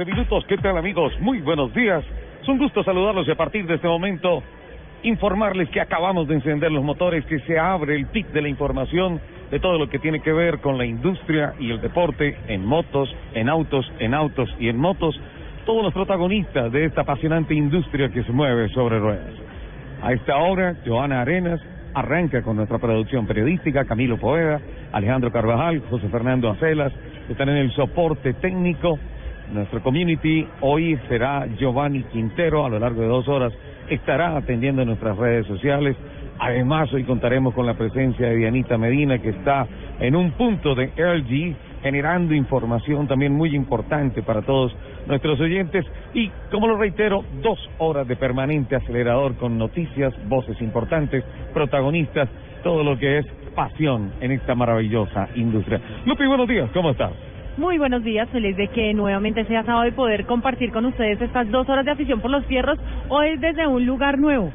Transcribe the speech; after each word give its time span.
12 0.00 0.12
minutos. 0.12 0.46
¿Qué 0.46 0.56
tal, 0.56 0.78
amigos? 0.78 1.12
Muy 1.20 1.42
buenos 1.42 1.74
días. 1.74 2.02
Es 2.40 2.48
un 2.48 2.56
gusto 2.56 2.82
saludarlos 2.82 3.28
y 3.28 3.32
a 3.32 3.34
partir 3.34 3.66
de 3.66 3.74
este 3.74 3.86
momento 3.86 4.42
informarles 5.02 5.68
que 5.68 5.78
acabamos 5.78 6.26
de 6.26 6.36
encender 6.36 6.72
los 6.72 6.82
motores, 6.82 7.22
que 7.26 7.38
se 7.40 7.58
abre 7.58 7.96
el 7.96 8.06
pic 8.06 8.28
de 8.28 8.40
la 8.40 8.48
información 8.48 9.20
de 9.50 9.60
todo 9.60 9.78
lo 9.78 9.90
que 9.90 9.98
tiene 9.98 10.20
que 10.20 10.32
ver 10.32 10.60
con 10.60 10.78
la 10.78 10.86
industria 10.86 11.52
y 11.58 11.70
el 11.70 11.82
deporte 11.82 12.34
en 12.48 12.64
motos, 12.64 13.14
en 13.34 13.50
autos, 13.50 13.92
en 13.98 14.14
autos 14.14 14.48
y 14.58 14.70
en 14.70 14.78
motos. 14.78 15.20
Todos 15.66 15.82
los 15.82 15.92
protagonistas 15.92 16.72
de 16.72 16.86
esta 16.86 17.02
apasionante 17.02 17.52
industria 17.52 18.08
que 18.08 18.22
se 18.22 18.32
mueve 18.32 18.70
sobre 18.70 18.98
ruedas. 18.98 19.34
A 20.02 20.14
esta 20.14 20.38
hora, 20.38 20.76
Joana 20.86 21.20
Arenas 21.20 21.60
arranca 21.92 22.40
con 22.40 22.56
nuestra 22.56 22.78
producción 22.78 23.26
periodística, 23.26 23.84
Camilo 23.84 24.16
Poeda, 24.16 24.62
Alejandro 24.92 25.30
Carvajal, 25.30 25.82
José 25.90 26.08
Fernando 26.08 26.48
Acelas, 26.48 26.92
están 27.28 27.50
en 27.50 27.56
el 27.56 27.70
soporte 27.72 28.32
técnico 28.32 28.98
nuestro 29.52 29.82
community 29.82 30.46
hoy 30.60 30.98
será 31.08 31.46
Giovanni 31.58 32.02
Quintero, 32.04 32.64
a 32.64 32.68
lo 32.68 32.78
largo 32.78 33.02
de 33.02 33.08
dos 33.08 33.28
horas 33.28 33.52
estará 33.88 34.36
atendiendo 34.36 34.84
nuestras 34.84 35.16
redes 35.16 35.46
sociales. 35.46 35.96
Además, 36.38 36.92
hoy 36.92 37.04
contaremos 37.04 37.52
con 37.54 37.66
la 37.66 37.74
presencia 37.74 38.28
de 38.28 38.36
Dianita 38.36 38.78
Medina, 38.78 39.18
que 39.18 39.30
está 39.30 39.66
en 39.98 40.16
un 40.16 40.30
punto 40.32 40.74
de 40.74 40.90
LG, 40.96 41.82
generando 41.82 42.34
información 42.34 43.06
también 43.06 43.34
muy 43.34 43.54
importante 43.54 44.22
para 44.22 44.42
todos 44.42 44.74
nuestros 45.06 45.38
oyentes. 45.40 45.84
Y, 46.14 46.30
como 46.50 46.66
lo 46.66 46.78
reitero, 46.78 47.24
dos 47.42 47.58
horas 47.78 48.08
de 48.08 48.16
permanente 48.16 48.76
acelerador 48.76 49.36
con 49.36 49.58
noticias, 49.58 50.14
voces 50.28 50.60
importantes, 50.62 51.24
protagonistas, 51.52 52.28
todo 52.62 52.84
lo 52.84 52.98
que 52.98 53.18
es 53.18 53.26
pasión 53.54 54.12
en 54.20 54.32
esta 54.32 54.54
maravillosa 54.54 55.28
industria. 55.34 55.80
Lupi, 56.06 56.24
buenos 56.26 56.48
días, 56.48 56.70
¿cómo 56.72 56.90
estás? 56.90 57.29
Muy 57.56 57.78
buenos 57.78 58.04
días, 58.04 58.28
feliz 58.30 58.56
de 58.56 58.68
que 58.68 58.94
nuevamente 58.94 59.44
sea 59.44 59.64
sábado 59.64 59.86
y 59.86 59.90
poder 59.90 60.24
compartir 60.24 60.70
con 60.72 60.86
ustedes 60.86 61.20
estas 61.20 61.50
dos 61.50 61.68
horas 61.68 61.84
de 61.84 61.90
afición 61.90 62.20
por 62.20 62.30
los 62.30 62.46
fierros, 62.46 62.78
hoy 63.08 63.36
desde 63.38 63.66
un 63.66 63.84
lugar 63.84 64.18
nuevo. 64.18 64.52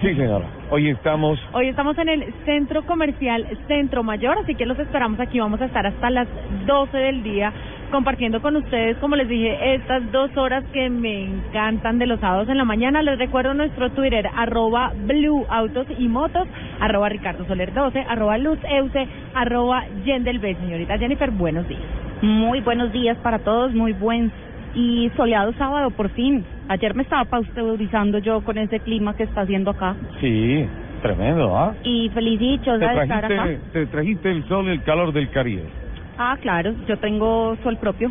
Sí, 0.00 0.14
señora. 0.14 0.46
Hoy 0.70 0.90
estamos. 0.90 1.38
Hoy 1.52 1.68
estamos 1.68 1.96
en 1.98 2.08
el 2.08 2.34
Centro 2.44 2.84
Comercial 2.84 3.46
Centro 3.68 4.02
Mayor, 4.02 4.36
así 4.38 4.54
que 4.54 4.66
los 4.66 4.78
esperamos 4.78 5.18
aquí. 5.18 5.40
Vamos 5.40 5.62
a 5.62 5.64
estar 5.64 5.86
hasta 5.86 6.10
las 6.10 6.28
12 6.66 6.96
del 6.96 7.22
día 7.22 7.52
compartiendo 7.92 8.40
con 8.42 8.56
ustedes, 8.56 8.96
como 8.96 9.14
les 9.14 9.28
dije, 9.28 9.74
estas 9.74 10.10
dos 10.10 10.34
horas 10.36 10.64
que 10.72 10.90
me 10.90 11.26
encantan 11.26 11.98
de 11.98 12.06
los 12.06 12.18
sábados 12.18 12.48
en 12.48 12.56
la 12.56 12.64
mañana. 12.64 13.02
Les 13.02 13.18
recuerdo 13.18 13.54
nuestro 13.54 13.90
Twitter, 13.90 14.28
arroba 14.34 14.92
Blue 15.06 15.46
Autos 15.48 15.86
y 15.98 16.08
Motos, 16.08 16.48
arroba 16.80 17.10
Ricardo 17.10 17.44
Soler 17.46 17.72
12, 17.72 18.00
arroba 18.08 18.38
Luz 18.38 18.58
Euse, 18.64 19.06
arroba 19.34 19.84
Yendel 20.04 20.40
B. 20.40 20.56
Señorita 20.56 20.98
Jennifer, 20.98 21.30
buenos 21.30 21.68
días. 21.68 21.82
Muy 22.22 22.60
buenos 22.62 22.90
días 22.92 23.16
para 23.18 23.38
todos, 23.40 23.72
muy 23.74 23.92
buen 23.92 24.32
y 24.74 25.10
soleado 25.16 25.52
sábado, 25.52 25.90
por 25.90 26.08
fin. 26.10 26.44
Ayer 26.68 26.94
me 26.94 27.02
estaba 27.02 27.26
pasteurizando 27.26 28.18
yo 28.18 28.42
con 28.42 28.56
ese 28.56 28.80
clima 28.80 29.14
que 29.14 29.24
está 29.24 29.42
haciendo 29.42 29.70
acá. 29.70 29.94
Sí, 30.20 30.66
tremendo, 31.02 31.56
¿ah? 31.56 31.74
Y 31.84 32.08
feliz 32.08 32.40
dicho 32.40 32.78
de 32.78 32.86
estar 32.86 33.24
acá. 33.26 33.48
Te 33.72 33.86
trajiste 33.86 34.30
el 34.30 34.48
sol 34.48 34.66
y 34.66 34.70
el 34.70 34.82
calor 34.82 35.12
del 35.12 35.30
Caribe. 35.30 35.81
Ah, 36.24 36.36
claro, 36.40 36.72
yo 36.86 36.96
tengo 36.98 37.56
sol 37.64 37.76
propio. 37.78 38.08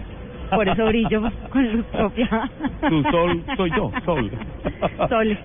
Por 0.50 0.68
eso 0.68 0.86
brillo 0.86 1.22
con 1.50 1.72
luz 1.72 1.86
propia. 1.86 2.28
Tu 2.90 3.02
sol 3.04 3.42
soy 3.56 3.72
yo, 3.72 3.90
sol. 4.04 4.30
Sol. 5.08 5.38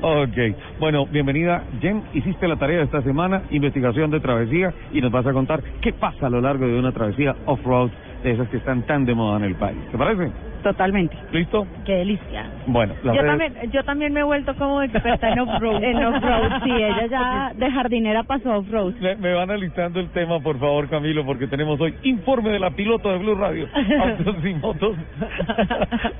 ok. 0.00 0.56
Bueno, 0.80 1.04
bienvenida. 1.04 1.62
Jen, 1.78 2.04
hiciste 2.14 2.48
la 2.48 2.56
tarea 2.56 2.78
de 2.78 2.84
esta 2.84 3.02
semana, 3.02 3.42
investigación 3.50 4.10
de 4.10 4.20
travesía, 4.20 4.72
y 4.94 5.02
nos 5.02 5.12
vas 5.12 5.26
a 5.26 5.34
contar 5.34 5.62
qué 5.82 5.92
pasa 5.92 6.28
a 6.28 6.30
lo 6.30 6.40
largo 6.40 6.66
de 6.66 6.78
una 6.78 6.90
travesía 6.92 7.36
off-road 7.44 7.90
de 8.22 8.32
esas 8.32 8.48
que 8.48 8.58
están 8.58 8.82
tan 8.82 9.04
de 9.04 9.14
moda 9.14 9.38
en 9.38 9.44
el 9.44 9.54
país. 9.56 9.78
¿Te 9.90 9.98
parece? 9.98 10.30
Totalmente. 10.62 11.16
¿Listo? 11.32 11.66
Qué 11.84 11.96
delicia. 11.96 12.46
Bueno, 12.66 12.94
yo 13.02 13.24
también 13.24 13.54
yo 13.72 13.82
también 13.82 14.12
me 14.12 14.20
he 14.20 14.22
vuelto 14.22 14.54
como 14.54 14.80
experta 14.82 15.30
en 15.30 15.40
off-road. 15.40 15.82
en 15.82 16.04
off-road, 16.04 16.62
sí, 16.62 16.70
ella 16.70 17.06
ya 17.06 17.52
de 17.54 17.70
jardinera 17.70 18.22
pasó 18.22 18.52
a 18.52 18.58
off-road. 18.58 18.94
Me, 19.00 19.16
me, 19.16 19.32
van 19.32 19.50
analizando 19.50 19.98
el 19.98 20.08
tema, 20.10 20.38
por 20.40 20.58
favor, 20.58 20.88
Camilo, 20.88 21.24
porque 21.26 21.48
tenemos 21.48 21.80
hoy 21.80 21.94
informe 22.04 22.50
de 22.50 22.60
la 22.60 22.70
piloto 22.70 23.10
de 23.10 23.18
Blue 23.18 23.34
Radio, 23.34 23.66
Autos 24.00 24.36
y 24.44 24.54
Motos, 24.54 24.96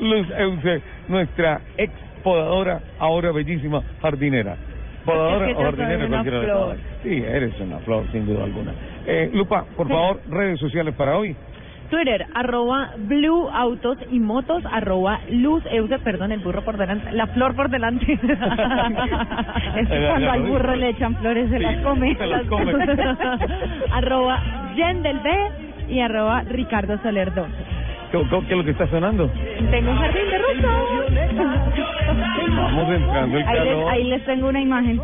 Luz 0.01 0.27
Euse, 0.37 0.83
nuestra 1.09 1.61
ex 1.77 1.93
podadora, 2.25 2.81
ahora 2.99 3.31
bellísima 3.33 3.83
jardinera. 4.01 4.57
¿Podadora 5.05 5.51
es 5.51 5.57
que 5.57 5.63
o 5.63 5.65
jardinera? 5.65 6.09
cualquiera 6.09 6.41
de. 6.41 6.77
Sí, 7.03 7.25
eres 7.25 7.61
una 7.61 7.79
flor, 7.79 8.11
sin 8.13 8.27
duda 8.27 8.45
alguna. 8.45 8.73
Eh, 9.07 9.31
Lupa, 9.33 9.65
por 9.77 9.89
favor, 9.89 10.21
redes 10.29 10.61
sociales 10.61 10.95
para 10.95 11.17
hoy. 11.17 11.35
Twitter, 11.93 12.25
arroba 12.35 12.93
Blue 12.97 13.51
Autos 13.53 13.99
y 14.11 14.19
Motos, 14.19 14.65
arroba 14.73 15.21
Luz 15.29 15.63
Euse, 15.71 15.99
perdón, 15.99 16.33
el 16.33 16.41
burro 16.41 16.63
por 16.65 16.79
delante, 16.79 17.13
la 17.13 17.27
flor 17.27 17.55
por 17.55 17.69
delante. 17.69 18.13
Es 19.77 19.89
cuando 19.89 20.31
al 20.31 20.43
burro 20.43 20.75
le 20.75 20.89
echan 20.89 21.15
flores 21.17 21.51
se 21.51 21.59
Sí, 21.59 21.63
las 21.63 21.83
come. 21.83 22.17
se 22.17 22.27
las 22.27 22.45
come. 22.47 22.73
arroba 23.93 24.41
Jen 24.75 25.03
del 25.03 25.19
B 25.21 25.31
y 25.91 26.01
arroba 26.01 26.41
Ricardo 26.45 26.97
Soler 27.03 27.35
12. 27.35 27.51
¿Qué, 28.13 28.19
es 28.19 28.57
lo 28.59 28.65
que 28.65 28.71
está 28.73 28.87
sonando? 28.89 29.29
Tengo 29.71 29.91
un 29.91 29.97
jardín 29.97 30.23
de 30.31 30.39
rosas. 30.39 30.65
Vamos 32.57 32.89
entrando 32.95 33.39
el 33.39 33.45
Ahí 33.47 33.55
les, 33.59 33.69
calor. 33.69 33.91
ahí 33.91 34.05
les 34.05 34.25
tengo 34.25 34.49
una 34.49 34.61
imagen. 34.61 35.01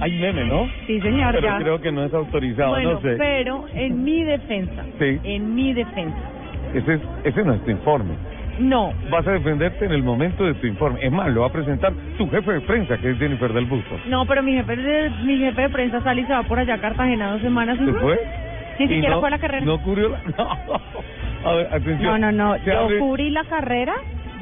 Hay 0.00 0.12
meme, 0.18 0.44
¿no? 0.46 0.66
Sí, 0.86 1.00
señor, 1.00 1.34
Pero 1.34 1.46
ya. 1.48 1.58
creo 1.58 1.80
que 1.80 1.92
no 1.92 2.04
es 2.04 2.14
autorizado, 2.14 2.70
Bueno, 2.70 2.92
no 2.94 3.00
sé. 3.02 3.16
pero 3.18 3.64
en 3.74 4.02
mi 4.02 4.22
defensa, 4.24 4.82
Sí. 4.98 5.18
en 5.24 5.54
mi 5.54 5.72
defensa, 5.74 6.16
Ese, 6.74 6.94
es, 6.94 7.00
ese 7.24 7.42
no 7.44 7.54
es 7.54 7.64
tu 7.64 7.70
informe. 7.70 8.14
no, 8.58 8.92
Vas 9.10 9.26
a 9.26 9.32
defenderte 9.32 9.84
en 9.84 9.92
el 9.92 10.02
momento 10.02 10.44
de 10.44 10.54
tu 10.54 10.66
informe. 10.66 10.98
Es 11.02 11.12
más, 11.12 11.28
lo 11.32 11.42
va 11.42 11.48
a 11.48 11.52
presentar 11.52 11.92
tu 12.18 12.28
jefe 12.30 12.52
de 12.52 12.60
prensa, 12.62 12.96
que 12.98 13.10
es 13.10 13.18
Jennifer 13.18 13.52
del 13.52 13.66
Busto. 13.66 13.94
no, 14.08 14.24
pero 14.26 14.42
mi 14.42 14.52
jefe 14.54 14.74
de, 14.76 15.10
mi 15.24 15.36
jefe 15.38 15.62
de 15.62 15.68
prensa 15.70 16.00
sale 16.02 16.22
y 16.22 16.24
se 16.24 16.32
va 16.32 16.42
por 16.44 16.58
allá 16.58 16.74
a 16.74 16.78
Cartagena 16.80 17.32
dos 17.32 17.42
semanas. 17.42 17.78
¿Se 17.78 17.92
fue? 17.92 18.18
Ni 18.78 18.88
siquiera 18.88 19.14
no- 19.14 19.20
fue 19.20 19.28
a 19.28 19.30
la 19.30 19.38
carrera. 19.38 19.64
No 19.64 19.78
cubrió 19.82 20.08
la... 20.10 20.20
No. 20.38 20.48
A 21.44 21.52
ver, 21.54 21.66
atención. 21.66 22.02
No, 22.02 22.18
no, 22.18 22.32
no. 22.32 22.58
Se 22.58 22.66
Yo 22.66 22.78
abre- 22.80 22.98
cubrí 22.98 23.30
la 23.30 23.44
carrera 23.44 23.94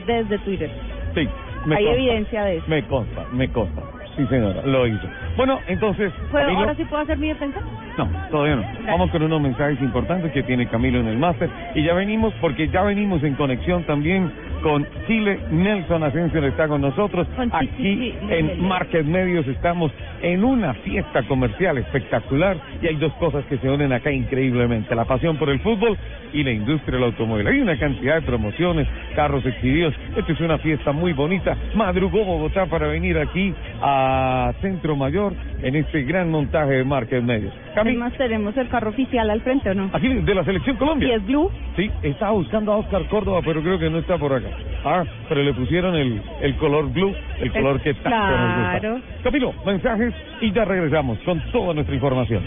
desde 0.07 0.39
Twitter. 0.39 0.71
Sí, 1.15 1.29
me 1.67 1.77
Hay 1.77 1.85
consta. 1.85 2.01
evidencia 2.01 2.45
de 2.45 2.57
eso. 2.59 2.67
Me 2.69 2.83
consta, 2.87 3.27
me 3.33 3.49
consta. 3.51 3.83
Sí, 4.17 4.27
señora, 4.27 4.63
lo 4.65 4.87
hizo. 4.87 5.09
Bueno, 5.37 5.61
entonces... 5.67 6.13
¿Puedo- 6.31 6.45
Camilo- 6.47 6.61
¿Ahora 6.61 6.75
sí 6.77 6.85
puedo 6.85 7.03
hacer 7.03 7.19
mi 7.19 7.29
defensa? 7.29 7.61
No, 7.97 8.09
todavía 8.31 8.57
no. 8.57 8.65
Vamos 8.87 9.11
con 9.11 9.23
unos 9.23 9.41
mensajes 9.41 9.81
importantes 9.81 10.33
que 10.33 10.43
tiene 10.43 10.67
Camilo 10.67 10.99
en 11.01 11.07
el 11.09 11.17
máster. 11.19 11.49
Y 11.75 11.83
ya 11.85 11.95
venimos, 11.95 12.35
porque 12.41 12.69
ya 12.69 12.83
venimos 12.83 13.23
en 13.23 13.35
conexión 13.35 13.85
también 13.85 14.33
con 14.63 14.85
Chile. 15.07 15.39
Nelson 15.51 16.03
Asensio 16.03 16.45
está 16.45 16.67
con 16.67 16.81
nosotros. 16.81 17.29
Con 17.37 17.51
Aquí 17.55 18.15
en 18.29 18.67
Market 18.67 19.07
Medios 19.07 19.47
estamos 19.47 19.93
en 20.23 20.43
una 20.43 20.75
fiesta 20.75 21.23
comercial 21.25 21.79
espectacular. 21.79 22.57
Y 22.83 22.89
hay 22.89 22.97
dos 22.97 23.13
cosas 23.15 23.45
que 23.45 23.59
se 23.59 23.71
unen 23.71 23.93
acá 23.93 24.11
increíblemente. 24.11 24.93
La 24.97 25.05
pasión 25.05 25.37
por 25.37 25.49
el 25.51 25.61
fútbol 25.61 25.97
y 26.33 26.43
la 26.43 26.51
industria 26.51 26.95
del 26.97 27.05
automóvil. 27.05 27.47
Hay 27.47 27.61
una 27.61 27.79
cantidad 27.79 28.17
de 28.17 28.23
promociones, 28.23 28.89
carros 29.15 29.47
exhibidos. 29.47 29.95
Esta 30.17 30.33
es 30.33 30.41
una 30.41 30.59
fiesta 30.59 30.91
muy 30.91 31.13
bonita. 31.13 31.57
Madrugó 31.77 32.25
Bogotá 32.25 32.67
para 32.67 32.89
venir 32.89 33.17
aquí 33.19 33.55
a 33.81 34.53
Centro 34.61 34.97
Mayor 34.97 35.24
en 35.63 35.77
este 35.77 36.03
gran 36.03 36.31
montaje 36.31 36.73
de 36.73 36.85
Market 36.85 37.23
Medios. 37.23 37.53
Cami, 37.75 37.91
Además 37.91 38.13
tenemos 38.19 38.57
el 38.57 38.69
carro 38.69 38.91
oficial 38.91 39.31
al 39.31 39.41
frente, 39.41 39.71
¿o 39.71 39.75
no? 39.75 39.91
aquí 39.93 40.09
de 40.09 40.35
la 40.35 40.45
Selección 40.45 40.77
Y 40.77 40.79
Colombia. 40.79 41.15
es 41.17 41.25
blue. 41.27 41.51
Sí, 41.77 41.91
estaba 42.03 42.33
buscando 42.33 42.73
a 42.73 42.77
Oscar 42.79 43.05
Córdoba, 43.09 43.41
pero 43.45 43.63
creo 43.63 43.79
que 43.79 43.91
no 43.91 43.99
está 43.99 44.19
por 44.19 44.33
acá. 44.33 44.49
Ah, 44.85 45.05
pero 45.29 45.43
le 45.43 45.53
pusieron 45.55 45.95
el, 45.97 46.21
el 46.43 46.55
color 46.57 46.93
blue, 46.93 47.15
el 47.41 47.51
color 47.53 47.81
que 47.81 47.95
tanto 47.95 48.11
nos 48.11 48.57
gusta. 48.57 48.79
claro. 48.81 49.01
Camilo, 49.23 49.55
mensajes 49.67 50.13
y 50.41 50.53
ya 50.53 50.65
regresamos 50.65 51.19
con 51.21 51.41
toda 51.53 51.75
nuestra 51.75 51.95
información. 51.95 52.43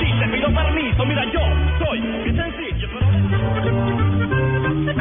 Sí, 0.00 0.06
te 0.20 0.28
pido 0.36 0.48
permiso, 0.52 1.04
mira, 1.06 1.24
yo 1.32 1.40
soy 1.84 2.00
sencillo, 2.24 2.88
pero... 3.62 4.01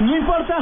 No 0.00 0.16
importa 0.16 0.56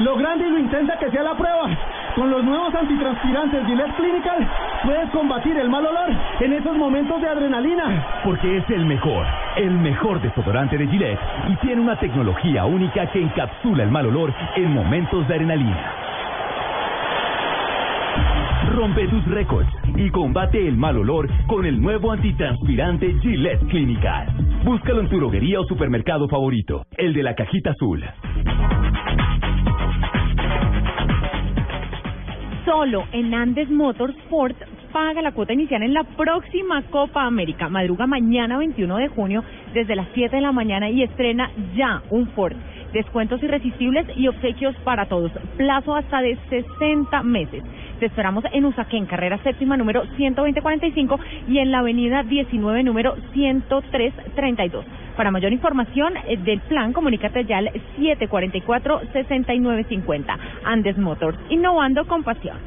lo 0.00 0.16
grande 0.16 0.46
y 0.46 0.50
lo 0.50 0.58
intensa 0.58 0.98
que 0.98 1.10
sea 1.10 1.22
la 1.22 1.34
prueba. 1.34 1.68
Con 2.14 2.30
los 2.30 2.42
nuevos 2.44 2.74
antitranspirantes 2.74 3.66
Gillette 3.66 3.94
Clinical 3.96 4.48
puedes 4.84 5.10
combatir 5.10 5.56
el 5.58 5.68
mal 5.68 5.84
olor 5.84 6.10
en 6.40 6.52
esos 6.52 6.76
momentos 6.76 7.20
de 7.20 7.28
adrenalina. 7.28 8.06
Porque 8.24 8.56
es 8.56 8.70
el 8.70 8.86
mejor, 8.86 9.26
el 9.56 9.70
mejor 9.70 10.20
desodorante 10.20 10.78
de 10.78 10.86
Gillette 10.86 11.20
y 11.48 11.56
tiene 11.56 11.82
una 11.82 11.98
tecnología 11.98 12.64
única 12.64 13.06
que 13.10 13.22
encapsula 13.22 13.82
el 13.82 13.90
mal 13.90 14.06
olor 14.06 14.32
en 14.54 14.72
momentos 14.72 15.26
de 15.28 15.34
adrenalina. 15.34 15.92
Rompe 18.74 19.08
tus 19.08 19.24
récords 19.26 19.68
y 19.96 20.10
combate 20.10 20.66
el 20.66 20.76
mal 20.76 20.98
olor 20.98 21.28
con 21.46 21.64
el 21.64 21.80
nuevo 21.80 22.12
antitranspirante 22.12 23.14
Gillette 23.20 23.66
Clinical. 23.68 24.26
Búscalo 24.64 25.00
en 25.00 25.08
tu 25.08 25.16
droguería 25.16 25.60
o 25.60 25.64
supermercado 25.64 26.28
favorito, 26.28 26.84
el 26.96 27.14
de 27.14 27.22
la 27.22 27.34
cajita 27.34 27.70
azul. 27.70 28.04
Solo 32.66 33.04
en 33.12 33.32
Andes 33.32 33.70
Motorsport 33.70 34.56
paga 34.92 35.22
la 35.22 35.30
cuota 35.30 35.52
inicial 35.52 35.84
en 35.84 35.94
la 35.94 36.02
próxima 36.02 36.82
Copa 36.90 37.22
América. 37.22 37.68
Madruga 37.68 38.08
mañana 38.08 38.58
21 38.58 38.96
de 38.96 39.06
junio 39.06 39.44
desde 39.72 39.94
las 39.94 40.08
7 40.14 40.34
de 40.34 40.42
la 40.42 40.50
mañana 40.50 40.90
y 40.90 41.04
estrena 41.04 41.48
ya 41.76 42.02
un 42.10 42.26
Ford. 42.30 42.56
Descuentos 42.92 43.40
irresistibles 43.40 44.08
y 44.16 44.26
obsequios 44.26 44.74
para 44.82 45.06
todos. 45.06 45.30
Plazo 45.56 45.94
hasta 45.94 46.20
de 46.20 46.36
60 46.50 47.22
meses. 47.22 47.62
Te 48.00 48.06
esperamos 48.06 48.44
en 48.52 48.64
Usaquén, 48.64 49.06
carrera 49.06 49.38
séptima 49.44 49.76
número 49.76 50.02
12045 50.16 51.20
y 51.46 51.58
en 51.58 51.70
la 51.70 51.78
avenida 51.78 52.24
19 52.24 52.82
número 52.82 53.14
10332. 53.32 54.84
Para 55.16 55.30
mayor 55.30 55.52
información 55.52 56.14
eh, 56.26 56.36
del 56.36 56.60
plan, 56.60 56.92
comunícate 56.92 57.46
ya 57.46 57.56
al 57.58 57.70
744-6950. 57.98 60.38
Andes 60.64 60.98
Motors, 60.98 61.38
innovando 61.48 62.06
con 62.06 62.22
pasión. 62.22 62.58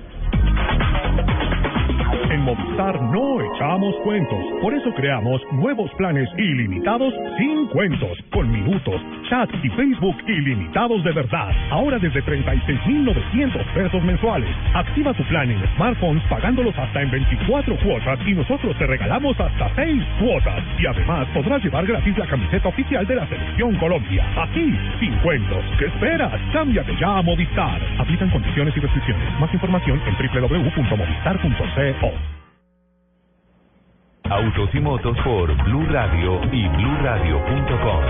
En 2.30 2.42
Movistar 2.42 3.01
no 3.01 3.42
echamos 3.42 3.96
cuentos, 4.04 4.40
por 4.62 4.74
eso 4.74 4.94
creamos 4.94 5.42
nuevos 5.51 5.92
planes 5.96 6.30
ilimitados 6.38 7.13
sin 7.38 7.68
cuentos, 7.68 8.18
con 8.31 8.51
minutos, 8.51 9.01
chat 9.30 9.50
y 9.63 9.69
Facebook 9.69 10.16
ilimitados 10.28 11.04
de 11.04 11.12
verdad. 11.12 11.51
Ahora 11.72 11.98
desde 12.00 12.24
36.900 12.24 13.74
pesos 13.74 14.04
mensuales. 14.04 14.50
Activa 14.74 15.13
tu 15.13 15.24
plan 15.25 15.50
en 15.50 15.62
smartphones 15.75 16.24
pagándolos 16.30 16.78
hasta 16.78 17.01
en 17.01 17.12
24 17.12 17.75
cuotas 17.78 18.19
y 18.25 18.34
nosotros 18.34 18.78
te 18.78 18.88
regalamos 18.88 19.40
hasta 19.40 19.69
6 19.75 20.04
cuotas. 20.19 20.63
Y 20.80 20.86
además 20.86 21.28
podrás 21.34 21.63
llevar 21.63 21.86
gratis 21.86 22.18
la 22.18 22.28
camiseta 22.28 22.69
oficial 22.69 23.06
de 23.07 23.16
la 23.16 23.28
Selección 23.28 23.75
Colombia. 23.75 24.25
Aquí, 24.38 24.74
sin 25.00 25.13
cuentos. 25.18 25.63
¿Qué 25.78 25.86
esperas? 25.86 26.40
Cámbiate 26.54 26.96
ya 27.00 27.18
a 27.18 27.22
Movistar. 27.22 27.81
Aplican 27.98 28.30
condiciones 28.30 28.75
y 28.78 28.80
restricciones. 28.80 29.40
Más 29.40 29.54
información 29.54 30.01
en 30.06 30.16
Autos 34.30 34.69
y 34.74 34.80
motos 34.80 35.18
por 35.24 35.51
Blue 35.63 35.86
Radio 35.89 36.39
y 36.51 36.68
BlueRadio.com. 36.68 38.03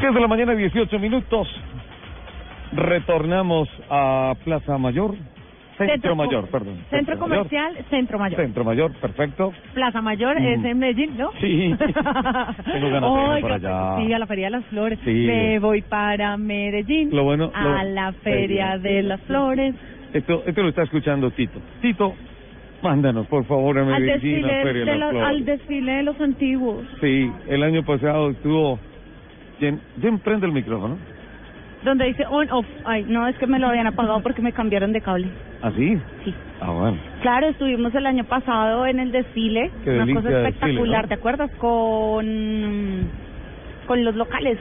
Diez 0.00 0.14
de 0.14 0.20
la 0.20 0.28
mañana, 0.28 0.54
18 0.54 0.98
minutos. 0.98 1.48
Retornamos 2.72 3.68
a 3.88 4.34
Plaza 4.44 4.76
Mayor. 4.76 5.14
Centro, 5.86 5.94
Centro 5.94 6.16
Mayor, 6.16 6.48
perdón. 6.48 6.76
Centro. 6.90 7.18
Comercial, 7.18 7.76
Centro 7.90 8.18
Mayor. 8.18 8.40
Centro 8.40 8.64
Mayor, 8.64 8.92
perfecto. 8.94 9.52
Plaza 9.74 10.00
Mayor 10.00 10.40
Mm. 10.40 10.44
es 10.46 10.64
en 10.64 10.78
Medellín, 10.78 11.18
¿no? 11.18 11.30
Sí. 11.40 11.74
Tengo 12.72 12.90
ganas 12.90 13.14
de 13.14 13.36
ir 13.36 13.42
para 13.42 13.54
allá. 13.56 13.96
Sí, 14.04 14.12
a 14.12 14.18
la 14.18 14.26
Feria 14.26 14.46
de 14.46 14.50
las 14.50 14.64
Flores. 14.66 14.98
Sí. 15.04 15.10
Me 15.26 15.58
voy 15.58 15.82
para 15.82 16.36
Medellín. 16.36 17.10
Lo 17.14 17.24
bueno- 17.24 17.50
A 17.54 17.84
la 17.84 18.12
Feria 18.12 18.78
de 18.78 19.02
las 19.02 19.20
Flores. 19.22 19.74
Esto, 20.12 20.42
esto 20.46 20.62
lo 20.62 20.68
está 20.68 20.82
escuchando 20.82 21.30
Tito. 21.30 21.60
Tito, 21.80 22.14
mándanos 22.82 23.26
por 23.26 23.44
favor 23.44 23.78
a 23.78 23.82
Al 23.82 23.86
Medellín, 24.02 24.44
a 24.44 24.48
desfile, 24.48 24.62
Feria 24.62 24.84
de 24.84 24.96
los, 24.98 25.14
al 25.14 25.44
desfile 25.44 25.92
de 25.92 26.02
los 26.02 26.20
antiguos. 26.20 26.84
Sí, 27.00 27.30
el 27.48 27.62
año 27.62 27.82
pasado 27.84 28.30
estuvo... 28.30 28.78
¿Quién, 29.58 29.78
quién 30.00 30.18
prende 30.20 30.46
el 30.46 30.52
micrófono? 30.52 30.96
Donde 31.84 32.06
dice 32.06 32.24
on, 32.28 32.50
off. 32.50 32.66
Ay, 32.84 33.04
No, 33.08 33.26
es 33.28 33.36
que 33.36 33.46
me 33.46 33.58
lo 33.58 33.68
habían 33.68 33.86
apagado 33.86 34.20
porque 34.22 34.42
me 34.42 34.52
cambiaron 34.52 34.92
de 34.92 35.00
cable. 35.00 35.28
¿Ah, 35.62 35.70
sí? 35.76 35.96
Sí. 36.24 36.34
Ah, 36.60 36.70
bueno. 36.70 36.96
Claro, 37.22 37.48
estuvimos 37.48 37.94
el 37.94 38.06
año 38.06 38.24
pasado 38.24 38.86
en 38.86 38.98
el 38.98 39.12
desfile, 39.12 39.70
Qué 39.84 39.90
una 39.98 40.14
cosa 40.14 40.28
espectacular, 40.30 40.52
desfile, 40.52 41.02
¿no? 41.02 41.08
¿te 41.08 41.14
acuerdas? 41.14 41.50
Con 41.58 43.10
con 43.86 44.04
los 44.04 44.14
locales, 44.14 44.56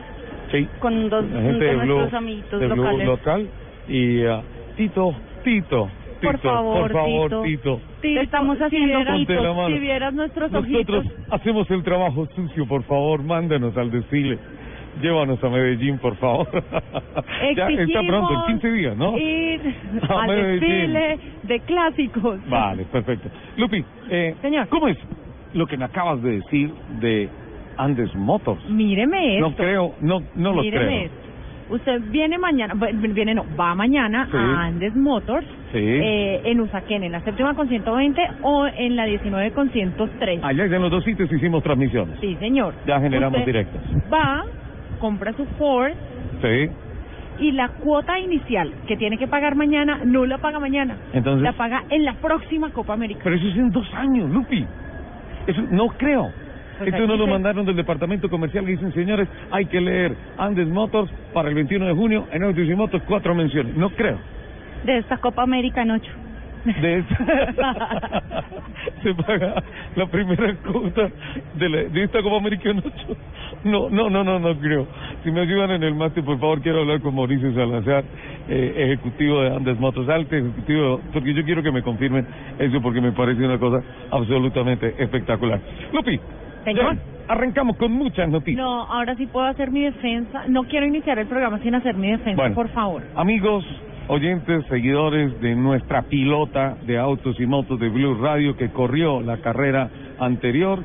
Sí. 0.52 0.68
con 0.80 1.08
dos 1.10 1.24
La 1.30 1.42
gente 1.42 1.64
de 1.66 1.72
de 1.72 1.76
nuestros 1.78 2.10
Blue, 2.10 2.18
amiguitos 2.18 2.60
de 2.60 2.68
Blue 2.68 2.76
locales. 2.78 3.06
local 3.08 3.48
y 3.88 4.24
ah, 4.26 4.42
Tito, 4.76 5.14
Tito, 5.44 5.90
Tito, 6.20 6.32
Por 6.32 6.40
favor, 6.40 6.82
por 6.82 6.92
favor, 6.92 7.30
Tito. 7.30 7.42
Tito. 7.44 7.82
Tito, 8.02 8.22
Estamos 8.22 8.58
si 8.58 8.64
haciendo 8.64 8.88
vieras- 8.98 9.28
la 9.44 9.54
mano. 9.54 9.68
Si 9.76 9.80
vieras 9.80 10.14
nuestros 10.14 10.52
Nosotros 10.52 11.06
ojitos. 11.06 11.06
hacemos 11.32 11.70
el 11.72 11.84
trabajo 11.84 12.28
sucio, 12.36 12.66
por 12.66 12.84
favor, 12.84 13.24
mándanos 13.24 13.78
al 13.78 13.92
desfile. 13.92 14.38
Llévanos 15.02 15.42
a 15.44 15.50
Medellín, 15.50 15.98
por 16.00 16.16
favor. 16.18 16.48
ya 17.56 17.68
está 17.70 18.02
pronto, 18.08 18.34
en 18.34 18.60
15 18.60 18.72
días, 18.72 18.98
¿no? 18.98 19.18
Ir 19.18 19.62
A 20.10 20.22
al 20.24 20.28
Medellín. 20.28 20.60
desfile 20.60 21.20
de 21.44 21.60
clásicos. 21.62 22.40
Vale, 22.50 22.84
perfecto. 22.86 23.30
Lupi, 23.58 23.84
eh, 24.10 24.36
Señor. 24.42 24.68
¿cómo 24.70 24.88
es 24.88 24.98
lo 25.54 25.66
que 25.68 25.78
me 25.78 25.86
acabas 25.86 26.22
de 26.22 26.32
decir 26.40 26.72
de 27.00 27.30
Andes 27.78 28.14
Motors? 28.16 28.64
Míreme 28.70 29.38
esto. 29.38 29.50
No 29.50 29.56
creo, 29.56 29.96
no, 30.02 30.20
no 30.36 30.54
lo 30.54 30.62
Míreme 30.62 30.86
creo. 30.86 31.02
esto. 31.06 31.16
Usted 31.72 32.02
viene 32.10 32.40
mañana, 32.40 32.74
viene 33.14 33.36
no, 33.36 33.46
va 33.56 33.76
mañana 33.76 34.28
Sí. 34.32 34.36
a 34.38 34.64
Andes 34.66 34.96
Motors 34.96 35.46
Sí. 35.72 35.78
eh, 35.78 36.42
en 36.46 36.60
Usaquén, 36.62 37.04
en 37.04 37.12
la 37.12 37.22
séptima 37.22 37.54
con 37.54 37.70
120 37.70 38.20
o 38.42 38.66
en 38.66 38.96
la 38.96 39.06
19 39.06 39.52
con 39.52 39.70
103. 39.70 40.40
Allá 40.44 40.66
en 40.66 40.82
los 40.82 40.90
dos 40.90 41.04
sitios 41.04 41.32
hicimos 41.32 41.62
transmisiones. 41.62 42.20
Sí, 42.20 42.36
señor. 42.40 42.74
Ya 42.88 43.00
generamos 43.00 43.40
Usted 43.40 43.46
directos. 43.54 43.82
Va, 44.12 44.44
compra 45.00 45.34
su 45.34 45.46
Ford 45.58 45.94
Sí. 46.42 46.70
y 47.40 47.52
la 47.54 47.70
cuota 47.70 48.20
inicial 48.20 48.72
que 48.88 48.98
tiene 48.98 49.18
que 49.18 49.28
pagar 49.28 49.56
mañana 49.56 50.00
no 50.06 50.26
la 50.26 50.38
paga 50.38 50.60
mañana. 50.60 50.98
Entonces- 51.14 51.44
La 51.44 51.54
paga 51.54 51.84
en 51.90 52.06
la 52.06 52.14
próxima 52.16 52.70
Copa 52.72 52.94
América. 52.94 53.22
Pero 53.24 53.36
eso 53.36 53.48
es 53.48 53.56
en 53.56 53.72
dos 53.72 53.88
años, 53.96 54.30
Lupi. 54.30 54.66
Eso 55.48 55.62
no 55.72 55.88
creo. 55.88 56.32
Pues 56.78 56.90
Esto 56.90 57.04
aquí 57.04 57.08
no 57.08 57.18
lo 57.18 57.26
se- 57.26 57.32
mandaron 57.32 57.66
del 57.66 57.76
departamento 57.76 58.30
comercial 58.30 58.64
y 58.70 58.74
dicen, 58.74 58.94
señores, 58.94 59.28
hay 59.52 59.66
que 59.66 59.82
leer 59.82 60.16
Andes 60.38 60.68
Motors 60.68 61.12
para 61.34 61.50
el 61.50 61.56
21 61.56 61.86
de 61.88 61.94
junio 61.94 62.26
en 62.32 62.44
Autos 62.44 62.66
y 62.66 62.74
Motos, 62.76 63.02
cuatro 63.06 63.36
menciones. 63.36 63.76
No 63.76 63.90
creo. 63.90 64.18
De 64.86 64.98
esta 64.98 65.18
Copa 65.18 65.44
América 65.44 65.82
en 65.82 65.92
ocho. 65.92 66.12
De 66.66 66.98
esta- 67.00 68.44
se 69.04 69.14
paga 69.16 69.64
la 69.96 70.06
primera 70.08 70.54
cuota 70.56 71.10
de, 71.56 71.70
la- 71.70 71.84
de 71.84 72.04
esta 72.04 72.22
Copa 72.22 72.38
América. 72.38 72.72
No, 73.64 73.90
no, 73.90 74.10
no, 74.10 74.24
no, 74.24 74.40
no 74.40 74.60
creo. 74.60 74.88
Si 75.24 75.32
me 75.32 75.42
ayudan 75.42 75.72
en 75.72 75.84
el 75.84 75.96
mate, 75.96 76.22
por 76.24 76.40
favor, 76.40 76.62
quiero 76.62 76.82
hablar 76.82 77.02
con 77.02 77.16
Mauricio 77.16 77.54
Salazar, 77.54 78.04
eh, 78.48 78.74
ejecutivo 78.78 79.42
de 79.42 79.56
Andes 79.56 79.80
Motos, 79.80 80.08
alto 80.10 80.36
ejecutivo, 80.36 81.02
porque 81.14 81.34
yo 81.34 81.44
quiero 81.44 81.64
que 81.64 81.72
me 81.72 81.82
confirmen 81.82 82.26
eso, 82.60 82.82
porque 82.82 83.02
me 83.02 83.12
parece 83.12 83.44
una 83.46 83.58
cosa 83.58 83.82
absolutamente 84.12 84.96
espectacular. 84.98 85.60
Lupi, 85.94 86.20
Señor. 86.64 86.96
ya, 86.96 87.02
arrancamos 87.34 87.78
con 87.78 87.92
muchas 87.92 88.30
noticias. 88.30 88.58
No, 88.64 88.84
ahora 88.84 89.16
sí 89.16 89.28
puedo 89.28 89.46
hacer 89.48 89.72
mi 89.72 89.82
defensa. 89.82 90.44
No 90.48 90.64
quiero 90.64 90.86
iniciar 90.86 91.20
el 91.20 91.28
programa 91.28 91.60
sin 91.60 91.76
hacer 91.76 91.96
mi 91.96 92.12
defensa, 92.12 92.42
Bueno. 92.42 92.56
por 92.56 92.70
favor. 92.70 93.04
Amigos, 93.16 93.66
oyentes, 94.10 94.66
seguidores 94.66 95.40
de 95.40 95.56
nuestra 95.56 96.02
pilota 96.02 96.76
de 96.86 96.98
autos 96.98 97.40
y 97.40 97.46
motos 97.46 97.80
de 97.80 97.90
Blue 97.90 98.16
Radio 98.16 98.58
que 98.58 98.70
corrió 98.70 99.22
la 99.22 99.38
carrera 99.38 99.90
anterior 100.20 100.80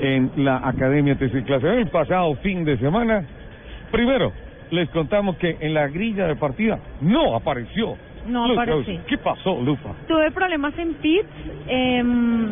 en 0.00 0.32
la 0.36 0.66
Academia 0.66 1.14
TC 1.14 1.44
Clase 1.44 1.68
el 1.68 1.88
pasado 1.88 2.34
fin 2.36 2.64
de 2.64 2.78
semana. 2.78 3.22
Primero, 3.92 4.32
les 4.70 4.88
contamos 4.90 5.36
que 5.36 5.58
en 5.60 5.74
la 5.74 5.88
grilla 5.88 6.26
de 6.26 6.36
partida 6.36 6.78
no 7.02 7.36
apareció. 7.36 7.96
No 8.26 8.50
aparecí. 8.50 8.98
¿Qué 9.06 9.18
pasó, 9.18 9.60
Lupa? 9.60 9.94
Tuve 10.08 10.30
problemas 10.30 10.76
en 10.78 10.94
pits 10.94 11.28
em, 11.68 12.48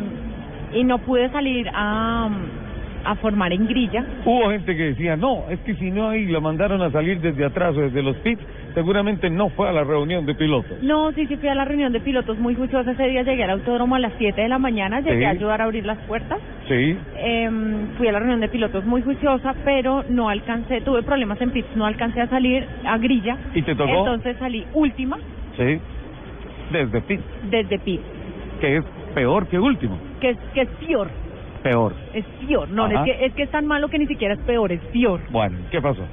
y 0.73 0.83
no 0.83 0.99
pude 0.99 1.29
salir 1.31 1.67
a, 1.73 2.29
a 3.05 3.15
formar 3.15 3.53
en 3.53 3.67
grilla. 3.67 4.03
Hubo 4.25 4.49
gente 4.51 4.75
que 4.75 4.83
decía, 4.83 5.15
no, 5.15 5.43
es 5.49 5.59
que 5.61 5.75
si 5.75 5.91
no 5.91 6.09
ahí 6.09 6.25
lo 6.27 6.41
mandaron 6.41 6.81
a 6.81 6.91
salir 6.91 7.19
desde 7.21 7.45
atrás 7.45 7.75
o 7.75 7.81
desde 7.81 8.01
los 8.03 8.15
pits, 8.17 8.41
seguramente 8.73 9.29
no 9.29 9.49
fue 9.49 9.67
a 9.67 9.71
la 9.71 9.83
reunión 9.83 10.25
de 10.25 10.35
pilotos. 10.35 10.81
No, 10.83 11.11
sí, 11.13 11.25
sí 11.27 11.35
fui 11.37 11.49
a 11.49 11.55
la 11.55 11.65
reunión 11.65 11.91
de 11.91 11.99
pilotos 11.99 12.37
muy 12.37 12.55
juiciosa. 12.55 12.91
Ese 12.91 13.07
día 13.07 13.23
llegué 13.23 13.43
al 13.43 13.51
autódromo 13.51 13.95
a 13.95 13.99
las 13.99 14.13
7 14.17 14.41
de 14.41 14.49
la 14.49 14.59
mañana, 14.59 14.99
llegué 15.01 15.19
Sí. 15.19 15.25
a 15.25 15.29
ayudar 15.31 15.61
a 15.61 15.65
abrir 15.65 15.85
las 15.85 15.97
puertas. 15.99 16.39
Sí, 16.67 16.97
Em, 17.17 17.87
fui 17.97 18.07
a 18.07 18.11
la 18.11 18.19
reunión 18.19 18.39
de 18.41 18.49
pilotos 18.49 18.85
muy 18.85 19.01
juiciosa, 19.01 19.55
pero 19.65 20.03
no 20.09 20.29
alcancé, 20.29 20.81
tuve 20.81 21.01
problemas 21.03 21.41
en 21.41 21.51
pits, 21.51 21.75
no 21.75 21.85
alcancé 21.85 22.21
a 22.21 22.27
salir 22.27 22.65
a 22.85 22.97
grilla. 22.97 23.37
¿Y 23.55 23.61
te 23.63 23.75
tocó? 23.75 23.89
Entonces 23.91 24.37
salí 24.37 24.65
última 24.73 25.17
sí, 25.57 25.79
desde 26.71 27.01
pits, 27.01 27.23
desde 27.49 27.79
pits, 27.79 28.03
que 28.61 28.77
es 28.77 28.85
peor 29.15 29.47
que 29.47 29.57
último, 29.59 29.97
que 30.21 30.29
es, 30.31 30.37
que 30.53 30.61
es 30.61 30.69
peor, 30.85 31.09
peor. 31.59 31.93
es 32.13 32.25
peor. 32.47 32.69
No, 32.69 32.85
Ajá. 32.85 33.03
es 33.05 33.17
que, 33.17 33.25
es 33.25 33.33
que 33.33 33.43
es 33.43 33.49
tan 33.51 33.65
malo 33.65 33.87
que 33.89 33.99
ni 33.99 34.07
siquiera 34.07 34.33
es 34.33 34.39
peor, 34.41 34.71
es 34.71 34.81
peor. 34.91 35.19
Bueno, 35.31 35.57
¿qué 35.71 35.81
pasó? 35.81 36.03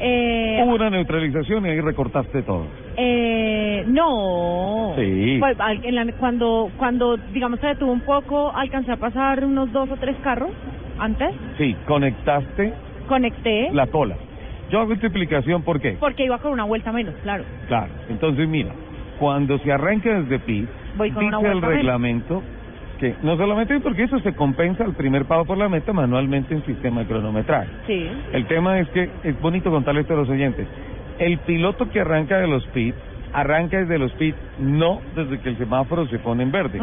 Eh, 0.00 0.62
Hubo 0.64 0.74
una 0.76 0.90
neutralización 0.90 1.66
y 1.66 1.70
ahí 1.70 1.80
recortaste 1.80 2.42
todo. 2.42 2.66
Eh, 2.96 3.84
no. 3.88 4.92
Sí. 4.96 5.38
Pues, 5.40 5.56
cuando, 6.18 6.70
cuando, 6.76 7.16
digamos, 7.32 7.58
se 7.60 7.68
detuvo 7.68 7.92
un 7.92 8.00
poco, 8.02 8.52
alcancé 8.54 8.92
a 8.92 8.96
pasar 8.96 9.44
unos 9.44 9.72
dos 9.72 9.90
o 9.90 9.96
tres 9.96 10.16
carros 10.22 10.50
antes. 10.98 11.30
Sí, 11.58 11.76
conectaste 11.86 12.72
Conecté. 13.08 13.70
la 13.72 13.86
cola. 13.88 14.16
Yo 14.70 14.80
hago 14.80 14.92
esta 14.92 15.06
explicación, 15.06 15.62
¿por 15.62 15.80
qué? 15.80 15.96
Porque 15.98 16.24
iba 16.24 16.38
con 16.38 16.52
una 16.52 16.64
vuelta 16.64 16.92
menos, 16.92 17.14
claro. 17.22 17.42
Claro, 17.68 17.90
entonces 18.08 18.46
mira, 18.48 18.70
cuando 19.18 19.58
se 19.58 19.72
arranca 19.72 20.20
desde 20.20 20.38
con 21.10 21.24
dice 21.24 21.26
una 21.26 21.38
el 21.38 21.42
vuelta 21.60 21.66
menos. 21.68 21.82
Que 22.98 23.14
no 23.22 23.36
solamente 23.36 23.78
porque 23.80 24.04
eso 24.04 24.18
se 24.20 24.34
compensa 24.34 24.84
al 24.84 24.94
primer 24.94 25.24
paso 25.24 25.44
por 25.44 25.56
la 25.58 25.68
meta 25.68 25.92
manualmente 25.92 26.54
en 26.54 26.64
sistema 26.64 27.00
de 27.02 27.06
cronometraje. 27.06 27.68
Sí. 27.86 28.08
El 28.32 28.46
tema 28.46 28.78
es 28.80 28.88
que 28.90 29.08
es 29.24 29.40
bonito 29.40 29.70
contarle 29.70 30.00
esto 30.02 30.14
a 30.14 30.16
los 30.18 30.28
oyentes. 30.28 30.66
El 31.18 31.38
piloto 31.38 31.88
que 31.90 32.00
arranca 32.00 32.38
de 32.38 32.46
los 32.48 32.66
pits, 32.68 32.96
arranca 33.32 33.78
desde 33.78 33.98
los 33.98 34.12
pits 34.14 34.36
no 34.58 35.00
desde 35.14 35.38
que 35.40 35.50
el 35.50 35.58
semáforo 35.58 36.06
se 36.08 36.18
pone 36.18 36.42
en 36.42 36.50
verde, 36.52 36.78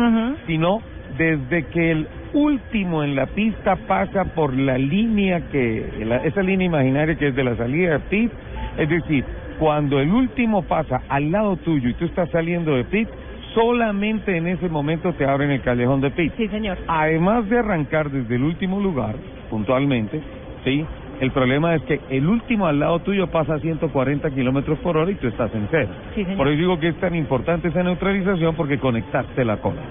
sino 0.46 0.80
desde 1.18 1.64
que 1.68 1.92
el 1.92 2.08
último 2.34 3.04
en 3.04 3.16
la 3.16 3.26
pista 3.28 3.76
pasa 3.88 4.26
por 4.36 4.54
la 4.54 4.78
línea 4.78 5.40
que, 5.52 5.90
la- 6.06 6.18
esa 6.18 6.42
línea 6.42 6.66
imaginaria 6.68 7.16
que 7.16 7.28
es 7.30 7.36
de 7.36 7.44
la 7.44 7.56
salida 7.56 7.94
de 7.94 8.00
pit, 8.00 8.32
es 8.78 8.90
decir, 8.90 9.24
cuando 9.60 10.00
el 10.02 10.12
último 10.12 10.64
pasa 10.64 11.02
al 11.08 11.32
lado 11.32 11.56
tuyo 11.58 11.88
y 11.90 11.94
tú 11.94 12.06
estás 12.06 12.30
saliendo 12.32 12.76
de 12.76 12.84
pit, 12.84 13.08
solamente 13.56 14.38
en 14.38 14.48
ese 14.48 14.70
momento 14.70 15.14
te 15.14 15.26
abren 15.26 15.50
el 15.50 15.62
callejón 15.62 16.02
de 16.02 16.12
pit. 16.12 16.34
Sí, 16.38 16.48
señor. 16.50 16.78
Además 16.88 17.50
de 17.50 17.58
arrancar 17.60 18.12
desde 18.12 18.36
el 18.36 18.44
último 18.44 18.80
lugar, 18.80 19.16
puntualmente, 19.50 20.22
¿sí? 20.64 20.86
El 21.22 21.32
problema 21.32 21.74
es 21.76 21.82
que 21.84 22.02
el 22.10 22.28
último 22.28 22.68
al 22.68 22.80
lado 22.80 23.00
tuyo 23.00 23.28
pasa 23.28 23.56
a 23.56 23.60
140 23.60 24.30
kilómetros 24.32 24.78
por 24.80 24.98
hora 24.98 25.10
y 25.10 25.16
tú 25.16 25.28
estás 25.28 25.54
en 25.56 25.68
cero. 25.72 25.88
Sí, 26.14 26.24
señor. 26.24 26.38
Por 26.38 26.48
eso 26.50 26.58
digo 26.58 26.78
que 26.80 26.90
es 26.90 26.96
tan 27.00 27.16
importante 27.16 27.70
esa 27.70 27.82
neutralización 27.84 28.54
porque 28.56 28.78
conectaste 28.78 29.46
la 29.46 29.58
cola. 29.58 29.82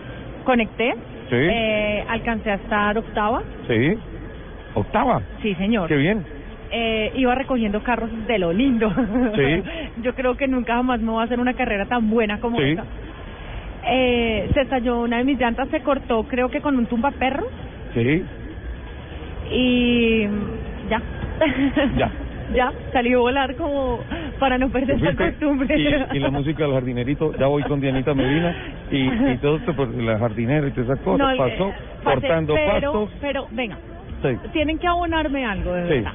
Conecté. 0.44 0.92
Sí. 1.30 1.37
Eh, 1.37 2.04
alcancé 2.06 2.50
a 2.50 2.54
estar 2.56 2.99
octava. 2.99 3.42
¿Sí? 3.66 3.94
Octava. 4.75 5.23
Sí, 5.40 5.54
señor. 5.54 5.88
Qué 5.88 5.97
bien. 5.97 6.23
Eh, 6.71 7.12
iba 7.14 7.35
recogiendo 7.35 7.83
carros 7.83 8.11
de 8.26 8.38
lo 8.38 8.52
lindo. 8.52 8.92
Sí. 9.35 9.62
Yo 10.02 10.14
creo 10.14 10.37
que 10.37 10.47
nunca 10.47 10.75
jamás 10.75 11.00
me 11.00 11.11
voy 11.11 11.23
a 11.23 11.25
hacer 11.25 11.40
una 11.40 11.54
carrera 11.54 11.87
tan 11.87 12.11
buena 12.11 12.38
como 12.40 12.59
Sí. 12.59 12.64
esa. 12.73 12.85
Eh, 13.86 14.50
se 14.54 14.62
estalló 14.62 15.00
una 15.00 15.18
de 15.18 15.24
mis 15.24 15.38
llantas, 15.38 15.68
se 15.68 15.80
cortó 15.80 16.24
creo 16.24 16.48
que 16.48 16.60
con 16.60 16.76
un 16.76 16.86
tumbaperro 16.86 17.44
Sí. 17.92 18.24
y 19.50 20.22
ya. 20.88 21.00
Ya. 21.96 22.10
ya, 22.54 22.72
salí 22.92 23.12
a 23.12 23.18
volar 23.18 23.54
como 23.56 24.00
para 24.38 24.56
no 24.58 24.68
perder 24.70 24.96
esa 24.96 25.14
costumbre. 25.16 25.76
Y, 25.78 26.16
y 26.16 26.20
la 26.20 26.30
música 26.30 26.64
del 26.64 26.72
jardinerito, 26.74 27.32
ya 27.38 27.46
voy 27.46 27.62
con 27.64 27.80
Dianita 27.80 28.14
Medina 28.14 28.54
y, 28.90 29.08
y 29.32 29.38
todo 29.38 29.56
esto, 29.56 29.74
pues, 29.74 29.90
la 29.94 30.18
jardinera 30.18 30.66
y 30.68 30.70
todas 30.70 30.90
esas 30.90 31.00
cosas, 31.00 31.18
No, 31.18 31.30
eh, 31.30 31.36
pasó 31.36 31.72
pasé, 32.02 32.20
cortando 32.20 32.54
pero, 32.54 32.92
pastos. 32.92 33.10
Pero, 33.20 33.46
venga, 33.50 33.78
Sí. 34.22 34.28
tienen 34.52 34.78
que 34.78 34.86
abonarme 34.86 35.44
algo, 35.44 35.72
de 35.74 35.82
Sí. 35.82 35.94
verdad. 35.94 36.12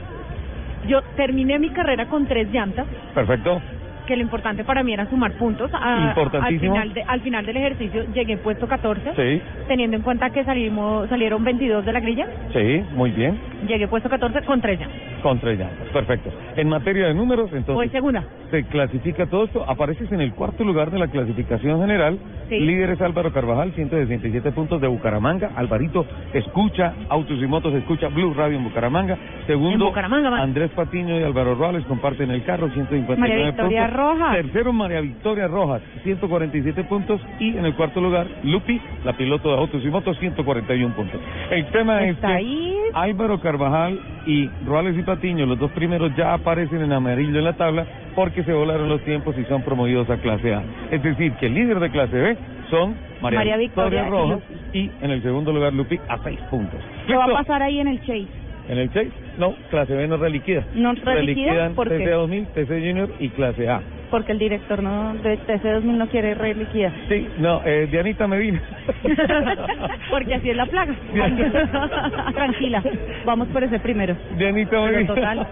Yo 0.88 1.02
terminé 1.18 1.60
mi 1.60 1.70
carrera 1.70 2.06
con 2.06 2.26
tres 2.26 2.50
llantas, 2.52 2.88
Perfecto. 3.14 3.62
Que 4.10 4.16
lo 4.16 4.24
importante 4.24 4.64
para 4.64 4.82
mí 4.82 4.92
era 4.92 5.08
sumar 5.08 5.34
puntos. 5.34 5.70
A- 5.72 6.14
al, 6.42 6.60
final 6.60 6.94
de, 6.96 7.04
al 7.04 7.22
final 7.22 7.46
del 7.46 7.58
ejercicio 7.58 8.06
llegué 8.12 8.34
en 8.34 8.40
puesto 8.40 8.68
14, 8.68 9.12
Sí. 9.16 9.42
teniendo 9.68 9.98
en 9.98 10.02
cuenta 10.04 10.32
que 10.32 10.44
salimos 10.44 11.08
salieron 11.10 11.44
22 11.44 11.86
de 11.86 11.94
la 11.94 12.00
grilla, 12.00 12.26
Sí, 12.52 12.84
muy 12.96 13.12
bien. 13.12 13.38
llegué 13.68 13.88
puesto 13.88 14.10
14 14.10 14.42
con 14.42 14.60
tres 14.62 14.80
llantas. 14.80 14.98
Con 15.22 15.40
tres 15.40 15.60
llantas. 15.60 15.88
Perfecto. 15.90 16.32
En 16.56 16.70
materia 16.70 17.06
de 17.08 17.14
números, 17.14 17.52
entonces, 17.54 17.92
segunda. 17.92 18.24
se 18.50 18.64
clasifica 18.64 19.28
todo 19.28 19.44
esto. 19.46 19.64
Apareces 19.70 20.12
en 20.12 20.22
el 20.22 20.34
cuarto 20.34 20.64
lugar 20.64 20.90
de 20.90 20.98
la 20.98 21.08
clasificación 21.08 21.80
general. 21.82 22.18
Sí. 22.50 22.60
Líder 22.60 22.92
es 22.92 23.02
Álvaro 23.02 23.32
Carvajal, 23.32 23.74
167 23.74 24.52
puntos 24.54 24.82
de 24.82 24.88
Bucaramanga. 24.88 25.52
Alvarito 25.56 26.06
escucha 26.34 26.94
Autos 27.10 27.38
y 27.40 27.46
Motos, 27.48 27.74
escucha 27.76 28.08
Blue 28.08 28.34
Radio 28.34 28.58
en 28.58 28.64
Bucaramanga. 28.64 29.18
Segundo, 29.46 29.74
En 29.86 29.90
Bucaramanga, 29.92 30.30
man. 30.32 30.42
Andrés 30.42 30.72
Patiño 30.72 31.20
y 31.20 31.24
Álvaro 31.24 31.54
Ruales 31.56 31.84
comparten 31.86 32.32
el 32.32 32.44
carro, 32.44 32.70
159 32.70 33.18
María 33.20 33.46
Victoria 33.52 33.82
puntos. 33.88 33.99
Rojas. 34.00 34.36
Tercero, 34.38 34.74
María 34.74 35.02
Victoria 35.02 35.48
Rojas, 35.48 35.82
147 36.04 36.84
puntos. 36.86 37.22
Y 37.40 37.58
en 37.58 37.66
el 37.66 37.76
cuarto 37.76 38.00
lugar, 38.00 38.28
Lupi, 38.44 38.80
la 39.04 39.14
piloto 39.14 39.50
de 39.50 39.58
Autos 39.58 39.84
y 39.84 39.90
Motos, 39.90 40.18
141 40.20 40.96
puntos. 40.96 41.20
El 41.52 41.66
tema 41.68 42.04
es 42.04 42.18
que 42.18 42.26
ahí. 42.26 42.76
Álvaro 42.94 43.40
Carvajal 43.40 44.00
y 44.26 44.48
Ruales 44.66 44.98
y 44.98 45.04
Patiño, 45.04 45.46
los 45.46 45.60
dos 45.60 45.72
primeros 45.72 46.16
ya 46.16 46.34
aparecen 46.34 46.82
en 46.82 46.92
amarillo 46.92 47.38
en 47.38 47.44
la 47.44 47.54
tabla 47.54 47.86
porque 48.16 48.44
se 48.44 48.54
volaron 48.54 48.90
los 48.90 49.02
tiempos 49.02 49.38
y 49.38 49.44
son 49.46 49.62
promovidos 49.62 50.10
a 50.10 50.18
clase 50.18 50.54
A. 50.54 50.64
Es 50.92 51.04
decir, 51.04 51.34
que 51.34 51.48
el 51.48 51.54
líder 51.54 51.80
de 51.80 51.90
clase 51.92 52.16
B 52.16 52.38
son 52.70 52.96
María, 53.22 53.40
María 53.40 53.58
Victoria, 53.58 54.06
Rojas 54.06 54.40
y 54.74 54.90
en 55.02 55.12
el 55.12 55.22
segundo 55.22 55.52
lugar 55.52 55.74
Lupi 55.74 56.00
a 56.08 56.18
seis 56.24 56.40
puntos. 56.50 56.80
¿Qué 57.08 57.16
va 57.16 57.26
a 57.26 57.34
pasar 57.34 57.62
ahí 57.62 57.80
en 57.80 57.88
el 57.88 58.00
Chase? 58.02 58.28
En 58.68 58.78
el 58.78 58.90
Chase, 58.92 59.12
no, 59.40 59.56
clase 59.70 59.96
B 59.96 60.08
no 60.08 60.18
reliquida. 60.18 60.66
¿No 60.74 60.94
reliquida? 60.94 61.14
Reliquidan 61.16 61.74
¿Por 61.74 61.88
qué? 61.88 62.00
TC 62.00 62.12
2000, 62.12 62.46
TC 62.48 62.68
Junior 62.68 63.10
y 63.20 63.30
clase 63.30 63.70
A. 63.70 63.82
Porque 64.12 64.32
el 64.32 64.40
director 64.40 64.82
no 64.82 65.14
de 65.14 65.40
TC2000 65.40 65.84
no 65.84 66.08
quiere 66.08 66.34
reliquidar. 66.34 66.92
Sí, 67.08 67.28
no, 67.38 67.62
eh, 67.64 67.88
Dianita 67.90 68.28
Medina. 68.28 68.62
Porque 70.10 70.34
así 70.36 70.50
es 70.50 70.58
la 70.58 70.66
plaga. 70.66 70.96
Tranquila, 72.34 72.84
vamos 73.26 73.48
por 73.50 73.64
ese 73.64 73.80
primero. 73.80 74.16
Dianita 74.36 74.82
Medina. 74.82 75.14
total, 75.14 75.48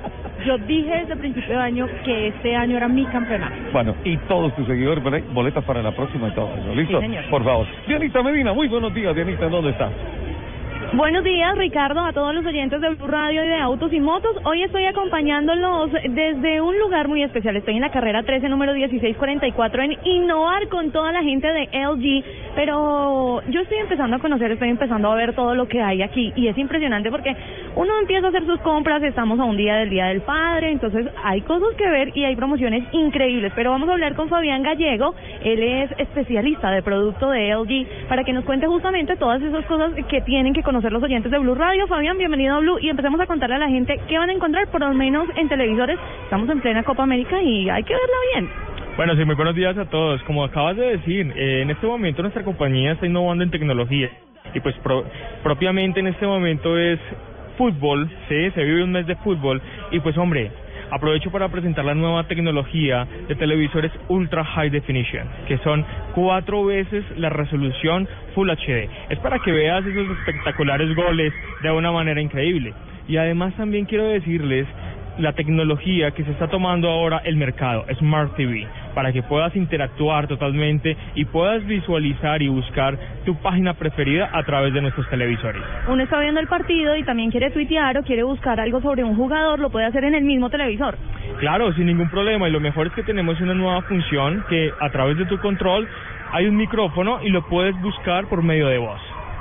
yo 0.46 0.58
dije 0.58 0.90
desde 0.90 1.14
el 1.14 1.20
principio 1.20 1.56
de 1.56 1.64
año 1.64 1.88
que 2.04 2.28
este 2.28 2.56
año 2.56 2.78
era 2.78 2.88
mi 2.88 3.06
campeonato. 3.06 3.56
Bueno, 3.72 3.96
y 4.04 4.18
todos 4.28 4.54
tus 4.56 4.68
seguidores, 4.68 5.04
boletas 5.34 5.64
para 5.64 5.82
la 5.82 5.92
próxima 5.92 6.30
y 6.30 6.32
todo 6.32 6.50
eso. 6.58 6.76
¿Listo? 6.76 7.00
Sí, 7.00 7.06
señor. 7.06 7.26
Por 7.30 7.44
favor. 7.44 7.68
Dianita 7.88 8.24
Medina, 8.24 8.54
muy 8.54 8.68
buenos 8.68 8.94
días, 8.94 9.16
Dianita, 9.16 9.48
¿dónde 9.48 9.70
estás? 9.72 9.92
Buenos 10.94 11.24
días, 11.24 11.58
Ricardo, 11.58 12.00
a 12.02 12.14
todos 12.14 12.34
los 12.34 12.46
oyentes 12.46 12.80
de 12.80 12.90
Blue 12.90 13.08
Radio 13.08 13.44
y 13.44 13.48
de 13.48 13.58
Autos 13.58 13.92
y 13.92 14.00
Motos. 14.00 14.36
Hoy 14.46 14.64
estoy 14.64 14.86
acompañándolos 14.86 15.92
desde 15.92 16.62
un 16.62 16.78
lugar 16.80 17.08
muy 17.08 17.24
especial. 17.24 17.56
Estoy 17.58 17.76
en 17.76 17.82
la 17.82 17.92
carrera 17.92 18.24
13, 18.24 18.48
número 18.48 18.74
1644, 18.74 19.84
en 19.84 19.98
innovar 20.06 20.68
con 20.70 20.92
toda 20.92 21.12
la 21.12 21.24
gente 21.24 21.48
de 21.48 21.70
LG. 21.74 22.24
Pero 22.56 23.42
yo 23.50 23.62
estoy 23.62 23.80
empezando 23.80 24.16
a 24.16 24.20
conocer, 24.20 24.52
estoy 24.52 24.70
empezando 24.70 25.12
a 25.12 25.16
ver 25.16 25.34
todo 25.34 25.56
lo 25.56 25.68
que 25.68 25.82
hay 25.82 26.02
aquí. 26.02 26.32
Y 26.36 26.48
es 26.48 26.58
impresionante 26.58 27.12
porque 27.12 27.36
uno 27.78 27.94
empieza 28.02 28.26
a 28.26 28.30
hacer 28.30 28.46
sus 28.46 28.60
compras, 28.62 29.04
estamos 29.04 29.40
a 29.40 29.44
un 29.44 29.56
día 29.56 29.76
del 29.76 29.90
Día 29.92 30.08
del 30.08 30.22
Padre, 30.22 30.72
entonces 30.72 31.06
hay 31.24 31.42
cosas 31.42 31.70
que 31.78 31.88
ver 31.88 32.12
y 32.16 32.24
hay 32.24 32.36
promociones 32.36 32.84
increíbles. 32.92 33.54
Pero 33.56 33.70
vamos 33.72 33.88
a 33.90 33.94
hablar 33.94 34.16
con 34.16 34.30
Fabián 34.30 34.64
Gallego, 34.64 35.14
él 35.44 35.62
es 35.62 35.92
especialista 36.00 36.72
de 36.72 36.82
producto 36.82 37.30
de 37.30 37.54
LG, 37.54 38.08
para 38.10 38.24
que 38.24 38.34
nos 38.34 38.46
cuente 38.46 38.66
justamente 38.68 39.16
todas 39.16 39.42
esas 39.44 39.64
cosas 39.66 39.94
que 40.10 40.22
tienen 40.22 40.54
que 40.54 40.64
conocer 40.64 40.92
los 40.92 41.04
oyentes 41.04 41.32
de 41.32 41.38
Blue 41.38 41.54
Radio. 41.56 41.86
Fabián, 41.88 42.18
bienvenido 42.18 42.56
a 42.56 42.60
Blue 42.60 42.80
y 42.82 42.90
empecemos 42.90 43.20
a 43.22 43.28
contarle 43.28 43.56
a 43.56 43.60
la 43.60 43.70
gente 43.70 44.00
qué 44.08 44.18
van 44.18 44.30
a 44.30 44.34
encontrar, 44.34 44.68
por 44.70 44.82
lo 44.82 44.92
menos 44.94 45.28
en 45.36 45.48
televisores. 45.48 46.00
Estamos 46.24 46.50
en 46.50 46.62
plena 46.62 46.82
Copa 46.84 47.04
América 47.04 47.40
y 47.42 47.70
hay 47.70 47.84
que 47.84 47.94
verla 47.94 48.18
bien. 48.34 48.50
Bueno, 48.98 49.16
sí, 49.16 49.24
muy 49.24 49.36
buenos 49.36 49.54
días 49.54 49.78
a 49.78 49.86
todos. 49.86 50.24
Como 50.24 50.44
acabas 50.44 50.76
de 50.78 50.98
decir, 50.98 51.32
eh, 51.36 51.62
en 51.62 51.70
este 51.70 51.86
momento 51.86 52.24
nuestra 52.24 52.44
compañía 52.44 52.94
está 52.94 53.06
innovando 53.06 53.44
en 53.44 53.52
tecnología 53.52 54.10
y 54.56 54.60
pues 54.62 54.74
pro- 54.78 55.04
propiamente 55.44 56.00
en 56.00 56.08
este 56.08 56.26
momento 56.26 56.76
es 56.80 57.00
fútbol, 57.58 58.10
sí, 58.30 58.52
se 58.52 58.64
vive 58.64 58.84
un 58.84 58.92
mes 58.92 59.08
de 59.08 59.16
fútbol 59.18 59.62
y 59.92 60.00
pues 60.00 60.18
hombre, 60.18 60.52
aprovecho 60.92 61.32
para 61.32 61.50
presentar 61.50 61.86
la 61.86 61.96
nueva 61.96 62.24
tecnología 62.26 63.08
de 63.28 63.36
televisores 63.36 63.92
Ultra 64.08 64.44
High 64.44 64.70
Definition, 64.70 65.28
que 65.48 65.58
son 65.60 65.86
cuatro 66.14 66.66
veces 66.66 67.04
la 67.18 67.30
resolución 67.30 68.08
Full 68.36 68.50
HD. 68.50 68.90
Es 69.10 69.20
para 69.20 69.40
que 69.40 69.52
veas 69.52 69.86
esos 69.86 70.10
espectaculares 70.20 70.96
goles 70.96 71.34
de 71.62 71.72
una 71.72 71.92
manera 71.92 72.22
increíble. 72.22 72.74
Y 73.08 73.18
además 73.18 73.54
también 73.56 73.86
quiero 73.86 74.06
decirles 74.06 74.68
la 75.20 75.34
tecnología 75.34 76.12
que 76.12 76.24
se 76.24 76.32
está 76.32 76.48
tomando 76.48 76.90
ahora 76.90 77.22
el 77.26 77.38
mercado, 77.38 77.86
Smart 78.00 78.36
TV, 78.36 78.68
para 78.94 79.12
que 79.12 79.24
puedas 79.24 79.56
interactuar 79.56 80.28
totalmente 80.28 80.96
y 81.16 81.26
puedas 81.26 81.66
visualizar 81.66 82.42
y 82.42 82.48
buscar 82.48 82.98
tu 83.26 83.36
página 83.36 83.74
preferida 83.74 84.30
a 84.32 84.44
través 84.44 84.74
de 84.74 84.82
nuestros 84.82 85.10
televisores. 85.10 85.62
Uno 85.88 86.04
está 86.04 86.20
viendo 86.20 86.40
el 86.40 86.48
partido 86.48 86.96
y 86.96 87.04
también 87.04 87.32
quiere 87.32 87.52
tuitear 87.52 87.98
o 87.98 88.04
quiere 88.04 88.24
buscar 88.24 88.60
algo 88.60 88.82
sobre 88.82 89.04
un 89.04 89.16
jugador, 89.16 89.60
lo 89.60 89.70
puede 89.70 89.86
hacer 89.86 90.04
en 90.04 90.16
el 90.16 90.24
mismo 90.24 90.50
televisor. 90.50 90.98
Claro, 91.40 91.74
sin 91.74 91.86
ningún 91.86 92.10
problema. 92.10 92.48
Y 92.48 92.52
lo 92.52 92.60
mejor 92.60 92.88
es 92.88 92.94
que 92.94 93.04
tenemos 93.04 93.40
una 93.42 93.54
nueva 93.54 93.82
función 93.84 94.44
que 94.50 94.72
a 94.80 94.90
través 94.90 95.18
de 95.18 95.26
tu 95.26 95.38
control 95.40 95.88
hay 96.32 96.46
un 96.48 96.58
micrófono 96.58 97.20
y 97.24 97.30
lo 97.30 97.48
puedes 97.48 97.80
buscar 97.82 98.28
por 98.28 98.44
medio 98.44 98.68
de 98.68 98.78
voz. 98.78 99.00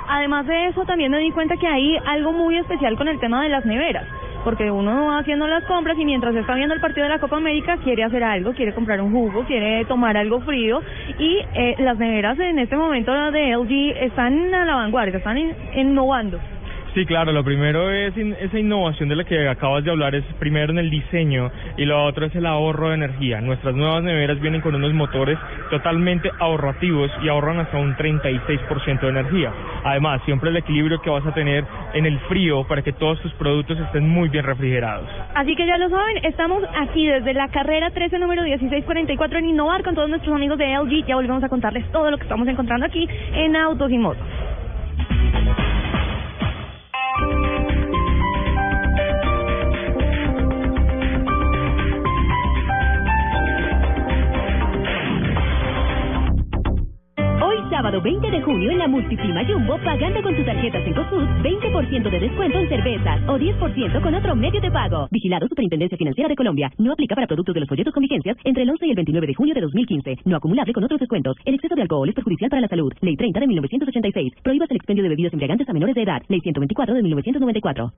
Además 0.09 0.47
de 0.47 0.67
eso, 0.67 0.85
también 0.85 1.11
me 1.11 1.19
di 1.19 1.31
cuenta 1.31 1.57
que 1.57 1.67
hay 1.67 1.97
algo 2.05 2.31
muy 2.31 2.57
especial 2.57 2.95
con 2.95 3.09
el 3.09 3.19
tema 3.19 3.43
de 3.43 3.49
las 3.49 3.65
neveras, 3.65 4.07
porque 4.47 4.71
uno 4.71 5.07
va 5.07 5.19
haciendo 5.19 5.45
las 5.45 5.65
compras 5.65 5.97
y 5.99 6.05
mientras 6.05 6.33
está 6.33 6.55
viendo 6.55 6.73
el 6.73 6.79
partido 6.79 7.03
de 7.03 7.09
la 7.09 7.19
Copa 7.19 7.35
América 7.35 7.75
quiere 7.83 8.05
hacer 8.05 8.23
algo, 8.23 8.53
quiere 8.53 8.73
comprar 8.73 9.01
un 9.01 9.11
jugo, 9.11 9.43
quiere 9.43 9.83
tomar 9.83 10.15
algo 10.15 10.39
frío 10.39 10.81
y 11.19 11.39
eh, 11.53 11.75
las 11.79 11.97
neveras 11.97 12.39
en 12.39 12.57
este 12.57 12.77
momento 12.77 13.11
de 13.31 13.51
LG 13.57 13.97
están 14.05 14.53
a 14.53 14.63
la 14.63 14.75
vanguardia, 14.75 15.17
están 15.17 15.37
in- 15.37 15.53
innovando. 15.75 16.39
Sí, 16.97 17.05
claro, 17.05 17.31
lo 17.31 17.43
primero 17.43 17.91
es 17.91 18.17
in- 18.17 18.35
esa 18.41 18.57
innovación 18.57 19.07
de 19.07 19.15
la 19.15 19.23
que 19.23 19.47
acabas 19.47 19.83
de 19.83 19.91
hablar, 19.91 20.15
es 20.15 20.23
primero 20.39 20.71
en 20.71 20.79
el 20.79 20.89
diseño 20.89 21.51
y 21.77 21.85
lo 21.85 22.03
otro 22.03 22.25
es 22.25 22.33
el 22.33 22.43
ahorro 22.47 22.89
de 22.89 22.95
energía. 22.95 23.39
Nuestras 23.39 23.75
nuevas 23.75 24.01
neveras 24.01 24.39
vienen 24.41 24.61
con 24.61 24.73
unos 24.73 24.91
motores 24.95 25.37
totalmente 25.69 26.31
ahorrativos 26.39 27.11
y 27.21 27.29
ahorran 27.29 27.59
hasta 27.59 27.77
un 27.77 27.95
36% 27.95 28.99
de 29.01 29.09
energía. 29.09 29.53
Además, 29.83 30.23
siempre 30.25 30.49
el 30.49 30.57
equilibrio 30.57 30.99
que 30.99 31.11
vas 31.11 31.23
a 31.27 31.35
tener 31.35 31.65
en 31.93 32.07
el 32.07 32.17
frío 32.21 32.63
para 32.67 32.81
que 32.81 32.93
todos 32.93 33.21
tus 33.21 33.31
productos 33.33 33.77
estén 33.79 34.09
muy 34.09 34.29
bien 34.29 34.43
refrigerados. 34.43 35.07
Así 35.35 35.55
que 35.55 35.67
ya 35.67 35.77
lo 35.77 35.89
saben, 35.89 36.17
estamos 36.25 36.63
aquí 36.79 37.05
desde 37.05 37.35
la 37.35 37.49
carrera 37.49 37.91
13, 37.91 38.17
número 38.17 38.41
1644 38.41 39.37
en 39.37 39.45
Innovar 39.49 39.83
con 39.83 39.93
todos 39.93 40.09
nuestros 40.09 40.33
amigos 40.35 40.57
de 40.57 40.73
LG. 40.73 41.05
Ya 41.05 41.13
volvemos 41.15 41.43
a 41.43 41.49
contarles 41.49 41.85
todo 41.91 42.09
lo 42.09 42.17
que 42.17 42.23
estamos 42.23 42.47
encontrando 42.47 42.87
aquí 42.87 43.07
en 43.35 43.55
Autos 43.55 43.91
y 43.91 43.99
Motos. 43.99 44.25
Hoy 57.39 57.57
sábado 57.69 58.01
20 58.01 58.31
de 58.31 58.41
junio 58.41 58.71
en 58.71 58.79
la 58.79 58.87
Multiprima 58.87 59.45
Jumbo, 59.45 59.77
pagando 59.83 60.23
con 60.23 60.35
tu 60.35 60.43
tarjeta 60.43 60.83
Cencosud, 60.83 61.23
20% 61.43 62.09
de 62.09 62.19
descuento 62.19 62.57
en 62.57 62.67
cervezas 62.67 63.21
o 63.27 63.37
10% 63.37 64.01
con 64.01 64.15
otro 64.15 64.35
medio 64.35 64.59
de 64.59 64.71
pago. 64.71 65.07
Vigilado 65.11 65.47
Superintendencia 65.47 65.97
Financiera 65.99 66.29
de 66.29 66.35
Colombia. 66.35 66.71
No 66.79 66.93
aplica 66.93 67.13
para 67.13 67.27
productos 67.27 67.53
de 67.53 67.59
los 67.59 67.69
folletos 67.69 67.93
con 67.93 68.01
vigencias 68.01 68.37
entre 68.43 68.63
el 68.63 68.69
11 68.71 68.87
y 68.87 68.89
el 68.89 68.95
29 68.95 69.27
de 69.27 69.33
junio 69.35 69.53
de 69.53 69.61
2015. 69.61 70.15
No 70.25 70.37
acumulable 70.37 70.73
con 70.73 70.83
otros 70.83 70.99
descuentos. 70.99 71.37
El 71.45 71.53
exceso 71.55 71.75
de 71.75 71.83
alcohol 71.83 72.09
es 72.09 72.15
perjudicial 72.15 72.49
para 72.49 72.61
la 72.61 72.67
salud. 72.69 72.91
Ley 73.01 73.15
30 73.15 73.39
de 73.39 73.47
1986. 73.47 74.33
Prohíbas 74.41 74.71
el 74.71 74.77
expendio 74.77 75.03
de 75.03 75.09
bebidas 75.09 75.33
embriagantes 75.33 75.69
a 75.69 75.73
menores 75.73 75.93
de 75.93 76.01
edad. 76.01 76.23
Ley 76.29 76.41
124 76.41 76.95
de 76.95 77.03
1994. 77.03 77.93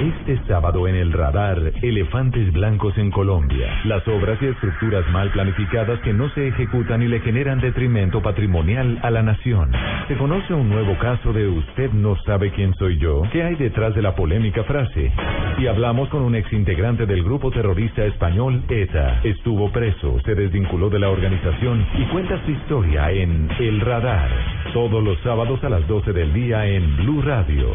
Este 0.00 0.38
sábado 0.46 0.86
en 0.88 0.94
el 0.94 1.12
radar, 1.12 1.72
elefantes 1.82 2.52
blancos 2.52 2.96
en 2.98 3.10
Colombia. 3.10 3.80
Las 3.84 4.06
obras 4.08 4.38
y 4.42 4.46
estructuras 4.46 5.08
mal 5.10 5.30
planificadas 5.30 6.00
que 6.00 6.12
no 6.12 6.28
se 6.30 6.48
ejecutan 6.48 7.02
y 7.02 7.08
le 7.08 7.20
generan 7.20 7.60
detrimento 7.60 8.20
patrimonial 8.20 8.98
a 9.02 9.10
la 9.10 9.22
nación. 9.22 9.72
Se 10.08 10.16
conoce 10.16 10.52
un 10.52 10.68
nuevo 10.68 10.98
caso 10.98 11.32
de 11.32 11.48
usted 11.48 11.92
no 11.92 12.16
sabe 12.24 12.50
quién 12.52 12.74
soy 12.74 12.98
yo. 12.98 13.22
¿Qué 13.32 13.42
hay 13.42 13.54
detrás 13.54 13.94
de 13.94 14.02
la 14.02 14.14
polémica 14.14 14.64
frase? 14.64 15.12
Y 15.58 15.66
hablamos 15.66 16.08
con 16.10 16.22
un 16.22 16.34
exintegrante 16.34 17.06
del 17.06 17.22
grupo 17.24 17.50
terrorista 17.50 18.04
español 18.04 18.62
ETA. 18.68 19.20
Estuvo 19.24 19.70
preso, 19.72 20.20
se 20.24 20.34
desvinculó 20.34 20.90
de 20.90 20.98
la 20.98 21.08
organización 21.08 21.86
y 21.98 22.04
cuenta 22.12 22.38
su 22.44 22.50
historia 22.50 23.10
en 23.12 23.48
El 23.58 23.80
Radar. 23.80 24.28
Todos 24.74 25.02
los 25.02 25.18
sábados 25.20 25.62
a 25.64 25.70
las 25.70 25.86
12 25.88 26.12
del 26.12 26.32
día 26.34 26.66
en 26.66 26.96
Blue 26.98 27.22
Radio. 27.22 27.74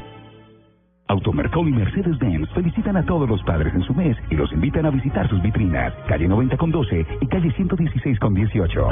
Automercol 1.11 1.67
y 1.67 1.73
Mercedes-Benz 1.73 2.49
felicitan 2.51 2.95
a 2.95 3.03
todos 3.03 3.27
los 3.27 3.43
padres 3.43 3.73
en 3.75 3.83
su 3.83 3.93
mes 3.93 4.15
y 4.29 4.35
los 4.35 4.51
invitan 4.53 4.85
a 4.85 4.91
visitar 4.91 5.27
sus 5.29 5.41
vitrinas. 5.41 5.93
Calle 6.07 6.25
90 6.27 6.55
con 6.55 6.71
12 6.71 7.05
y 7.19 7.27
calle 7.27 7.51
116 7.51 8.17
con 8.19 8.33
18. 8.33 8.87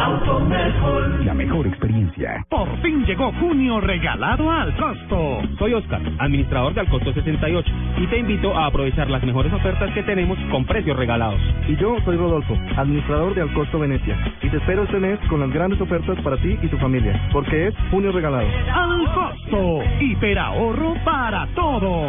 La 1.24 1.34
mejor 1.34 1.66
experiencia. 1.68 2.46
Por 2.50 2.68
fin 2.82 3.06
llegó 3.06 3.32
junio 3.40 3.80
regalado 3.80 4.52
al 4.52 4.76
costo. 4.76 5.40
Soy 5.58 5.74
Oscar, 5.74 6.02
administrador 6.20 6.74
de 6.74 6.82
Alcosto 6.82 7.14
68, 7.14 7.72
y 7.98 8.08
te 8.08 8.20
invito 8.20 8.54
a 8.54 8.66
aprovechar 8.66 9.10
las 9.10 9.24
mejores 9.24 9.54
ofertas 9.54 9.90
que 9.94 10.04
tenemos 10.04 10.38
con 10.52 10.66
precios 10.66 10.98
regalados. 10.98 11.40
Y 11.70 11.78
yo 11.78 11.96
soy 12.04 12.18
Rodolfo, 12.18 12.54
administrador 12.76 13.34
de 13.34 13.44
Alcosto 13.44 13.80
Venecia, 13.80 14.18
y 14.42 14.50
te 14.50 14.58
espero 14.58 14.84
este 14.84 15.00
mes 15.00 15.20
con 15.30 15.40
las 15.40 15.52
grandes 15.52 15.80
ofertas 15.80 16.20
para 16.22 16.36
ti 16.38 16.58
y 16.62 16.68
tu 16.68 16.78
familia, 16.80 17.30
porque 17.32 17.68
es 17.68 17.76
junio 17.92 18.12
regalado. 18.12 18.48
Al 18.74 19.14
costo. 19.14 19.80
Hiperahorro 20.02 20.96
para 21.06 21.48
todos. 21.56 22.09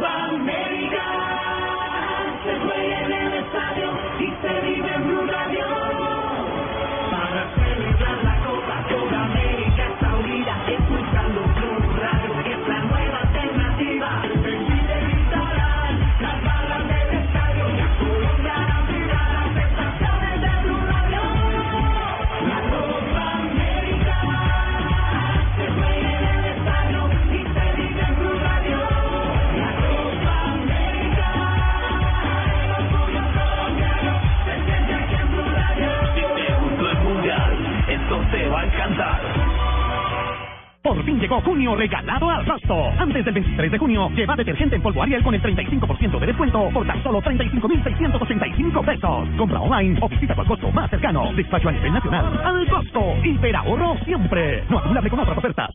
llegó 41.19 41.41
junio 41.41 41.75
regalado 41.75 42.29
al 42.29 42.45
costo. 42.45 42.91
Antes 42.97 43.25
del 43.25 43.33
23 43.33 43.71
de 43.71 43.77
junio, 43.77 44.09
lleva 44.15 44.35
detergente 44.35 44.75
en 44.75 44.81
polvo 44.81 45.03
Ariel 45.03 45.23
con 45.23 45.33
el 45.33 45.41
35% 45.41 46.19
de 46.19 46.27
descuento 46.27 46.69
por 46.69 46.85
tan 46.85 47.01
solo 47.03 47.21
35,685 47.21 48.83
pesos. 48.83 49.29
Compra 49.37 49.59
online 49.59 49.99
o 50.01 50.09
visita 50.09 50.35
tu 50.35 50.45
costo 50.45 50.71
más 50.71 50.89
cercano. 50.89 51.31
Despacho 51.33 51.69
a 51.69 51.71
nivel 51.71 51.93
nacional. 51.93 52.41
Al 52.43 52.67
costo. 52.67 53.15
Hiperahorro 53.23 53.97
siempre. 54.05 54.63
No 54.69 54.77
acumulable 54.79 55.09
con 55.09 55.19
otras 55.19 55.37
ofertas. 55.37 55.69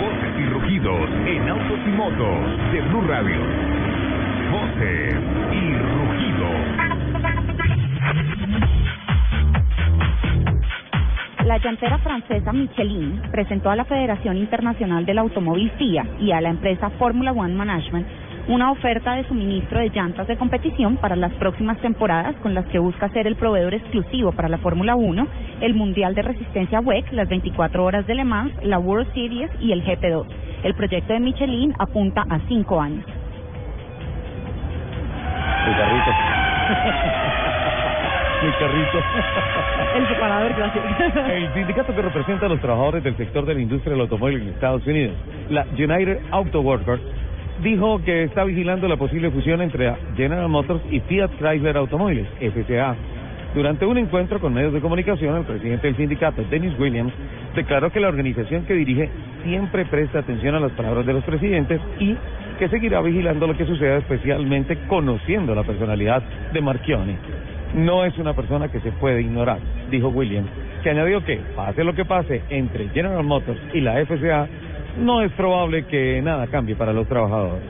Voces 0.00 0.38
y 0.38 0.46
rugidos 0.46 1.10
en 1.26 1.48
autos 1.48 1.85
motos 1.96 2.72
de 2.72 2.80
Blue 2.82 3.00
Radio. 3.08 3.40
Voces 4.52 5.14
y 5.50 5.72
rugidos. 5.78 6.76
La 11.46 11.58
llantera 11.58 11.96
francesa 11.98 12.52
Michelin 12.52 13.22
presentó 13.30 13.70
a 13.70 13.76
la 13.76 13.84
Federación 13.84 14.36
Internacional 14.36 15.06
del 15.06 15.18
Automóvil 15.18 15.70
FIA 15.78 16.04
y 16.20 16.32
a 16.32 16.40
la 16.42 16.50
empresa 16.50 16.90
Formula 16.90 17.32
One 17.32 17.54
Management 17.54 18.06
una 18.48 18.70
oferta 18.70 19.14
de 19.14 19.26
suministro 19.26 19.80
de 19.80 19.90
llantas 19.90 20.28
de 20.28 20.36
competición 20.36 20.98
para 20.98 21.16
las 21.16 21.32
próximas 21.34 21.78
temporadas 21.78 22.36
con 22.36 22.54
las 22.54 22.64
que 22.66 22.78
busca 22.78 23.08
ser 23.08 23.26
el 23.26 23.34
proveedor 23.36 23.74
exclusivo 23.74 24.32
para 24.32 24.48
la 24.48 24.58
Fórmula 24.58 24.94
1, 24.94 25.26
el 25.60 25.74
Mundial 25.74 26.14
de 26.14 26.22
Resistencia 26.22 26.80
WEC, 26.80 27.12
las 27.12 27.28
24 27.28 27.84
horas 27.84 28.06
de 28.06 28.14
Le 28.14 28.24
Mans, 28.24 28.52
la 28.62 28.78
World 28.78 29.12
Series 29.14 29.50
y 29.60 29.72
el 29.72 29.84
GP2. 29.84 30.26
El 30.62 30.74
proyecto 30.74 31.12
de 31.12 31.20
Michelin 31.20 31.74
apunta 31.78 32.24
a 32.28 32.38
cinco 32.48 32.80
años. 32.80 33.04
Mi 35.66 35.74
carrito. 38.58 39.02
El 39.96 40.08
separador, 40.08 40.54
gracias. 40.54 40.84
El 41.30 41.54
sindicato 41.54 41.94
que 41.94 42.02
representa 42.02 42.46
a 42.46 42.48
los 42.48 42.60
trabajadores 42.60 43.02
del 43.02 43.16
sector 43.16 43.44
de 43.44 43.54
la 43.54 43.60
industria 43.60 43.92
del 43.92 44.02
automóvil 44.02 44.42
en 44.42 44.48
Estados 44.48 44.86
Unidos, 44.86 45.16
la 45.48 45.66
United 45.72 46.20
Auto 46.30 46.60
Workers, 46.60 47.02
dijo 47.62 48.02
que 48.04 48.24
está 48.24 48.44
vigilando 48.44 48.88
la 48.88 48.96
posible 48.96 49.30
fusión 49.30 49.62
entre 49.62 49.94
General 50.16 50.48
Motors 50.48 50.82
y 50.90 51.00
Fiat 51.00 51.30
Chrysler 51.38 51.76
Automóviles, 51.76 52.26
FCA. 52.40 52.96
Durante 53.54 53.86
un 53.86 53.96
encuentro 53.96 54.38
con 54.38 54.52
medios 54.52 54.72
de 54.74 54.80
comunicación, 54.80 55.36
el 55.36 55.44
presidente 55.44 55.86
del 55.86 55.96
sindicato, 55.96 56.42
Dennis 56.50 56.78
Williams, 56.78 57.12
declaró 57.54 57.90
que 57.90 58.00
la 58.00 58.08
organización 58.08 58.66
que 58.66 58.74
dirige 58.74 59.08
siempre 59.44 59.86
presta 59.86 60.18
atención 60.18 60.54
a 60.54 60.60
las 60.60 60.72
palabras 60.72 61.06
de 61.06 61.14
los 61.14 61.24
presidentes 61.24 61.80
y 61.98 62.14
que 62.58 62.68
seguirá 62.68 63.00
vigilando 63.00 63.46
lo 63.46 63.56
que 63.56 63.64
suceda, 63.64 63.96
especialmente 63.96 64.76
conociendo 64.88 65.54
la 65.54 65.62
personalidad 65.62 66.22
de 66.52 66.60
Marchioni. 66.60 67.16
No 67.74 68.04
es 68.04 68.16
una 68.18 68.34
persona 68.34 68.68
que 68.68 68.80
se 68.80 68.92
puede 68.92 69.22
ignorar, 69.22 69.58
dijo 69.90 70.08
Williams, 70.08 70.50
que 70.82 70.90
añadió 70.90 71.24
que, 71.24 71.40
pase 71.54 71.82
lo 71.82 71.94
que 71.94 72.04
pase 72.04 72.42
entre 72.50 72.88
General 72.90 73.24
Motors 73.24 73.60
y 73.72 73.80
la 73.80 74.04
FCA, 74.04 74.48
no 74.98 75.22
es 75.22 75.32
probable 75.32 75.86
que 75.86 76.20
nada 76.22 76.46
cambie 76.46 76.74
para 76.74 76.92
los 76.92 77.06
trabajadores. 77.06 77.64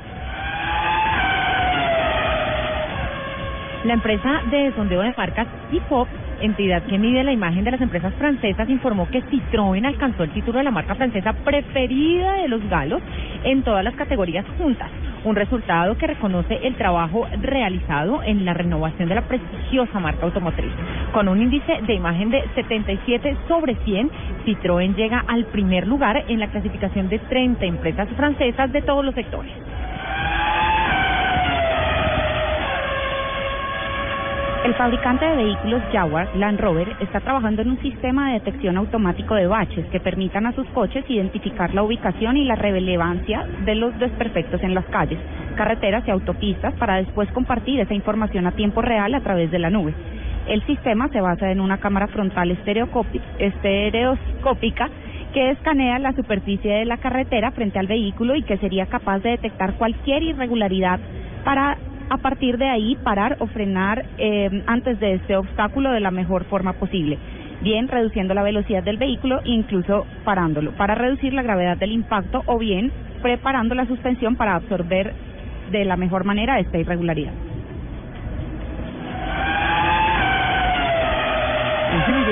La 3.84 3.94
empresa 3.94 4.42
de 4.50 4.72
sondeo 4.74 5.02
de 5.02 5.14
marcas 5.16 5.46
IFOP, 5.70 6.08
entidad 6.40 6.82
que 6.84 6.98
mide 6.98 7.24
la 7.24 7.32
imagen 7.32 7.64
de 7.64 7.70
las 7.70 7.80
empresas 7.80 8.14
francesas, 8.14 8.68
informó 8.68 9.08
que 9.08 9.22
Citroën 9.24 9.86
alcanzó 9.86 10.24
el 10.24 10.30
título 10.30 10.58
de 10.58 10.64
la 10.64 10.70
marca 10.70 10.94
francesa 10.94 11.32
preferida 11.32 12.34
de 12.34 12.48
los 12.48 12.66
galos 12.68 13.02
en 13.44 13.62
todas 13.62 13.84
las 13.84 13.94
categorías 13.94 14.44
juntas. 14.58 14.90
Un 15.24 15.34
resultado 15.34 15.96
que 15.98 16.06
reconoce 16.06 16.58
el 16.62 16.76
trabajo 16.76 17.26
realizado 17.40 18.22
en 18.22 18.44
la 18.44 18.54
renovación 18.54 19.08
de 19.08 19.16
la 19.16 19.26
prestigiosa 19.26 19.98
marca 19.98 20.24
automotriz. 20.24 20.72
Con 21.12 21.28
un 21.28 21.42
índice 21.42 21.80
de 21.86 21.94
imagen 21.94 22.30
de 22.30 22.44
77 22.54 23.36
sobre 23.48 23.74
100, 23.84 24.10
Citroën 24.44 24.94
llega 24.94 25.24
al 25.26 25.46
primer 25.46 25.86
lugar 25.86 26.24
en 26.28 26.38
la 26.38 26.48
clasificación 26.48 27.08
de 27.08 27.18
30 27.18 27.64
empresas 27.64 28.08
francesas 28.16 28.72
de 28.72 28.82
todos 28.82 29.04
los 29.04 29.14
sectores. 29.14 29.52
El 34.66 34.74
fabricante 34.74 35.24
de 35.24 35.36
vehículos 35.36 35.80
Jaguar 35.92 36.28
Land 36.34 36.58
Rover 36.58 36.96
está 36.98 37.20
trabajando 37.20 37.62
en 37.62 37.70
un 37.70 37.80
sistema 37.82 38.26
de 38.26 38.40
detección 38.40 38.76
automático 38.76 39.36
de 39.36 39.46
baches 39.46 39.86
que 39.92 40.00
permitan 40.00 40.44
a 40.44 40.50
sus 40.54 40.66
coches 40.70 41.04
identificar 41.08 41.72
la 41.72 41.84
ubicación 41.84 42.36
y 42.36 42.44
la 42.44 42.56
relevancia 42.56 43.46
de 43.64 43.76
los 43.76 43.96
desperfectos 44.00 44.60
en 44.64 44.74
las 44.74 44.84
calles, 44.86 45.20
carreteras 45.54 46.02
y 46.08 46.10
autopistas 46.10 46.74
para 46.80 46.96
después 46.96 47.30
compartir 47.30 47.78
esa 47.78 47.94
información 47.94 48.44
a 48.48 48.56
tiempo 48.56 48.82
real 48.82 49.14
a 49.14 49.20
través 49.20 49.52
de 49.52 49.60
la 49.60 49.70
nube. 49.70 49.94
El 50.48 50.66
sistema 50.66 51.06
se 51.10 51.20
basa 51.20 51.52
en 51.52 51.60
una 51.60 51.78
cámara 51.78 52.08
frontal 52.08 52.50
estereoscópica 52.50 54.90
que 55.32 55.50
escanea 55.50 56.00
la 56.00 56.12
superficie 56.12 56.74
de 56.74 56.86
la 56.86 56.96
carretera 56.96 57.52
frente 57.52 57.78
al 57.78 57.86
vehículo 57.86 58.34
y 58.34 58.42
que 58.42 58.58
sería 58.58 58.86
capaz 58.86 59.20
de 59.20 59.30
detectar 59.30 59.74
cualquier 59.74 60.24
irregularidad 60.24 60.98
para 61.44 61.76
a 62.08 62.18
partir 62.18 62.58
de 62.58 62.68
ahí 62.68 62.96
parar 63.02 63.36
o 63.40 63.46
frenar 63.46 64.04
eh, 64.18 64.62
antes 64.66 64.98
de 65.00 65.14
este 65.14 65.36
obstáculo 65.36 65.90
de 65.90 66.00
la 66.00 66.10
mejor 66.10 66.44
forma 66.44 66.74
posible. 66.74 67.18
Bien 67.62 67.88
reduciendo 67.88 68.34
la 68.34 68.42
velocidad 68.42 68.82
del 68.82 68.98
vehículo 68.98 69.40
e 69.44 69.50
incluso 69.50 70.06
parándolo 70.24 70.72
para 70.72 70.94
reducir 70.94 71.32
la 71.32 71.42
gravedad 71.42 71.76
del 71.76 71.92
impacto 71.92 72.42
o 72.46 72.58
bien 72.58 72.92
preparando 73.22 73.74
la 73.74 73.86
suspensión 73.86 74.36
para 74.36 74.56
absorber 74.56 75.14
de 75.70 75.84
la 75.84 75.96
mejor 75.96 76.24
manera 76.24 76.60
esta 76.60 76.78
irregularidad. 76.78 77.32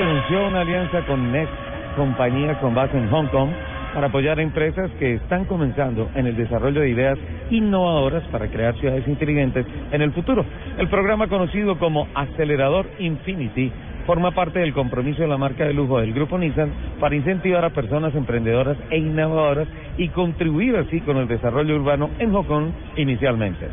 Anunció 0.05 0.47
una 0.47 0.61
alianza 0.61 1.05
con 1.05 1.31
Next, 1.31 1.53
compañía 1.95 2.59
con 2.59 2.73
base 2.73 2.97
en 2.97 3.09
Hong 3.09 3.27
Kong, 3.27 3.49
para 3.95 4.07
apoyar 4.07 4.37
a 4.39 4.43
empresas 4.43 4.91
que 4.99 5.13
están 5.13 5.45
comenzando 5.45 6.09
en 6.15 6.27
el 6.27 6.35
desarrollo 6.35 6.81
de 6.81 6.89
ideas 6.89 7.17
innovadoras 7.49 8.23
para 8.25 8.49
crear 8.49 8.75
ciudades 8.75 9.07
inteligentes 9.07 9.65
en 9.93 10.01
el 10.01 10.11
futuro. 10.11 10.45
El 10.77 10.89
programa 10.89 11.29
conocido 11.29 11.79
como 11.79 12.05
Acelerador 12.13 12.87
Infinity 12.99 13.71
forma 14.05 14.31
parte 14.31 14.59
del 14.59 14.73
compromiso 14.73 15.21
de 15.21 15.29
la 15.29 15.37
marca 15.37 15.63
de 15.63 15.73
lujo 15.73 16.01
del 16.01 16.13
grupo 16.13 16.37
Nissan 16.37 16.71
para 16.99 17.15
incentivar 17.15 17.63
a 17.63 17.69
personas 17.69 18.13
emprendedoras 18.15 18.77
e 18.89 18.97
innovadoras 18.97 19.69
y 19.97 20.09
contribuir 20.09 20.75
así 20.75 20.99
con 20.99 21.15
el 21.15 21.29
desarrollo 21.29 21.77
urbano 21.77 22.09
en 22.19 22.33
Hong 22.33 22.43
Kong 22.43 22.65
inicialmente. 22.97 23.65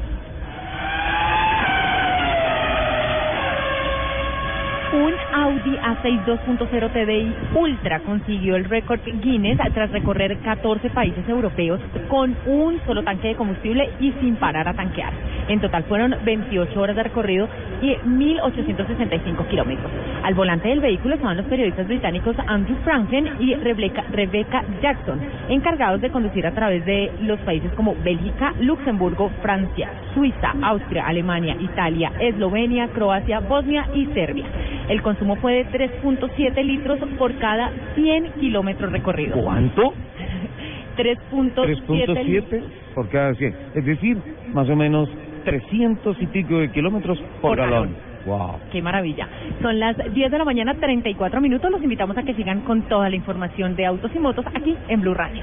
Un 4.93 5.15
Audi 5.33 5.71
A6 5.79 6.27
2.0 6.27 6.93
TDI 6.93 7.35
Ultra 7.55 8.01
consiguió 8.01 8.57
el 8.57 8.67
récord 8.67 9.01
Guinness 9.23 9.59
tras 9.73 9.91
recorrer 9.91 10.37
14 10.41 10.91
países 10.91 11.27
europeos 11.27 11.81
con 12.09 12.37
un 12.45 12.79
solo 12.85 13.03
tanque 13.03 13.29
de 13.29 13.35
combustible 13.35 13.89
y 14.01 14.13
sin 14.21 14.37
parar 14.37 14.69
a 14.69 14.75
tanquear. 14.75 15.15
En 15.49 15.61
total 15.61 15.85
fueron 15.85 16.15
28 16.25 16.79
horas 16.79 16.95
de 16.95 17.05
recorrido 17.05 17.49
y 17.81 17.95
1.865 17.95 19.49
kilómetros. 19.49 19.91
Al 20.25 20.35
volante 20.35 20.69
del 20.69 20.81
vehículo 20.81 21.15
estaban 21.15 21.39
los 21.39 21.47
periodistas 21.47 21.89
británicos 21.89 22.37
Andrew 22.47 22.77
Franken 22.85 23.37
y 23.41 23.55
Rebecca, 23.55 24.05
Rebecca 24.11 24.63
Jackson, 24.83 25.21
encargados 25.49 26.03
de 26.03 26.11
conducir 26.11 26.47
a 26.47 26.53
través 26.53 26.85
de 26.85 27.11
los 27.23 27.41
países 27.41 27.73
como 27.73 27.97
Bélgica, 28.05 28.53
Luxemburgo, 28.61 29.31
Francia, 29.41 29.91
Suiza, 30.15 30.55
Austria, 30.63 31.07
Alemania, 31.07 31.57
Italia, 31.59 32.13
Eslovenia, 32.21 32.89
Croacia, 32.89 33.41
Bosnia 33.41 33.89
y 33.95 34.07
Serbia. 34.07 34.45
El 34.89 35.03
consumo 35.03 35.37
fue 35.37 35.65
de 35.65 35.67
3.7 35.67 36.65
litros 36.65 36.99
por 37.19 37.37
cada 37.39 37.71
100 37.95 38.33
kilómetros 38.41 38.93
recorridos. 38.93 39.39
¿Cuánto? 39.43 39.93
3.7 40.97 41.55
3.7 41.55 42.63
por 42.95 43.09
cada 43.09 43.35
100. 43.35 43.57
Es 43.75 43.85
decir, 43.85 44.19
más 44.53 44.69
o 44.69 44.77
menos 44.77 45.09
300 45.45 46.17
y 46.21 46.27
pico 46.27 46.59
de 46.59 46.71
kilómetros 46.71 47.19
por, 47.41 47.53
Por 47.53 47.57
galón. 47.59 47.95
galón. 47.95 48.13
Wow. 48.25 48.61
Qué 48.71 48.81
maravilla. 48.81 49.27
Son 49.63 49.81
las 49.81 49.97
10 50.15 50.31
de 50.31 50.39
la 50.39 50.45
mañana, 50.45 50.75
34 50.75 51.41
minutos. 51.41 51.71
Los 51.71 51.83
invitamos 51.83 52.17
a 52.17 52.23
que 52.23 52.35
sigan 52.35 52.61
con 52.61 52.83
toda 52.83 53.09
la 53.11 53.17
información 53.17 53.75
de 53.75 53.87
autos 53.87 54.13
y 54.15 54.19
motos 54.21 54.45
aquí 54.55 54.77
en 54.89 55.01
Blue 55.01 55.15
Radio. 55.15 55.43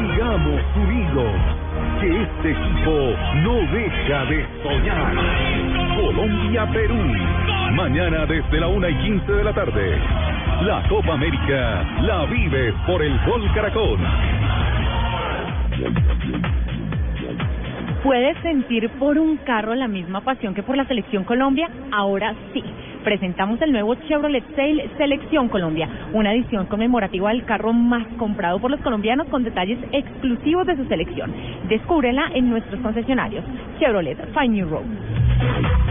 Sigamos 0.00 0.62
unidos, 0.76 1.30
que 2.00 2.22
este 2.22 2.52
equipo 2.52 3.14
no 3.44 3.54
deja 3.70 4.24
de 4.24 4.46
soñar. 4.62 5.14
Colombia-Perú, 6.00 6.96
mañana 7.74 8.24
desde 8.24 8.60
la 8.60 8.68
una 8.68 8.88
y 8.88 8.94
15 8.94 9.30
de 9.30 9.44
la 9.44 9.52
tarde. 9.52 9.98
La 10.62 10.82
Copa 10.88 11.12
América 11.12 11.84
la 12.00 12.24
vives 12.24 12.74
por 12.86 13.02
el 13.02 13.12
Gol 13.26 13.42
Caracol. 13.52 13.98
¿Puedes 18.02 18.38
sentir 18.38 18.88
por 18.98 19.18
un 19.18 19.36
carro 19.36 19.74
la 19.74 19.86
misma 19.86 20.22
pasión 20.22 20.54
que 20.54 20.62
por 20.62 20.78
la 20.78 20.86
Selección 20.86 21.24
Colombia? 21.24 21.68
Ahora 21.92 22.34
sí. 22.54 22.64
Presentamos 23.04 23.60
el 23.62 23.72
nuevo 23.72 23.94
Chevrolet 23.94 24.44
Sail 24.54 24.82
Selección 24.98 25.48
Colombia, 25.48 25.88
una 26.12 26.34
edición 26.34 26.66
conmemorativa 26.66 27.30
del 27.30 27.44
carro 27.44 27.72
más 27.72 28.06
comprado 28.18 28.58
por 28.60 28.70
los 28.70 28.80
colombianos 28.80 29.26
con 29.28 29.42
detalles 29.42 29.78
exclusivos 29.92 30.66
de 30.66 30.76
su 30.76 30.84
selección. 30.84 31.32
Descúbrela 31.68 32.30
en 32.34 32.50
nuestros 32.50 32.80
concesionarios. 32.80 33.44
Chevrolet 33.78 34.18
Find 34.34 34.54
New 34.54 34.68
Road. 34.68 35.89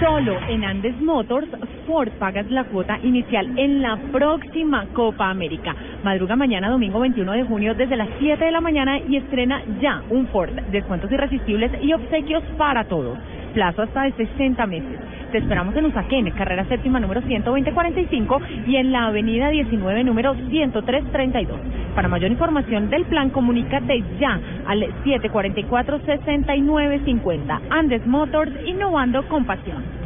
Solo 0.00 0.36
en 0.48 0.64
Andes 0.64 1.00
Motors, 1.00 1.48
Ford 1.86 2.10
pagas 2.18 2.50
la 2.50 2.64
cuota 2.64 2.98
inicial 3.02 3.58
en 3.58 3.82
la 3.82 3.96
próxima 4.12 4.86
Copa 4.92 5.30
América. 5.30 5.74
Madruga 6.02 6.36
mañana, 6.36 6.70
domingo 6.70 7.00
21 7.00 7.32
de 7.32 7.44
junio, 7.44 7.74
desde 7.74 7.96
las 7.96 8.08
7 8.18 8.44
de 8.44 8.50
la 8.50 8.60
mañana 8.60 8.98
y 8.98 9.16
estrena 9.16 9.62
ya 9.80 10.02
un 10.10 10.26
Ford. 10.28 10.52
Descuentos 10.70 11.10
irresistibles 11.10 11.70
y 11.82 11.92
obsequios 11.92 12.42
para 12.56 12.84
todos. 12.84 13.18
Plazo 13.54 13.82
hasta 13.82 14.02
de 14.02 14.12
60 14.12 14.66
meses. 14.66 15.00
Te 15.30 15.38
esperamos 15.38 15.74
en 15.76 15.86
Usaquén, 15.86 16.30
carrera 16.30 16.64
séptima 16.66 17.00
número 17.00 17.20
12045 17.20 18.40
y 18.66 18.76
en 18.76 18.92
la 18.92 19.06
avenida 19.06 19.48
19 19.48 20.04
número 20.04 20.34
10332. 20.34 21.58
Para 21.94 22.08
mayor 22.08 22.30
información 22.30 22.90
del 22.90 23.06
plan, 23.06 23.30
comunícate 23.30 24.04
ya 24.20 24.38
al 24.66 24.82
744-6950. 25.04 27.60
Andes 27.70 28.06
Motors, 28.06 28.52
innovando 28.64 29.26
con 29.28 29.44
pasión. 29.44 30.03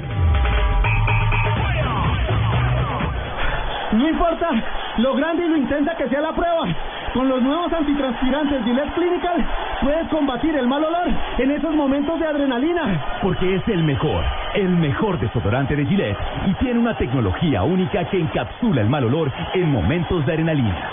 No 3.93 4.07
importa 4.07 4.51
lo 4.99 5.15
grande 5.15 5.47
y 5.47 5.49
lo 5.49 5.57
intensa 5.57 5.97
que 5.97 6.09
sea 6.09 6.21
la 6.21 6.33
prueba. 6.33 6.67
Con 7.15 7.29
los 7.29 7.41
nuevos 7.43 7.73
antitranspirantes 7.73 8.65
Gillette 8.65 8.93
Clinical 8.95 9.47
puedes 9.81 10.09
combatir 10.09 10.55
el 10.57 10.69
mal 10.69 10.85
olor 10.85 11.09
en 11.39 11.51
esos 11.51 11.75
momentos 11.75 12.21
de 12.21 12.27
adrenalina. 12.27 13.03
Porque 13.23 13.55
es 13.55 13.67
el 13.69 13.83
mejor, 13.83 14.23
el 14.55 14.69
mejor 14.69 15.19
desodorante 15.19 15.75
de 15.75 15.87
Gillette 15.87 16.19
y 16.47 16.55
tiene 16.55 16.81
una 16.81 16.97
tecnología 16.99 17.63
única 17.63 18.05
que 18.11 18.21
encapsula 18.21 18.83
el 18.83 18.91
mal 18.91 19.05
olor 19.05 19.33
en 19.55 19.73
momentos 19.73 20.25
de 20.27 20.33
adrenalina. 20.33 20.91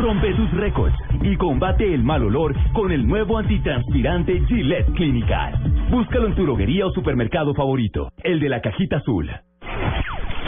Rompe 0.00 0.32
tus 0.34 0.50
récords 0.52 0.96
y 1.22 1.36
combate 1.36 1.92
el 1.92 2.02
mal 2.02 2.22
olor 2.22 2.54
con 2.72 2.90
el 2.90 3.06
nuevo 3.06 3.38
antitranspirante 3.38 4.40
Gillette 4.46 4.92
Clinical. 4.94 5.54
Búscalo 5.90 6.26
en 6.26 6.34
tu 6.34 6.44
droguería 6.44 6.86
o 6.86 6.90
supermercado 6.92 7.54
favorito, 7.54 8.10
el 8.22 8.40
de 8.40 8.48
la 8.48 8.60
cajita 8.60 8.96
azul. 8.96 9.30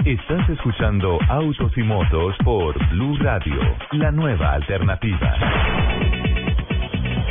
Estás 0.05 0.49
escuchando 0.49 1.19
Autos 1.29 1.77
y 1.77 1.83
Motos 1.83 2.35
por 2.45 2.75
Blue 2.91 3.17
Radio, 3.19 3.61
la 3.93 4.11
nueva 4.11 4.55
alternativa. 4.55 6.28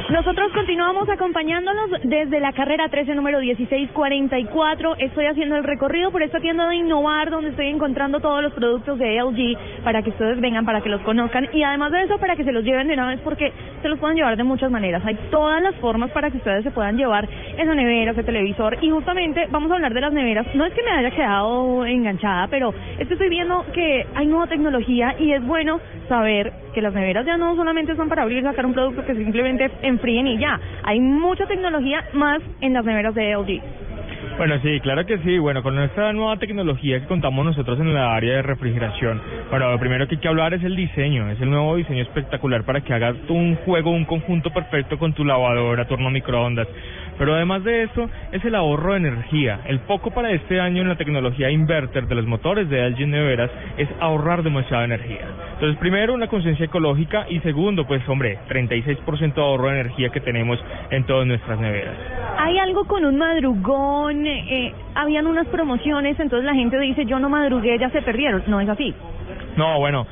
Nosotros 0.10 0.54
continuamos 0.54 1.10
acompañándonos 1.10 1.90
desde 2.04 2.40
la 2.40 2.54
carrera 2.54 2.88
13, 2.88 3.14
número 3.14 3.40
1644. 3.40 4.96
Estoy 5.00 5.26
haciendo 5.26 5.58
el 5.58 5.66
recorrido 5.66 6.12
por 6.12 6.24
esta 6.24 6.40
tienda 6.40 6.66
de 6.70 6.78
Innovar, 6.78 7.30
donde 7.30 7.50
estoy 7.50 7.68
encontrando 7.68 8.22
todos 8.22 8.42
los 8.42 8.54
productos 8.54 8.98
de 9.00 9.22
LG 9.22 9.84
para 9.84 10.02
que 10.04 10.12
ustedes 10.12 10.40
vengan, 10.40 10.64
para 10.64 10.80
que 10.80 10.88
los 10.88 11.02
conozcan 11.02 11.50
y 11.52 11.62
además 11.62 11.92
de 11.92 12.04
eso, 12.04 12.18
para 12.20 12.38
que 12.38 12.46
se 12.46 12.54
los 12.54 12.64
lleven 12.64 12.88
de 12.88 12.94
una 12.94 13.10
vez, 13.10 13.20
porque 13.20 13.52
se 13.82 13.90
los 13.90 14.00
pueden 14.00 14.16
llevar 14.16 14.38
de 14.38 14.46
muchas 14.46 14.72
maneras. 14.72 15.04
Hay 15.06 15.16
todas 15.30 15.62
las 15.62 15.76
formas 15.76 16.10
para 16.12 16.32
que 16.32 16.38
ustedes 16.38 16.64
se 16.64 16.72
puedan 16.72 16.96
llevar 16.96 17.28
esa 17.58 17.76
nevera, 17.76 18.12
ese 18.12 18.24
televisor. 18.24 18.78
Y 18.82 18.90
justamente 18.90 19.48
vamos 19.52 19.70
a 19.72 19.76
hablar 19.76 19.94
de 19.94 20.00
las 20.00 20.14
neveras. 20.14 20.48
No 20.56 20.64
es 20.64 20.74
que 20.74 20.84
me 20.84 20.92
haya 20.92 21.12
quedado 21.12 21.86
enganchada, 21.86 22.48
pero 22.48 22.74
es 22.98 23.12
estoy 23.12 23.28
viendo 23.28 23.66
que 23.74 24.06
hay 24.16 24.26
nueva 24.26 24.48
tecnología 24.48 25.16
y 25.20 25.34
es 25.34 25.46
bueno 25.46 25.82
saber 26.08 26.54
que 26.78 26.82
las 26.84 26.94
neveras 26.94 27.26
ya 27.26 27.38
no 27.38 27.56
solamente 27.56 27.96
son 27.96 28.08
para 28.08 28.22
abrir 28.22 28.38
y 28.38 28.44
sacar 28.44 28.64
un 28.64 28.74
producto 28.74 29.04
que 29.04 29.16
simplemente 29.16 29.72
enfríen 29.82 30.28
y 30.28 30.38
ya. 30.38 30.60
Hay 30.84 31.00
mucha 31.00 31.48
tecnología 31.48 32.06
más 32.14 32.40
en 32.62 32.74
las 32.74 32.86
neveras 32.86 33.16
de 33.16 33.36
LG. 33.36 33.64
Bueno, 34.38 34.60
sí, 34.62 34.80
claro 34.82 35.04
que 35.08 35.18
sí. 35.18 35.40
Bueno, 35.40 35.64
con 35.64 35.74
nuestra 35.74 36.14
nueva 36.14 36.38
tecnología 36.38 37.00
que 37.00 37.08
contamos 37.08 37.44
nosotros 37.44 37.80
en 37.80 37.92
la 37.96 38.14
área 38.14 38.36
de 38.36 38.42
refrigeración, 38.44 39.20
bueno, 39.50 39.72
lo 39.72 39.80
primero 39.80 40.08
que 40.08 40.14
hay 40.14 40.22
que 40.22 40.28
hablar 40.28 40.54
es 40.54 40.64
el 40.64 40.76
diseño, 40.76 41.32
es 41.32 41.42
el 41.42 41.50
nuevo 41.50 41.78
diseño 41.78 42.04
espectacular 42.04 42.64
para 42.64 42.82
que 42.82 42.94
hagas 42.94 43.16
un 43.28 43.56
juego, 43.66 43.90
un 43.90 44.06
conjunto 44.06 44.52
perfecto 44.52 45.00
con 45.00 45.14
tu 45.14 45.26
lavadora, 45.26 45.88
tu 45.88 45.96
horno 45.96 46.12
microondas. 46.12 46.68
Pero 47.18 47.34
además 47.36 47.64
de 47.64 47.84
eso, 47.84 48.10
es 48.32 48.44
el 48.46 48.56
ahorro 48.56 48.94
de 48.94 49.00
energía. 49.00 49.62
El 49.66 49.80
poco 49.80 50.12
para 50.12 50.32
este 50.32 50.60
año 50.60 50.82
en 50.82 50.90
la 50.90 50.96
tecnología 50.96 51.50
inverter 51.50 52.08
de 52.08 52.16
los 52.16 52.26
motores 52.26 52.70
de 52.70 52.90
LG 52.90 53.08
Neveras 53.08 53.52
es 53.78 53.88
ahorrar 54.00 54.44
demasiada 54.44 54.86
energía. 54.86 55.28
Entonces, 55.54 55.78
primero, 55.80 56.14
una 56.14 56.28
conciencia 56.28 56.66
ecológica 56.66 57.26
y 57.30 57.40
segundo, 57.40 57.86
pues, 57.86 58.08
hombre, 58.08 58.40
36% 58.50 59.34
de 59.34 59.42
ahorro 59.42 59.70
de 59.70 59.80
energía 59.82 60.10
que 60.10 60.20
tenemos 60.20 60.60
en 60.92 61.04
todas 61.06 61.26
nuestras 61.26 61.60
neveras. 61.60 61.96
Hay 62.38 62.58
algo 62.60 62.86
con 62.86 63.06
un 63.06 63.18
madrugón, 63.18 64.26
eh, 64.28 64.74
habían 64.96 65.28
unas 65.28 65.48
promociones, 65.48 66.20
entonces 66.20 66.46
la 66.46 66.54
gente 66.54 66.80
dice, 66.80 67.06
yo 67.06 67.20
no 67.20 67.30
madrugué, 67.30 67.78
ya 67.80 67.90
se 67.90 68.02
perdieron. 68.02 68.44
No 68.48 68.62
es 68.62 68.70
así. 68.70 68.94
No, 69.56 69.80
bueno, 69.80 70.06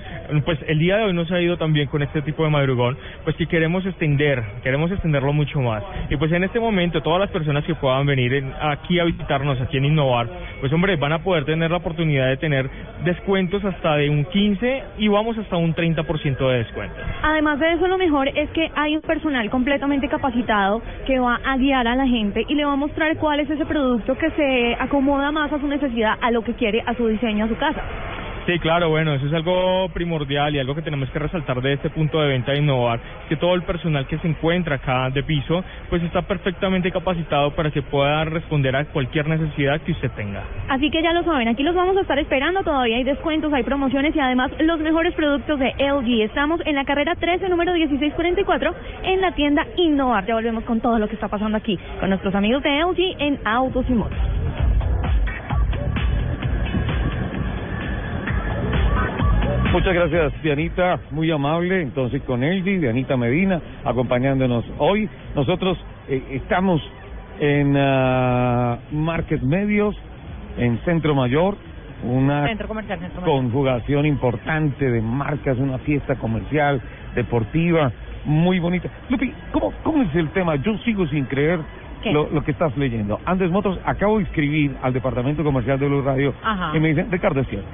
pues 0.43 0.59
el 0.67 0.79
día 0.79 0.97
de 0.97 1.03
hoy 1.05 1.13
nos 1.13 1.31
ha 1.31 1.39
ido 1.39 1.57
también 1.57 1.87
con 1.87 2.01
este 2.01 2.21
tipo 2.21 2.43
de 2.43 2.49
madrugón, 2.49 2.97
pues 3.23 3.35
que 3.35 3.47
queremos 3.47 3.85
extender, 3.85 4.43
queremos 4.63 4.91
extenderlo 4.91 5.33
mucho 5.33 5.59
más. 5.61 5.83
Y 6.09 6.17
pues 6.17 6.31
en 6.31 6.43
este 6.43 6.59
momento 6.59 7.01
todas 7.01 7.19
las 7.19 7.29
personas 7.31 7.63
que 7.65 7.75
puedan 7.75 8.05
venir 8.05 8.33
en- 8.33 8.53
aquí 8.61 8.99
a 8.99 9.03
visitarnos, 9.03 9.59
aquí 9.61 9.77
en 9.77 9.85
Innovar, 9.85 10.27
pues 10.59 10.71
hombre, 10.73 10.95
van 10.95 11.13
a 11.13 11.19
poder 11.19 11.45
tener 11.45 11.71
la 11.71 11.77
oportunidad 11.77 12.27
de 12.27 12.37
tener 12.37 12.69
descuentos 13.03 13.63
hasta 13.63 13.95
de 13.97 14.09
un 14.09 14.25
15 14.25 14.83
y 14.97 15.07
vamos 15.07 15.37
hasta 15.37 15.57
un 15.57 15.73
30% 15.73 16.49
de 16.49 16.57
descuento. 16.59 16.95
Además 17.23 17.59
de 17.59 17.73
eso, 17.73 17.87
lo 17.87 17.97
mejor 17.97 18.27
es 18.29 18.49
que 18.51 18.69
hay 18.75 18.95
un 18.95 19.01
personal 19.01 19.49
completamente 19.49 20.07
capacitado 20.07 20.81
que 21.05 21.19
va 21.19 21.39
a 21.45 21.57
guiar 21.57 21.87
a 21.87 21.95
la 21.95 22.07
gente 22.07 22.43
y 22.47 22.55
le 22.55 22.65
va 22.65 22.73
a 22.73 22.77
mostrar 22.77 23.15
cuál 23.17 23.39
es 23.39 23.49
ese 23.49 23.65
producto 23.65 24.17
que 24.17 24.29
se 24.31 24.75
acomoda 24.79 25.31
más 25.31 25.51
a 25.51 25.59
su 25.59 25.67
necesidad, 25.67 26.17
a 26.21 26.31
lo 26.31 26.43
que 26.43 26.53
quiere, 26.53 26.81
a 26.85 26.93
su 26.95 27.07
diseño, 27.07 27.45
a 27.45 27.47
su 27.47 27.55
casa. 27.57 27.81
Sí, 28.45 28.59
claro, 28.59 28.89
bueno, 28.89 29.11
eso 29.15 29.25
es 29.25 29.33
algo 29.33 29.89
primordial 29.89 30.55
y 30.55 30.59
algo 30.59 30.75
que 30.75 30.83
tenemos 30.83 31.09
que 31.09 31.17
resaltar 31.17 31.61
de 31.63 31.73
este 31.73 31.89
punto 31.89 32.21
de 32.21 32.27
venta 32.27 32.51
de 32.51 32.59
Innovar, 32.59 32.99
que 33.27 33.37
todo 33.37 33.55
el 33.55 33.63
personal 33.63 34.05
que 34.05 34.19
se 34.19 34.27
encuentra 34.27 34.75
acá 34.75 35.09
de 35.09 35.23
piso, 35.23 35.63
pues 35.89 36.03
está 36.03 36.21
perfectamente 36.21 36.91
capacitado 36.91 37.55
para 37.55 37.71
que 37.71 37.81
pueda 37.81 38.23
responder 38.25 38.75
a 38.75 38.85
cualquier 38.85 39.27
necesidad 39.27 39.81
que 39.81 39.93
usted 39.93 40.11
tenga. 40.11 40.43
Así 40.69 40.91
que 40.91 41.01
ya 41.01 41.11
lo 41.11 41.23
saben, 41.23 41.47
aquí 41.47 41.63
los 41.63 41.73
vamos 41.73 41.97
a 41.97 42.01
estar 42.01 42.19
esperando, 42.19 42.61
todavía 42.61 42.97
hay 42.97 43.03
descuentos, 43.03 43.51
hay 43.51 43.63
promociones 43.63 44.15
y 44.15 44.19
además 44.19 44.51
los 44.59 44.79
mejores 44.79 45.15
productos 45.15 45.57
de 45.57 45.73
LG. 45.79 46.21
Estamos 46.25 46.61
en 46.67 46.75
la 46.75 46.85
carrera 46.85 47.15
13, 47.15 47.49
número 47.49 47.73
1644, 47.73 48.75
en 49.05 49.21
la 49.21 49.31
tienda 49.31 49.65
Innovar. 49.75 50.23
Ya 50.27 50.35
volvemos 50.35 50.63
con 50.65 50.81
todo 50.81 50.99
lo 50.99 51.07
que 51.07 51.15
está 51.15 51.29
pasando 51.29 51.57
aquí, 51.57 51.79
con 51.99 52.09
nuestros 52.09 52.35
amigos 52.35 52.61
de 52.61 52.79
LG 52.79 53.21
en 53.23 53.39
Autos 53.43 53.85
y 53.89 53.93
Motos. 53.93 54.19
Muchas 59.75 59.93
gracias, 59.93 60.41
Dianita, 60.41 61.01
muy 61.11 61.29
amable. 61.31 61.81
Entonces, 61.81 62.21
con 62.21 62.45
Elgi, 62.45 62.77
Dianita 62.77 63.17
Medina, 63.17 63.59
acompañándonos 63.83 64.63
hoy. 64.77 65.09
Nosotros 65.35 65.77
eh, 66.07 66.23
estamos 66.31 66.81
en 67.41 67.75
ah, 67.75 68.77
Market 68.93 69.41
Medios, 69.41 69.93
en 70.57 70.79
Centro 70.85 71.13
Mayor, 71.13 71.57
una 72.05 72.47
Centro 72.47 72.69
Comercial, 72.69 72.99
Centro 72.99 73.19
Mayor. 73.19 73.35
conjugación 73.35 74.05
importante 74.05 74.89
de 74.89 75.01
marcas, 75.01 75.57
una 75.57 75.77
fiesta 75.79 76.15
comercial, 76.15 76.81
deportiva, 77.13 77.91
muy 78.23 78.59
bonita. 78.59 78.87
Lupi, 79.09 79.33
¿cómo, 79.51 79.73
cómo 79.83 80.03
es 80.03 80.15
el 80.15 80.29
tema? 80.29 80.55
Yo 80.55 80.77
sigo 80.85 81.05
sin 81.07 81.25
creer 81.25 81.59
lo, 82.05 82.29
lo 82.29 82.45
que 82.45 82.51
estás 82.51 82.77
leyendo. 82.77 83.19
Andes 83.25 83.51
Motors, 83.51 83.77
acabo 83.83 84.19
de 84.19 84.23
escribir 84.23 84.73
al 84.81 84.93
departamento 84.93 85.43
comercial 85.43 85.77
de 85.79 85.87
Blue 85.89 86.01
Radio 86.01 86.33
Ajá. 86.41 86.71
y 86.77 86.79
me 86.79 86.87
dicen, 86.87 87.11
Ricardo, 87.11 87.41
es 87.41 87.47
cierto. 87.49 87.67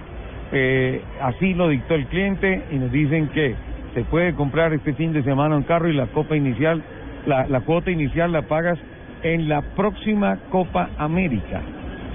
Eh, 0.52 1.02
así 1.22 1.54
lo 1.54 1.70
dictó 1.70 1.96
el 1.96 2.08
cliente 2.08 2.64
y 2.72 2.76
nos 2.76 2.92
dicen 2.92 3.28
que 3.30 3.56
se 3.94 4.04
puede 4.04 4.34
comprar 4.34 4.74
este 4.74 4.94
fin 4.94 5.14
de 5.14 5.24
semana 5.24 5.56
un 5.56 5.64
carro 5.64 5.90
y 5.90 5.94
la 5.94 6.08
copa 6.08 6.36
inicial, 6.36 6.82
la, 7.26 7.48
la 7.48 7.62
cuota 7.62 7.92
inicial 7.92 8.32
la 8.32 8.44
pagas 8.44 8.78
en 9.24 9.48
la 9.48 9.62
próxima 9.62 10.38
Copa 10.50 10.90
América. 10.98 11.62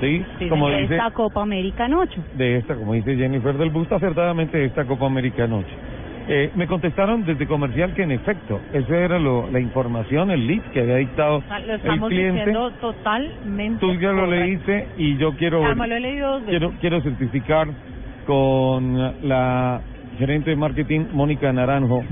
¿Sí? 0.00 0.22
como 0.50 0.68
de 0.68 0.82
dice 0.82 0.96
esta 0.96 1.10
Copa 1.12 1.40
América 1.40 1.86
en 1.86 1.94
ocho. 1.94 2.20
de 2.34 2.56
esta, 2.58 2.74
como 2.74 2.92
dice 2.92 3.16
Jennifer 3.16 3.56
del 3.56 3.70
Busto, 3.70 3.94
acertadamente 3.94 4.58
de 4.58 4.66
esta 4.66 4.84
Copa 4.84 5.06
América 5.06 5.44
anoche. 5.44 5.70
Eh, 6.28 6.50
me 6.56 6.66
contestaron 6.66 7.24
desde 7.24 7.46
comercial 7.46 7.94
que 7.94 8.02
en 8.02 8.10
efecto, 8.10 8.60
esa 8.74 8.94
era 8.98 9.18
lo, 9.18 9.48
la 9.50 9.60
información, 9.60 10.30
el 10.30 10.46
lead 10.46 10.60
que 10.72 10.80
había 10.80 10.96
dictado 10.96 11.42
Lo 11.48 11.56
el 11.56 11.70
estamos 11.70 12.08
cliente. 12.10 12.38
diciendo 12.40 12.70
totalmente. 12.80 13.78
Tú 13.80 13.94
ya 13.94 14.10
lo 14.12 14.24
correcto. 14.26 14.44
leíste 14.44 14.88
y 14.98 15.16
yo 15.16 15.32
quiero 15.36 15.62
Ya 15.62 15.74
me 15.74 15.86
lo 15.86 15.94
he 15.94 16.00
leído 16.00 16.30
dos 16.32 16.40
veces. 16.46 16.58
quiero 16.58 16.74
quiero 16.80 17.00
certificar 17.00 17.68
con 18.26 19.28
la 19.28 19.80
gerente 20.18 20.50
de 20.50 20.56
marketing 20.56 21.06
Mónica 21.12 21.52
Naranjo 21.52 22.02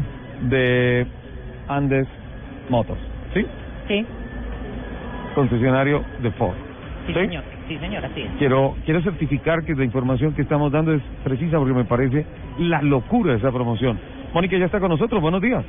de 0.42 1.07
Andes 1.68 2.07
Motos, 2.70 2.98
¿sí? 3.35 3.44
Sí, 3.88 4.07
Concesionario 5.35 6.03
de 6.22 6.31
Ford. 6.33 6.55
sí, 7.07 7.12
señor. 7.12 7.42
Sí, 7.66 7.79
señor, 7.79 8.05
así 8.05 8.20
es. 8.20 8.31
Quiero 8.38 8.74
quiero 8.85 9.00
certificar 9.03 9.64
que 9.64 9.74
la 9.74 9.85
información 9.85 10.35
que 10.35 10.42
estamos 10.42 10.70
dando 10.70 10.92
es 10.92 11.03
precisa 11.24 11.59
porque 11.59 11.72
me 11.72 11.85
parece 11.85 12.27
la 12.59 12.83
locura 12.83 13.33
de 13.33 13.38
esa 13.38 13.50
promoción. 13.50 13.98
Mónica 14.35 14.57
ya 14.59 14.66
está 14.66 14.81
con 14.81 14.90
nosotros. 14.90 15.20
Buenos 15.22 15.40
días. 15.40 15.64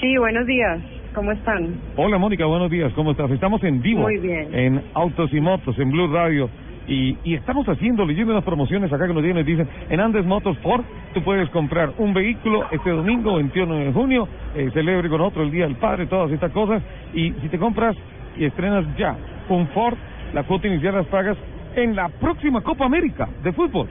Sí, 0.00 0.16
buenos 0.18 0.46
días. 0.46 0.80
¿Cómo 1.14 1.32
están? 1.32 1.76
Hola 1.96 2.18
Mónica, 2.18 2.44
buenos 2.44 2.68
días, 2.70 2.92
¿cómo 2.94 3.12
estás? 3.12 3.30
Estamos 3.30 3.62
en 3.64 3.80
vivo 3.80 4.02
Muy 4.02 4.18
bien. 4.18 4.48
en 4.52 4.82
Autos 4.94 5.32
y 5.32 5.40
Motos, 5.40 5.78
en 5.78 5.90
Blue 5.90 6.08
Radio. 6.12 6.50
Y, 6.86 7.16
y 7.24 7.34
estamos 7.34 7.66
haciendo, 7.66 8.04
leyendo 8.04 8.34
las 8.34 8.44
promociones 8.44 8.92
acá 8.92 9.06
que 9.06 9.14
nos 9.14 9.22
tienen, 9.22 9.44
dicen, 9.44 9.68
en 9.88 10.00
Andes 10.00 10.24
Motos 10.24 10.58
Ford, 10.58 10.84
tú 11.14 11.22
puedes 11.22 11.48
comprar 11.50 11.92
un 11.98 12.12
vehículo 12.12 12.66
este 12.70 12.90
domingo, 12.90 13.36
21 13.36 13.74
de 13.74 13.92
junio, 13.92 14.28
eh, 14.54 14.70
celebre 14.74 15.08
con 15.08 15.20
otro 15.20 15.42
el 15.42 15.50
Día 15.50 15.64
del 15.64 15.76
Padre, 15.76 16.06
todas 16.06 16.30
estas 16.30 16.52
cosas, 16.52 16.82
y 17.14 17.32
si 17.40 17.48
te 17.48 17.58
compras 17.58 17.96
y 18.36 18.44
estrenas 18.44 18.84
ya 18.96 19.16
un 19.48 19.66
Ford, 19.68 19.96
la 20.32 20.42
cuota 20.42 20.66
inicial 20.66 20.94
las 20.94 21.06
pagas 21.06 21.38
en 21.76 21.96
la 21.96 22.08
próxima 22.08 22.60
Copa 22.60 22.84
América 22.84 23.28
de 23.42 23.52
fútbol. 23.52 23.88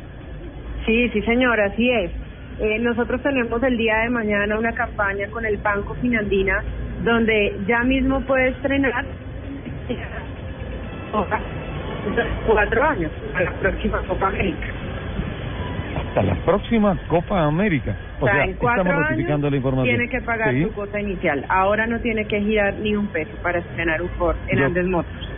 Sí, 0.86 1.10
sí, 1.10 1.22
señor, 1.22 1.60
así 1.62 1.90
es. 1.90 2.12
Eh, 2.60 2.78
nosotros 2.80 3.22
tenemos 3.24 3.62
el 3.64 3.78
día 3.78 3.98
de 4.04 4.10
mañana 4.10 4.58
una 4.58 4.74
campaña 4.74 5.28
con 5.30 5.46
el 5.46 5.58
Banco 5.58 5.96
Finandina 5.96 6.64
donde 7.04 7.58
ya 7.68 7.84
mismo 7.84 8.22
puede 8.22 8.50
estrenar 8.50 9.06
cuatro 12.48 12.84
años 12.84 13.12
a 13.36 13.42
la 13.42 13.52
próxima 13.54 14.00
Copa 14.08 14.28
América. 14.28 14.68
Hasta 15.98 16.24
la 16.24 16.36
próxima 16.46 16.98
Copa 17.08 17.44
América. 17.44 17.96
O, 18.20 18.26
O 18.26 18.28
sea, 18.28 18.36
sea, 18.36 18.44
en 18.46 18.54
cuatro 18.54 18.82
estamos 18.84 19.04
ratificando 19.10 19.50
la 19.50 19.56
información. 19.58 19.96
tiene 19.98 20.10
que 20.10 20.22
pagar 20.22 20.54
Sí. 20.54 20.64
su 20.64 20.72
cuota 20.74 21.00
inicial. 21.02 21.46
Ahora 21.50 21.88
no 21.88 22.00
tiene 22.00 22.26
que 22.26 22.40
girar 22.42 22.76
ni 22.76 22.96
un 22.96 23.08
peso 23.08 23.32
para 23.42 23.60
estrenar 23.60 24.02
un 24.02 24.10
Ford 24.10 24.36
en 24.48 24.60
Yo- 24.60 24.66
Andes 24.66 24.86
Motors. 24.86 25.30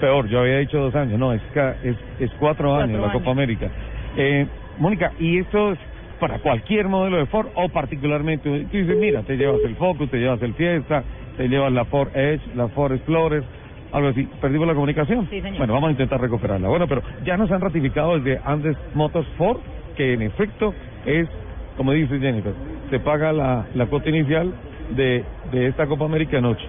Peor, 0.00 0.28
yo 0.28 0.40
había 0.40 0.58
dicho 0.58 0.78
dos 0.78 0.94
años, 0.94 1.18
no, 1.18 1.32
es, 1.32 1.42
es, 1.82 1.96
es 2.20 2.30
cuatro, 2.38 2.74
años 2.76 3.00
la. 3.04 3.12
Copa 3.12 3.30
América. 3.30 3.68
Eh, 4.16 4.46
Mónica, 4.78 5.10
¿y 5.18 5.38
esto 5.40 5.72
es 5.72 5.78
para 6.20 6.38
cualquier 6.38 6.86
modelo 6.88 7.16
de 7.16 7.26
Ford 7.26 7.48
o 7.54 7.68
particularmente? 7.68 8.48
Tú 8.70 8.76
dices, 8.76 8.96
mira, 8.96 9.22
te 9.22 9.36
llevas 9.36 9.58
el 9.64 9.74
Focus, 9.74 10.08
te 10.10 10.18
llevas 10.18 10.40
el 10.42 10.54
Fiesta, 10.54 11.02
te 11.36 11.48
llevas 11.48 11.72
la 11.72 11.84
Ford 11.86 12.10
Edge, 12.14 12.42
la 12.54 12.68
Ford 12.68 12.92
Explorer, 12.92 13.42
algo 13.92 14.08
así. 14.08 14.28
¿Perdimos 14.40 14.66
la 14.66 14.74
comunicación? 14.74 15.26
Sí, 15.30 15.40
señor. 15.40 15.58
Bueno, 15.58 15.74
vamos 15.74 15.88
a 15.88 15.92
intentar 15.92 16.20
recuperarla. 16.20 16.68
Bueno, 16.68 16.86
pero 16.86 17.02
ya 17.24 17.36
nos 17.36 17.50
han 17.50 17.60
ratificado 17.60 18.18
desde 18.18 18.40
Andes 18.44 18.76
Motors 18.94 19.26
Ford 19.36 19.58
que 19.96 20.12
en 20.14 20.22
efecto 20.22 20.74
es, 21.06 21.28
como 21.76 21.92
dice 21.92 22.18
Jennifer, 22.20 22.52
se 22.90 23.00
paga 23.00 23.32
la, 23.32 23.66
la 23.74 23.86
cuota 23.86 24.08
inicial 24.10 24.52
de, 24.96 25.24
de 25.52 25.66
esta 25.66 25.86
Copa 25.86 26.04
América 26.04 26.38
anoche. 26.38 26.66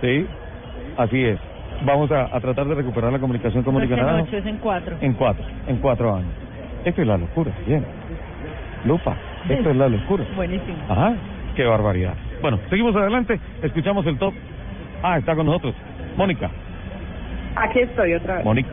¿Sí? 0.00 0.26
Así 0.96 1.22
es. 1.24 1.38
Vamos 1.84 2.10
a, 2.10 2.34
a 2.34 2.40
tratar 2.40 2.66
de 2.66 2.74
recuperar 2.74 3.12
la 3.12 3.18
comunicación 3.18 3.62
con 3.62 3.74
No 3.74 3.80
es 3.82 3.90
en 4.46 4.56
cuatro. 4.58 4.96
en 5.00 5.12
cuatro, 5.14 5.44
en 5.66 5.76
cuatro 5.76 6.14
años. 6.14 6.30
Esto 6.84 7.02
es 7.02 7.06
la 7.06 7.18
locura, 7.18 7.52
bien. 7.66 7.84
Lupa, 8.84 9.16
esto 9.48 9.70
es 9.70 9.76
la 9.76 9.88
locura. 9.88 10.24
Buenísimo. 10.36 10.76
Ajá, 10.88 11.14
qué 11.54 11.64
barbaridad. 11.64 12.14
Bueno, 12.40 12.58
seguimos 12.70 12.94
adelante, 12.96 13.38
escuchamos 13.62 14.06
el 14.06 14.16
top. 14.18 14.32
Ah, 15.02 15.18
está 15.18 15.34
con 15.34 15.46
nosotros. 15.46 15.74
Mónica, 16.16 16.50
Aquí 17.56 17.80
estoy 17.80 18.14
otra 18.14 18.36
vez. 18.36 18.44
Mónica. 18.44 18.70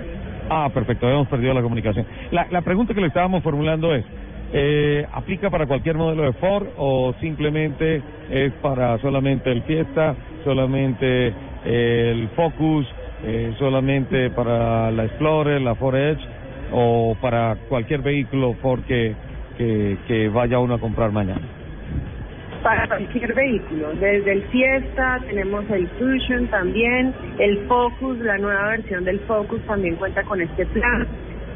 Ah, 0.50 0.70
perfecto, 0.74 1.06
habíamos 1.06 1.28
perdido 1.30 1.54
la 1.54 1.62
comunicación. 1.62 2.06
La, 2.32 2.48
la 2.50 2.62
pregunta 2.62 2.94
que 2.94 3.02
le 3.02 3.08
estábamos 3.08 3.42
formulando 3.44 3.94
es, 3.96 4.06
eh, 4.52 5.06
¿aplica 5.12 5.50
para 5.50 5.66
cualquier 5.66 5.96
modelo 5.96 6.24
de 6.24 6.34
Ford 6.34 6.68
o 6.78 7.14
simplemente 7.22 8.02
es 8.30 8.54
para 8.62 8.98
solamente 9.00 9.52
el 9.52 9.64
Fiesta, 9.64 10.16
solamente 10.44 11.34
eh, 11.66 12.12
el 12.12 12.28
Focus, 12.36 12.86
eh, 13.24 13.54
solamente 13.58 14.30
para 14.32 14.92
la 14.92 15.06
Explorer, 15.06 15.62
la 15.62 15.76
Ford 15.76 15.96
Edge 15.96 16.22
o 16.74 17.16
para 17.22 17.56
cualquier 17.70 18.02
vehículo 18.02 18.54
Ford 18.56 18.84
que, 18.84 19.16
que, 19.58 19.98
que 20.08 20.28
vaya 20.28 20.60
uno 20.60 20.76
a 20.76 20.80
comprar 20.80 21.12
mañana? 21.12 21.42
Para 22.64 22.88
cualquier 22.88 23.34
vehículo, 23.34 23.94
desde 23.96 24.32
el 24.32 24.44
Fiesta, 24.44 25.20
tenemos 25.28 25.70
el 25.70 25.88
Fusion 26.00 26.48
también, 26.48 27.14
el 27.38 27.60
Focus, 27.68 28.18
la 28.20 28.38
nueva 28.38 28.70
versión 28.70 29.04
del 29.04 29.20
Focus 29.22 29.62
también 29.68 29.96
cuenta 29.98 30.24
con 30.24 30.42
este 30.42 30.66
plan, 30.68 31.06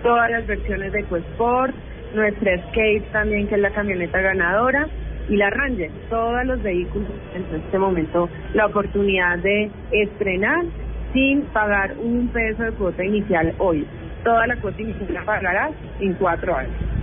todas 0.03 0.29
las 0.29 0.45
versiones 0.45 0.91
de 0.91 0.99
EcoSport, 0.99 1.73
nuestra 2.13 2.55
Escape 2.55 3.03
también 3.13 3.47
que 3.47 3.55
es 3.55 3.61
la 3.61 3.71
camioneta 3.71 4.19
ganadora 4.19 4.87
y 5.29 5.37
la 5.37 5.49
Ranger, 5.49 5.91
todos 6.09 6.45
los 6.45 6.61
vehículos 6.61 7.09
en 7.33 7.55
este 7.55 7.79
momento 7.79 8.29
la 8.53 8.65
oportunidad 8.65 9.37
de 9.39 9.71
estrenar 9.91 10.65
sin 11.13 11.41
pagar 11.53 11.95
un 11.99 12.27
peso 12.29 12.63
de 12.63 12.71
cuota 12.73 13.03
inicial 13.03 13.53
hoy. 13.59 13.87
Toda 14.23 14.45
la 14.47 14.57
cuota 14.57 14.81
inicial 14.81 15.13
la 15.13 15.23
pagarás 15.23 15.71
en 16.01 16.13
cuatro 16.15 16.55
años. 16.55 16.96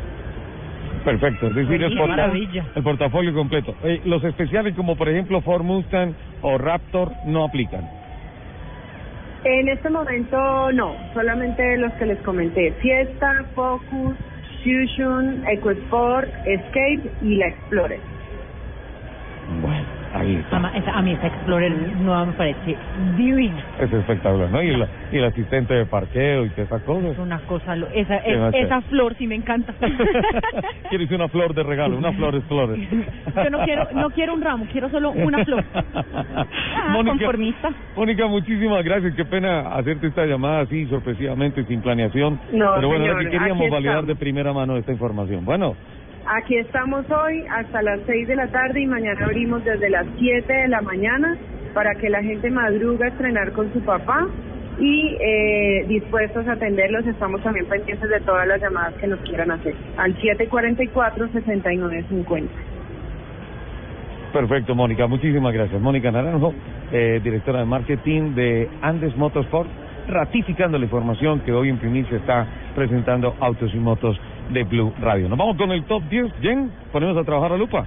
Perfecto, 1.05 1.49
es 1.49 1.55
decir, 1.55 1.83
el, 1.83 2.83
portafolio 2.83 3.35
completo. 3.35 3.75
Eh, 3.85 4.01
los 4.07 4.25
especiales 4.25 4.75
como 4.75 4.97
por 4.97 5.09
ejemplo 5.09 5.43
Ford 5.43 5.63
Mustang 5.63 6.15
o 6.41 6.57
Raptor 6.57 7.13
no 7.27 7.45
aplican. 7.45 7.87
En 9.45 9.69
este 9.69 9.91
momento 9.91 10.73
no, 10.73 10.97
solamente 11.13 11.77
los 11.77 11.93
que 11.95 12.07
les 12.07 12.19
comenté, 12.21 12.73
Fiesta, 12.81 13.45
Focus, 13.55 14.17
Fusion, 14.63 15.45
EcoSport, 15.47 16.31
Escape 16.47 17.11
y 17.21 17.37
la 17.37 17.49
Explorer. 17.49 18.01
Bueno, 19.61 20.04
ahí 20.15 20.37
está. 20.37 20.57
Ama- 20.57 20.73
esa- 20.77 20.93
a 20.93 21.03
mí 21.03 21.13
esa 21.13 21.27
Explorer 21.27 21.73
nueva 21.97 22.27
me 22.27 22.33
parece 22.35 22.77
divina. 23.17 23.65
Es 23.81 23.93
espectacular, 23.93 24.51
¿no? 24.51 24.63
Y, 24.63 24.77
la- 24.77 24.89
y 25.13 25.19
el 25.19 25.25
asistente 25.25 25.75
de 25.75 25.87
parqueo 25.87 26.45
y 26.47 26.51
todas 26.51 26.67
esas 26.71 26.83
cosas. 26.85 27.13
Es 27.13 27.19
una 27.19 27.39
cosa, 27.41 27.77
lo- 27.77 27.89
esa, 27.89 28.17
es- 28.19 28.55
esa 28.55 28.81
flor 28.83 29.15
sí 29.17 29.27
me 29.27 29.35
encanta. 29.35 29.75
Quieres 30.91 31.11
una 31.11 31.29
flor 31.29 31.55
de 31.55 31.63
regalo, 31.63 31.97
una 31.99 32.13
flor 32.13 32.35
Explorer. 32.37 32.79
Yo 33.45 33.51
no 33.51 33.59
quiero, 33.65 33.89
no 33.95 34.11
quiero 34.11 34.35
un 34.35 34.43
ramo, 34.43 34.67
quiero 34.71 34.89
solo 34.91 35.11
una 35.13 35.45
flor. 35.45 35.65
Ah, 36.87 37.01
conformista. 37.07 37.71
Mónica, 37.97 38.27
muchísimas 38.27 38.85
gracias. 38.85 39.15
Qué 39.15 39.25
pena 39.25 39.61
hacerte 39.75 40.09
esta 40.09 40.27
llamada 40.27 40.61
así 40.61 40.87
sorpresivamente, 40.87 41.65
sin 41.65 41.81
planeación. 41.81 42.39
No, 42.53 42.75
Pero 42.75 42.89
bueno, 42.89 43.05
señor, 43.05 43.19
que 43.25 43.31
queríamos 43.31 43.71
validar 43.71 43.95
estamos. 43.95 44.07
de 44.07 44.17
primera 44.17 44.53
mano 44.53 44.77
esta 44.77 44.93
información. 44.93 45.45
Bueno, 45.45 45.77
Aquí 46.27 46.57
estamos 46.57 47.05
hoy 47.11 47.45
hasta 47.51 47.83
las 47.83 48.01
6 48.07 48.27
de 48.27 48.37
la 48.37 48.49
tarde 48.49 48.81
y 48.81 48.87
mañana 48.87 49.27
abrimos 49.27 49.63
desde 49.63 49.91
las 49.91 50.07
7 50.19 50.51
de 50.51 50.69
la 50.69 50.81
mañana 50.81 51.37
para 51.75 51.95
que 51.97 52.09
la 52.09 52.23
gente 52.23 52.51
madruga 52.51 53.05
a 53.05 53.11
estrenar 53.11 53.53
con 53.53 53.71
su 53.75 53.81
papá 53.81 54.27
y 54.79 55.19
eh, 55.21 55.85
dispuestos 55.87 56.49
a 56.49 56.53
atenderlos. 56.53 57.07
Estamos 57.07 57.43
también 57.43 57.67
pendientes 57.67 58.09
de 58.09 58.21
todas 58.21 58.49
las 58.49 58.59
llamadas 58.59 58.95
que 58.95 59.07
nos 59.07 59.21
quieran 59.21 59.51
hacer 59.51 59.75
al 59.99 60.17
744-6950. 60.17 62.49
perfecto, 64.33 64.75
Mónica. 64.75 65.07
Muchísimas 65.07 65.53
gracias. 65.53 65.79
Mónica 65.79 66.11
Naranjo, 66.11 66.55
eh, 66.91 67.21
directora 67.23 67.59
de 67.59 67.67
marketing 67.67 68.35
de 68.35 68.71
Andes 68.81 69.15
Motorsport, 69.15 69.69
ratificando 70.09 70.79
la 70.79 70.85
información 70.85 71.41
que 71.41 71.53
hoy 71.53 71.69
en 71.69 71.77
primicia 71.77 72.17
está 72.17 72.47
presentando 72.75 73.37
Autos 73.41 73.75
y 73.75 73.79
Motos 73.79 74.19
de 74.51 74.65
Blue 74.65 74.93
Radio. 75.01 75.29
Nos 75.29 75.39
vamos 75.39 75.57
con 75.57 75.71
el 75.73 75.85
top 75.85 76.03
10. 76.09 76.33
Jen, 76.41 76.71
ponemos 76.93 77.17
a 77.17 77.25
trabajar 77.25 77.53
a 77.53 77.57
Lupa. 77.57 77.87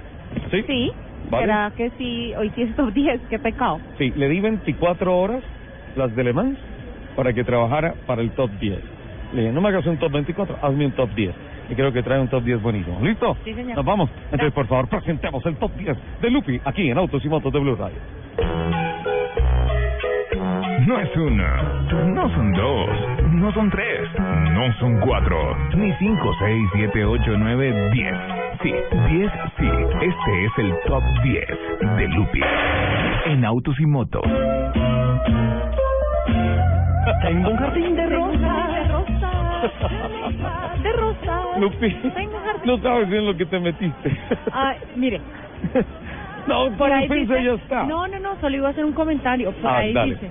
Sí. 0.50 0.62
Sí. 0.66 0.92
Vale. 1.30 1.46
¿Será 1.46 1.72
que 1.76 1.90
sí? 1.98 2.32
Hoy 2.36 2.50
sí 2.54 2.62
es 2.62 2.74
top 2.74 2.92
10, 2.92 3.20
qué 3.28 3.38
pecado. 3.38 3.80
Sí, 3.98 4.12
le 4.16 4.28
di 4.28 4.40
24 4.40 5.18
horas, 5.18 5.42
las 5.96 6.14
de 6.16 6.24
Le 6.24 6.32
Mans, 6.32 6.58
para 7.16 7.32
que 7.32 7.44
trabajara 7.44 7.94
para 8.06 8.22
el 8.22 8.30
top 8.30 8.50
10. 8.58 8.78
Le 9.34 9.40
dije, 9.42 9.52
no 9.52 9.60
me 9.60 9.68
hagas 9.68 9.84
un 9.86 9.98
top 9.98 10.12
24, 10.12 10.58
hazme 10.62 10.86
un 10.86 10.92
top 10.92 11.10
10. 11.14 11.34
Y 11.70 11.74
creo 11.74 11.92
que 11.92 12.02
trae 12.02 12.18
un 12.18 12.28
top 12.28 12.44
10 12.44 12.62
buenísimo. 12.62 12.98
¿Listo? 13.02 13.36
Sí, 13.44 13.52
señor. 13.52 13.76
Nos 13.76 13.84
vamos. 13.84 14.08
Entonces, 14.32 14.52
por 14.52 14.66
favor, 14.66 14.88
presentemos 14.88 15.44
el 15.44 15.56
top 15.56 15.72
10 15.76 15.96
de 16.22 16.30
Lupi 16.30 16.60
aquí 16.64 16.90
en 16.90 16.96
Autos 16.96 17.22
y 17.22 17.28
Motos 17.28 17.52
de 17.52 17.58
Blue 17.58 17.76
Radio. 17.76 17.98
No 20.88 20.98
es 20.98 21.14
una, 21.16 21.62
no 22.06 22.28
son 22.34 22.52
dos, 22.52 22.88
no 23.32 23.52
son 23.52 23.68
tres, 23.70 24.08
no 24.52 24.72
son 24.80 24.98
cuatro, 25.00 25.36
ni 25.76 25.92
cinco, 25.98 26.32
seis, 26.38 26.66
siete, 26.72 27.04
ocho, 27.04 27.32
nueve, 27.36 27.90
diez. 27.92 28.16
Sí, 28.62 28.72
diez, 29.10 29.30
sí. 29.58 29.66
Este 30.00 30.44
es 30.46 30.52
el 30.58 30.72
top 30.86 31.02
10 31.22 31.44
de 31.96 32.08
Lupi 32.08 32.40
en 33.26 33.44
Autos 33.44 33.78
y 33.78 33.84
Motos. 33.86 34.22
Tengo 37.22 37.50
un 37.50 37.56
jardín 37.58 37.94
de 37.94 38.06
rosas. 38.06 38.68
De 40.82 40.92
rosas. 40.92 41.58
Lupi, 41.60 41.90
Tengo 42.14 42.36
un 42.38 42.42
jardín. 42.44 42.62
no 42.64 42.78
sabes 42.78 43.12
en 43.12 43.26
lo 43.26 43.36
que 43.36 43.44
te 43.44 43.60
metiste. 43.60 44.16
Ay, 44.52 44.78
mire. 44.96 45.20
No, 46.46 46.70
por 46.78 46.90
ahí 46.90 47.06
dice, 47.08 47.44
ya 47.44 47.52
está. 47.52 47.82
No, 47.82 48.08
no, 48.08 48.18
no, 48.20 48.40
solo 48.40 48.56
iba 48.56 48.68
a 48.68 48.70
hacer 48.70 48.86
un 48.86 48.92
comentario. 48.94 49.52
Por 49.52 49.70
Ah, 49.70 49.76
ahí 49.78 49.92
dale. 49.92 50.14
dice, 50.14 50.30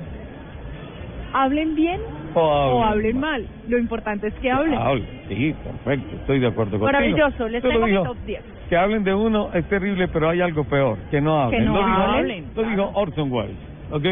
hablen 1.34 1.75
bien 1.75 2.01
O 2.34 2.39
o 2.39 2.84
hablen 2.84 3.07
hablen 3.07 3.19
mal. 3.19 3.47
Lo 3.67 3.78
importante 3.78 4.28
es 4.28 4.34
que 4.36 4.51
hablen. 4.51 4.80
Hable. 4.80 5.05
Sí, 5.28 5.55
perfecto, 5.63 6.15
estoy 6.15 6.39
de 6.39 6.47
acuerdo 6.47 6.80
contigo. 6.80 6.91
Maravilloso, 6.91 7.47
les 7.47 7.61
tengo 7.61 7.86
mi 7.86 7.93
top 7.93 8.17
10. 8.25 8.41
Que 8.69 8.78
hablen 8.78 9.03
de 9.03 9.13
uno 9.13 9.49
es 9.53 9.65
terrible, 9.69 10.07
pero 10.07 10.30
hay 10.30 10.41
algo 10.41 10.63
peor, 10.65 10.97
que 11.09 11.21
no 11.21 11.41
hablen. 11.41 11.61
Que 11.61 11.65
no 11.65 11.73
lo 11.73 11.86
dijo, 11.86 12.01
hablen, 12.01 12.45
Lo 12.55 12.63
dijo 12.63 12.91
Orson 12.93 13.32
Welles, 13.32 13.57
¿ok? 13.91 14.05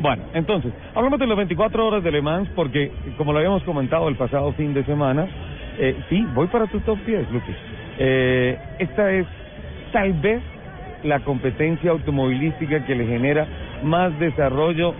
Bueno, 0.00 0.24
entonces, 0.34 0.72
hablamos 0.94 1.20
de 1.20 1.26
las 1.26 1.36
24 1.36 1.86
horas 1.86 2.02
de 2.02 2.10
Le 2.10 2.22
Mans, 2.22 2.48
porque, 2.56 2.90
como 3.16 3.32
lo 3.32 3.38
habíamos 3.38 3.62
comentado 3.62 4.08
el 4.08 4.16
pasado 4.16 4.52
fin 4.52 4.74
de 4.74 4.84
semana, 4.84 5.28
eh, 5.78 5.96
sí, 6.08 6.26
voy 6.34 6.48
para 6.48 6.66
tu 6.66 6.80
top 6.80 6.98
10, 7.06 7.30
Lupi. 7.30 7.52
Eh, 7.98 8.58
esta 8.78 9.12
es, 9.12 9.26
tal 9.92 10.12
vez, 10.14 10.42
la 11.04 11.20
competencia 11.20 11.90
automovilística 11.90 12.84
que 12.84 12.94
le 12.94 13.06
genera 13.06 13.46
más 13.82 14.18
desarrollo. 14.18 14.94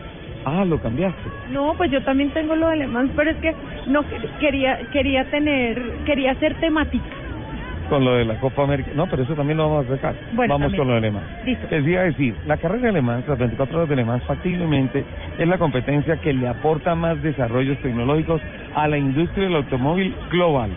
Ah, 0.44 0.64
lo 0.64 0.78
cambiaste. 0.80 1.22
No, 1.50 1.74
pues 1.76 1.90
yo 1.90 2.02
también 2.02 2.30
tengo 2.30 2.54
lo 2.56 2.68
de 2.68 2.76
Le 2.76 2.86
Mans, 2.86 3.10
pero 3.16 3.30
es 3.30 3.36
que 3.38 3.54
no 3.86 4.02
quería 4.40 4.78
quería 4.92 5.24
tener 5.30 5.80
quería 6.04 6.32
hacer 6.32 6.54
temática. 6.54 7.04
Con 7.88 8.04
lo 8.04 8.14
de 8.14 8.24
la 8.24 8.36
Copa 8.40 8.62
América. 8.62 8.90
No, 8.94 9.06
pero 9.06 9.22
eso 9.22 9.34
también 9.34 9.58
lo 9.58 9.68
vamos 9.68 9.86
a 9.86 9.96
sacar. 9.96 10.14
Bueno, 10.32 10.54
vamos 10.54 10.72
también. 10.72 10.78
con 10.80 10.88
lo 10.88 10.94
de 10.94 11.00
Le 11.02 11.10
Mans. 11.10 11.26
Listo. 11.44 11.66
Les 11.70 11.86
iba 11.86 12.00
a 12.00 12.04
decir, 12.04 12.34
la 12.46 12.56
carrera 12.56 12.86
de 12.86 12.92
Le 12.92 13.02
Mans, 13.02 13.28
las 13.28 13.38
24 13.38 13.76
horas 13.76 13.88
de 13.88 13.96
Le 13.96 14.04
Mans, 14.04 14.24
factiblemente 14.24 15.04
es 15.38 15.46
la 15.48 15.58
competencia 15.58 16.16
que 16.16 16.32
le 16.32 16.48
aporta 16.48 16.94
más 16.94 17.20
desarrollos 17.22 17.76
tecnológicos 17.78 18.40
a 18.74 18.88
la 18.88 18.96
industria 18.98 19.44
del 19.44 19.56
automóvil 19.56 20.14
global. 20.30 20.70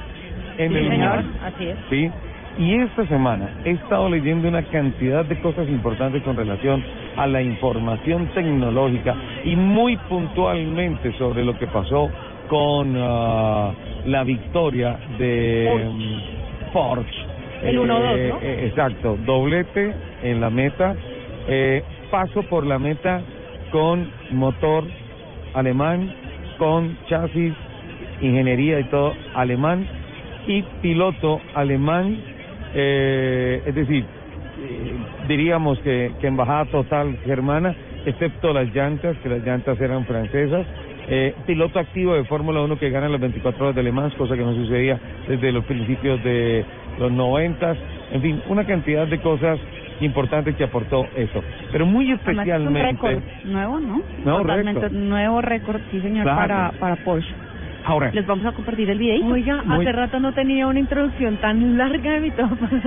En 0.57 0.71
Sí, 0.71 0.77
el 0.77 0.89
señor, 0.89 1.15
mundo. 1.23 1.39
así 1.43 1.67
es. 1.67 1.77
¿sí? 1.89 2.11
Y 2.57 2.75
esta 2.75 3.05
semana 3.07 3.49
he 3.65 3.71
estado 3.71 4.09
leyendo 4.09 4.47
una 4.47 4.63
cantidad 4.63 5.25
de 5.25 5.39
cosas 5.41 5.67
importantes 5.67 6.23
con 6.23 6.37
relación 6.37 6.83
a 7.17 7.27
la 7.27 7.41
información 7.41 8.27
tecnológica 8.33 9.15
y 9.43 9.55
muy 9.55 9.97
puntualmente 9.97 11.11
sobre 11.17 11.43
lo 11.43 11.57
que 11.57 11.67
pasó 11.67 12.09
con 12.47 12.95
ah, 12.97 13.73
la 14.05 14.23
victoria 14.23 14.97
de 15.17 15.89
mm, 15.91 16.71
Porsche. 16.71 17.25
El 17.63 17.79
1-2, 17.79 17.87
¿no? 17.87 18.15
eh, 18.15 18.67
exacto, 18.67 19.17
doblete 19.25 19.93
en 20.23 20.39
la 20.39 20.49
meta, 20.49 20.95
eh, 21.47 21.83
paso 22.11 22.43
por 22.43 22.65
la 22.65 22.79
meta 22.79 23.21
con 23.71 24.09
motor 24.31 24.85
alemán, 25.53 26.13
con 26.57 26.97
chasis, 27.09 27.53
ingeniería 28.21 28.79
y 28.79 28.83
todo 28.85 29.13
alemán 29.33 29.87
y 30.47 30.61
piloto 30.81 31.41
alemán, 31.53 32.34
eh, 32.75 33.63
es 33.65 33.73
decir, 33.75 34.03
eh, 34.03 34.93
diríamos 35.27 35.79
que, 35.79 36.11
que 36.19 36.27
embajada 36.27 36.65
total 36.65 37.17
germana, 37.25 37.73
excepto 38.05 38.53
las 38.53 38.73
llantas, 38.73 39.17
que 39.23 39.29
las 39.29 39.43
llantas 39.45 39.79
eran 39.81 40.05
francesas. 40.05 40.65
Eh, 41.07 41.35
piloto 41.45 41.77
activo 41.79 42.15
de 42.15 42.23
Fórmula 42.25 42.61
1 42.61 42.79
que 42.79 42.89
gana 42.89 43.07
las 43.09 43.21
24 43.21 43.63
horas 43.65 43.75
de 43.75 43.83
Le 43.83 43.91
Mans, 43.91 44.13
cosa 44.15 44.35
que 44.35 44.41
no 44.43 44.53
sucedía 44.55 44.99
desde 45.27 45.51
los 45.51 45.63
principios 45.65 46.23
de 46.23 46.65
los 46.99 47.11
90. 47.11 47.75
En 48.11 48.21
fin, 48.21 48.41
una 48.47 48.65
cantidad 48.65 49.05
de 49.07 49.19
cosas 49.19 49.59
importantes 50.01 50.55
que 50.55 50.63
aportó 50.63 51.05
eso. 51.15 51.43
Pero 51.71 51.85
muy 51.85 52.11
Además, 52.11 52.21
es 52.27 52.27
un 52.27 52.31
especialmente... 52.39 52.91
récord 52.91 53.23
nuevo, 53.45 53.79
¿no? 53.79 54.01
Nuevo 54.23 54.39
Totalmente 54.41 54.81
récord. 54.81 54.97
nuevo 54.97 55.41
récord, 55.41 55.81
sí 55.91 56.01
señor, 56.01 56.23
Claro. 56.23 56.37
para, 56.41 56.71
para 56.79 56.95
Porsche. 56.97 57.33
Ahora, 57.85 58.09
Les 58.11 58.25
vamos 58.25 58.45
a 58.45 58.51
compartir 58.51 58.89
el 58.89 58.97
videito. 58.97 59.27
Oiga, 59.27 59.61
Muy- 59.63 59.85
hace 59.85 59.91
rato 59.91 60.19
no 60.19 60.33
tenía 60.33 60.65
una 60.67 60.79
introducción 60.79 61.37
tan 61.37 61.77
larga 61.77 62.13
de 62.13 62.19
mi. 62.19 62.29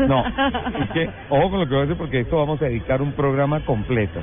No, 0.09 0.24
es 0.26 0.90
que, 0.92 1.09
ojo 1.28 1.51
con 1.51 1.61
lo 1.61 1.66
que 1.66 1.74
voy 1.74 1.78
a 1.78 1.86
decir 1.86 1.96
porque 1.96 2.20
esto 2.20 2.36
vamos 2.36 2.61
a 2.62 2.64
dedicar 2.66 3.01
un 3.01 3.12
programa 3.12 3.61
completo. 3.61 4.20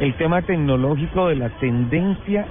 El 0.00 0.14
tema 0.14 0.42
tecnológico 0.42 1.28
de 1.28 1.36
la 1.36 1.48
tendencia 1.58 2.44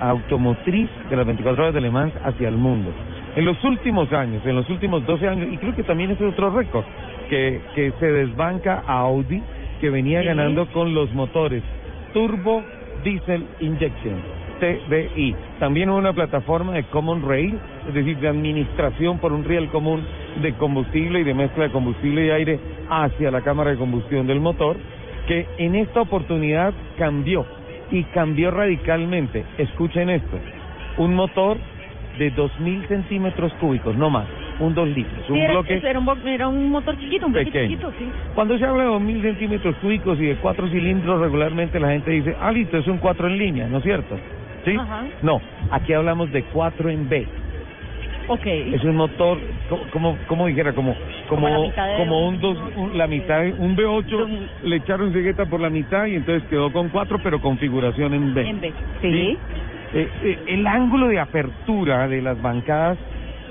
automotriz 0.00 0.88
de 1.08 1.16
las 1.16 1.26
24 1.26 1.62
horas 1.64 1.74
de 1.74 1.80
Le 1.80 1.90
Mans 1.90 2.12
hacia 2.24 2.48
el 2.48 2.56
mundo. 2.56 2.90
En 3.36 3.44
los 3.44 3.62
últimos 3.64 4.12
años, 4.12 4.44
en 4.44 4.54
los 4.56 4.68
últimos 4.70 5.04
12 5.06 5.26
años, 5.28 5.48
y 5.50 5.56
creo 5.56 5.74
que 5.74 5.82
también 5.82 6.10
es 6.10 6.20
otro 6.20 6.50
récord, 6.50 6.84
que, 7.30 7.60
que 7.74 7.92
se 7.98 8.06
desbanca 8.06 8.82
a 8.86 8.98
Audi, 9.00 9.42
que 9.80 9.90
venía 9.90 10.20
Sí. 10.20 10.26
ganando 10.26 10.66
con 10.66 10.94
los 10.94 11.12
motores 11.12 11.62
Turbo 12.12 12.62
Diesel 13.02 13.44
Injection, 13.60 14.14
TDI. 14.60 15.34
También 15.58 15.90
una 15.90 16.12
plataforma 16.12 16.72
de 16.72 16.84
Common 16.84 17.26
Rail, 17.26 17.58
es 17.88 17.94
decir, 17.94 18.18
de 18.18 18.28
administración 18.28 19.18
por 19.18 19.32
un 19.32 19.44
riel 19.44 19.68
común 19.68 20.02
de 20.42 20.52
combustible 20.54 21.20
y 21.20 21.24
de 21.24 21.34
mezcla 21.34 21.64
de 21.64 21.70
combustible 21.70 22.26
y 22.26 22.30
aire 22.30 22.58
hacia 22.88 23.30
la 23.30 23.42
cámara 23.42 23.70
de 23.70 23.76
combustión 23.76 24.26
del 24.26 24.40
motor, 24.40 24.76
que 25.26 25.46
en 25.58 25.74
esta 25.74 26.00
oportunidad 26.00 26.72
cambió 26.98 27.46
y 27.90 28.04
cambió 28.04 28.50
radicalmente. 28.50 29.44
Escuchen 29.58 30.10
esto, 30.10 30.38
un 30.98 31.14
motor 31.14 31.56
de 32.18 32.32
2.000 32.34 32.86
centímetros 32.88 33.52
cúbicos, 33.54 33.96
no 33.96 34.10
más, 34.10 34.26
un 34.60 34.74
2 34.74 34.88
litros, 34.88 35.28
un 35.28 35.36
Sí, 35.36 35.40
era, 35.40 35.52
bloque 35.52 35.80
era 35.82 35.98
un, 35.98 36.28
era 36.28 36.48
un 36.48 36.70
motor 36.70 36.96
chiquito, 36.98 37.26
un 37.26 37.32
Pequeño. 37.32 37.68
chiquito, 37.68 37.92
sí. 37.98 38.06
cuando 38.34 38.56
se 38.58 38.64
habla 38.64 38.84
de 38.84 38.90
2.000 38.90 39.22
centímetros 39.22 39.74
cúbicos 39.76 40.18
y 40.20 40.26
de 40.26 40.36
cuatro 40.36 40.68
cilindros, 40.68 41.20
regularmente 41.20 41.80
la 41.80 41.88
gente 41.88 42.10
dice, 42.12 42.36
ah, 42.40 42.52
listo, 42.52 42.78
es 42.78 42.86
un 42.86 42.98
4 42.98 43.26
en 43.28 43.38
línea, 43.38 43.66
¿no 43.66 43.78
es 43.78 43.84
cierto? 43.84 44.16
¿Sí? 44.64 44.76
Ajá. 44.78 45.06
No, 45.22 45.40
aquí 45.70 45.92
hablamos 45.92 46.30
de 46.30 46.42
4 46.44 46.90
en 46.90 47.08
B. 47.08 47.28
Ok. 48.26 48.46
Es 48.46 48.82
un 48.84 48.96
motor, 48.96 49.38
co- 49.68 49.86
como, 49.90 50.18
como 50.26 50.46
dijera, 50.46 50.72
como 50.72 50.94
como 51.28 51.42
Como 51.42 51.48
la 51.48 51.58
mitad 51.58 51.88
de 51.88 51.96
como 51.96 52.26
un- 52.28 52.40
dos, 52.40 52.58
un- 52.74 52.96
la 52.98 53.06
mitad, 53.06 53.42
un 53.58 53.76
V8, 53.76 54.48
le 54.62 54.76
echaron 54.76 55.12
cegueta 55.12 55.44
por 55.46 55.60
la 55.60 55.68
mitad 55.70 56.06
y 56.06 56.14
entonces 56.16 56.48
quedó 56.48 56.70
con 56.72 56.88
4, 56.88 57.18
pero 57.22 57.38
configuración 57.40 58.14
en 58.14 58.32
B. 58.34 58.42
En 58.48 58.60
B. 58.60 58.74
Sí. 59.02 59.38
Eh, 59.92 60.08
eh, 60.22 60.38
el 60.48 60.66
ángulo 60.66 61.08
de 61.08 61.18
apertura 61.20 62.08
de 62.08 62.20
las 62.22 62.40
bancadas 62.40 62.98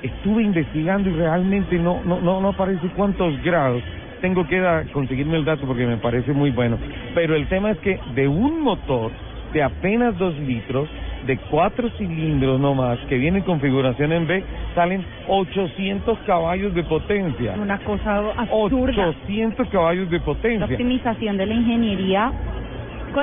estuve 0.02 0.42
investigando 0.42 1.08
y 1.08 1.12
realmente 1.14 1.78
no 1.78 2.02
no 2.04 2.20
no 2.20 2.40
no 2.40 2.48
aparece 2.48 2.88
cuántos 2.96 3.40
grados. 3.42 3.82
Tengo 4.20 4.46
que 4.46 4.58
da- 4.58 4.84
conseguirme 4.92 5.36
el 5.36 5.44
dato 5.44 5.66
porque 5.66 5.86
me 5.86 5.98
parece 5.98 6.32
muy 6.32 6.50
bueno. 6.50 6.78
Pero 7.14 7.34
el 7.36 7.46
tema 7.48 7.70
es 7.70 7.78
que 7.80 7.98
de 8.14 8.26
un 8.26 8.62
motor 8.62 9.12
de 9.52 9.62
apenas 9.62 10.16
dos 10.18 10.36
litros, 10.38 10.88
de 11.26 11.38
cuatro 11.50 11.88
cilindros 11.98 12.60
no 12.60 12.74
más, 12.74 12.98
que 13.08 13.16
viene 13.16 13.38
en 13.38 13.44
configuración 13.44 14.12
en 14.12 14.26
B, 14.26 14.44
salen 14.74 15.04
800 15.28 16.18
caballos 16.26 16.74
de 16.74 16.82
potencia. 16.84 17.54
Una 17.60 17.78
cosa 17.78 18.18
absurda. 18.36 19.08
800 19.08 19.68
caballos 19.68 20.10
de 20.10 20.18
La 20.18 20.24
potencia. 20.24 20.66
optimización 20.66 21.36
de 21.36 21.46
la 21.46 21.54
ingeniería. 21.54 22.32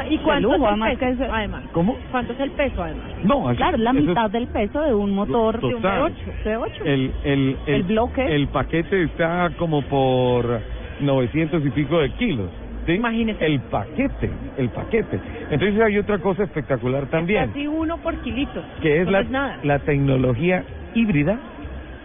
¿Y 0.09 0.17
cuánto 0.19 0.53
lujo, 0.53 0.55
es 0.55 0.61
el 0.61 0.67
además 0.67 0.97
peso? 0.97 1.23
Además. 1.33 1.63
¿Cómo? 1.73 1.97
¿Cuánto 2.11 2.31
es 2.31 2.39
el 2.39 2.51
peso, 2.51 2.81
además? 2.81 3.05
No, 3.23 3.49
así- 3.49 3.57
Claro, 3.57 3.77
la 3.77 3.89
eso 3.91 3.99
es- 3.99 4.05
mitad 4.07 4.29
del 4.31 4.47
peso 4.47 4.81
de 4.81 4.93
un 4.93 5.11
motor 5.11 5.59
de 5.59 5.67
un 5.67 5.73
Total. 5.81 6.01
V8. 6.03 6.13
V8. 6.45 6.81
el, 6.85 7.11
el, 7.25 7.57
el, 7.65 7.73
El 7.75 7.83
bloque. 7.83 8.25
El 8.35 8.47
paquete 8.47 9.03
está 9.03 9.51
como 9.57 9.81
por 9.81 10.61
900 11.01 11.65
y 11.65 11.69
pico 11.71 11.99
de 11.99 12.09
kilos. 12.11 12.49
¿Sí? 12.86 12.93
Imagínese. 12.93 13.45
El 13.45 13.59
paquete, 13.61 14.29
el 14.57 14.69
paquete. 14.69 15.19
Entonces 15.49 15.79
hay 15.82 15.97
otra 15.97 16.17
cosa 16.19 16.43
espectacular 16.43 17.05
también, 17.07 17.47
Casi 17.47 17.67
uno 17.67 17.97
por 17.97 18.15
kilito. 18.21 18.61
que 18.82 19.01
es 19.01 19.05
No 19.05 19.11
la, 19.11 19.19
es 19.21 19.29
nada. 19.29 19.57
la 19.63 19.79
tecnología 19.79 20.63
híbrida, 20.93 21.38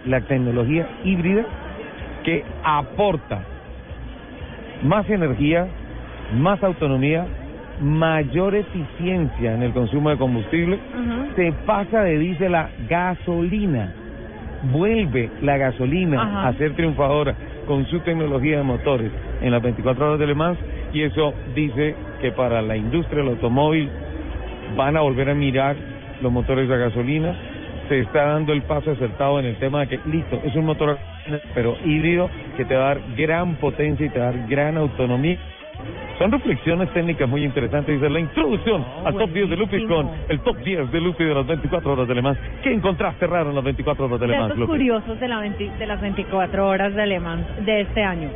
la 0.07 0.21
tecnología 0.23 0.87
híbrida 1.05 1.45
que 2.25 2.45
aporta 2.65 3.41
más 4.83 5.09
energía, 5.09 5.67
más 6.39 6.63
autonomía, 6.63 7.25
mayor 7.81 8.55
eficiencia 8.55 9.55
en 9.55 9.63
el 9.63 9.73
consumo 9.73 10.11
de 10.11 10.17
combustible, 10.17 10.77
Ujú. 10.77 11.35
se 11.37 11.53
pasa 11.67 12.03
de 12.03 12.19
diésel 12.19 12.55
a 12.55 12.71
gasolina. 12.89 13.93
Vuelve 14.73 15.31
la 15.43 15.59
gasolina 15.59 16.47
a 16.49 16.53
ser 16.55 16.73
triunfadora 16.75 17.35
con 17.67 17.87
su 17.87 18.01
tecnología 18.01 18.59
de 18.59 18.63
motores 18.63 19.11
en 19.41 19.51
las 19.51 19.63
24 19.63 20.07
horas 20.07 20.19
de 20.19 20.27
Le 20.27 20.35
Mans 20.35 20.59
y 20.93 21.03
eso 21.03 21.35
dice 21.55 21.95
que 22.21 22.33
para 22.33 22.63
la 22.63 22.77
industria 22.77 23.23
del 23.23 23.33
automóvil 23.33 23.91
van 24.77 24.97
a 24.97 25.01
volver 25.01 25.31
a 25.31 25.35
mirar 25.35 25.77
los 26.21 26.33
motores 26.33 26.71
a 26.71 26.77
gasolina. 26.77 27.37
Se 27.89 28.01
está 28.01 28.27
dando 28.27 28.53
el 28.53 28.63
paso 28.63 28.91
acertado 28.91 29.39
en 29.39 29.47
el 29.47 29.57
tema 29.57 29.81
de 29.81 29.89
que, 29.89 30.01
listo, 30.09 30.41
es 30.45 30.55
un 30.57 30.65
motor 30.65 30.99
pero 31.55 31.77
híbrido 31.85 32.31
que 32.57 32.65
te 32.65 32.75
va 32.75 32.91
a 32.91 32.95
dar 32.95 33.01
gran 33.17 33.57
potencia 33.57 34.07
y 34.07 34.11
te 34.11 34.19
va 34.19 34.29
a 34.29 34.33
dar 34.33 34.49
gran 34.49 34.77
autonomía. 34.77 35.39
Son 36.19 36.33
reflexiones 36.33 36.91
técnicas 36.93 37.29
muy 37.29 37.45
interesantes. 37.45 37.95
Dice 37.95 38.09
la 38.09 38.21
introducción 38.21 38.85
al 39.05 39.15
top 39.15 39.31
10 39.31 39.51
de 39.51 39.57
Lupi 39.57 39.87
con 39.87 40.11
el 40.29 40.41
top 40.41 40.57
10 40.59 40.91
de 40.91 41.01
Lupi 41.01 41.25
de 41.25 41.35
las 41.35 41.47
24 41.47 41.93
horas 41.93 42.09
de 42.09 42.15
Le 42.15 42.23
Mans. 42.23 42.39
¿Qué 42.63 42.73
encontraste 42.73 43.27
raro 43.27 43.51
en 43.51 43.57
las 43.57 43.65
24 43.65 44.07
horas 44.07 44.21
de 44.21 44.27
Le 44.27 44.33
Mans, 44.33 44.49
Datos 44.49 44.59
Lupi? 44.59 44.73
curiosos 44.73 45.21
de, 45.21 45.29
la 45.29 45.41
20 45.41 45.71
de 45.79 45.87
las 45.87 46.01
24 46.01 46.69
horas 46.69 46.95
de 46.95 47.07
Le 47.07 47.21
Mans 47.21 47.47
de 47.67 47.81
este 47.83 48.03
año. 48.03 48.31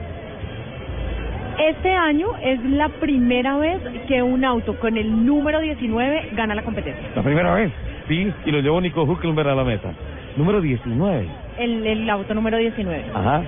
Este 1.58 1.90
año 1.90 2.28
es 2.42 2.62
la 2.64 2.88
primera 2.88 3.56
vez 3.56 3.80
que 4.08 4.22
un 4.22 4.44
auto 4.44 4.78
con 4.78 4.96
el 4.96 5.26
número 5.26 5.60
19 5.60 6.30
gana 6.32 6.54
la 6.54 6.62
competencia. 6.62 7.10
La 7.14 7.22
primera 7.22 7.54
vez, 7.54 7.70
sí, 8.08 8.32
y 8.44 8.50
lo 8.50 8.60
llevó 8.60 8.80
Nico 8.80 9.02
Huckelberg 9.04 9.48
a 9.48 9.54
la 9.54 9.64
meta. 9.64 9.92
Número 10.36 10.60
19. 10.60 11.28
El, 11.58 11.86
el 11.86 12.10
auto 12.10 12.34
número 12.34 12.56
19. 12.56 13.04
Ajá. 13.14 13.42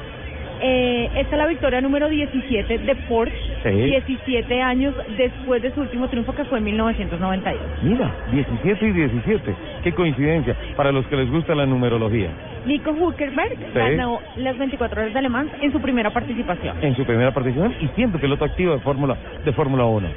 Eh, 0.64 1.10
esta 1.16 1.32
es 1.34 1.38
la 1.38 1.46
victoria 1.46 1.80
número 1.80 2.08
17 2.08 2.78
de 2.78 2.94
Porsche, 3.08 3.34
Sí. 3.64 3.68
17 3.70 4.62
años 4.62 4.94
después 5.16 5.60
de 5.60 5.72
su 5.72 5.80
último 5.80 6.06
triunfo 6.08 6.32
que 6.34 6.44
fue 6.44 6.58
en 6.58 6.64
1992. 6.64 7.60
Mira, 7.82 8.12
17 8.30 8.86
y 8.86 8.92
17. 8.92 9.54
Qué 9.82 9.92
coincidencia 9.92 10.54
para 10.76 10.92
los 10.92 11.04
que 11.08 11.16
les 11.16 11.28
gusta 11.30 11.56
la 11.56 11.66
numerología. 11.66 12.28
Nico 12.64 12.92
Huckerberg 12.92 13.72
ganó 13.74 14.20
las 14.36 14.56
24 14.56 15.00
horas 15.02 15.12
de 15.14 15.22
Le 15.22 15.28
Mans 15.28 15.50
en 15.60 15.72
su 15.72 15.80
primera 15.80 16.10
participación. 16.10 16.76
En 16.80 16.94
su 16.94 17.04
primera 17.04 17.32
participación 17.32 17.74
y 17.80 17.88
siendo 17.96 18.20
piloto 18.20 18.44
activo 18.44 18.74
de 18.74 18.78
Fórmula 18.80 19.16
de 19.44 19.52
Fórmula 19.52 19.84
1. 19.84 20.08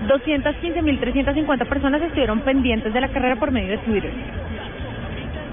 215.350 0.08 1.68
personas 1.68 2.02
estuvieron 2.02 2.40
pendientes 2.40 2.92
de 2.92 3.00
la 3.00 3.08
carrera 3.08 3.36
por 3.36 3.50
medio 3.50 3.70
de 3.70 3.78
Twitter. 3.78 4.12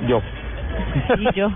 Yo. 0.07 0.21
Y 1.17 1.35
yo. 1.35 1.51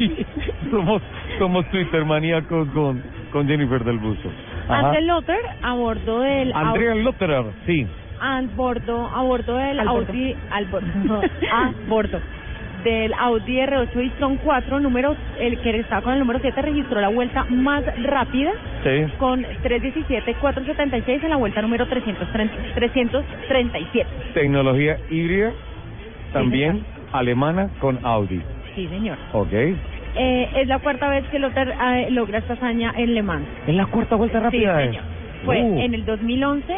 somos, 0.70 1.02
somos 1.38 1.66
Twitter 1.70 2.04
maníacos 2.04 2.68
con, 2.70 3.02
con 3.32 3.46
Jennifer 3.46 3.84
del 3.84 3.98
Busto. 3.98 4.30
Ansel 4.68 5.06
Lotter 5.06 5.40
a 5.62 5.74
bordo 5.74 6.20
del 6.20 6.52
Andrea 6.52 6.94
Lotterer, 6.94 7.44
sí. 7.66 7.86
a 8.20 8.40
bordo 8.54 9.08
a 9.08 9.22
bordo 9.22 9.56
del. 9.56 9.80
Audi 9.80 10.36
al 10.50 10.66
bordo 10.66 11.20
a 11.52 11.72
bordo 11.88 12.20
del 12.84 13.12
Audi 13.14 13.56
R8 13.58 13.96
e-tron 14.06 14.36
4 14.38 14.80
número 14.80 15.16
el 15.38 15.58
que 15.60 15.78
estaba 15.80 16.02
con 16.02 16.12
el 16.14 16.18
número 16.20 16.38
7 16.40 16.62
registró 16.62 17.00
la 17.00 17.08
vuelta 17.08 17.44
más 17.50 17.84
rápida 18.02 18.52
Sí. 18.82 19.04
con 19.18 19.42
317 19.62 20.34
476 20.34 21.22
en 21.24 21.30
la 21.30 21.36
vuelta 21.36 21.60
número 21.62 21.86
330 21.86 22.54
337 22.74 24.06
Tecnología 24.34 24.98
híbrida, 25.10 25.52
también 26.32 26.84
alemana 27.12 27.68
con 27.80 27.98
Audi. 28.04 28.40
sí 28.74 28.86
señor 28.88 29.18
Ok. 29.32 29.52
eh, 29.52 30.48
es 30.56 30.68
la 30.68 30.78
cuarta 30.78 31.08
vez 31.08 31.24
que 31.30 31.38
Lotter 31.38 31.68
eh, 31.96 32.08
logra 32.10 32.38
esta 32.38 32.54
hazaña 32.54 32.92
en 32.96 33.14
Le 33.14 33.22
Mans 33.22 33.46
Es 33.66 33.74
la 33.74 33.86
cuarta 33.86 34.16
vuelta 34.16 34.40
rápida. 34.40 34.76
sí 34.78 34.82
eh. 34.82 34.86
señor 34.90 35.04
fue 35.44 35.62
Uh. 35.62 35.80
en 35.80 35.94
el 35.94 36.04
2011 36.04 36.74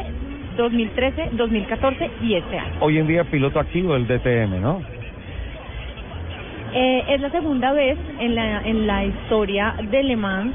2013 0.56 1.30
2014 1.32 2.10
y 2.22 2.34
este 2.34 2.58
año 2.58 2.74
Hoy 2.80 2.98
en 2.98 3.06
día 3.06 3.24
piloto 3.24 3.58
activo 3.58 3.94
del 3.94 4.06
DTM, 4.06 4.60
¿no? 4.60 4.82
Eh, 6.74 7.04
es 7.08 7.20
la 7.20 7.30
segunda 7.30 7.72
vez 7.72 7.98
en 8.18 8.34
la, 8.34 8.62
en 8.62 8.86
la 8.86 9.04
historia 9.04 9.74
de 9.90 10.02
Le 10.02 10.16
Mans 10.16 10.54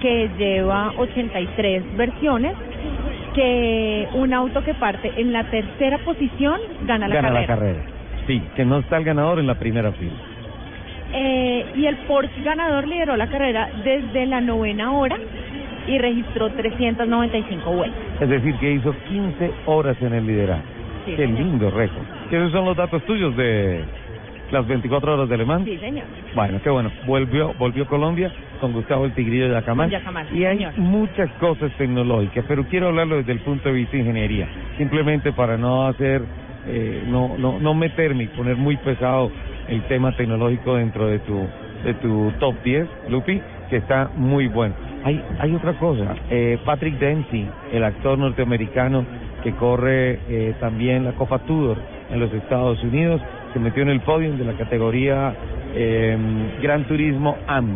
que 0.00 0.28
lleva 0.38 0.92
83 0.98 1.96
versiones 1.96 2.52
que 3.34 4.08
un 4.14 4.32
auto 4.34 4.62
que 4.64 4.74
parte 4.74 5.12
en 5.16 5.32
la 5.32 5.44
tercera 5.44 5.98
posición 5.98 6.58
gana 6.86 7.06
la 7.08 7.14
Gana 7.16 7.28
carrera. 7.28 7.40
la 7.40 7.46
carrera. 7.46 7.80
Sí, 8.26 8.42
que 8.56 8.64
no 8.64 8.78
está 8.78 8.96
el 8.98 9.04
ganador 9.04 9.38
en 9.38 9.46
la 9.46 9.54
primera 9.54 9.92
fila. 9.92 10.12
Eh, 11.12 11.64
y 11.76 11.86
el 11.86 11.96
Porsche 12.08 12.42
ganador 12.42 12.88
lideró 12.88 13.16
la 13.16 13.28
carrera 13.28 13.68
desde 13.84 14.26
la 14.26 14.40
novena 14.40 14.92
hora 14.92 15.16
y 15.86 15.98
registró 15.98 16.50
395 16.50 17.70
vueltas. 17.70 17.98
Es 18.20 18.28
decir, 18.28 18.54
que 18.56 18.72
hizo 18.72 18.92
15 19.08 19.50
horas 19.66 19.96
en 20.02 20.14
el 20.14 20.26
liderazgo. 20.26 20.64
Sí, 21.04 21.12
Qué 21.14 21.26
lindo 21.26 21.70
récord. 21.70 22.02
Que 22.28 22.36
esos 22.38 22.50
son 22.50 22.64
los 22.64 22.76
datos 22.76 23.00
tuyos 23.04 23.36
de 23.36 23.84
las 24.50 24.66
24 24.66 25.14
horas 25.14 25.28
de 25.28 25.36
Le 25.36 25.44
Mans. 25.44 25.64
Sí, 25.64 25.76
señor. 25.78 26.04
Bueno, 26.34 26.60
qué 26.62 26.70
bueno. 26.70 26.90
Volvió, 27.06 27.52
volvió 27.58 27.86
Colombia 27.86 28.32
con 28.60 28.72
Gustavo 28.72 29.04
el 29.04 29.12
Tigrillo 29.12 29.48
de 29.48 29.54
Yacamán. 29.54 29.90
Yacamán, 29.90 30.26
Y 30.34 30.44
hay 30.44 30.58
señor. 30.58 30.78
muchas 30.78 31.30
cosas 31.40 31.70
tecnológicas, 31.78 32.44
pero 32.48 32.64
quiero 32.64 32.88
hablarlo 32.88 33.16
desde 33.16 33.32
el 33.32 33.40
punto 33.40 33.68
de 33.68 33.74
vista 33.74 33.92
de 33.92 34.00
ingeniería. 34.00 34.48
Simplemente 34.78 35.32
para 35.32 35.56
no 35.56 35.86
hacer, 35.86 36.22
eh, 36.66 37.04
no, 37.08 37.36
no, 37.38 37.58
no 37.58 37.74
meterme 37.74 38.24
y 38.24 38.28
poner 38.28 38.56
muy 38.56 38.76
pesado 38.78 39.30
el 39.68 39.82
tema 39.88 40.12
tecnológico 40.12 40.76
dentro 40.76 41.06
de 41.08 41.18
tu, 41.20 41.46
de 41.84 41.94
tu 41.94 42.32
top 42.38 42.54
10, 42.64 42.88
Lupi, 43.08 43.40
que 43.68 43.76
está 43.76 44.10
muy 44.16 44.46
bueno. 44.48 44.74
Hay, 45.04 45.22
hay 45.38 45.54
otra 45.54 45.72
cosa. 45.74 46.14
Eh, 46.30 46.58
Patrick 46.64 46.98
Dempsey, 46.98 47.48
el 47.72 47.84
actor 47.84 48.18
norteamericano 48.18 49.04
que 49.42 49.52
corre 49.52 50.18
eh, 50.28 50.54
también 50.58 51.04
la 51.04 51.12
Copa 51.12 51.38
Tudor 51.40 51.78
en 52.10 52.18
los 52.20 52.32
Estados 52.32 52.82
Unidos, 52.82 53.20
se 53.56 53.60
metió 53.60 53.82
en 53.84 53.88
el 53.88 54.00
podio 54.00 54.36
de 54.36 54.44
la 54.44 54.52
categoría 54.52 55.32
eh, 55.74 56.14
Gran 56.60 56.84
Turismo 56.84 57.38
AM 57.46 57.70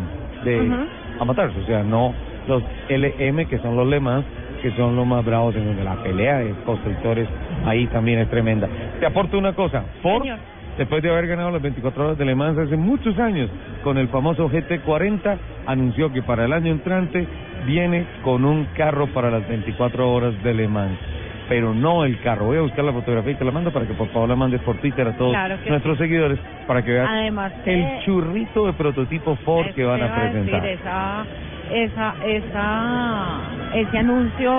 de 0.45 0.59
Ujú. 0.61 0.75
amateurs, 1.21 1.55
o 1.57 1.65
sea, 1.65 1.81
no 1.81 2.13
los 2.47 2.61
LM 2.87 3.47
que 3.47 3.57
son 3.63 3.75
los 3.75 3.87
Le 3.87 3.99
Mans, 3.99 4.23
que 4.61 4.69
son 4.73 4.95
los 4.95 5.07
más 5.07 5.25
bravos 5.25 5.55
en 5.55 5.65
donde 5.65 5.83
la 5.83 5.95
pelea 6.03 6.37
de 6.37 6.51
constructores 6.67 7.27
ahí 7.65 7.87
también 7.87 8.19
es 8.19 8.29
tremenda. 8.29 8.69
Te 8.99 9.07
aporto 9.07 9.39
una 9.39 9.53
cosa, 9.53 9.83
Ford, 10.03 10.21
Señor. 10.21 10.37
después 10.77 11.01
de 11.01 11.09
haber 11.09 11.25
ganado 11.25 11.49
las 11.49 11.63
24 11.63 12.05
horas 12.05 12.17
de 12.19 12.25
Le 12.25 12.35
Mans 12.35 12.59
hace 12.59 12.77
muchos 12.77 13.17
años 13.17 13.49
con 13.83 13.97
el 13.97 14.07
famoso 14.09 14.51
GT40, 14.51 15.35
anunció 15.65 16.13
que 16.13 16.21
para 16.21 16.45
el 16.45 16.53
año 16.53 16.71
entrante 16.71 17.25
viene 17.65 18.05
con 18.23 18.45
un 18.45 18.65
carro 18.77 19.07
para 19.07 19.31
las 19.31 19.47
24 19.49 20.13
horas 20.13 20.43
de 20.43 20.53
Le 20.53 20.67
Mans. 20.67 20.99
Pero 21.51 21.73
no 21.73 22.05
el 22.05 22.17
carro. 22.21 22.45
Voy 22.45 22.59
a 22.59 22.61
buscar 22.61 22.85
la 22.85 22.93
fotografía 22.93 23.33
y 23.33 23.35
te 23.35 23.43
la 23.43 23.51
mando 23.51 23.73
para 23.73 23.85
que 23.85 23.93
por 23.93 24.07
favor 24.07 24.29
la 24.29 24.37
mandes 24.37 24.61
por 24.61 24.77
Twitter 24.77 25.05
a 25.05 25.17
todos 25.17 25.33
Claro 25.33 25.57
nuestros 25.67 25.97
seguidores 25.97 26.39
para 26.65 26.81
que 26.81 26.91
vean 26.91 27.05
Además, 27.05 27.51
el 27.65 27.81
eh, 27.81 27.99
churrito 28.05 28.67
de 28.67 28.71
prototipo 28.71 29.35
Ford 29.43 29.67
que 29.75 29.83
van 29.83 30.01
a 30.01 30.05
iba 30.05 30.15
decir, 30.15 30.31
presentar. 30.31 30.65
esa, 30.65 31.25
esa, 31.73 32.15
esa, 32.25 33.39
ese 33.75 33.97
anuncio, 33.97 34.49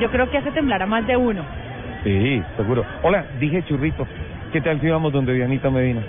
yo 0.00 0.10
creo 0.10 0.30
que 0.30 0.38
hace 0.38 0.50
temblar 0.52 0.80
a 0.82 0.86
más 0.86 1.06
de 1.06 1.18
uno. 1.18 1.42
Sí, 2.04 2.42
seguro. 2.56 2.82
Hola, 3.02 3.26
dije 3.38 3.62
churrito. 3.64 4.06
¿Qué 4.54 4.62
tal 4.62 4.80
si 4.80 4.88
vamos 4.88 5.12
donde 5.12 5.34
Dianita 5.34 5.68
Medina? 5.68 6.00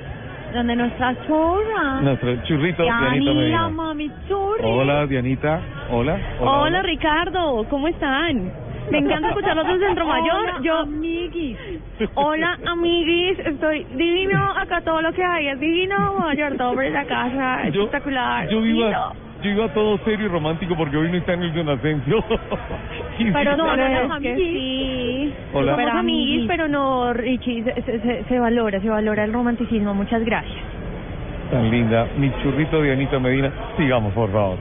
Donde 0.53 0.77
nuestra 0.77 1.13
churra. 1.27 1.99
Nuestro 2.01 2.37
churrito 2.43 2.83
Dianita 2.83 3.15
Yanila, 3.15 3.33
Medina. 3.33 3.69
mami 3.69 4.11
churri. 4.29 4.61
Hola, 4.63 5.05
Dianita. 5.07 5.59
Hola. 5.91 6.17
Hola, 6.39 6.81
Ricardo, 6.83 7.65
¿cómo 7.69 7.89
están? 7.89 8.70
Me 8.89 8.97
encanta 8.97 9.29
escucharlos 9.29 9.67
desde 9.67 9.85
Centro 9.87 10.05
Mayor. 10.07 10.35
Hola, 10.41 10.59
Yo, 10.63 10.77
amiguis. 10.79 11.57
hola, 12.15 12.57
amiguis, 12.67 13.39
estoy 13.39 13.85
divino. 13.95 14.51
Acá 14.57 14.81
todo 14.81 15.01
lo 15.01 15.13
que 15.13 15.23
hay 15.23 15.47
es 15.49 15.59
divino. 15.59 16.15
Mayor, 16.19 16.57
todo 16.57 16.73
por 16.73 16.85
la 16.85 17.05
casa, 17.05 17.69
Yo- 17.69 17.83
espectacular. 17.83 18.47
Yo 18.49 18.65
iba, 18.65 18.87
lindo. 18.87 19.13
yo 19.43 19.49
iba 19.51 19.67
todo 19.73 19.97
serio 19.99 20.25
y 20.25 20.29
romántico 20.29 20.75
porque 20.75 20.97
hoy 20.97 21.09
no 21.09 21.17
está 21.17 21.33
en 21.33 21.43
el 21.43 21.53
Don 21.53 21.69
Asensio. 21.69 22.23
Pero 23.33 23.55
no, 23.57 23.75
no, 23.77 23.83
es 23.85 24.11
amiguis. 24.11 24.21
que- 24.21 24.35
sí. 24.37 25.33
Hola. 25.53 25.75
Somos 25.75 25.91
amiguis, 25.95 26.47
pero 26.47 26.67
no, 26.67 27.13
Richie, 27.13 27.63
se, 27.63 27.81
se- 27.83 27.99
se, 27.99 28.23
se 28.23 28.39
valora, 28.39 28.79
se 28.81 28.89
valora 28.89 29.23
el 29.23 29.31
romanticismo. 29.33 29.93
Muchas 29.93 30.23
gracias. 30.25 30.57
Tan 31.51 31.69
linda. 31.69 32.07
Mi 32.17 32.31
churrito 32.41 32.81
Dianita 32.81 33.19
Medina. 33.19 33.51
Sigamos, 33.77 34.11
por 34.13 34.31
favor. 34.31 34.57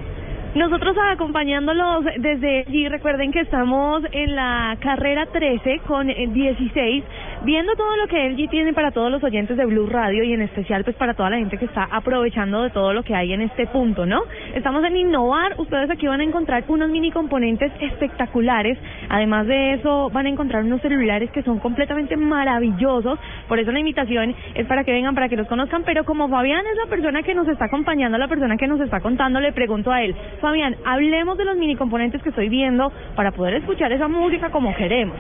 Nosotros 0.55 0.97
acompañándolos 1.13 2.05
desde 2.19 2.65
allí, 2.67 2.89
recuerden 2.89 3.31
que 3.31 3.39
estamos 3.39 4.03
en 4.11 4.35
la 4.35 4.77
carrera 4.81 5.27
13 5.27 5.79
con 5.87 6.11
eh, 6.11 6.27
16, 6.27 7.05
viendo 7.43 7.75
todo 7.75 7.97
lo 7.97 8.07
que 8.07 8.29
LG 8.29 8.51
tiene 8.51 8.73
para 8.73 8.91
todos 8.91 9.11
los 9.11 9.23
oyentes 9.25 9.57
de 9.57 9.65
Blue 9.65 9.87
Radio 9.87 10.23
y 10.25 10.33
en 10.33 10.43
especial 10.43 10.85
pues 10.85 10.97
para 10.97 11.15
toda 11.15 11.31
la 11.31 11.37
gente 11.37 11.57
que 11.57 11.65
está 11.65 11.89
aprovechando 11.91 12.63
de 12.63 12.71
todo 12.71 12.93
lo 12.93 13.03
que 13.03 13.15
hay 13.15 13.33
en 13.33 13.41
este 13.41 13.67
punto, 13.67 14.05
¿no? 14.05 14.23
Estamos 14.55 14.85
en 14.85 14.97
innovar, 14.97 15.55
ustedes 15.59 15.91
aquí 15.91 16.07
van 16.07 16.21
a 16.21 16.25
encontrar 16.25 16.65
unos 16.69 16.91
mini 16.91 17.11
componentes 17.11 17.73
espectaculares, 17.81 18.79
además 19.09 19.47
de 19.47 19.75
eso 19.75 20.11
van 20.11 20.27
a 20.27 20.29
encontrar 20.29 20.65
unos 20.65 20.83
celulares 20.83 21.31
que 21.31 21.43
son 21.43 21.59
completamente 21.59 22.17
maravillosos, 22.17 23.19
por 23.49 23.59
eso 23.59 23.73
la 23.73 23.81
invitación 23.81 24.35
es 24.55 24.67
para 24.67 24.85
que 24.85 24.93
vengan, 24.93 25.15
para 25.15 25.29
que 25.29 25.37
los 25.37 25.49
conozcan, 25.49 25.83
pero 25.85 26.05
como 26.05 26.29
Fabián 26.29 26.65
es 26.67 26.77
la 26.77 26.91
persona 26.91 27.23
que 27.23 27.35
nos 27.35 27.49
está 27.49 27.67
acompañando, 27.67 28.19
la 28.19 28.29
persona 28.29 28.57
que 28.57 28.67
nos 28.67 28.81
está 28.81 29.01
contando, 29.01 29.41
le 29.41 29.53
pregunto 29.53 29.91
a 29.91 30.03
él, 30.03 30.15
Fabián, 30.41 30.77
hablemos 30.85 31.39
de 31.39 31.45
los 31.45 31.57
mini 31.57 31.77
componentes 31.77 32.23
que 32.23 32.29
estoy 32.29 32.49
viendo 32.49 32.93
para 33.17 33.33
poder 33.33 33.55
escuchar 33.55 33.93
esa 33.93 34.09
música 34.09 34.51
como 34.51 34.75
queremos. 34.75 35.17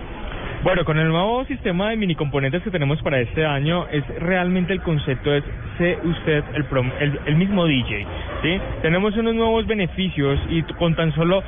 Bueno, 0.62 0.84
con 0.84 0.98
el 0.98 1.08
nuevo 1.08 1.44
sistema 1.46 1.88
de 1.88 1.96
mini 1.96 2.14
componentes 2.14 2.62
que 2.62 2.70
tenemos 2.70 3.00
para 3.02 3.18
este 3.20 3.46
año, 3.46 3.86
es 3.88 4.06
realmente 4.20 4.74
el 4.74 4.82
concepto 4.82 5.34
es 5.34 5.42
sé 5.78 5.98
usted 6.04 6.44
el, 6.54 6.68
prom- 6.68 6.92
el, 7.00 7.18
el 7.24 7.36
mismo 7.36 7.64
DJ, 7.64 8.06
¿sí? 8.42 8.60
Tenemos 8.82 9.16
unos 9.16 9.34
nuevos 9.34 9.66
beneficios 9.66 10.38
y 10.50 10.62
con 10.74 10.94
tan 10.94 11.14
solo 11.14 11.42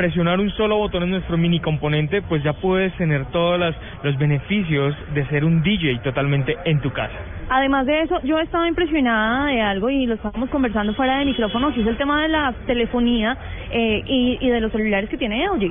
presionar 0.00 0.40
un 0.40 0.48
solo 0.52 0.78
botón 0.78 1.02
en 1.02 1.10
nuestro 1.10 1.36
mini 1.36 1.60
componente, 1.60 2.22
pues 2.22 2.42
ya 2.42 2.54
puedes 2.54 2.90
tener 2.96 3.26
todos 3.26 3.60
las- 3.60 3.76
los 4.02 4.16
beneficios 4.16 4.94
de 5.12 5.26
ser 5.26 5.44
un 5.44 5.62
DJ 5.62 5.98
totalmente 6.02 6.56
en 6.64 6.80
tu 6.80 6.90
casa. 6.90 7.12
Además 7.50 7.84
de 7.84 8.00
eso, 8.02 8.18
yo 8.22 8.38
estaba 8.38 8.66
impresionada 8.66 9.46
de 9.46 9.60
algo 9.60 9.90
y 9.90 10.06
lo 10.06 10.14
estábamos 10.14 10.48
conversando 10.48 10.94
fuera 10.94 11.18
de 11.18 11.26
micrófonos, 11.26 11.76
es 11.76 11.86
el 11.86 11.98
tema 11.98 12.22
de 12.22 12.28
la 12.28 12.54
telefonía 12.66 13.36
eh, 13.72 14.02
y, 14.06 14.38
y 14.40 14.48
de 14.48 14.60
los 14.60 14.72
celulares 14.72 15.10
que 15.10 15.18
tiene 15.18 15.44
LG. 15.44 15.70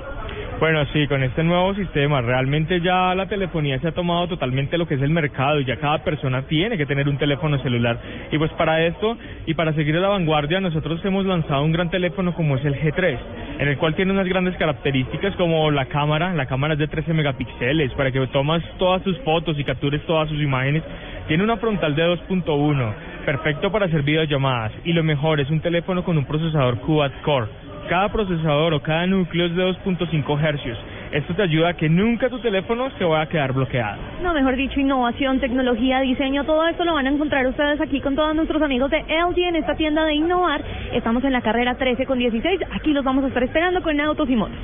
Bueno, 0.59 0.85
sí, 0.91 1.07
con 1.07 1.23
este 1.23 1.41
nuevo 1.41 1.73
sistema, 1.73 2.21
realmente 2.21 2.81
ya 2.81 3.15
la 3.15 3.27
telefonía 3.27 3.79
se 3.79 3.87
ha 3.87 3.91
tomado 3.93 4.27
totalmente 4.27 4.77
lo 4.77 4.85
que 4.85 4.95
es 4.95 5.01
el 5.01 5.09
mercado 5.09 5.59
y 5.61 5.65
ya 5.65 5.77
cada 5.77 5.99
persona 6.03 6.41
tiene 6.43 6.77
que 6.77 6.85
tener 6.85 7.07
un 7.07 7.17
teléfono 7.17 7.57
celular. 7.59 7.97
Y 8.29 8.37
pues 8.37 8.51
para 8.53 8.85
esto 8.85 9.17
y 9.45 9.53
para 9.53 9.71
seguir 9.73 9.95
a 9.95 10.01
la 10.01 10.09
vanguardia, 10.09 10.59
nosotros 10.59 11.03
hemos 11.05 11.25
lanzado 11.25 11.63
un 11.63 11.71
gran 11.71 11.89
teléfono 11.89 12.33
como 12.33 12.57
es 12.57 12.65
el 12.65 12.75
G3, 12.75 13.17
en 13.59 13.67
el 13.69 13.77
cual 13.77 13.95
tiene 13.95 14.11
unas 14.19 14.27
grandes 14.27 14.57
características 14.57 15.33
como 15.37 15.71
la 15.71 15.85
cámara, 15.85 16.33
la 16.33 16.45
cámara 16.45 16.73
es 16.73 16.79
de 16.79 16.89
13 16.89 17.13
megapíxeles, 17.13 17.93
para 17.93 18.11
que 18.11 18.27
tomas 18.27 18.61
todas 18.77 19.01
sus 19.03 19.17
fotos 19.19 19.57
y 19.57 19.63
captures 19.63 20.05
todas 20.05 20.27
sus 20.27 20.41
imágenes. 20.41 20.83
Tiene 21.29 21.41
una 21.41 21.55
frontal 21.55 21.95
de 21.95 22.03
2.1, 22.03 22.93
perfecto 23.25 23.71
para 23.71 23.85
hacer 23.85 24.01
videollamadas. 24.01 24.73
Y 24.83 24.91
lo 24.91 25.03
mejor, 25.03 25.39
es 25.39 25.49
un 25.49 25.61
teléfono 25.61 26.03
con 26.03 26.17
un 26.17 26.25
procesador 26.25 26.81
quad 26.81 27.11
core 27.23 27.47
cada 27.87 28.09
procesador 28.09 28.73
o 28.73 28.81
cada 28.81 29.07
núcleo 29.07 29.47
es 29.47 29.55
de 29.55 29.63
2.5 29.63 30.43
hercios. 30.43 30.77
Esto 31.11 31.33
te 31.33 31.41
ayuda 31.41 31.69
a 31.69 31.73
que 31.73 31.89
nunca 31.89 32.29
tu 32.29 32.37
teléfono 32.39 32.91
se 32.97 33.03
vaya 33.03 33.23
a 33.23 33.29
quedar 33.29 33.51
bloqueado. 33.51 33.99
No, 34.21 34.31
mejor 34.33 34.55
dicho, 34.55 34.79
innovación, 34.79 35.39
tecnología, 35.39 36.01
diseño, 36.01 36.43
todo 36.43 36.67
esto 36.67 36.85
lo 36.85 36.93
van 36.93 37.07
a 37.07 37.09
encontrar 37.09 37.47
ustedes 37.47 37.81
aquí 37.81 37.99
con 37.99 38.15
todos 38.15 38.35
nuestros 38.35 38.61
amigos 38.61 38.91
de 38.91 38.99
LG 38.99 39.39
en 39.39 39.55
esta 39.55 39.75
tienda 39.75 40.05
de 40.05 40.13
Innovar. 40.13 40.63
Estamos 40.93 41.23
en 41.23 41.33
la 41.33 41.41
carrera 41.41 41.75
13 41.75 42.05
con 42.05 42.19
16. 42.19 42.61
Aquí 42.71 42.93
los 42.93 43.03
vamos 43.03 43.23
a 43.23 43.27
estar 43.27 43.41
esperando 43.41 43.81
con 43.81 43.99
autos 43.99 44.29
y 44.29 44.35
motos. 44.35 44.57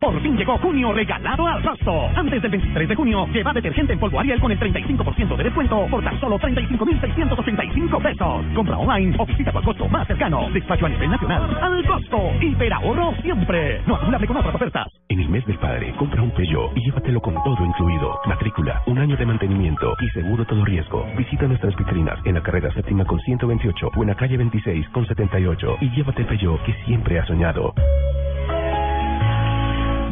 Por 0.00 0.18
fin 0.22 0.34
llegó 0.34 0.56
junio 0.56 0.94
regalado 0.94 1.46
al 1.46 1.62
costo. 1.62 2.08
Antes 2.16 2.40
del 2.40 2.50
23 2.50 2.88
de 2.88 2.94
junio, 2.94 3.26
lleva 3.34 3.52
detergente 3.52 3.92
en 3.92 3.98
polvo 3.98 4.18
Ariel 4.18 4.40
con 4.40 4.50
el 4.50 4.58
35% 4.58 5.36
de 5.36 5.44
descuento 5.44 5.86
por 5.90 6.02
tan 6.02 6.18
solo 6.18 6.38
35,685 6.38 8.00
pesos. 8.00 8.44
Compra 8.54 8.78
online 8.78 9.14
o 9.18 9.26
visita 9.26 9.52
tu 9.52 9.58
al 9.58 9.64
costo 9.64 9.86
más 9.88 10.06
cercano. 10.06 10.48
Despacho 10.54 10.86
a 10.86 10.88
nivel 10.88 11.10
nacional. 11.10 11.54
Al 11.60 11.86
costo. 11.86 12.32
Hiperahorro 12.40 13.12
siempre. 13.20 13.82
No 13.86 13.96
acumulable 13.96 14.26
con 14.26 14.36
otras 14.38 14.54
ofertas. 14.54 14.88
En 15.10 15.20
el 15.20 15.28
mes 15.28 15.44
del 15.44 15.58
padre, 15.58 15.92
compra 15.98 16.22
un 16.22 16.30
Peugeot 16.30 16.74
y 16.78 16.80
llévatelo 16.80 17.20
con 17.20 17.34
todo 17.34 17.62
incluido. 17.62 18.18
Matrícula, 18.24 18.82
un 18.86 18.98
año 18.98 19.18
de 19.18 19.26
mantenimiento 19.26 19.94
y 20.00 20.08
seguro 20.18 20.46
todo 20.46 20.64
riesgo. 20.64 21.04
Visita 21.18 21.46
nuestras 21.46 21.76
vitrinas 21.76 22.18
en 22.24 22.36
la 22.36 22.42
carrera 22.42 22.72
séptima 22.72 23.04
con 23.04 23.20
128 23.20 23.90
o 23.94 24.02
en 24.02 24.08
la 24.08 24.14
calle 24.14 24.38
26 24.38 24.88
con 24.94 25.06
78 25.06 25.76
y 25.82 25.90
llévate 25.90 26.22
el 26.22 26.28
Peugeot 26.28 26.62
que 26.64 26.72
siempre 26.86 27.18
has 27.18 27.26
soñado. 27.26 27.74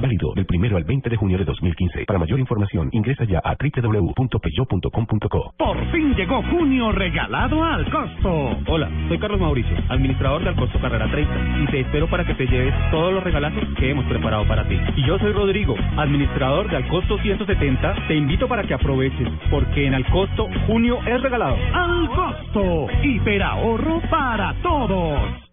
Válido 0.01 0.32
del 0.34 0.46
primero 0.46 0.76
al 0.76 0.84
20 0.84 1.11
de 1.11 1.16
junio 1.16 1.38
de 1.38 1.44
2015. 1.44 2.05
Para 2.07 2.18
mayor 2.18 2.38
información, 2.38 2.88
ingresa 2.92 3.24
ya 3.24 3.40
a 3.44 3.57
www.peugeot.com.co. 3.57 5.55
Por 5.57 5.90
fin 5.90 6.14
llegó 6.14 6.42
junio 6.44 6.92
regalado 6.92 7.64
al 7.64 7.90
costo. 7.90 8.57
Hola, 8.68 8.88
soy 9.09 9.18
Carlos 9.18 9.40
Mauricio, 9.40 9.76
administrador 9.88 10.44
del 10.44 10.55
Costo 10.55 10.78
Carrera 10.80 11.11
30 11.11 11.62
y 11.62 11.66
te 11.66 11.80
espero 11.80 12.09
para 12.09 12.24
que 12.24 12.34
te 12.34 12.46
lleves 12.46 12.74
todos 12.90 13.12
los 13.12 13.24
regalazos 13.24 13.64
que 13.76 13.90
hemos 13.90 14.05
preparado 14.07 14.46
para 14.46 14.68
ti. 14.68 14.78
Y 14.96 15.05
yo 15.07 15.18
soy 15.18 15.32
Rodrigo, 15.32 15.74
administrador 15.96 16.70
de 16.70 16.76
Alcosto 16.76 17.18
170. 17.18 18.07
Te 18.07 18.14
invito 18.14 18.46
para 18.46 18.62
que 18.62 18.74
aproveches, 18.74 19.28
porque 19.51 19.86
en 19.86 19.94
Alcosto 19.94 20.49
junio 20.66 20.99
es 21.07 21.20
regalado. 21.20 21.57
Al 21.72 22.09
costo. 22.11 22.86
Hiperahorro 23.03 24.01
para 24.11 24.55
todos. 24.62 25.47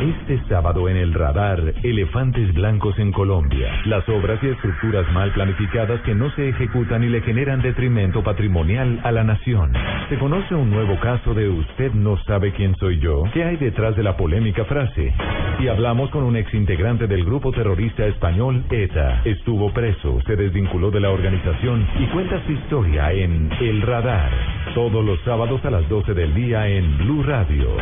Este 0.00 0.40
sábado 0.48 0.88
en 0.88 0.96
el 0.96 1.12
radar, 1.12 1.74
elefantes 1.82 2.54
blancos 2.54 2.96
en 3.00 3.10
Colombia. 3.10 3.68
Las 3.84 4.08
obras 4.08 4.38
y 4.42 4.46
estructuras 4.46 5.10
mal 5.12 5.32
planificadas 5.32 6.00
que 6.02 6.14
no 6.14 6.30
se 6.36 6.50
ejecutan 6.50 7.02
y 7.02 7.08
le 7.08 7.20
generan 7.22 7.62
detrimento 7.62 8.22
patrimonial 8.22 9.00
a 9.02 9.10
la 9.10 9.24
nación. 9.24 9.72
Se 10.08 10.16
conoce 10.16 10.54
un 10.54 10.70
nuevo 10.70 11.00
caso 11.00 11.34
de 11.34 11.48
usted 11.48 11.92
no 11.94 12.16
sabe 12.24 12.52
quién 12.52 12.76
soy 12.76 13.00
yo. 13.00 13.24
¿Qué 13.32 13.42
hay 13.42 13.56
detrás 13.56 13.96
de 13.96 14.04
la 14.04 14.16
polémica 14.16 14.64
frase? 14.64 15.12
Y 15.58 15.66
hablamos 15.66 16.10
con 16.10 16.22
un 16.22 16.36
exintegrante 16.36 17.08
del 17.08 17.24
grupo 17.24 17.50
terrorista 17.50 18.06
español 18.06 18.64
ETA. 18.70 19.22
Estuvo 19.24 19.72
preso, 19.72 20.20
se 20.26 20.36
desvinculó 20.36 20.92
de 20.92 21.00
la 21.00 21.10
organización 21.10 21.86
y 21.98 22.06
cuenta 22.06 22.40
su 22.46 22.52
historia 22.52 23.12
en 23.12 23.50
El 23.60 23.82
Radar. 23.82 24.30
Todos 24.74 25.04
los 25.04 25.20
sábados 25.22 25.64
a 25.64 25.70
las 25.70 25.88
12 25.88 26.14
del 26.14 26.34
día 26.34 26.68
en 26.68 26.98
Blue 26.98 27.24
Radio. 27.24 27.76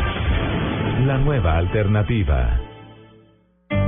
La 1.05 1.19
nueva 1.19 1.59
alternativa 1.59 1.76
alternativa. 1.77 2.76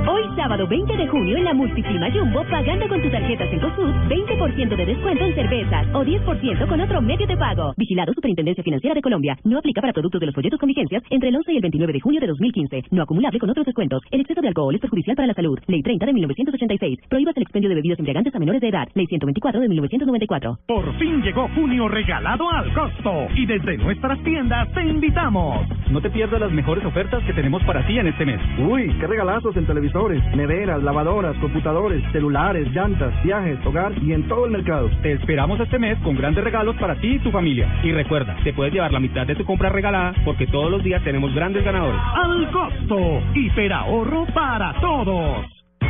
Hoy 0.09 0.23
sábado 0.35 0.65
20 0.67 0.97
de 0.97 1.07
junio 1.07 1.37
en 1.37 1.43
la 1.43 1.53
Multiprima 1.53 2.09
Jumbo, 2.11 2.43
pagando 2.49 2.87
con 2.87 2.99
tu 2.99 3.11
tarjeta 3.11 3.47
Cencosud, 3.47 3.93
20% 4.09 4.75
de 4.75 4.85
descuento 4.87 5.23
en 5.23 5.35
cervezas 5.35 5.85
o 5.93 6.03
10% 6.03 6.67
con 6.67 6.81
otro 6.81 6.99
medio 6.99 7.27
de 7.27 7.37
pago. 7.37 7.75
Vigilado 7.77 8.11
Superintendencia 8.13 8.63
Financiera 8.63 8.95
de 8.95 9.03
Colombia. 9.03 9.37
No 9.43 9.59
aplica 9.59 9.81
para 9.81 9.93
productos 9.93 10.19
de 10.19 10.25
los 10.25 10.33
folletos 10.33 10.59
con 10.59 10.65
vigencias 10.65 11.03
entre 11.11 11.29
el 11.29 11.35
11 11.35 11.53
y 11.53 11.55
el 11.57 11.61
29 11.61 11.93
de 11.93 11.99
junio 11.99 12.21
de 12.21 12.25
2015. 12.25 12.85
No 12.89 13.03
acumulable 13.03 13.37
con 13.37 13.51
otros 13.51 13.67
descuentos. 13.67 14.01
El 14.09 14.21
exceso 14.21 14.41
de 14.41 14.47
alcohol 14.47 14.73
es 14.73 14.81
perjudicial 14.81 15.15
para 15.15 15.27
la 15.27 15.35
salud. 15.35 15.59
Ley 15.67 15.83
30 15.83 16.07
de 16.07 16.13
1986. 16.13 16.99
Prohíbas 17.07 17.37
el 17.37 17.43
expendio 17.43 17.69
de 17.69 17.75
bebidas 17.75 17.99
embriagantes 17.99 18.33
a 18.33 18.39
menores 18.39 18.61
de 18.61 18.69
edad. 18.69 18.87
Ley 18.95 19.05
124 19.05 19.61
de 19.61 19.69
1994. 19.69 20.57
Por 20.65 20.91
fin 20.97 21.21
llegó 21.21 21.47
junio 21.49 21.87
regalado 21.87 22.49
al 22.49 22.73
costo. 22.73 23.27
Y 23.35 23.45
desde 23.45 23.77
nuestras 23.77 24.17
tiendas 24.23 24.73
te 24.73 24.81
invitamos. 24.87 25.67
No 25.91 26.01
te 26.01 26.09
pierdas 26.09 26.41
las 26.41 26.51
mejores 26.51 26.83
ofertas 26.83 27.23
que 27.25 27.33
tenemos 27.33 27.61
para 27.63 27.85
ti 27.85 27.99
en 27.99 28.07
este 28.07 28.25
mes. 28.25 28.41
Uy, 28.57 28.91
qué 28.99 29.05
regalazos 29.05 29.55
en 29.55 29.67
televisores, 29.99 30.35
neveras, 30.35 30.81
lavadoras, 30.81 31.35
computadores, 31.37 32.03
celulares, 32.11 32.67
llantas, 32.71 33.11
viajes, 33.23 33.57
hogar 33.65 33.91
y 34.01 34.13
en 34.13 34.27
todo 34.27 34.45
el 34.45 34.51
mercado. 34.51 34.89
Te 35.01 35.13
esperamos 35.13 35.59
este 35.59 35.77
mes 35.77 35.97
con 35.99 36.15
grandes 36.15 36.43
regalos 36.43 36.75
para 36.77 36.95
ti 36.95 37.15
y 37.15 37.19
tu 37.19 37.31
familia. 37.31 37.67
Y 37.83 37.91
recuerda, 37.91 38.35
te 38.43 38.53
puedes 38.53 38.73
llevar 38.73 38.91
la 38.91 38.99
mitad 38.99 39.27
de 39.27 39.35
tu 39.35 39.45
compra 39.45 39.69
regalada 39.69 40.13
porque 40.23 40.47
todos 40.47 40.71
los 40.71 40.83
días 40.83 41.03
tenemos 41.03 41.33
grandes 41.33 41.63
ganadores. 41.63 41.99
Al 42.15 42.51
costo. 42.51 43.21
Hiperahorro 43.35 44.25
para 44.33 44.73
todos. 44.79 45.45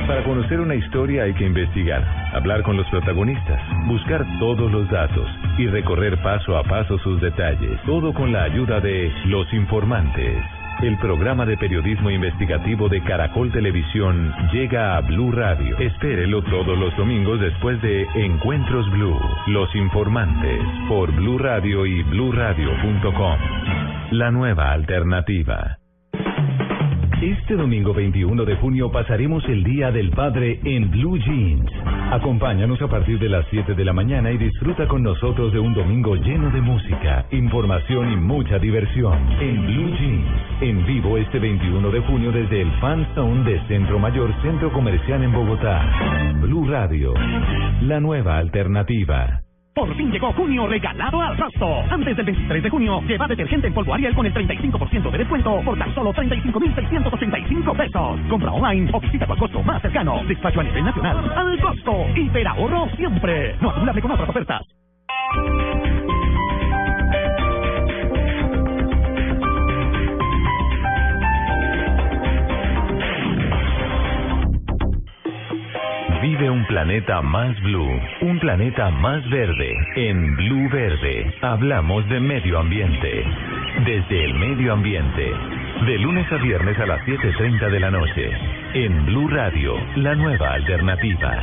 Para 0.08 0.24
conocer 0.24 0.60
una 0.60 0.74
historia 0.74 1.24
hay 1.24 1.34
que 1.34 1.46
investigar, 1.46 2.04
hablar 2.34 2.64
con 2.64 2.78
los 2.78 2.88
protagonistas, 2.88 3.62
buscar 3.88 4.26
todos 4.40 4.72
los 4.72 4.90
datos 4.90 5.28
y 5.60 5.68
recorrer 5.68 6.18
paso 6.24 6.58
a 6.58 6.64
paso 6.64 6.98
sus 7.00 7.22
detalles. 7.22 7.80
Todo 7.86 8.12
con 8.14 8.32
la 8.32 8.44
ayuda 8.44 8.80
de 8.80 9.12
Los 9.26 9.52
Informantes. 9.54 10.59
El 10.82 10.98
programa 10.98 11.46
de 11.46 11.58
periodismo 11.58 12.10
investigativo 12.10 12.88
de 12.88 13.02
Caracol 13.02 13.52
Televisión 13.52 14.34
llega 14.54 14.96
a 14.96 15.02
Blue 15.02 15.30
Radio. 15.30 15.78
Espérelo 15.78 16.42
todos 16.44 16.78
los 16.78 16.96
domingos 16.96 17.42
después 17.42 17.82
de 17.82 18.08
Encuentros 18.16 18.90
Blue. 18.92 19.20
Los 19.48 19.76
Informantes 19.76 20.62
por 20.88 21.12
Blue 21.12 21.38
Radio 21.38 21.86
y 21.86 22.02
bluradio.com. 22.04 23.40
La 24.12 24.32
nueva 24.32 24.72
alternativa. 24.72 25.79
Este 27.22 27.58
domingo 27.58 27.94
21 27.94 28.46
de 28.46 28.56
junio 28.56 28.90
pasaremos 28.94 29.44
el 29.50 29.62
Día 29.62 29.92
del 29.92 30.10
Padre 30.12 30.58
en 30.64 30.90
Blue 30.90 31.18
Jeans. 31.18 31.70
Acompáñanos 32.14 32.82
a 32.82 32.88
partir 32.88 33.20
de 33.20 33.28
las 33.28 33.46
7 33.50 33.74
de 33.74 33.84
la 33.84 33.92
mañana 33.92 34.32
y 34.32 34.38
disfruta 34.38 34.88
con 34.88 35.04
nosotros 35.04 35.52
de 35.52 35.60
un 35.60 35.74
domingo 35.74 36.16
lleno 36.16 36.50
de 36.50 36.62
música, 36.62 37.26
información 37.32 38.14
y 38.14 38.16
mucha 38.16 38.58
diversión. 38.58 39.20
En 39.42 39.66
Blue 39.66 39.98
Jeans, 39.98 40.62
en 40.62 40.86
vivo 40.86 41.18
este 41.18 41.40
21 41.40 41.92
de 41.92 42.00
junio 42.00 42.32
desde 42.32 42.62
el 42.62 42.72
Fan 42.80 43.06
Zone 43.16 43.44
de 43.44 43.68
Centro 43.68 44.00
Mayor 44.00 44.34
Centro 44.42 44.72
Comercial 44.72 45.22
en 45.22 45.34
Bogotá. 45.34 46.34
Blue 46.40 46.70
Radio, 46.70 47.14
la 47.82 48.00
nueva 48.00 48.38
alternativa. 48.38 49.42
Por 49.74 49.96
fin 49.96 50.12
llegó 50.12 50.34
junio 50.34 50.68
regalado 50.68 51.22
al 51.22 51.38
costo. 51.38 51.84
Antes 51.90 52.18
del 52.18 52.26
23 52.26 52.64
de 52.64 52.70
junio, 52.70 53.02
lleva 53.08 53.28
detergente 53.28 53.68
en 53.68 53.74
polvo 53.74 53.94
Ariel 53.94 54.16
con 54.16 54.26
el 54.26 54.34
35% 54.34 55.12
de 55.12 55.18
descuento 55.18 55.62
por 55.64 55.78
tan 55.78 55.94
solo 55.96 56.12
35,685 56.14 57.74
pesos. 57.74 58.20
Compra 58.30 58.52
online 58.52 58.90
o 58.94 59.00
visita 59.00 59.26
tu 59.26 59.36
costo 59.36 59.64
más 59.64 59.82
cercano. 59.82 60.22
Despacho 60.28 60.60
a 60.60 60.64
nivel 60.64 60.84
nacional. 60.84 61.32
Al 61.36 61.60
costo. 61.62 62.08
Hiperahorro 62.16 62.90
siempre. 62.96 63.56
No 63.62 63.70
acumulable 63.70 64.02
con 64.02 64.12
otras 64.12 64.30
ofertas. 64.30 64.62
Vive 76.22 76.50
un 76.50 76.66
planeta 76.66 77.22
más 77.22 77.58
blue, 77.62 77.98
un 78.20 78.40
planeta 78.40 78.90
más 78.90 79.28
verde. 79.30 79.74
En 79.96 80.36
Blue 80.36 80.68
Verde 80.70 81.34
hablamos 81.42 82.08
de 82.10 82.20
medio 82.20 82.60
ambiente. 82.60 83.24
Desde 83.86 84.26
el 84.26 84.34
medio 84.34 84.74
ambiente. 84.74 85.32
De 85.86 85.98
lunes 85.98 86.30
a 86.30 86.36
viernes 86.36 86.78
a 86.78 86.88
las 86.88 87.00
7.30 87.06 87.70
de 87.70 87.80
la 87.80 87.92
noche. 87.92 88.32
En 88.74 89.06
Blue 89.06 89.30
Radio, 89.30 89.76
la 89.96 90.14
nueva 90.14 90.56
alternativa. 90.56 91.42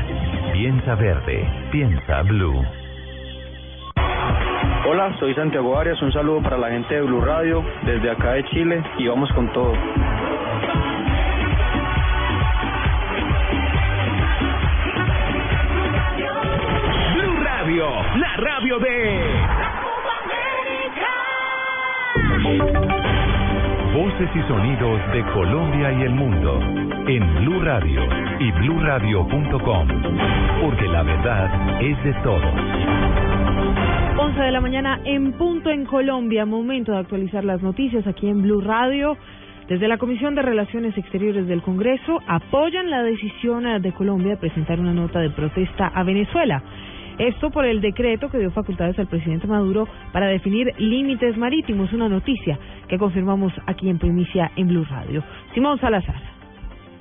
Piensa 0.53 0.95
verde, 0.95 1.49
piensa 1.72 2.20
blue. 2.24 2.62
Hola, 4.87 5.16
soy 5.18 5.35
Santiago 5.35 5.79
Arias, 5.79 6.01
un 6.03 6.12
saludo 6.12 6.43
para 6.43 6.59
la 6.59 6.68
gente 6.68 6.97
de 6.97 7.01
Blue 7.01 7.22
Radio 7.22 7.64
desde 7.87 8.11
acá 8.11 8.35
de 8.35 8.45
Chile 8.45 8.83
y 8.99 9.09
vamos 9.09 9.33
con 9.33 9.51
todo. 9.55 9.72
Espacio 18.37 18.78
de 18.78 19.20
Voces 23.95 24.28
y 24.34 24.49
sonidos 24.49 25.01
de 25.12 25.24
Colombia 25.32 25.93
y 25.93 26.03
el 26.03 26.11
mundo 26.11 26.61
en 27.07 27.34
Blue 27.37 27.62
Radio 27.62 28.03
y 28.39 28.53
bluradio.com, 28.53 29.89
porque 30.61 30.87
la 30.87 31.03
verdad 31.03 31.82
es 31.82 32.05
de 32.05 32.12
todos. 32.22 32.55
11 34.18 34.41
de 34.41 34.51
la 34.51 34.61
mañana 34.61 35.01
en 35.05 35.32
punto 35.32 35.70
en 35.70 35.87
Colombia. 35.87 36.45
Momento 36.45 36.93
de 36.93 36.99
actualizar 36.99 37.43
las 37.45 37.62
noticias 37.62 38.07
aquí 38.07 38.28
en 38.28 38.43
Blue 38.43 38.61
Radio. 38.61 39.16
Desde 39.68 39.89
la 39.89 39.97
Comisión 39.97 40.34
de 40.34 40.43
Relaciones 40.43 40.97
Exteriores 40.97 41.47
del 41.47 41.62
Congreso 41.62 42.20
apoyan 42.26 42.91
la 42.91 43.03
decisión 43.03 43.64
de 43.80 43.93
Colombia 43.93 44.32
de 44.32 44.37
presentar 44.37 44.78
una 44.78 44.93
nota 44.93 45.20
de 45.20 45.30
protesta 45.30 45.89
a 45.89 46.03
Venezuela. 46.05 46.62
Esto 47.19 47.51
por 47.51 47.64
el 47.64 47.81
decreto 47.81 48.29
que 48.29 48.39
dio 48.39 48.51
facultades 48.51 48.99
al 48.99 49.07
presidente 49.07 49.47
Maduro 49.47 49.89
para 50.12 50.27
definir 50.27 50.73
límites 50.79 51.37
marítimos, 51.37 51.93
una 51.93 52.09
noticia 52.09 52.59
que 52.89 52.99
confirmamos 52.99 53.53
aquí 53.67 53.89
en 53.89 53.99
primicia 53.99 54.51
en 54.57 54.69
Blue 54.69 54.85
Radio. 54.85 55.23
Simón 55.55 55.81
Salazar. 55.81 56.36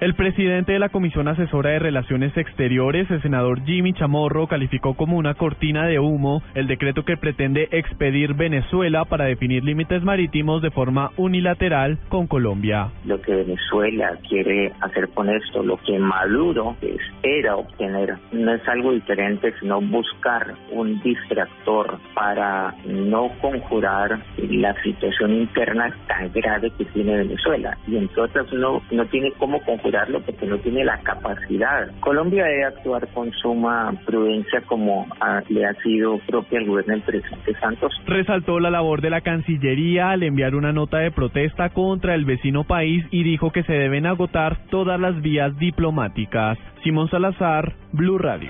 El 0.01 0.13
presidente 0.13 0.73
de 0.73 0.79
la 0.79 0.89
Comisión 0.89 1.29
Asesora 1.29 1.69
de 1.69 1.79
Relaciones 1.79 2.35
Exteriores, 2.35 3.09
el 3.09 3.21
senador 3.21 3.63
Jimmy 3.63 3.93
Chamorro, 3.93 4.45
calificó 4.45 4.93
como 4.95 5.15
una 5.15 5.35
cortina 5.35 5.87
de 5.87 5.99
humo 5.99 6.43
el 6.53 6.67
decreto 6.67 7.05
que 7.05 7.15
pretende 7.15 7.69
expedir 7.71 8.33
Venezuela 8.33 9.05
para 9.05 9.23
definir 9.23 9.63
límites 9.63 10.03
marítimos 10.03 10.61
de 10.61 10.69
forma 10.69 11.11
unilateral 11.15 11.97
con 12.09 12.27
Colombia. 12.27 12.89
Lo 13.05 13.21
que 13.21 13.35
Venezuela 13.35 14.17
quiere 14.27 14.73
hacer 14.81 15.07
con 15.13 15.29
esto, 15.29 15.63
lo 15.63 15.77
que 15.77 15.97
Maduro 15.97 16.75
espera 16.81 17.55
obtener, 17.55 18.15
no 18.33 18.53
es 18.53 18.67
algo 18.67 18.91
diferente, 18.91 19.53
sino 19.61 19.79
buscar 19.79 20.55
un 20.71 21.01
distractor 21.03 21.99
para 22.13 22.75
no 22.85 23.29
conjurar 23.39 24.19
la 24.37 24.75
situación 24.83 25.31
interna 25.35 25.95
tan 26.09 26.33
grave 26.33 26.69
que 26.77 26.83
tiene 26.83 27.15
Venezuela. 27.15 27.77
Y 27.87 27.95
entonces 27.95 28.51
no, 28.51 28.81
no 28.91 29.05
tiene 29.05 29.31
cómo 29.37 29.61
conjurar 29.61 29.84
porque 30.25 30.45
no 30.45 30.57
tiene 30.59 30.83
la 30.83 30.99
capacidad. 30.99 31.89
Colombia 31.99 32.45
debe 32.45 32.65
actuar 32.65 33.07
con 33.13 33.31
suma 33.33 33.93
prudencia 34.05 34.61
como 34.61 35.07
ah, 35.19 35.41
le 35.49 35.65
ha 35.65 35.73
sido 35.75 36.19
propia 36.27 36.59
al 36.59 36.65
gobierno 36.65 36.93
del 36.93 37.03
presidente 37.03 37.53
Santos. 37.59 37.93
Resaltó 38.05 38.59
la 38.59 38.71
labor 38.71 39.01
de 39.01 39.09
la 39.09 39.21
Cancillería 39.21 40.09
al 40.09 40.23
enviar 40.23 40.55
una 40.55 40.71
nota 40.71 40.97
de 40.99 41.11
protesta 41.11 41.69
contra 41.69 42.15
el 42.15 42.25
vecino 42.25 42.63
país 42.63 43.05
y 43.11 43.23
dijo 43.23 43.51
que 43.51 43.63
se 43.63 43.73
deben 43.73 44.05
agotar 44.05 44.57
todas 44.69 44.99
las 44.99 45.21
vías 45.21 45.55
diplomáticas. 45.57 46.57
Simón 46.83 47.09
Salazar, 47.09 47.73
Blue 47.91 48.17
Radio. 48.17 48.49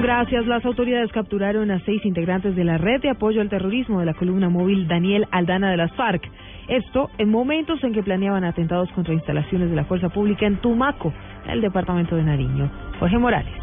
Gracias. 0.00 0.46
Las 0.46 0.64
autoridades 0.64 1.12
capturaron 1.12 1.70
a 1.70 1.78
seis 1.80 2.04
integrantes 2.04 2.56
de 2.56 2.64
la 2.64 2.78
red 2.78 3.00
de 3.02 3.10
apoyo 3.10 3.40
al 3.40 3.48
terrorismo 3.48 4.00
de 4.00 4.06
la 4.06 4.14
columna 4.14 4.48
móvil 4.48 4.88
Daniel 4.88 5.26
Aldana 5.30 5.70
de 5.70 5.76
las 5.76 5.92
FARC. 5.92 6.22
Esto 6.68 7.10
en 7.18 7.30
momentos 7.30 7.82
en 7.84 7.92
que 7.92 8.02
planeaban 8.02 8.44
atentados 8.44 8.90
contra 8.92 9.14
instalaciones 9.14 9.70
de 9.70 9.76
la 9.76 9.84
fuerza 9.84 10.08
pública 10.08 10.46
en 10.46 10.56
Tumaco, 10.56 11.12
en 11.44 11.50
el 11.50 11.60
departamento 11.60 12.16
de 12.16 12.22
Nariño. 12.22 12.70
Jorge 12.98 13.18
Morales. 13.18 13.62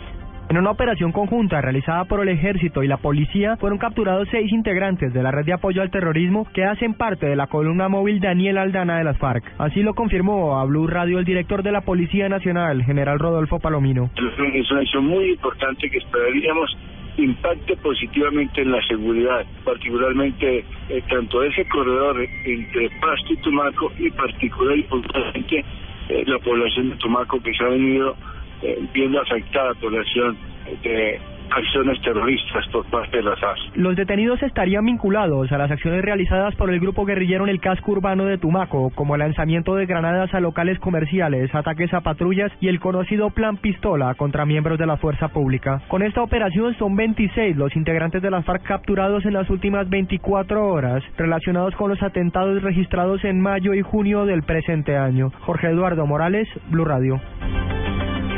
En 0.50 0.58
una 0.58 0.72
operación 0.72 1.12
conjunta 1.12 1.62
realizada 1.62 2.06
por 2.06 2.22
el 2.22 2.30
ejército 2.30 2.82
y 2.82 2.88
la 2.88 2.98
policía, 2.98 3.56
fueron 3.58 3.78
capturados 3.78 4.28
seis 4.32 4.52
integrantes 4.52 5.14
de 5.14 5.22
la 5.22 5.30
red 5.30 5.46
de 5.46 5.54
apoyo 5.54 5.84
al 5.84 5.92
terrorismo 5.92 6.48
que 6.52 6.66
hacen 6.66 6.96
parte 6.96 7.28
de 7.28 7.36
la 7.36 7.46
columna 7.46 7.88
móvil 7.88 8.20
Daniel 8.20 8.58
Aldana 8.58 8.98
de 8.98 9.04
las 9.04 9.20
FARC. 9.20 9.44
Así 9.60 9.84
lo 9.84 9.94
confirmó 9.94 10.60
a 10.60 10.66
Blue 10.66 10.88
Radio 10.88 11.20
el 11.20 11.26
director 11.26 11.62
de 11.62 11.72
la 11.72 11.82
Policía 11.82 12.30
Nacional, 12.30 12.84
general 12.84 13.20
Rodolfo 13.20 13.60
Palomino. 13.60 14.10
Es 14.16 14.72
una 14.72 14.80
acción 14.80 15.06
muy 15.06 15.34
importante 15.34 15.88
que 15.88 16.00
esperaríamos 16.00 16.76
impacte 17.18 17.76
positivamente 17.78 18.62
en 18.62 18.72
la 18.72 18.82
seguridad, 18.88 19.46
particularmente 19.64 20.66
eh, 20.90 21.04
tanto 21.10 21.44
ese 21.44 21.66
corredor 21.66 22.26
entre 22.46 22.90
Pasto 23.02 23.34
y 23.34 23.38
Tumaco 23.38 23.92
y 23.98 24.10
particular 24.12 24.78
y 24.78 24.84
puntualmente 24.84 25.66
eh, 26.10 26.24
la 26.26 26.40
población 26.40 26.90
de 26.90 26.96
Tumaco 26.98 27.42
que 27.42 27.54
se 27.54 27.64
ha 27.64 27.70
venido 27.70 28.16
eh, 28.62 28.80
viendo 28.94 29.22
afectada 29.22 29.74
por 29.76 29.92
la 29.92 30.02
acción 30.02 30.38
de 30.84 31.20
acciones 31.52 32.02
terroristas 32.02 32.68
por 32.72 32.86
parte 32.86 33.18
de 33.18 33.24
las 33.24 33.42
AS. 33.42 33.60
Los 33.76 33.96
detenidos 33.96 34.42
estarían 34.44 34.86
vinculados 34.86 35.52
a 35.52 35.58
las 35.58 35.72
acciones 35.72 36.02
realizadas 36.02 36.56
por 36.56 36.70
el 36.70 36.80
grupo 36.80 37.06
guerrillero 37.06 37.44
en 37.44 37.50
el 37.50 37.60
casco 37.60 37.92
urbano 37.92 38.26
de 38.26 38.38
Tumaco, 38.38 38.92
como 38.96 39.16
el 39.16 39.20
lanzamiento 39.20 39.76
de 39.76 39.86
granadas 39.86 40.34
a 40.34 40.40
locales 40.40 40.80
comerciales, 40.80 41.54
ataques 41.54 41.94
a 41.94 42.02
patrullas 42.02 42.52
y 42.60 42.68
el 42.68 42.80
conocido 42.80 43.30
Plan 43.30 43.58
Pistola 43.58 44.16
contra 44.16 44.46
miembros 44.46 44.80
de 44.80 44.86
la 44.86 44.98
fuerza 44.98 45.30
pública. 45.30 45.82
Con 45.88 46.02
esta 46.02 46.22
operación 46.22 46.76
son 46.78 46.96
26 46.96 47.56
los 47.56 47.76
integrantes 47.76 48.22
de 48.22 48.32
las 48.32 48.46
FARC 48.46 48.64
capturados 48.64 49.26
en 49.26 49.34
las 49.34 49.50
últimas 49.50 49.90
24 49.90 50.68
horas, 50.68 51.04
relacionados 51.18 51.76
con 51.76 51.90
los 51.90 52.02
atentados 52.02 52.62
registrados 52.62 53.24
en 53.24 53.40
mayo 53.40 53.74
y 53.74 53.82
junio 53.82 54.26
del 54.26 54.44
presente 54.44 54.98
año. 54.98 55.32
Jorge 55.42 55.68
Eduardo 55.68 56.06
Morales, 56.06 56.48
Blue 56.70 56.86
Radio. 56.86 57.20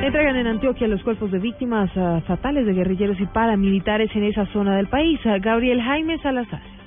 Entregan 0.02 0.36
en 0.36 0.47
Antioquia 0.47 0.88
los 0.88 1.04
cuerpos 1.04 1.30
de 1.32 1.38
víctimas 1.38 1.89
ah, 1.95 2.22
fatales 2.26 2.66
de 2.66 2.74
guerrilleros 2.74 3.20
y 3.20 3.28
paramilitares 3.28 4.10
en 4.16 4.24
esa 4.24 4.47
zona 4.47 4.76
del 4.76 4.88
país. 4.88 5.20
Ah, 5.26 5.38
Gabriel 5.39 5.80
Jaime 5.80 6.18
Salazar. 6.24 6.80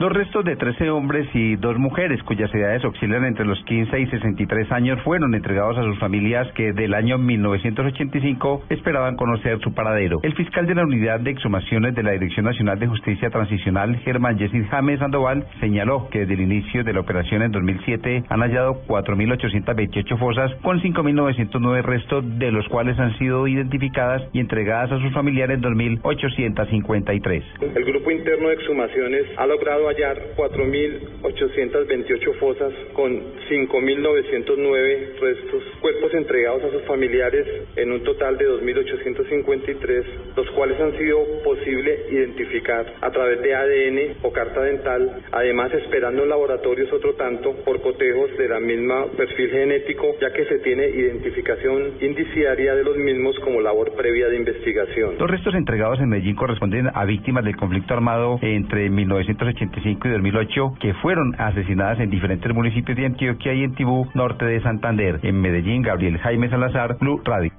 Los 0.00 0.10
restos 0.12 0.42
de 0.46 0.56
13 0.56 0.88
hombres 0.88 1.28
y 1.34 1.56
dos 1.56 1.76
mujeres 1.76 2.22
cuyas 2.22 2.50
edades 2.54 2.82
oscilan 2.86 3.26
entre 3.26 3.44
los 3.44 3.62
15 3.64 4.00
y 4.00 4.06
63 4.06 4.72
años 4.72 4.98
fueron 5.02 5.34
entregados 5.34 5.76
a 5.76 5.82
sus 5.82 5.98
familias 5.98 6.50
que 6.54 6.72
del 6.72 6.94
año 6.94 7.18
1985 7.18 8.62
esperaban 8.70 9.16
conocer 9.16 9.60
su 9.60 9.74
paradero. 9.74 10.20
El 10.22 10.34
fiscal 10.34 10.66
de 10.66 10.74
la 10.74 10.84
Unidad 10.84 11.20
de 11.20 11.32
Exhumaciones 11.32 11.94
de 11.94 12.02
la 12.02 12.12
Dirección 12.12 12.46
Nacional 12.46 12.78
de 12.78 12.86
Justicia 12.86 13.28
Transicional, 13.28 13.98
Germán 13.98 14.38
Jessid 14.38 14.64
James 14.70 15.00
Sandoval, 15.00 15.44
señaló 15.60 16.08
que 16.08 16.20
desde 16.20 16.32
el 16.32 16.40
inicio 16.50 16.82
de 16.82 16.94
la 16.94 17.00
operación 17.00 17.42
en 17.42 17.52
2007 17.52 18.24
han 18.26 18.40
hallado 18.40 18.80
4.828 18.88 20.18
fosas 20.18 20.50
con 20.62 20.80
5.909 20.80 21.82
restos, 21.82 22.24
de 22.38 22.50
los 22.50 22.66
cuales 22.68 22.98
han 22.98 23.18
sido 23.18 23.46
identificadas 23.46 24.22
y 24.32 24.40
entregadas 24.40 24.92
a 24.92 24.98
sus 24.98 25.12
familiares 25.12 25.60
2.853. 25.60 27.42
El 27.60 27.84
grupo 27.84 28.10
interno 28.10 28.48
de 28.48 28.54
exhumaciones 28.54 29.26
ha 29.36 29.44
logrado 29.44 29.89
hallar 29.90 30.34
4.828 30.36 32.34
fosas 32.38 32.72
con 32.92 33.10
5.909 33.50 35.18
restos, 35.20 35.62
cuerpos 35.80 36.14
entregados 36.14 36.64
a 36.64 36.70
sus 36.70 36.82
familiares 36.82 37.46
en 37.76 37.92
un 37.92 38.02
total 38.04 38.38
de 38.38 38.48
2.853, 38.48 40.04
los 40.36 40.48
cuales 40.50 40.80
han 40.80 40.96
sido 40.96 41.18
posible 41.42 42.06
identificar 42.10 42.86
a 43.00 43.10
través 43.10 43.42
de 43.42 43.54
ADN 43.54 44.16
o 44.22 44.32
carta 44.32 44.62
dental, 44.62 45.22
además 45.32 45.72
esperando 45.74 46.22
en 46.22 46.28
laboratorios 46.28 46.92
otro 46.92 47.14
tanto 47.14 47.54
por 47.64 47.80
cotejos 47.82 48.36
de 48.38 48.48
la 48.48 48.60
misma 48.60 49.06
perfil 49.16 49.50
genético, 49.50 50.14
ya 50.20 50.32
que 50.32 50.44
se 50.46 50.58
tiene 50.60 50.88
identificación 50.88 51.94
indiciaria 52.00 52.74
de 52.74 52.84
los 52.84 52.96
mismos 52.96 53.38
como 53.40 53.60
labor 53.60 53.92
previa 53.96 54.28
de 54.28 54.36
investigación. 54.36 55.16
Los 55.18 55.30
restos 55.30 55.54
entregados 55.54 55.98
en 56.00 56.08
Medellín 56.08 56.36
corresponden 56.36 56.88
a 56.94 57.04
víctimas 57.04 57.44
del 57.44 57.56
conflicto 57.56 57.94
armado 57.94 58.38
entre 58.42 58.88
1985 58.88 59.79
y 59.84 59.94
2008 59.94 60.74
que 60.80 60.94
fueron 60.94 61.34
asesinadas 61.38 62.00
en 62.00 62.10
diferentes 62.10 62.52
municipios 62.54 62.96
de 62.96 63.06
Antioquia 63.06 63.52
y 63.54 63.64
en 63.64 63.74
Tibú, 63.74 64.06
norte 64.14 64.44
de 64.44 64.60
Santander. 64.62 65.20
En 65.22 65.40
Medellín, 65.40 65.82
Gabriel 65.82 66.18
Jaime 66.18 66.48
Salazar, 66.48 66.96
Blue 67.00 67.20
Radio. 67.24 67.50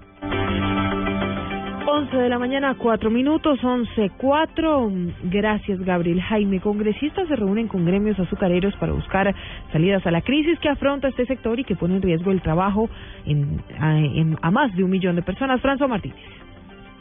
11 1.84 2.16
de 2.18 2.30
la 2.30 2.40
mañana, 2.40 2.76
4 2.78 3.10
minutos, 3.10 3.64
11, 3.64 4.12
4. 4.18 4.92
Gracias, 5.24 5.80
Gabriel 5.82 6.22
Jaime. 6.22 6.60
Congresistas 6.60 7.28
se 7.28 7.36
reúnen 7.36 7.68
con 7.68 7.86
gremios 7.86 8.20
azucareros 8.20 8.76
para 8.78 8.94
buscar 8.94 9.34
salidas 9.72 10.06
a 10.08 10.12
la 10.12 10.22
crisis 10.22 10.58
que 10.60 10.70
afronta 10.70 11.10
este 11.10 11.26
sector 11.26 11.60
y 11.60 11.64
que 11.64 11.76
pone 11.76 11.96
en 11.98 12.02
riesgo 12.02 12.32
el 12.32 12.42
trabajo 12.42 12.90
en- 13.26 13.62
a 14.42 14.52
más 14.52 14.76
de 14.76 14.84
un 14.84 14.90
millón 14.92 15.16
de 15.16 15.22
personas. 15.22 15.62
François 15.62 15.88
Martínez. 15.90 16.18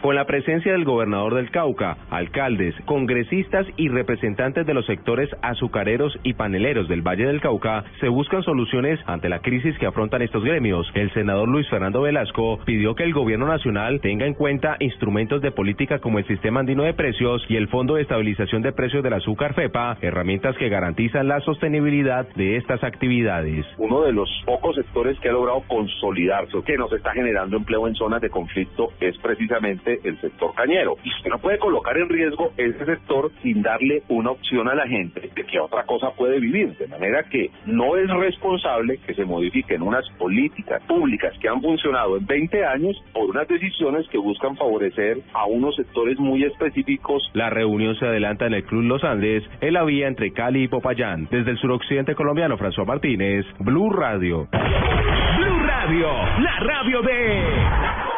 Con 0.02 0.14
la 0.14 0.24
presencia 0.24 0.72
del 0.72 0.86
gobernador 0.86 1.34
del 1.34 1.50
Cauca, 1.50 1.98
alcaldes, 2.08 2.74
congresistas 2.86 3.66
y 3.76 3.88
representantes 3.88 4.64
de 4.64 4.72
los 4.72 4.86
sectores 4.86 5.28
azucareros 5.42 6.18
y 6.22 6.32
paneleros 6.32 6.88
del 6.88 7.02
Valle 7.02 7.26
del 7.26 7.42
Cauca, 7.42 7.84
se 8.00 8.08
buscan 8.08 8.42
soluciones 8.42 8.98
ante 9.04 9.28
la 9.28 9.40
crisis 9.40 9.76
que 9.78 9.84
afrontan 9.84 10.22
estos 10.22 10.42
gremios. 10.42 10.90
El 10.94 11.12
senador 11.12 11.50
Luis 11.50 11.68
Fernando 11.68 12.00
Velasco 12.00 12.60
pidió 12.64 12.94
que 12.94 13.04
el 13.04 13.12
gobierno 13.12 13.46
nacional 13.46 14.00
tenga 14.00 14.24
en 14.24 14.32
cuenta 14.32 14.76
instrumentos 14.80 15.42
de 15.42 15.50
política 15.50 15.98
como 15.98 16.18
el 16.18 16.26
Sistema 16.26 16.60
Andino 16.60 16.84
de 16.84 16.94
Precios 16.94 17.44
y 17.50 17.56
el 17.56 17.68
Fondo 17.68 17.96
de 17.96 18.02
Estabilización 18.02 18.62
de 18.62 18.72
Precios 18.72 19.02
del 19.02 19.12
Azúcar 19.12 19.52
FEPA, 19.52 19.98
herramientas 20.00 20.56
que 20.56 20.70
garantizan 20.70 21.28
la 21.28 21.40
sostenibilidad 21.40 22.26
de 22.36 22.56
estas 22.56 22.82
actividades. 22.84 23.66
uno 23.76 24.00
de 24.00 24.14
los 24.14 24.30
pocos 24.46 24.76
sectores 24.76 25.20
que 25.20 25.28
ha 25.28 25.32
logrado 25.32 25.62
consolidarse, 25.68 26.56
que 26.64 26.78
nos 26.78 26.90
está 26.90 27.12
generando 27.12 27.58
empleo 27.58 27.86
en 27.86 27.94
zonas 27.94 28.22
de 28.22 28.30
conflicto, 28.30 28.88
es 28.98 29.18
precisamente 29.18 29.89
especialmente 29.90 30.08
el 30.08 30.20
sector 30.20 30.54
cañero. 30.54 30.96
Y 31.04 31.10
usted 31.10 31.30
no 31.30 31.38
puede 31.38 31.58
colocar 31.58 31.96
en 31.96 32.08
riesgo 32.08 32.52
ese 32.56 32.84
sector 32.84 33.30
sin 33.42 33.62
darle 33.62 34.02
una 34.08 34.30
opción 34.30 34.68
a 34.68 34.74
la 34.74 34.86
gente 34.86 35.20
de 35.20 35.44
que 35.44 35.60
otra 35.60 35.84
cosa 35.84 36.10
puede 36.16 36.38
vivir. 36.40 36.76
De 36.76 36.86
manera 36.88 37.22
que 37.24 37.50
no 37.66 37.96
es 37.96 38.08
responsable 38.08 38.98
que 39.06 39.14
se 39.14 39.24
modifiquen 39.24 39.82
unas 39.82 40.08
políticas 40.18 40.82
públicas 40.84 41.32
que 41.40 41.48
han 41.48 41.60
funcionado 41.60 42.16
en 42.16 42.26
20 42.26 42.64
años 42.64 42.96
por 43.12 43.30
unas 43.30 43.48
decisiones 43.48 44.06
que 44.08 44.18
buscan 44.18 44.56
favorecer 44.56 45.18
a 45.32 45.46
unos 45.46 45.76
sectores 45.76 46.18
muy 46.18 46.44
específicos. 46.44 47.22
La 47.34 47.50
reunión 47.50 47.94
se 47.96 48.06
adelanta 48.06 48.46
en 48.46 48.54
el 48.54 48.64
Club 48.64 48.84
Los 48.84 49.04
Andes, 49.04 49.44
en 49.60 49.74
la 49.74 49.84
vía 49.84 50.08
entre 50.08 50.32
Cali 50.32 50.64
y 50.64 50.68
Popayán. 50.68 51.28
Desde 51.30 51.52
el 51.52 51.58
suroccidente 51.58 52.14
colombiano, 52.14 52.56
François 52.56 52.86
Martínez, 52.86 53.46
Blue 53.58 53.90
Radio. 53.90 54.48
Blue 54.50 55.60
Radio, 55.60 56.08
la 56.40 56.60
radio 56.60 57.02
de... 57.02 58.09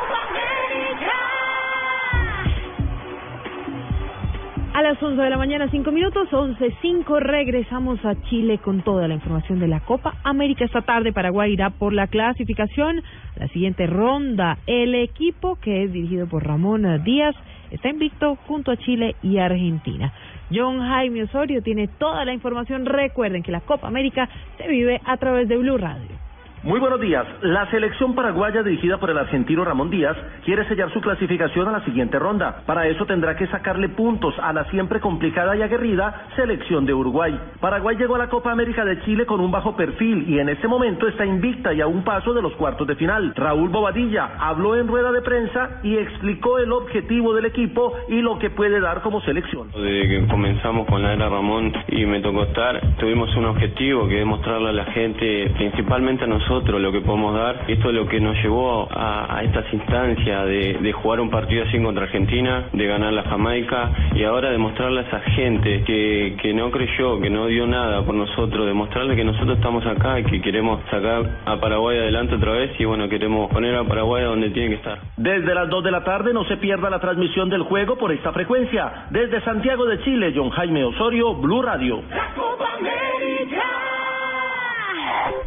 A 4.75 4.81
las 4.81 5.03
11 5.03 5.21
de 5.21 5.29
la 5.29 5.37
mañana, 5.37 5.69
5 5.71 5.93
minutos, 5.93 6.31
11.05, 6.31 7.21
regresamos 7.21 8.03
a 8.07 8.15
Chile 8.23 8.57
con 8.57 8.81
toda 8.81 9.07
la 9.07 9.13
información 9.13 9.61
de 9.61 9.69
la 9.69 9.81
Copa 9.81 10.15
América. 10.25 10.65
Esta 10.65 10.81
tarde 10.81 11.13
Paraguay 11.13 11.53
irá 11.53 11.69
por 11.69 11.93
la 11.93 12.07
clasificación 12.07 13.03
la 13.37 13.49
siguiente 13.49 13.87
ronda. 13.87 14.57
El 14.67 14.95
equipo, 14.95 15.57
que 15.57 15.85
es 15.85 15.93
dirigido 15.93 16.27
por 16.27 16.47
Ramón 16.47 16.87
Díaz, 17.05 17.37
está 17.71 17.91
invicto 17.91 18.37
junto 18.47 18.71
a 18.71 18.79
Chile 18.79 19.15
y 19.23 19.37
Argentina. 19.37 20.11
John 20.51 20.81
Jaime 20.81 21.25
Osorio 21.25 21.63
tiene 21.63 21.87
toda 21.87 22.25
la 22.25 22.33
información. 22.33 22.87
Recuerden 22.87 23.43
que 23.43 23.53
la 23.53 23.61
Copa 23.61 23.89
América 23.89 24.27
se 24.57 24.69
vive 24.69 25.03
a 25.05 25.19
través 25.19 25.49
de 25.49 25.59
Blue 25.59 25.77
Radio. 25.77 26.32
Muy 26.65 26.79
buenos 26.79 27.01
días. 27.01 27.27
La 27.41 27.69
selección 27.73 28.15
paraguaya 28.15 28.63
dirigida 28.63 28.99
por 28.99 29.11
el 29.11 29.19
argentino 29.19 29.65
Ramón 29.65 29.91
Díaz 29.91 30.17
quiere 30.45 30.65
sellar 30.69 30.93
su 30.93 31.01
clasificación 31.01 31.67
a 31.67 31.73
la 31.73 31.85
siguiente 31.85 32.21
ronda. 32.21 32.63
Para 32.67 32.87
eso 32.87 33.05
tendrá 33.05 33.35
que 33.35 33.49
sacarle 33.49 33.89
puntos 33.89 34.33
a 34.39 34.53
la 34.53 34.63
siempre 34.71 35.01
complicada 35.01 35.57
y 35.57 35.63
aguerrida 35.63 36.29
selección 36.37 36.87
de 36.87 36.95
Uruguay. 36.95 37.37
Paraguay 37.59 37.97
llegó 37.97 38.15
a 38.15 38.19
la 38.19 38.29
Copa 38.29 38.53
América 38.53 38.85
de 38.85 39.01
Chile 39.01 39.27
con 39.27 39.41
un 39.41 39.51
bajo 39.51 39.75
perfil 39.75 40.31
y 40.31 40.39
en 40.39 40.51
este 40.51 40.69
momento 40.69 41.09
está 41.09 41.27
invicta 41.27 41.75
y 41.75 41.81
a 41.81 41.89
un 41.89 42.05
paso 42.05 42.33
de 42.33 42.43
los 42.43 42.53
cuartos 42.53 42.87
de 42.87 42.95
final. 42.95 43.35
Raúl 43.35 43.69
Bobadilla 43.69 44.37
habló 44.39 44.77
en 44.77 44.87
rueda 44.87 45.11
de 45.11 45.23
prensa 45.23 45.81
y 45.83 45.97
explicó 45.97 46.61
el 46.61 46.71
objetivo 46.71 47.35
del 47.35 47.47
equipo 47.47 47.93
y 48.09 48.23
lo 48.23 48.39
que 48.39 48.51
puede 48.51 48.79
dar 48.79 49.03
como 49.03 49.21
selección. 49.23 49.73
Desde 49.73 50.09
que 50.09 50.29
comenzamos 50.29 50.87
con 50.87 51.03
la 51.03 51.13
era 51.15 51.29
Ramón 51.29 51.73
y 51.89 52.07
me 52.07 52.21
tocó 52.21 52.45
estar, 52.45 52.81
tuvimos 52.99 53.35
un 53.35 53.47
objetivo 53.47 54.07
que 54.07 54.23
es 54.23 54.29
a 54.33 54.59
la 54.61 54.85
gente, 54.87 55.51
principalmente 55.57 56.23
a 56.23 56.29
nosotros, 56.29 56.52
lo 56.61 56.93
que 56.93 57.01
podemos 57.01 57.35
dar. 57.35 57.65
Esto 57.69 57.89
es 57.89 57.95
lo 57.95 58.07
que 58.07 58.21
nos 58.21 58.37
llevó 58.43 58.89
a, 58.91 59.39
a 59.39 59.43
estas 59.43 59.73
instancias 59.73 60.45
de, 60.47 60.79
de, 60.81 60.93
jugar 60.93 61.21
un 61.21 61.31
partido 61.31 61.65
así 61.65 61.81
contra 61.83 62.05
Argentina, 62.05 62.69
de 62.73 62.87
ganar 62.87 63.13
la 63.13 63.23
Jamaica 63.23 63.91
y 64.15 64.25
ahora 64.25 64.51
demostrarle 64.51 65.01
a 65.01 65.03
esa 65.05 65.21
gente 65.21 65.83
que, 65.85 66.37
que 66.41 66.53
no 66.53 66.71
creyó, 66.71 67.21
que 67.21 67.31
no 67.31 67.47
dio 67.47 67.67
nada 67.67 68.05
por 68.05 68.15
nosotros, 68.15 68.67
demostrarle 68.67 69.17
que 69.17 69.25
nosotros 69.25 69.57
estamos 69.57 69.85
acá 69.87 70.21
y 70.21 70.25
que 70.25 70.41
queremos 70.43 70.81
sacar 70.91 71.41
a 71.47 71.57
Paraguay 71.57 71.99
adelante 71.99 72.35
otra 72.35 72.53
vez 72.53 72.79
y 72.79 72.85
bueno, 72.85 73.09
queremos 73.09 73.51
poner 73.51 73.75
a 73.75 73.85
Paraguay 73.85 74.25
donde 74.25 74.51
tiene 74.51 74.71
que 74.71 74.75
estar. 74.77 74.99
Desde 75.17 75.55
las 75.55 75.69
2 75.69 75.85
de 75.85 75.91
la 75.91 76.05
tarde 76.05 76.33
no 76.33 76.45
se 76.45 76.59
pierda 76.59 76.91
la 76.91 77.01
transmisión 77.01 77.49
del 77.49 77.63
juego 77.63 77.97
por 77.97 78.13
esta 78.13 78.33
frecuencia. 78.33 79.07
Desde 79.11 79.41
Santiago 79.43 79.87
de 79.87 80.01
Chile, 80.03 80.33
John 80.35 80.51
Jaime 80.51 80.85
Osorio, 80.85 81.35
Blue 81.35 81.63
Radio. 81.63 82.03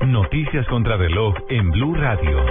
Noticias 0.08 0.66
contra 0.68 0.98
reloj 0.98 1.34
en 1.50 1.72
Blue 1.72 1.96
Radio. 1.96 2.46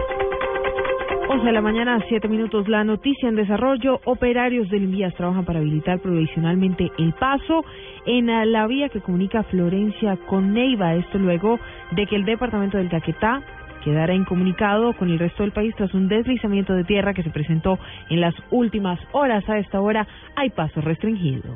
11 1.29 1.47
de 1.47 1.53
la 1.53 1.61
mañana, 1.61 1.99
7 2.09 2.29
minutos. 2.29 2.69
La 2.69 2.85
noticia 2.85 3.29
en 3.29 3.37
desarrollo. 3.37 4.01
Operarios 4.05 4.69
del 4.69 4.85
Invías 4.85 5.15
trabajan 5.15 5.45
para 5.45 5.61
habilitar 5.61 6.01
provisionalmente 6.01 6.91
el 6.99 7.13
paso 7.15 7.65
en 8.07 8.27
la 8.53 8.67
vía 8.67 8.89
que 8.89 9.01
comunica 9.01 9.43
Florencia 9.45 10.17
con 10.27 10.53
Neiva. 10.53 10.95
Esto 10.95 11.19
luego 11.19 11.59
de 11.93 12.07
que 12.07 12.17
el 12.17 12.25
departamento 12.25 12.79
del 12.79 12.91
Caquetá 12.91 13.43
quedara 13.83 14.15
incomunicado 14.15 14.93
con 14.95 15.11
el 15.11 15.19
resto 15.19 15.43
del 15.43 15.53
país 15.53 15.75
tras 15.77 15.93
un 15.95 16.09
deslizamiento 16.09 16.73
de 16.75 16.85
tierra 16.85 17.15
que 17.15 17.23
se 17.23 17.31
presentó 17.31 17.79
en 18.11 18.21
las 18.21 18.35
últimas 18.51 18.99
horas. 19.13 19.49
A 19.49 19.59
esta 19.59 19.81
hora 19.81 20.07
hay 20.37 20.51
paso 20.51 20.81
restringido. 20.81 21.55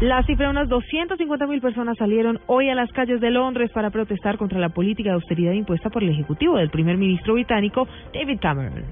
La 0.00 0.22
cifra 0.22 0.46
de 0.46 0.50
unas 0.52 0.68
250 0.68 1.48
mil 1.48 1.60
personas 1.60 1.98
salieron 1.98 2.38
hoy 2.46 2.70
a 2.70 2.76
las 2.76 2.88
calles 2.92 3.20
de 3.20 3.32
Londres 3.32 3.72
para 3.74 3.90
protestar 3.90 4.38
contra 4.38 4.60
la 4.60 4.68
política 4.68 5.08
de 5.10 5.16
austeridad 5.16 5.50
impuesta 5.50 5.90
por 5.90 6.04
el 6.04 6.10
Ejecutivo 6.10 6.56
del 6.56 6.70
primer 6.70 6.96
ministro 6.96 7.34
británico 7.34 7.88
David 8.14 8.38
Cameron. 8.40 8.84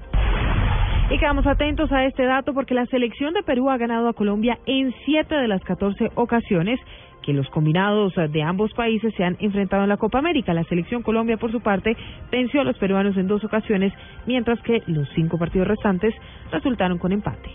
Y 1.09 1.17
quedamos 1.17 1.47
atentos 1.47 1.89
a 1.93 2.03
este 2.03 2.25
dato 2.25 2.53
porque 2.53 2.73
la 2.73 2.85
selección 2.87 3.33
de 3.33 3.41
Perú 3.41 3.69
ha 3.69 3.77
ganado 3.77 4.09
a 4.09 4.13
Colombia 4.13 4.59
en 4.65 4.93
siete 5.05 5.35
de 5.35 5.47
las 5.47 5.63
14 5.63 6.11
ocasiones 6.15 6.77
que 7.23 7.31
los 7.31 7.47
combinados 7.51 8.13
de 8.15 8.43
ambos 8.43 8.73
países 8.73 9.13
se 9.15 9.23
han 9.23 9.37
enfrentado 9.39 9.83
en 9.83 9.89
la 9.89 9.95
Copa 9.95 10.19
América. 10.19 10.53
La 10.53 10.65
selección 10.65 11.03
Colombia, 11.03 11.37
por 11.37 11.53
su 11.53 11.61
parte, 11.61 11.95
venció 12.29 12.59
a 12.59 12.65
los 12.65 12.77
peruanos 12.79 13.15
en 13.15 13.27
dos 13.27 13.45
ocasiones, 13.45 13.93
mientras 14.25 14.59
que 14.61 14.83
los 14.87 15.07
cinco 15.15 15.37
partidos 15.37 15.69
restantes 15.69 16.13
resultaron 16.51 16.97
con 16.97 17.13
empate. 17.13 17.49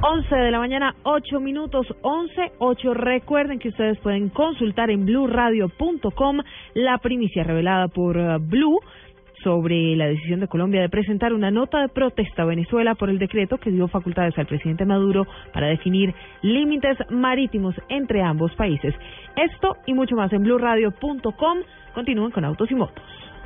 11 0.00 0.32
de 0.32 0.50
la 0.52 0.60
mañana, 0.60 0.94
8 1.02 1.40
minutos, 1.40 1.86
11, 2.02 2.52
8. 2.58 2.94
Recuerden 2.94 3.58
que 3.58 3.70
ustedes 3.70 3.98
pueden 3.98 4.28
consultar 4.28 4.90
en 4.90 5.04
bluradio.com 5.04 6.38
la 6.74 6.98
primicia 6.98 7.42
revelada 7.42 7.88
por 7.88 8.16
uh, 8.16 8.38
Blue 8.38 8.78
sobre 9.42 9.96
la 9.96 10.06
decisión 10.06 10.38
de 10.38 10.46
Colombia 10.46 10.80
de 10.80 10.88
presentar 10.88 11.32
una 11.32 11.50
nota 11.50 11.80
de 11.80 11.88
protesta 11.88 12.42
a 12.42 12.46
Venezuela 12.46 12.94
por 12.94 13.10
el 13.10 13.18
decreto 13.18 13.58
que 13.58 13.72
dio 13.72 13.88
facultades 13.88 14.38
al 14.38 14.46
presidente 14.46 14.84
Maduro 14.84 15.26
para 15.52 15.66
definir 15.66 16.14
límites 16.42 16.96
marítimos 17.10 17.74
entre 17.88 18.22
ambos 18.22 18.54
países. 18.54 18.94
Esto 19.34 19.78
y 19.86 19.94
mucho 19.94 20.14
más 20.14 20.32
en 20.32 20.44
bluradio.com. 20.44 21.58
Continúen 21.94 22.30
con 22.30 22.44
Autos 22.44 22.70
y 22.70 22.76
Motos. 22.76 23.02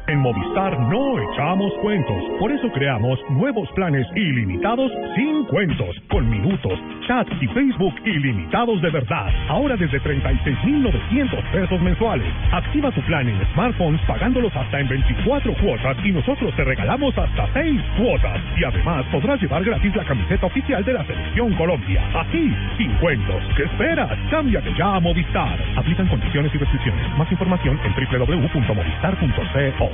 En 0.08 0.18
Movistar 0.18 0.78
no 0.90 1.16
echamos 1.20 1.72
cuentos, 1.80 2.16
por 2.40 2.50
eso 2.50 2.68
creamos 2.72 3.20
nuevos 3.30 3.70
planes 3.70 4.04
ilimitados 4.16 4.90
sin 5.14 5.44
cuentos, 5.44 5.94
con 6.10 6.28
minutos, 6.28 6.76
chat 7.06 7.28
y 7.40 7.46
Facebook 7.46 7.94
ilimitados 8.04 8.82
de 8.82 8.90
verdad. 8.90 9.30
Ahora 9.48 9.76
desde 9.76 10.00
36.900 10.00 11.52
pesos 11.52 11.80
mensuales. 11.80 12.26
Activa 12.50 12.90
tu 12.90 13.00
plan 13.02 13.28
en 13.28 13.46
smartphones 13.52 14.00
pagándolos 14.02 14.54
hasta 14.56 14.80
en 14.80 14.88
24 14.88 15.54
cuotas 15.62 15.96
y 16.04 16.10
nosotros 16.10 16.52
te 16.56 16.64
regalamos 16.64 17.16
hasta 17.16 17.46
6 17.52 17.80
cuotas. 17.96 18.40
Y 18.56 18.64
además 18.64 19.06
podrás 19.12 19.40
llevar 19.40 19.62
gratis 19.62 19.94
la 19.94 20.04
camiseta 20.04 20.46
oficial 20.46 20.84
de 20.84 20.94
la 20.94 21.04
Selección 21.06 21.54
Colombia. 21.54 22.02
Así, 22.12 22.52
sin 22.76 22.92
cuentos. 22.94 23.40
¿Qué 23.56 23.62
esperas? 23.62 24.18
Cámbiate 24.30 24.74
ya 24.76 24.96
a 24.96 25.00
Movistar. 25.00 25.60
Aplican 25.76 26.08
condiciones 26.08 26.52
y 26.52 26.58
restricciones. 26.58 27.06
Más 27.16 27.30
información 27.30 27.78
en 27.84 27.94
www.movistar.co. 27.94 29.91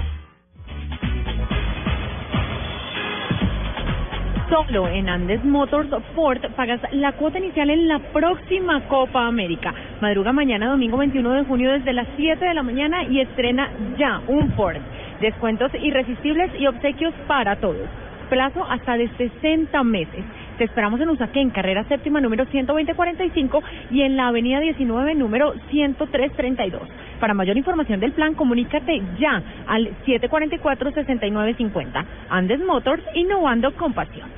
Solo 4.51 4.89
en 4.89 5.11
Andes 5.11 5.45
Motors 5.45 5.91
Ford 6.15 6.41
pagas 6.57 6.81
la 6.93 7.13
cuota 7.13 7.39
inicial 7.39 7.69
en 7.69 7.87
la 7.87 7.99
próxima 7.99 8.81
Copa 8.89 9.27
América. 9.27 9.75
Madruga 10.01 10.33
mañana, 10.33 10.71
domingo 10.71 10.97
21 10.97 11.33
de 11.33 11.45
junio, 11.45 11.71
desde 11.73 11.93
las 11.93 12.07
7 12.17 12.43
de 12.43 12.55
la 12.55 12.63
mañana 12.63 13.05
y 13.05 13.21
estrena 13.21 13.71
ya 13.99 14.23
un 14.27 14.51
Ford. 14.53 14.79
Descuentos 15.21 15.71
irresistibles 15.83 16.51
y 16.59 16.67
obsequios 16.67 17.13
para 17.27 17.57
todos. 17.57 17.87
Plazo 18.31 18.65
hasta 18.65 18.97
de 18.97 19.11
60 19.19 19.85
meses. 19.85 20.25
Te 20.57 20.65
esperamos 20.65 20.99
en 21.03 21.11
Usaquén, 21.11 21.51
carrera 21.51 21.85
séptima 21.85 22.19
número 22.23 22.47
12045 22.47 23.63
y 23.91 24.01
en 24.01 24.17
la 24.17 24.29
avenida 24.29 24.61
19 24.61 25.15
número 25.15 25.53
10332. 25.71 26.89
Para 27.21 27.35
mayor 27.35 27.59
información 27.59 28.01
del 28.01 28.13
plan, 28.13 28.35
comunícate 28.35 29.03
ya 29.19 29.43
al 29.67 29.91
744-6950. 30.07 32.05
Andes 32.31 32.61
Motors, 32.61 33.03
innovando 33.15 33.75
con 33.75 33.93
pasión. 33.93 34.38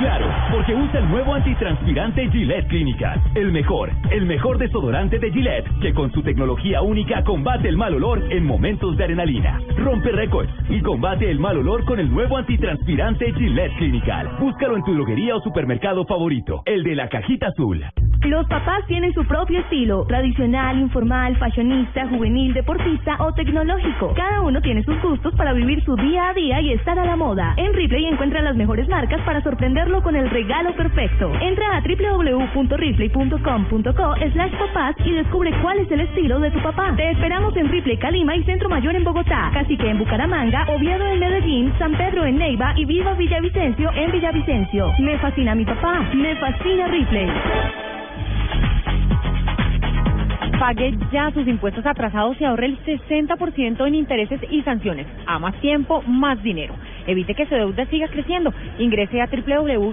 Claro, 0.00 0.32
porque 0.50 0.74
usa 0.74 0.98
el 0.98 1.10
nuevo 1.10 1.34
antitranspirante 1.34 2.30
Gillette 2.30 2.66
Clinical. 2.68 3.20
El 3.34 3.52
mejor, 3.52 3.90
el 4.10 4.24
mejor 4.24 4.56
desodorante 4.56 5.18
de 5.18 5.30
Gillette, 5.30 5.68
que 5.82 5.92
con 5.92 6.10
su 6.10 6.22
tecnología 6.22 6.80
única 6.80 7.22
combate 7.22 7.68
el 7.68 7.76
mal 7.76 7.92
olor 7.92 8.24
en 8.32 8.46
momentos 8.46 8.96
de 8.96 9.04
adrenalina. 9.04 9.60
Rompe 9.76 10.10
récords 10.10 10.50
y 10.70 10.80
combate 10.80 11.30
el 11.30 11.38
mal 11.38 11.58
olor 11.58 11.84
con 11.84 12.00
el 12.00 12.10
nuevo 12.10 12.38
antitranspirante 12.38 13.34
Gillette 13.34 13.76
Clinical. 13.76 14.30
Búscalo 14.40 14.76
en 14.76 14.84
tu 14.84 14.94
droguería 14.94 15.36
o 15.36 15.40
supermercado 15.42 16.06
favorito, 16.06 16.62
el 16.64 16.82
de 16.82 16.94
la 16.94 17.10
cajita 17.10 17.48
azul. 17.48 17.84
Los 18.22 18.46
papás 18.48 18.86
tienen 18.86 19.14
su 19.14 19.24
propio 19.24 19.60
estilo, 19.60 20.04
tradicional, 20.04 20.78
informal, 20.78 21.36
fashionista, 21.36 22.06
juvenil, 22.06 22.52
deportista 22.52 23.16
o 23.18 23.32
tecnológico. 23.32 24.12
Cada 24.14 24.42
uno 24.42 24.60
tiene 24.60 24.82
sus 24.82 25.00
gustos 25.00 25.34
para 25.36 25.54
vivir 25.54 25.82
su 25.84 25.96
día 25.96 26.28
a 26.28 26.34
día 26.34 26.60
y 26.60 26.72
estar 26.72 26.98
a 26.98 27.06
la 27.06 27.16
moda. 27.16 27.54
En 27.56 27.72
Ripley 27.72 28.04
encuentra 28.04 28.42
las 28.42 28.56
mejores 28.56 28.88
marcas 28.88 29.22
para 29.22 29.42
sorprender 29.42 29.89
con 29.98 30.14
el 30.14 30.30
regalo 30.30 30.72
perfecto. 30.76 31.32
Entra 31.40 31.76
a 31.76 31.80
www.ripley.com.co 31.80 34.14
slash 34.32 34.52
papás 34.52 34.94
y 35.04 35.10
descubre 35.10 35.50
cuál 35.60 35.80
es 35.80 35.90
el 35.90 36.02
estilo 36.02 36.38
de 36.38 36.52
tu 36.52 36.62
papá. 36.62 36.94
Te 36.96 37.10
esperamos 37.10 37.56
en 37.56 37.68
Ripley, 37.68 37.96
Calima 37.96 38.36
y 38.36 38.44
Centro 38.44 38.68
Mayor 38.68 38.94
en 38.94 39.02
Bogotá, 39.02 39.50
Cacique 39.52 39.90
en 39.90 39.98
Bucaramanga, 39.98 40.66
Oviedo 40.68 41.04
en 41.06 41.18
Medellín, 41.18 41.74
San 41.78 41.96
Pedro 41.96 42.24
en 42.24 42.38
Neiva 42.38 42.74
y 42.76 42.84
Viva 42.84 43.14
Villavicencio 43.14 43.90
en 43.94 44.12
Villavicencio. 44.12 44.92
Me 45.00 45.18
fascina 45.18 45.56
mi 45.56 45.64
papá, 45.64 46.08
me 46.14 46.36
fascina 46.36 46.86
Ripley. 46.86 47.26
Pague 50.60 50.94
ya 51.10 51.30
sus 51.30 51.48
impuestos 51.48 51.86
atrasados 51.86 52.38
y 52.38 52.44
ahorre 52.44 52.66
el 52.66 52.78
60% 52.84 53.86
en 53.86 53.94
intereses 53.94 54.38
y 54.50 54.60
sanciones. 54.60 55.06
A 55.24 55.38
más 55.38 55.54
tiempo, 55.62 56.02
más 56.06 56.42
dinero. 56.42 56.74
Evite 57.06 57.34
que 57.34 57.46
su 57.46 57.54
deuda 57.54 57.86
siga 57.86 58.08
creciendo. 58.08 58.52
Ingrese 58.78 59.22
a 59.22 59.26
www.diam.gov.co 59.26 59.92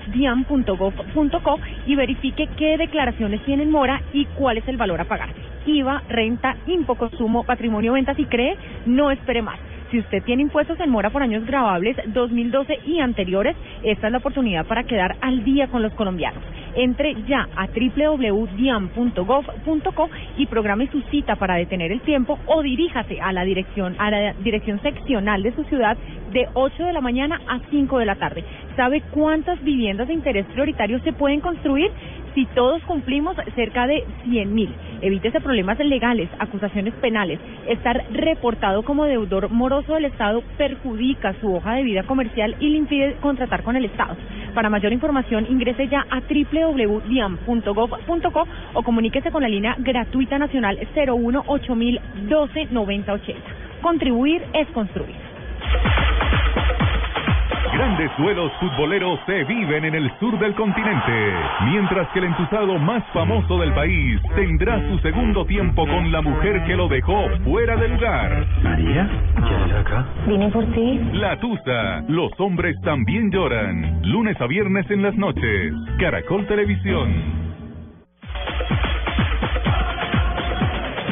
y 1.85 1.95
verifique 1.95 2.49
qué 2.57 2.75
declaraciones 2.77 3.41
tienen 3.45 3.71
mora 3.71 4.01
y 4.11 4.25
cuál 4.25 4.57
es 4.57 4.67
el 4.67 4.75
valor 4.75 4.99
a 4.99 5.05
pagar. 5.05 5.29
IVA, 5.65 6.03
renta, 6.09 6.57
impo 6.67 6.95
consumo, 6.95 7.45
patrimonio, 7.45 7.93
ventas 7.93 8.19
y 8.19 8.25
cree, 8.25 8.57
no 8.85 9.09
espere 9.09 9.41
más. 9.41 9.57
Si 9.91 9.99
usted 9.99 10.23
tiene 10.23 10.41
impuestos 10.41 10.79
en 10.79 10.89
mora 10.89 11.09
por 11.09 11.23
años 11.23 11.45
grabables 11.45 11.95
2012 12.07 12.79
y 12.85 12.99
anteriores, 12.99 13.55
esta 13.83 14.07
es 14.07 14.11
la 14.11 14.17
oportunidad 14.17 14.65
para 14.65 14.83
quedar 14.83 15.15
al 15.21 15.45
día 15.45 15.67
con 15.67 15.81
los 15.81 15.93
colombianos. 15.93 16.43
Entre 16.75 17.15
ya 17.23 17.47
a 17.55 17.67
www.diam.gov.co 17.67 18.49
y 20.37 20.45
programe 20.47 20.87
su 20.91 21.01
cita 21.03 21.37
para 21.37 21.55
detener 21.55 21.91
el 21.93 22.01
tiempo 22.01 22.37
o 22.47 22.61
diríjase 22.61 23.21
a 23.21 23.31
la 23.31 23.45
dirección 23.45 23.95
a 23.97 24.11
la 24.11 24.33
dirección 24.33 24.81
seccional 24.81 25.41
de 25.41 25.55
su 25.55 25.63
ciudad 25.63 25.97
de 26.31 26.47
8 26.53 26.83
de 26.83 26.93
la 26.93 27.01
mañana 27.01 27.39
a 27.47 27.59
5 27.69 27.99
de 27.99 28.05
la 28.05 28.15
tarde. 28.15 28.43
¿Sabe 28.75 29.01
cuántas 29.11 29.63
viviendas 29.63 30.07
de 30.07 30.13
interés 30.13 30.45
prioritario 30.47 30.99
se 30.99 31.13
pueden 31.13 31.39
construir? 31.39 31.89
Si 32.37 32.45
todos 32.53 32.81
cumplimos 32.83 33.35
cerca 33.55 33.87
de 33.87 34.05
100 34.29 34.53
mil. 34.53 34.71
Evítese 35.01 35.41
problemas 35.41 35.79
legales, 35.79 36.29
acusaciones 36.37 36.93
penales. 37.01 37.39
Estar 37.67 38.05
reportado 38.11 38.83
como 38.83 39.05
deudor 39.05 39.49
moroso 39.49 39.95
del 39.95 40.05
Estado 40.05 40.43
perjudica 40.55 41.33
su 41.41 41.55
hoja 41.55 41.73
de 41.73 41.81
vida 41.81 42.03
comercial 42.03 42.55
y 42.59 42.69
le 42.69 42.77
impide 42.77 43.15
contratar 43.21 43.63
con 43.63 43.75
el 43.75 43.85
Estado. 43.85 44.15
Para 44.53 44.69
mayor 44.69 44.93
información 44.93 45.47
ingrese 45.49 45.87
ya 45.87 46.05
a 46.11 46.19
www.diam.gov.co 46.19 48.47
o 48.75 48.83
comuníquese 48.83 49.31
con 49.31 49.41
la 49.41 49.49
línea 49.49 49.75
gratuita 49.79 50.37
nacional 50.37 50.77
01 50.95 51.43
8012 51.47 52.67
9080. 52.69 53.41
Contribuir 53.81 54.43
es 54.53 54.67
construir. 54.67 55.15
Grandes 57.77 58.09
duelos 58.17 58.51
futboleros 58.59 59.19
se 59.27 59.43
viven 59.43 59.85
en 59.85 59.93
el 59.93 60.11
sur 60.19 60.39
del 60.39 60.55
continente, 60.55 61.31
mientras 61.65 62.07
que 62.07 62.17
el 62.17 62.25
entusado 62.25 62.79
más 62.79 63.03
famoso 63.13 63.59
del 63.59 63.71
país 63.73 64.19
tendrá 64.35 64.81
su 64.89 64.97
segundo 64.97 65.45
tiempo 65.45 65.85
con 65.85 66.11
la 66.11 66.23
mujer 66.23 66.63
que 66.63 66.75
lo 66.75 66.87
dejó 66.87 67.29
fuera 67.43 67.75
del 67.75 67.93
lugar. 67.93 68.47
María, 68.63 69.07
¿qué 69.35 69.55
haces 69.55 69.75
acá? 69.75 70.05
Vine 70.25 70.49
por 70.49 70.65
ti. 70.73 70.99
La 71.13 71.39
Tusa, 71.39 72.01
los 72.07 72.31
hombres 72.39 72.81
también 72.81 73.29
lloran. 73.29 74.01
Lunes 74.01 74.41
a 74.41 74.47
viernes 74.47 74.89
en 74.89 75.03
las 75.03 75.15
noches. 75.15 75.71
Caracol 75.99 76.47
Televisión. 76.47 77.46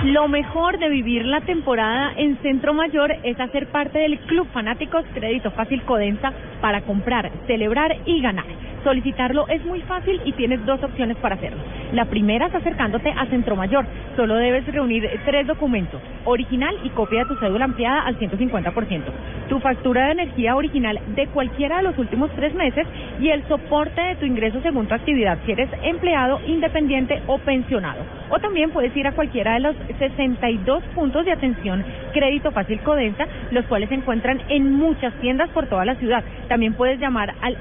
Lo 0.06 0.28
mejor 0.28 0.78
de 0.78 0.88
vivir 0.88 1.26
la 1.26 1.42
temporada 1.42 2.14
en 2.16 2.38
Centro 2.44 2.76
Mayor 2.76 3.12
es 3.24 3.40
hacer 3.40 3.66
parte 3.72 3.98
del 3.98 4.20
Club 4.20 4.48
Fanáticos 4.54 5.04
Crédito 5.16 5.50
Fácil 5.50 5.82
Codensa 5.82 6.32
para 6.62 6.82
comprar, 6.82 7.32
celebrar 7.48 7.98
y 8.06 8.22
ganar. 8.22 8.46
Solicitarlo 8.86 9.48
es 9.48 9.66
muy 9.66 9.82
fácil 9.82 10.22
y 10.26 10.34
tienes 10.34 10.64
dos 10.64 10.84
opciones 10.84 11.18
para 11.18 11.34
hacerlo. 11.34 11.58
La 11.92 12.06
primera 12.06 12.46
es 12.46 12.54
acercándote 12.54 13.10
a 13.10 13.26
Centro 13.26 13.56
Mayor. 13.56 13.84
Solo 14.16 14.36
debes 14.36 14.64
reunir 14.68 15.10
tres 15.26 15.48
documentos, 15.48 16.00
original 16.24 16.78
y 16.84 16.90
copia 16.90 17.24
de 17.24 17.26
tu 17.26 17.36
cédula 17.38 17.66
ampliada 17.66 18.02
al 18.02 18.20
150%, 18.20 19.02
tu 19.50 19.60
factura 19.60 20.06
de 20.06 20.12
energía 20.12 20.56
original 20.56 21.00
de 21.16 21.26
cualquiera 21.28 21.78
de 21.78 21.84
los 21.84 21.98
últimos 21.98 22.30
tres 22.36 22.54
meses 22.54 22.86
y 23.20 23.30
el 23.30 23.44
soporte 23.48 24.00
de 24.00 24.16
tu 24.18 24.26
ingreso 24.28 24.62
según 24.62 24.86
tu 24.86 24.94
actividad 24.94 25.40
si 25.48 25.54
eres 25.54 25.70
empleado, 25.82 26.40
independiente 26.46 27.24
o 27.26 27.40
pensionado. 27.40 28.04
O 28.30 28.40
también 28.40 28.72
puedes 28.72 28.96
ir 28.96 29.08
a 29.08 29.14
cualquiera 29.14 29.56
de 29.56 29.62
los 29.62 29.76
62 29.98 30.84
puntos 30.96 31.26
de 31.26 31.32
atención 31.32 31.84
Crédito 32.14 32.52
Fácil 32.52 32.80
Codensa, 32.82 33.26
los 33.52 33.66
cuales 33.66 33.90
se 33.90 33.96
encuentran 33.96 34.42
en 34.50 34.74
muchas 34.74 35.14
tiendas 35.22 35.50
por 35.50 35.68
toda 35.68 35.86
la 35.86 35.96
ciudad. 35.96 36.24
También 36.48 36.74
puedes 36.74 37.00
llamar 37.00 37.34
al 37.42 37.58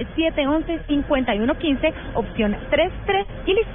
711-5115, 1.15 1.93
opción 2.15 2.57
33 2.71 3.27
y 3.47 3.55
listo. 3.55 3.73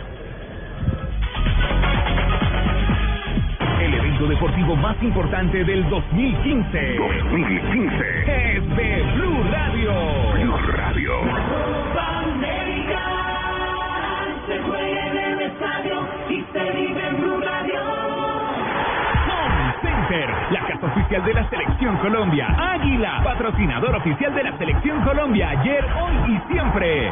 El 3.81 3.93
evento 3.93 4.27
deportivo 4.27 4.75
más 4.75 5.01
importante 5.01 5.63
del 5.63 5.89
2015. 5.89 6.95
2015. 6.97 8.55
Es 8.55 8.75
de 8.75 9.03
Blue 9.15 9.43
Radio. 9.51 9.93
Blue 10.33 10.57
Radio. 10.73 11.13
Se 14.47 14.59
juega 14.59 15.07
en 15.07 15.17
el 15.17 15.41
estadio 15.41 16.07
y 16.27 16.43
se 16.51 16.71
vive 16.71 17.07
en 17.07 17.21
Blue 17.21 17.39
Radio. 17.39 17.81
Home 19.29 19.73
Center, 19.81 20.29
la 20.51 20.65
oficial 21.09 21.25
de 21.25 21.33
la 21.33 21.49
Selección 21.49 21.97
Colombia. 21.97 22.47
Águila, 22.55 23.21
patrocinador 23.23 23.95
oficial 23.95 24.35
de 24.35 24.43
la 24.43 24.55
Selección 24.59 25.01
Colombia. 25.01 25.49
Ayer, 25.49 25.83
hoy 25.83 26.35
y 26.35 26.53
siempre. 26.53 27.11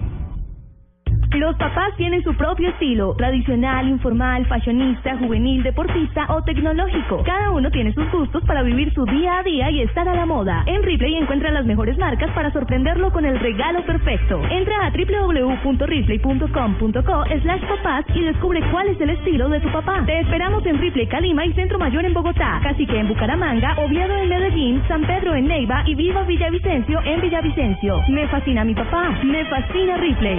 Los 1.33 1.55
papás 1.55 1.95
tienen 1.95 2.21
su 2.23 2.35
propio 2.35 2.67
estilo, 2.69 3.15
tradicional, 3.15 3.87
informal, 3.87 4.45
fashionista, 4.47 5.15
juvenil, 5.17 5.63
deportista 5.63 6.25
o 6.29 6.43
tecnológico. 6.43 7.23
Cada 7.23 7.51
uno 7.51 7.71
tiene 7.71 7.93
sus 7.93 8.11
gustos 8.11 8.43
para 8.43 8.63
vivir 8.63 8.93
su 8.93 9.05
día 9.05 9.39
a 9.39 9.43
día 9.43 9.71
y 9.71 9.79
estar 9.81 10.09
a 10.09 10.15
la 10.15 10.25
moda. 10.25 10.63
En 10.65 10.83
Ripley 10.83 11.15
encuentra 11.15 11.49
las 11.51 11.65
mejores 11.65 11.97
marcas 11.97 12.29
para 12.31 12.51
sorprenderlo 12.51 13.13
con 13.13 13.23
el 13.25 13.39
regalo 13.39 13.85
perfecto. 13.85 14.41
Entra 14.49 14.85
a 14.85 14.91
www.ripley.com.co 14.91 17.23
slash 17.41 17.61
papás 17.61 18.03
y 18.13 18.23
descubre 18.23 18.59
cuál 18.69 18.89
es 18.89 18.99
el 18.99 19.11
estilo 19.11 19.47
de 19.47 19.61
tu 19.61 19.71
papá. 19.71 20.03
Te 20.05 20.19
esperamos 20.19 20.65
en 20.65 20.79
Ripley, 20.79 21.07
Calima 21.07 21.45
y 21.45 21.53
Centro 21.53 21.79
Mayor 21.79 22.03
en 22.03 22.13
Bogotá, 22.13 22.59
Cacique 22.61 22.99
en 22.99 23.07
Bucaramanga, 23.07 23.77
Oviedo 23.77 24.17
en 24.17 24.27
Medellín, 24.27 24.83
San 24.89 25.07
Pedro 25.07 25.33
en 25.33 25.47
Neiva 25.47 25.83
y 25.85 25.95
Viva 25.95 26.23
Villavicencio 26.23 26.99
en 27.05 27.21
Villavicencio. 27.21 28.01
Me 28.09 28.27
fascina 28.27 28.65
mi 28.65 28.75
papá, 28.75 29.11
me 29.23 29.45
fascina 29.45 29.95
Ripley. 29.95 30.37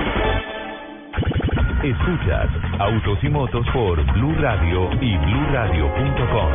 Escuchas 1.83 2.49
Autos 2.79 3.19
y 3.23 3.29
Motos 3.29 3.67
por 3.73 4.01
Blue 4.13 4.35
Radio 4.39 4.89
y 5.01 5.17
BlueRadio.com. 5.17 6.53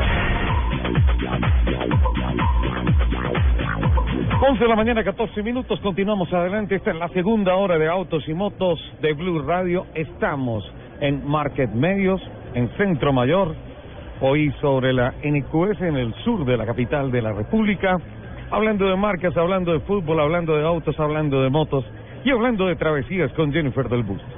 11 4.39 4.63
de 4.63 4.69
la 4.69 4.75
mañana, 4.75 5.03
14 5.03 5.43
minutos. 5.43 5.79
Continuamos 5.81 6.31
adelante. 6.31 6.75
Esta 6.75 6.91
es 6.91 6.97
la 6.97 7.09
segunda 7.09 7.55
hora 7.55 7.77
de 7.77 7.87
Autos 7.89 8.23
y 8.27 8.33
Motos 8.33 8.79
de 9.01 9.13
Blue 9.13 9.41
Radio. 9.41 9.85
Estamos 9.95 10.63
en 11.01 11.27
Market 11.27 11.71
Medios, 11.71 12.21
en 12.53 12.69
Centro 12.77 13.11
Mayor. 13.11 13.53
Hoy 14.21 14.53
sobre 14.61 14.93
la 14.93 15.13
NQS 15.23 15.81
en 15.81 15.97
el 15.97 16.13
sur 16.23 16.45
de 16.45 16.55
la 16.55 16.65
capital 16.65 17.11
de 17.11 17.21
la 17.21 17.33
República. 17.33 17.97
Hablando 18.49 18.87
de 18.87 18.95
marcas, 18.95 19.35
hablando 19.35 19.73
de 19.73 19.81
fútbol, 19.81 20.21
hablando 20.21 20.55
de 20.55 20.65
autos, 20.65 20.97
hablando 20.99 21.41
de 21.41 21.49
motos 21.49 21.83
y 22.23 22.31
hablando 22.31 22.67
de 22.67 22.77
travesías 22.77 23.31
con 23.33 23.51
Jennifer 23.51 23.89
del 23.89 24.03
Busto. 24.03 24.36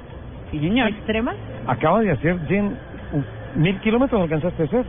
Sí, 0.50 0.58
señor. 0.58 0.88
¿Extremas? 0.90 1.36
Acaba 1.66 2.00
de 2.00 2.10
hacer, 2.12 2.38
Jen, 2.48 2.76
¿mil 3.56 3.78
kilómetros 3.80 4.22
alcanzaste 4.22 4.62
a 4.62 4.66
hacer? 4.66 4.84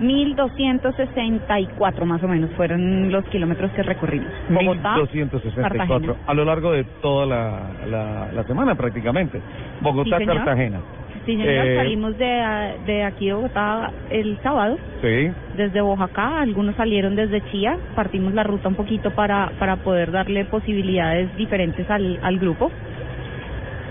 1264 0.00 2.06
más 2.06 2.22
o 2.22 2.28
menos 2.28 2.50
fueron 2.52 3.10
los 3.12 3.24
kilómetros 3.26 3.70
que 3.72 3.82
recorrimos. 3.82 4.28
Bogotá, 4.48 4.94
1264 4.96 5.62
Cartagena. 5.78 6.14
a 6.26 6.34
lo 6.34 6.44
largo 6.44 6.72
de 6.72 6.84
toda 7.02 7.26
la, 7.26 7.60
la, 7.88 8.28
la 8.32 8.44
semana 8.44 8.74
prácticamente. 8.74 9.40
Bogotá, 9.80 10.18
Sí. 10.18 10.26
Cartagena. 10.26 10.80
Sí, 11.24 11.32
señor, 11.36 11.46
Eh, 11.48 11.76
salimos 11.76 12.18
de, 12.18 12.42
de 12.86 13.04
aquí 13.04 13.26
de 13.26 13.34
Bogotá 13.34 13.92
el 14.10 14.38
sábado, 14.42 14.76
Sí. 15.02 15.30
desde 15.56 15.80
Oaxaca, 15.82 16.40
algunos 16.40 16.74
salieron 16.74 17.14
desde 17.14 17.40
Chía, 17.50 17.76
partimos 17.94 18.32
la 18.34 18.42
ruta 18.42 18.68
un 18.68 18.74
poquito 18.74 19.10
para, 19.12 19.52
para 19.58 19.76
poder 19.76 20.10
darle 20.10 20.44
posibilidades 20.46 21.36
diferentes 21.36 21.88
al, 21.90 22.18
al 22.22 22.38
grupo. 22.38 22.72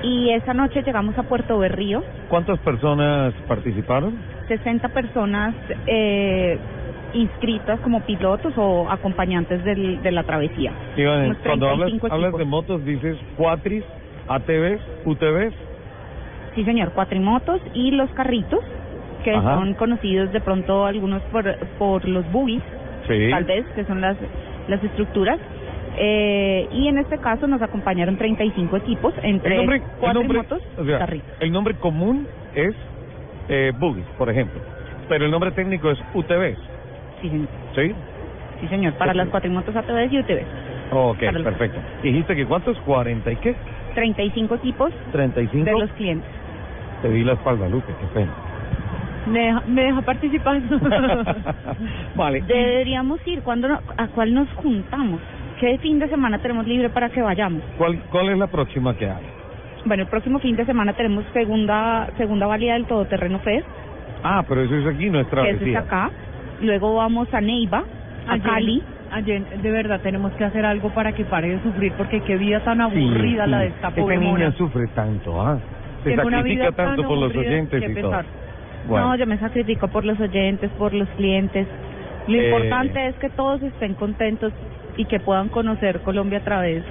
Y 0.04 0.32
esa 0.32 0.54
noche 0.54 0.82
llegamos 0.84 1.18
a 1.18 1.24
Puerto 1.24 1.58
Berrío, 1.60 2.04
¿Cuántas 2.30 2.60
personas 2.60 3.34
participaron? 3.48 4.16
60 4.48 4.90
personas 4.90 5.54
eh, 5.88 6.58
inscritas 7.14 7.80
como 7.82 8.02
pilotos 8.02 8.54
o 8.58 8.90
acompañantes 8.90 9.64
del, 9.64 10.02
de 10.02 10.12
la 10.12 10.24
travesía. 10.24 10.72
Unos 10.98 11.38
cuando 11.46 11.68
hablas, 11.70 11.90
35 11.90 12.08
hablas 12.14 12.30
equipos. 12.30 12.40
de 12.40 12.46
motos, 12.46 12.86
dices 12.86 13.18
cuatris, 13.38 13.84
ATVs, 14.28 14.82
UTVs. 15.06 15.54
Sí, 16.56 16.64
señor, 16.66 16.92
cuatrimotos 16.94 17.62
y 17.74 17.92
los 17.92 18.10
carritos, 18.12 18.60
que 19.24 19.32
Ajá. 19.36 19.56
son 19.56 19.74
conocidos 19.76 20.32
de 20.34 20.42
pronto 20.42 20.86
algunos 20.86 21.22
por, 21.24 21.44
por 21.78 22.08
los 22.08 22.30
buggies, 22.32 22.64
Sí. 23.08 23.30
tal 23.30 23.44
vez, 23.46 23.66
que 23.76 23.84
son 23.86 24.02
las, 24.02 24.18
las 24.68 24.84
estructuras. 24.84 25.38
Eh, 25.98 26.68
y 26.72 26.88
en 26.88 26.98
este 26.98 27.18
caso 27.20 27.48
nos 27.48 27.62
acompañaron 27.62 28.18
35 28.18 28.78
equipos 28.78 29.14
entre 29.24 29.52
El 29.52 29.58
nombre, 29.58 29.76
el 29.78 29.82
nombre, 29.84 30.00
cuatrimotos 30.00 30.62
o 30.78 30.84
y 30.84 30.88
sea, 30.88 31.00
carritos. 31.00 31.30
el 31.40 31.52
nombre 31.52 31.76
común 31.76 32.28
es 32.56 32.74
eh, 33.50 33.72
buggies, 33.78 34.06
por 34.18 34.30
ejemplo, 34.30 34.62
pero 35.10 35.26
el 35.26 35.32
nombre 35.32 35.52
técnico 35.52 35.92
es 35.92 36.00
UTVs, 36.14 36.58
Sí, 37.22 37.30
señor. 37.30 37.48
¿sí? 37.76 37.94
Sí, 38.62 38.68
señor, 38.68 38.94
para 38.94 39.14
las 39.14 39.28
cuatrimotos 39.30 39.76
ATVs 39.76 40.12
y 40.14 40.20
UTVs. 40.20 40.48
Ok, 40.92 41.20
Para 41.20 41.32
los- 41.34 41.44
perfecto. 41.44 41.80
Dijiste 42.04 42.36
que 42.36 42.46
cuántos, 42.46 42.78
40 42.82 43.32
y 43.32 43.36
qué? 43.38 43.56
35 43.96 44.56
equipos 44.56 44.94
35. 45.12 45.66
de 45.66 45.72
los 45.80 45.92
clientes. 45.94 46.30
Te 47.02 47.10
di 47.10 47.24
la 47.24 47.34
espalda, 47.34 47.68
Lupe, 47.68 47.94
qué 48.00 48.06
pena. 48.14 48.32
Me 49.28 49.40
deja, 49.40 49.62
me 49.68 49.84
deja 49.84 50.02
participar. 50.02 50.62
Vale. 52.16 52.42
Deberíamos 52.42 53.20
ir, 53.28 53.42
cuando 53.44 53.68
¿a 53.98 54.08
cuál 54.10 54.34
nos 54.34 54.50
juntamos? 54.54 55.20
¿Qué 55.62 55.78
fin 55.78 56.00
de 56.00 56.10
semana 56.10 56.40
tenemos 56.40 56.66
libre 56.68 56.90
para 56.90 57.10
que 57.10 57.22
vayamos? 57.22 57.62
¿Cuál, 57.78 58.00
¿Cuál 58.12 58.30
es 58.30 58.38
la 58.40 58.48
próxima 58.48 58.96
que 58.98 59.06
hay? 59.06 59.24
Bueno, 59.86 60.04
el 60.04 60.10
próximo 60.10 60.40
fin 60.40 60.56
de 60.56 60.66
semana 60.66 60.94
tenemos 60.94 61.24
segunda 61.34 62.10
segunda 62.18 62.48
valía 62.48 62.74
del 62.74 62.86
Todoterreno 62.88 63.38
Fest, 63.40 63.66
Ah, 64.24 64.44
pero 64.48 64.62
eso 64.64 64.76
es 64.76 64.88
aquí, 64.88 65.10
nuestra 65.10 65.44
que 65.44 65.52
eso 65.52 65.66
es 65.66 65.76
acá. 65.76 66.10
Luego 66.62 66.96
vamos 66.96 67.32
a 67.34 67.42
Neiva, 67.42 67.84
a 68.28 68.34
Ayer- 68.34 68.44
Cali. 68.44 68.84
Ayer, 69.14 69.44
de 69.62 69.72
verdad, 69.72 70.00
tenemos 70.02 70.32
que 70.34 70.46
hacer 70.46 70.66
algo 70.66 70.90
para 70.94 71.12
que 71.12 71.26
pare 71.26 71.50
de 71.50 71.62
sufrir, 71.62 71.92
porque 71.98 72.22
qué 72.22 72.38
vida 72.38 72.60
tan 72.62 72.80
aburrida 72.82 73.46
la 73.46 73.60
de 73.60 73.68
esta 73.68 73.92
pobre 73.92 74.16
Esa 74.16 74.24
niña 74.24 74.32
mona. 74.38 74.52
sufre 74.54 74.88
tanto, 74.96 75.42
¿ah? 75.42 75.60
Se 76.04 76.10
Tengo 76.12 76.28
una 76.28 76.38
sacrifica 76.38 76.72
tanto 76.72 77.04
por 77.08 77.18
los 77.20 77.36
oyentes 77.36 77.84
y 77.90 77.94
todo. 78.02 78.22
Bueno. 78.88 79.10
No, 79.10 79.16
yo 79.16 79.28
me 79.28 79.38
sacrifico 79.38 79.88
por 79.90 80.06
los 80.06 80.20
oyentes, 80.20 80.72
por 80.72 80.94
los 80.94 81.08
clientes. 81.10 81.68
Lo 82.28 82.36
Eh, 82.36 82.46
importante 82.46 83.08
es 83.08 83.16
que 83.16 83.30
todos 83.30 83.62
estén 83.64 83.94
contentos 83.96 84.54
y 84.98 85.06
que 85.06 85.20
puedan 85.20 85.50
conocer 85.50 86.02
Colombia 86.02 86.40
a 86.40 86.44
través 86.44 86.84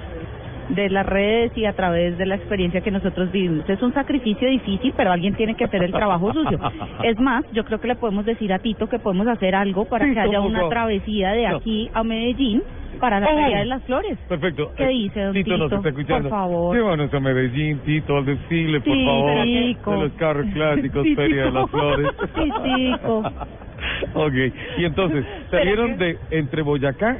de 0.70 0.88
las 0.88 1.04
redes 1.04 1.50
y 1.56 1.64
a 1.64 1.72
través 1.72 2.16
de 2.16 2.26
la 2.26 2.36
experiencia 2.36 2.80
que 2.80 2.92
nosotros 2.92 3.32
vivimos. 3.32 3.68
Es 3.68 3.82
un 3.82 3.92
sacrificio 3.92 4.48
difícil, 4.48 4.92
pero 4.96 5.10
alguien 5.10 5.34
tiene 5.34 5.56
que 5.56 5.64
hacer 5.64 5.82
el 5.82 5.90
trabajo 5.90 6.32
sucio. 6.32 6.60
Es 7.02 7.18
más, 7.18 7.44
yo 7.52 7.64
creo 7.64 7.80
que 7.80 7.88
le 7.88 7.96
podemos 7.96 8.24
decir 8.24 8.52
a 8.52 8.60
Tito 8.60 8.88
que 8.88 9.00
podemos 9.00 9.26
hacer 9.26 9.54
algo 9.56 9.86
para 9.86 10.04
que 10.12 10.20
haya 10.20 10.36
¿cómo 10.38 10.48
una 10.48 10.68
travesía 10.68 11.32
de 11.32 11.46
aquí 11.48 11.90
a 11.92 12.04
Medellín 12.04 12.62
para 13.00 13.18
la. 13.18 13.26
Feria 13.26 13.58
de 13.60 13.64
las 13.64 13.82
Flores. 13.82 14.16
Perfecto. 14.28 14.70
¿Qué 14.76 14.84
Eh, 14.84 14.88
dice, 14.90 15.20
don 15.24 15.32
Tito? 15.32 15.56
nos 15.56 15.66
Tito? 15.70 15.76
está 15.78 15.88
escuchando. 15.88 16.28
Por 16.28 16.38
favor. 16.38 16.76
Llévanos 16.76 17.14
a 17.14 17.20
Medellín, 17.20 17.78
Tito, 17.80 18.16
al 18.18 18.26
desfile, 18.26 18.80
por 18.80 18.94
Sí, 18.94 19.04
favor. 19.06 19.96
De 19.96 20.02
los 20.04 20.12
carros 20.12 20.46
clásicos, 20.54 21.06
Feria 21.16 21.44
de 21.46 21.50
las 21.50 21.68
Flores. 21.70 22.10
Ok, 24.14 24.34
y 24.78 24.84
entonces 24.84 25.24
salieron 25.50 25.96
de 25.96 26.18
entre 26.30 26.62
Boyacá, 26.62 27.16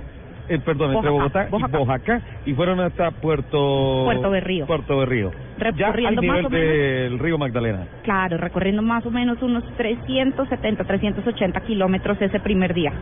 eh, 0.51 0.59
perdón, 0.64 0.94
entre 0.94 1.11
Bojacá, 1.11 1.46
Bogotá 1.51 1.68
y 1.76 1.78
Bojacá 1.78 2.20
y 2.46 2.53
fueron 2.55 2.80
hasta 2.80 3.11
Puerto 3.12 4.03
Puerto 4.05 4.30
Berrío. 4.30 4.66
Puerto 4.66 4.98
Berrío. 4.98 5.30
Ya 5.76 5.88
al 5.88 5.92
Recorriendo 5.94 6.22
más 6.22 6.36
nivel 6.36 6.46
o 6.46 6.51
menos. 6.51 6.68
del 6.68 7.18
río 7.18 7.38
Magdalena. 7.38 7.86
Claro, 8.03 8.36
recorriendo 8.38 8.82
más 8.82 9.05
o 9.07 9.11
menos 9.11 9.40
unos 9.42 9.64
370, 9.76 10.84
380 10.84 11.61
kilómetros 11.61 12.20
ese 12.20 12.40
primer 12.40 12.74
día. 12.74 12.92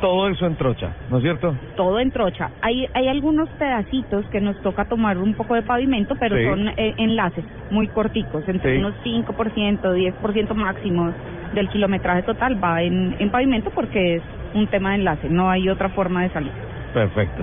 Todo 0.00 0.28
eso 0.28 0.46
en 0.46 0.54
trocha, 0.56 0.92
¿no 1.10 1.16
es 1.16 1.22
cierto? 1.24 1.56
Todo 1.76 1.98
en 1.98 2.10
trocha. 2.12 2.50
Hay, 2.62 2.86
hay 2.94 3.08
algunos 3.08 3.48
pedacitos 3.50 4.24
que 4.26 4.40
nos 4.40 4.60
toca 4.62 4.84
tomar 4.84 5.18
un 5.18 5.34
poco 5.34 5.54
de 5.54 5.62
pavimento, 5.62 6.14
pero 6.20 6.36
Sí. 6.36 6.44
son 6.44 6.68
eh, 6.68 6.94
enlaces 6.98 7.44
muy 7.70 7.88
corticos, 7.88 8.48
entre 8.48 8.74
Sí. 8.74 8.78
unos 8.78 8.94
5%, 9.02 9.92
10% 9.94 10.54
máximo 10.54 11.12
del 11.54 11.68
kilometraje 11.70 12.22
total 12.22 12.62
va 12.62 12.82
en, 12.82 13.16
en 13.18 13.30
pavimento 13.30 13.70
porque 13.74 14.16
es 14.16 14.22
un 14.54 14.66
tema 14.68 14.90
de 14.90 14.96
enlace, 14.96 15.28
no 15.28 15.50
hay 15.50 15.68
otra 15.68 15.88
forma 15.90 16.22
de 16.22 16.30
salir. 16.30 16.52
Perfecto. 16.92 17.42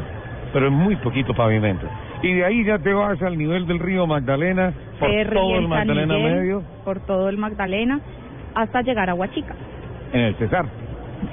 Pero 0.54 0.68
es 0.68 0.72
muy 0.72 0.96
poquito 0.98 1.34
pavimento. 1.34 1.88
Y 2.22 2.34
de 2.34 2.46
ahí 2.46 2.64
ya 2.64 2.80
te 2.80 2.94
vas 2.94 3.22
al 3.22 3.38
nivel 3.38 3.68
del 3.68 3.80
río 3.80 4.08
Magdalena, 4.08 4.74
por 5.00 5.10
todo 5.34 5.58
el 5.60 5.68
Magdalena 5.68 6.16
Miguel, 6.16 6.36
medio, 6.36 6.64
Por 6.84 7.00
todo 7.02 7.30
el 7.30 7.38
Magdalena, 7.38 8.00
hasta 8.56 8.82
llegar 8.82 9.10
a 9.10 9.14
Huachica. 9.14 9.54
en 10.14 10.22
el 10.22 10.36
Cesar. 10.36 10.66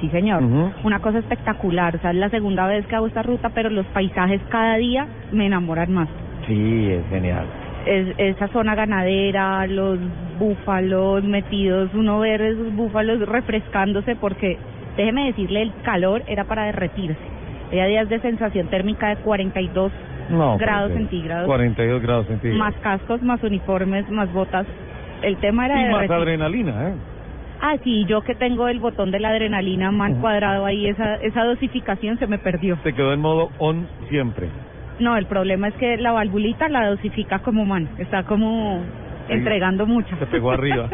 Sí, 0.01 0.09
señor. 0.11 0.43
Una 0.85 1.01
cosa 1.01 1.19
espectacular. 1.19 1.97
O 1.97 1.99
sea, 2.01 2.11
es 2.11 2.17
la 2.17 2.31
segunda 2.31 2.67
vez 2.67 2.87
que 2.87 2.97
hago 2.97 3.07
esta 3.07 3.23
ruta, 3.23 3.51
pero 3.51 3.69
los 3.71 3.87
paisajes 3.87 4.41
cada 4.49 4.77
día 4.77 5.07
me 5.33 5.47
enamoran 5.47 5.93
más. 5.93 6.09
Sí, 6.47 6.89
es 6.91 7.07
genial. 7.11 7.47
Es, 7.87 8.15
esa 8.17 8.49
zona 8.49 8.75
ganadera, 8.75 9.67
los 9.67 9.99
búfalos 10.39 11.25
metidos, 11.25 11.91
uno 11.95 12.21
ver 12.21 12.41
esos 12.43 12.75
búfalos 12.75 13.21
refrescándose 13.29 14.17
porque, 14.17 14.57
déjeme 14.97 15.27
decirle, 15.27 15.63
el 15.63 15.73
calor 15.83 16.23
era 16.27 16.45
para 16.45 16.65
derretirse. 16.65 17.19
Había 17.73 17.87
días 17.87 18.09
de 18.09 18.21
sensación 18.21 18.69
térmica 18.69 19.09
de 19.09 19.17
42 19.17 19.91
No, 20.31 20.59
grados 20.59 20.93
centígrados. 20.93 21.47
42 21.47 22.03
grados 22.03 22.27
centígrados. 22.27 22.59
Más 22.59 22.75
cascos, 22.83 23.23
más 23.23 23.43
uniformes, 23.43 24.09
más 24.11 24.31
botas. 24.33 24.67
El 25.23 25.37
tema 25.39 25.67
era 25.67 25.81
y 25.81 25.85
más 25.85 25.93
derretir. 26.03 26.17
adrenalina, 26.17 26.89
¿eh? 26.91 26.95
Ah, 27.63 27.77
sí, 27.83 28.05
yo 28.07 28.23
que 28.23 28.35
tengo 28.35 28.69
el 28.69 28.81
botón 28.81 29.11
de 29.11 29.21
la 29.21 29.29
adrenalina 29.31 29.91
mal 29.93 30.17
cuadrado 30.21 30.67
ahí, 30.67 30.89
esa, 30.89 31.15
esa 31.17 31.45
dosificación 31.45 32.19
se 32.19 32.27
me 32.27 32.39
perdió. 32.39 32.77
Se 32.83 32.93
quedó 32.93 33.13
en 33.13 33.21
modo 33.21 33.51
on 33.59 33.87
siempre. 34.09 34.49
No, 34.99 35.17
el 35.17 35.27
problema 35.27 35.69
es 35.69 35.75
que 35.75 35.97
la 35.97 36.13
valvulita 36.13 36.69
la 36.69 36.89
dosifica 36.89 37.39
como 37.39 37.65
man, 37.65 37.89
está 37.99 38.25
como. 38.25 38.81
Entregando 39.29 39.87
mucho. 39.87 40.17
Se 40.19 40.27
pegó 40.27 40.53
arriba. 40.53 40.89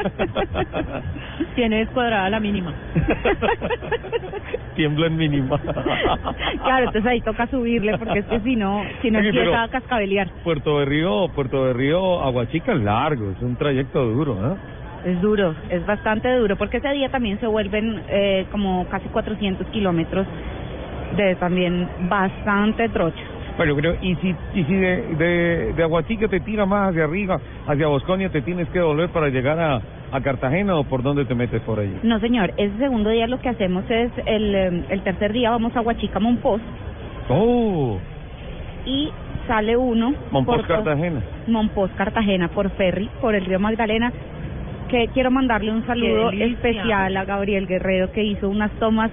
Tiene 1.55 1.79
descuadrada 1.79 2.31
la 2.31 2.41
mínima. 2.41 2.73
Tiembla 4.75 5.07
en 5.07 5.17
mínima. 5.17 5.59
claro, 5.59 6.87
entonces 6.87 7.07
ahí 7.07 7.21
toca 7.21 7.47
subirle 7.49 7.99
porque 7.99 8.21
es 8.21 8.27
que 8.27 8.41
si 8.41 8.57
no, 8.57 8.83
si 9.03 9.11
no 9.11 9.19
Oye, 9.19 9.29
empieza 9.29 9.63
a 9.65 9.69
cascabelear. 9.69 10.29
Puerto 10.45 10.79
de 10.79 10.85
Río, 10.85 11.29
Puerto 11.35 11.67
de 11.67 11.73
Río, 11.73 12.23
Aguachica 12.23 12.73
es 12.73 12.81
largo, 12.81 13.33
es 13.33 13.43
un 13.43 13.57
trayecto 13.57 14.05
duro, 14.05 14.53
¿eh? 14.53 14.57
Es 15.05 15.21
duro, 15.21 15.55
es 15.71 15.85
bastante 15.87 16.33
duro 16.37 16.57
porque 16.57 16.79
ese 16.79 16.91
día 16.91 17.09
también 17.09 17.39
se 17.39 17.47
vuelven 17.47 18.03
eh, 18.09 18.47
como 18.51 18.87
casi 18.89 19.09
400 19.09 19.67
kilómetros 19.69 20.27
de 21.17 21.35
también 21.37 21.89
bastante 22.09 22.89
trocha. 22.89 23.23
Bueno, 23.59 23.75
pero 23.75 23.97
y 24.01 24.15
si, 24.17 24.35
y 24.55 24.65
si 24.65 24.75
de, 24.75 25.03
de, 25.17 25.73
de 25.75 25.83
Aguachica 25.83 26.29
te 26.29 26.39
tira 26.41 26.65
más 26.65 26.91
hacia 26.91 27.05
arriba, 27.05 27.41
hacia 27.67 27.89
Bosconia, 27.89 28.29
te 28.31 28.41
tienes 28.41 28.69
que 28.69 28.81
volver 28.81 29.09
para 29.11 29.29
llegar 29.31 29.59
a, 29.59 29.83
a 30.13 30.21
Cartagena 30.21 30.77
o 30.77 30.85
por 30.85 31.03
dónde 31.03 31.25
te 31.25 31.35
metes 31.35 31.61
por 31.63 31.81
allí. 31.81 31.97
No, 32.05 32.21
señor, 32.21 32.55
ese 32.57 32.77
segundo 32.79 33.11
día 33.11 33.27
lo 33.27 33.41
que 33.41 33.49
hacemos 33.49 33.85
es 33.91 34.13
el, 34.27 34.55
eh, 34.55 34.85
el 34.91 35.03
tercer 35.03 35.33
día 35.33 35.51
vamos 35.51 35.75
a 35.77 35.81
Huachica 35.81 36.21
Monpós 36.21 36.61
Oh, 37.29 37.99
y 38.87 39.11
sale 39.49 39.77
uno 39.77 40.15
Monpós, 40.31 40.59
por 40.59 40.67
Cartagena. 40.67 41.21
Monpós 41.49 41.91
Cartagena 41.97 42.49
por 42.49 42.71
ferry 42.71 43.11
por 43.21 43.35
el 43.35 43.45
río 43.45 43.59
Magdalena 43.59 44.13
que 44.89 45.09
quiero 45.13 45.31
mandarle 45.31 45.73
un 45.73 45.85
saludo 45.85 46.31
especial 46.31 47.15
a 47.17 47.25
Gabriel 47.25 47.67
Guerrero 47.67 48.13
que 48.13 48.23
hizo 48.23 48.49
unas 48.49 48.71
tomas 48.79 49.11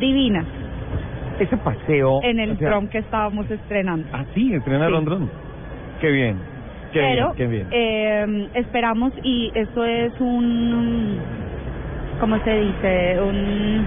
divinas 0.00 0.46
Ese 1.38 1.56
paseo. 1.56 2.20
en 2.22 2.38
el 2.40 2.52
o 2.52 2.56
sea, 2.56 2.68
dron 2.70 2.88
que 2.88 2.98
estábamos 2.98 3.50
estrenando. 3.50 4.06
Ah, 4.12 4.24
sí, 4.34 4.52
estrenaron 4.54 5.00
Sí. 5.00 5.04
dron. 5.06 5.30
Qué 6.00 6.10
bien. 6.10 6.36
Qué 6.92 7.00
Pero 7.00 7.12
bien, 7.12 7.34
qué 7.36 7.46
bien. 7.46 7.68
eh, 7.70 8.48
esperamos 8.54 9.12
y 9.22 9.50
esto 9.54 9.84
es 9.84 10.12
un 10.20 11.18
¿cómo 12.20 12.38
se 12.44 12.50
dice? 12.60 13.20
un, 13.20 13.86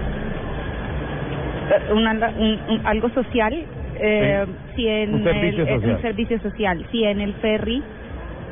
una- 1.92 2.32
un- 2.36 2.60
un- 2.68 2.80
algo 2.86 3.08
social 3.10 3.52
eh, 3.98 4.44
Sí. 4.46 4.52
si 4.76 4.88
en 4.88 5.14
Un 5.14 5.24
servicio 5.24 5.62
el, 5.62 5.68
eh, 5.68 5.74
social. 5.74 5.94
un 5.94 6.02
servicio 6.02 6.38
social 6.40 6.86
si 6.90 7.04
en 7.04 7.20
el 7.20 7.32
ferry 7.34 7.82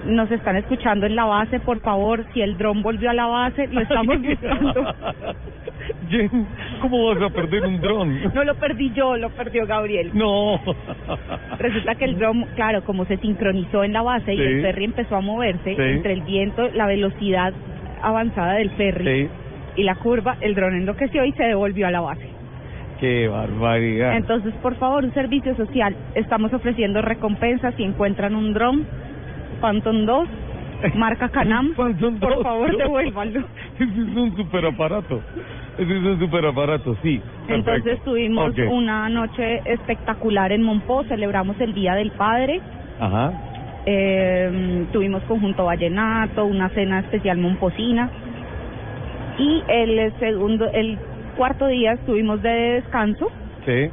nos 0.06 0.30
están 0.30 0.56
escuchando 0.56 1.06
en 1.06 1.16
la 1.16 1.24
base 1.24 1.60
por 1.60 1.80
favor 1.80 2.24
si 2.32 2.42
el 2.42 2.56
dron 2.58 2.82
volvió 2.82 3.10
a 3.10 3.14
la 3.14 3.26
base 3.26 3.66
lo 3.68 3.80
estamos 3.80 4.20
buscando 4.20 4.94
¿cómo 6.80 7.06
vas 7.06 7.22
a 7.22 7.30
perder 7.30 7.64
un 7.66 7.80
dron? 7.80 8.32
no 8.34 8.44
lo 8.44 8.54
perdí 8.56 8.92
yo 8.94 9.16
lo 9.16 9.30
perdió 9.30 9.66
Gabriel 9.66 10.10
No. 10.14 10.60
Resulta 11.58 11.94
que 11.94 12.04
el 12.04 12.18
dron, 12.18 12.44
claro, 12.54 12.84
como 12.84 13.04
se 13.06 13.16
sincronizó 13.18 13.84
en 13.84 13.92
la 13.92 14.02
base 14.02 14.34
y 14.34 14.40
el 14.40 14.62
ferry 14.62 14.84
empezó 14.84 15.16
a 15.16 15.20
moverse 15.20 15.74
Sí. 15.74 15.82
entre 15.82 16.12
el 16.12 16.22
viento, 16.22 16.68
la 16.74 16.86
velocidad 16.86 17.52
avanzada 18.02 18.54
del 18.54 18.70
ferry 18.70 19.04
Sí. 19.24 19.28
y 19.76 19.82
la 19.84 19.94
curva, 19.96 20.36
el 20.40 20.54
dron 20.54 20.74
enloqueció 20.74 21.24
y 21.24 21.32
se 21.32 21.44
devolvió 21.44 21.86
a 21.86 21.90
la 21.90 22.00
base. 22.00 22.28
Qué 23.00 23.28
barbaridad. 23.28 24.16
Entonces, 24.16 24.54
por 24.62 24.76
favor, 24.76 25.04
un 25.04 25.12
servicio 25.14 25.54
social. 25.56 25.96
Estamos 26.14 26.52
ofreciendo 26.52 27.02
recompensas 27.02 27.74
si 27.74 27.82
encuentran 27.82 28.34
un 28.34 28.52
dron 28.54 28.86
Phantom 29.64 30.04
2, 30.04 30.28
marca 30.94 31.30
Canam. 31.30 31.72
por 31.74 32.42
favor, 32.42 32.76
devuélvanlo. 32.76 33.40
Ese 33.80 33.84
es 33.84 34.14
un 34.14 34.36
superaparato. 34.36 35.22
Ese 35.78 35.96
es 35.96 36.04
un 36.04 36.18
superaparato, 36.18 36.94
sí. 37.02 37.18
Entonces 37.48 37.98
tuvimos 38.04 38.52
una 38.70 39.08
noche 39.08 39.62
espectacular 39.64 40.52
en 40.52 40.62
Monpó, 40.62 41.04
celebramos 41.04 41.58
el 41.62 41.72
Día 41.72 41.94
del 41.94 42.10
Padre, 42.10 42.60
Ajá. 43.00 43.32
eh, 43.86 44.84
tuvimos 44.92 45.22
conjunto 45.22 45.64
vallenato, 45.64 46.44
una 46.44 46.68
cena 46.68 47.00
especial 47.00 47.38
momposina 47.38 48.10
y 49.38 49.62
el 49.66 50.12
segundo, 50.18 50.66
el 50.74 50.98
cuarto 51.38 51.68
día 51.68 51.92
estuvimos 51.92 52.42
de 52.42 52.50
descanso 52.50 53.30
Sí. 53.64 53.88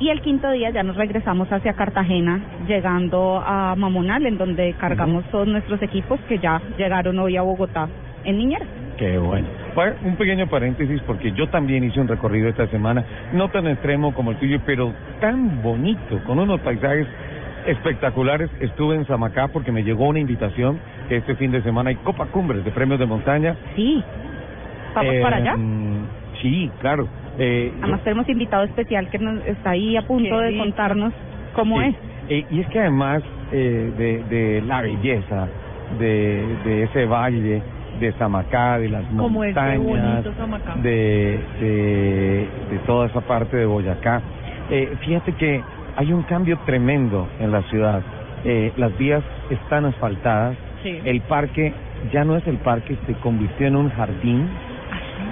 Y 0.00 0.08
el 0.10 0.20
quinto 0.20 0.50
día 0.50 0.70
ya 0.70 0.82
nos 0.82 0.96
regresamos 0.96 1.50
hacia 1.52 1.72
Cartagena, 1.74 2.40
llegando 2.66 3.42
a 3.44 3.74
Mamonal, 3.76 4.26
en 4.26 4.38
donde 4.38 4.74
cargamos 4.74 5.24
todos 5.30 5.46
nuestros 5.48 5.80
equipos 5.82 6.18
que 6.28 6.38
ya 6.38 6.60
llegaron 6.76 7.18
hoy 7.18 7.36
a 7.36 7.42
Bogotá 7.42 7.88
en 8.24 8.38
Niñera. 8.38 8.66
Qué 8.98 9.18
bueno. 9.18 9.46
Un 10.04 10.16
pequeño 10.16 10.46
paréntesis 10.48 11.00
porque 11.06 11.32
yo 11.32 11.48
también 11.48 11.82
hice 11.84 12.00
un 12.00 12.06
recorrido 12.08 12.48
esta 12.48 12.66
semana, 12.68 13.04
no 13.32 13.48
tan 13.48 13.66
extremo 13.66 14.14
como 14.14 14.30
el 14.30 14.36
tuyo, 14.36 14.60
pero 14.64 14.92
tan 15.20 15.62
bonito, 15.62 16.20
con 16.26 16.38
unos 16.38 16.60
paisajes 16.60 17.06
espectaculares. 17.66 18.50
Estuve 18.60 18.94
en 18.96 19.06
Samacá 19.06 19.48
porque 19.48 19.72
me 19.72 19.82
llegó 19.82 20.06
una 20.08 20.20
invitación 20.20 20.78
que 21.08 21.16
este 21.16 21.34
fin 21.36 21.50
de 21.50 21.62
semana 21.62 21.90
hay 21.90 21.96
Copa 21.96 22.26
Cumbres 22.26 22.64
de 22.64 22.70
Premios 22.70 23.00
de 23.00 23.06
Montaña. 23.06 23.56
Sí. 23.74 24.02
¿Vamos 24.94 25.14
Eh, 25.14 25.20
para 25.22 25.36
allá? 25.36 25.56
mm, 25.56 26.06
Sí, 26.42 26.70
claro. 26.80 27.08
Eh, 27.38 27.72
Además 27.82 28.02
tenemos 28.04 28.28
invitado 28.28 28.64
especial 28.64 29.08
que 29.10 29.18
nos 29.18 29.44
está 29.46 29.70
ahí 29.70 29.96
a 29.96 30.02
punto 30.02 30.38
de 30.38 30.56
contarnos 30.58 31.12
cómo 31.54 31.80
Sí. 31.80 31.86
es. 31.88 31.94
Eh, 32.30 32.44
y 32.50 32.60
es 32.60 32.68
que 32.68 32.80
además 32.80 33.22
eh, 33.52 33.92
de, 33.98 34.22
de 34.36 34.62
la 34.62 34.80
belleza 34.82 35.48
de, 35.98 36.44
de 36.64 36.82
ese 36.84 37.06
valle, 37.06 37.62
de 38.00 38.12
Samacá, 38.14 38.78
de 38.78 38.88
las 38.88 39.04
Como 39.06 39.28
montañas, 39.28 40.24
de, 40.82 41.38
de, 41.60 42.48
de 42.70 42.78
toda 42.86 43.06
esa 43.06 43.20
parte 43.20 43.56
de 43.56 43.66
Boyacá, 43.66 44.20
eh, 44.70 44.94
fíjate 45.00 45.32
que 45.34 45.62
hay 45.96 46.12
un 46.12 46.22
cambio 46.22 46.58
tremendo 46.66 47.28
en 47.38 47.52
la 47.52 47.62
ciudad. 47.64 48.02
Eh, 48.44 48.72
las 48.76 48.96
vías 48.98 49.22
están 49.50 49.84
asfaltadas, 49.84 50.56
Sí. 50.82 50.98
el 51.04 51.20
parque 51.22 51.72
ya 52.12 52.24
no 52.24 52.36
es 52.36 52.46
el 52.46 52.56
parque, 52.58 52.96
se 53.06 53.14
convirtió 53.14 53.66
en 53.66 53.76
un 53.76 53.90
jardín. 53.90 54.48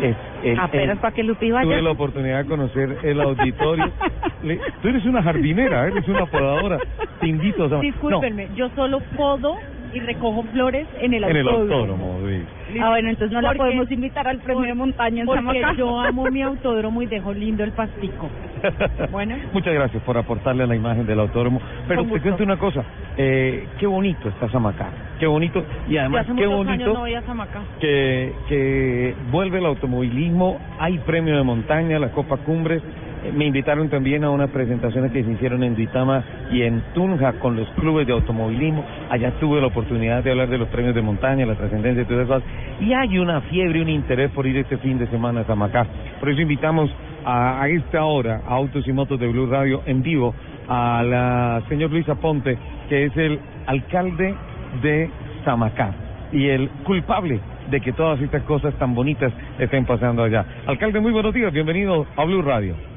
Es, 0.01 0.17
el- 0.45 0.59
Apenas 0.59 0.99
para 0.99 1.13
que 1.15 1.23
Lupi 1.23 1.51
vaya. 1.51 1.65
Tuve 1.65 1.83
la 1.83 1.91
oportunidad 1.91 2.39
de 2.43 2.47
conocer 2.47 2.99
el 3.03 3.21
auditorio. 3.21 3.93
Le- 4.43 4.61
tú 4.81 4.89
eres 4.89 5.05
una 5.05 5.23
jardinera, 5.23 5.87
eres 5.87 6.07
una 6.09 6.27
podadora. 6.27 6.79
Te 7.21 7.29
invito 7.29 7.65
a... 7.65 7.69
No, 7.69 7.81
Discúlpenme, 7.81 8.49
yo 8.57 8.69
solo 8.71 9.01
podo 9.17 9.55
y 9.93 10.01
recojo 10.01 10.43
flores 10.53 10.87
en 11.01 11.15
el 11.15 11.25
en 11.25 11.37
el 11.37 11.49
autódromo. 11.49 12.15
autódromo, 12.15 12.29
sí. 12.73 12.79
Ah, 12.81 12.89
bueno, 12.91 13.11
entonces 13.11 13.33
no 13.33 13.41
la 13.43 13.49
Porque- 13.49 13.59
podemos 13.59 13.91
invitar 13.91 14.27
al 14.29 14.39
premio 14.41 14.65
de 14.65 14.75
montaña 14.75 15.21
en 15.21 15.27
Porque 15.27 15.41
Samacá. 15.43 15.75
yo 15.77 16.01
amo 16.01 16.25
mi 16.31 16.43
autódromo 16.43 17.03
y 17.03 17.07
dejo 17.07 17.33
lindo 17.35 17.65
el 17.65 17.73
pastico. 17.73 18.29
Bueno. 19.11 19.37
Muchas 19.53 19.75
gracias 19.75 20.03
por 20.05 20.17
aportarle 20.17 20.63
a 20.63 20.67
la 20.67 20.77
imagen 20.77 21.05
del 21.05 21.19
autódromo. 21.21 21.61
Pero 21.89 22.01
Con 22.01 22.07
te 22.07 22.13
gusto. 22.13 22.23
cuento 22.23 22.45
una 22.45 22.57
cosa, 22.59 22.85
eh, 23.17 23.67
qué 23.79 23.87
bonito 23.87 24.29
está 24.29 24.49
Samacá, 24.49 24.89
qué 25.19 25.27
bonito 25.27 25.65
y 25.89 25.97
además 25.97 26.23
hace 26.23 26.29
qué 26.37 26.47
muchos 26.47 26.53
años 26.53 26.67
bonito 26.69 26.93
no 26.95 27.01
voy 27.01 27.15
a 27.15 27.23
Samacá. 27.23 27.61
que, 27.81 28.33
que 28.49 29.15
vuelve 29.33 29.59
el 29.59 29.67
automovilismo, 29.67 30.59
hay 30.79 30.99
premio 30.99 31.37
de 31.37 31.43
montaña, 31.43 31.99
la 31.99 32.11
Copa 32.13 32.37
Cumbres. 32.39 32.83
Me 33.31 33.47
invitaron 33.47 33.89
también 33.89 34.25
a 34.25 34.31
unas 34.31 34.51
presentaciones 34.51 35.13
que 35.13 35.23
se 35.23 35.31
hicieron 35.31 35.63
en 35.63 35.77
Duitama 35.77 36.25
y 36.51 36.63
en 36.63 36.83
Tunja 36.93 37.35
con 37.35 37.55
los 37.55 37.69
clubes 37.71 38.05
de 38.07 38.13
automovilismo. 38.13 38.85
Allá 39.11 39.31
tuve 39.39 39.61
la 39.61 39.69
oportunidad 39.69 40.25
de 40.25 40.33
hablar 40.33 40.49
de 40.49 40.59
los 40.59 40.69
premios 40.69 40.95
de 40.95 41.03
montaña, 41.03 41.47
la 41.47 41.55
trascendencia 41.55 42.03
y 42.03 42.07
todas 42.07 42.25
esas 42.25 42.43
cosas. 42.43 42.81
Y 42.81 42.93
hay 42.93 43.19
una 43.19 43.41
fiebre, 43.43 43.81
un 43.81 43.89
interés 43.91 44.31
por 44.33 44.45
ir 44.47 44.57
este 44.57 44.77
fin 44.79 44.99
de 44.99 45.07
semana 45.07 45.43
a 45.43 45.45
Samacá. 45.45 45.87
Por 46.19 46.31
eso 46.31 46.41
invitamos 46.41 46.91
a, 47.25 47.63
a 47.63 47.69
esta 47.69 48.05
hora 48.05 48.41
a 48.45 48.55
Autos 48.55 48.87
y 48.89 48.93
Motos 48.93 49.21
de 49.21 49.29
Blue 49.29 49.47
Radio 49.47 49.83
en 49.87 50.03
vivo 50.03 50.35
a 50.69 51.03
la 51.05 51.63
señor 51.69 51.93
Luis 51.93 52.09
Aponte, 52.09 52.59
que 52.89 53.05
es 53.05 53.17
el 53.17 53.39
alcalde 53.67 54.35
de 54.83 55.11
Samacá 55.45 55.95
y 56.33 56.49
el 56.49 56.69
culpable 56.85 57.39
de 57.71 57.81
que 57.81 57.93
todas 57.93 58.21
estas 58.21 58.43
cosas 58.43 58.75
tan 58.75 58.95
bonitas 58.95 59.33
estén 59.61 59.85
pasando 59.85 60.25
allá. 60.25 60.45
Alcalde, 60.67 60.99
muy 60.99 61.13
buenos 61.13 61.33
días, 61.33 61.53
bienvenido 61.53 62.05
a 62.17 62.25
Blue 62.25 62.43
Radio. 62.43 62.92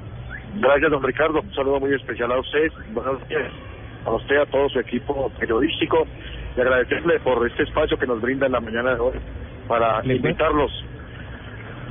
Gracias, 0.56 0.92
don 0.92 1.04
Ricardo. 1.04 1.42
Un 1.42 1.54
saludo 1.54 1.80
muy 1.80 1.94
especial 1.94 2.32
a 2.32 2.40
usted. 2.40 2.72
Buenos 2.94 3.28
días. 3.28 3.52
A 4.06 4.12
usted, 4.12 4.38
a 4.38 4.46
todo 4.46 4.70
su 4.70 4.80
equipo 4.80 5.30
periodístico. 5.40 6.08
Y 6.56 6.62
agradecerle 6.62 7.20
por 7.20 7.46
este 7.48 7.64
espacio 7.64 7.98
que 7.98 8.08
nos 8.08 8.22
brinda 8.22 8.46
en 8.46 8.54
la 8.54 8.62
mañana 8.62 8.94
de 8.94 9.00
hoy 9.00 9.16
para 9.68 10.02
invitarlos 10.06 10.72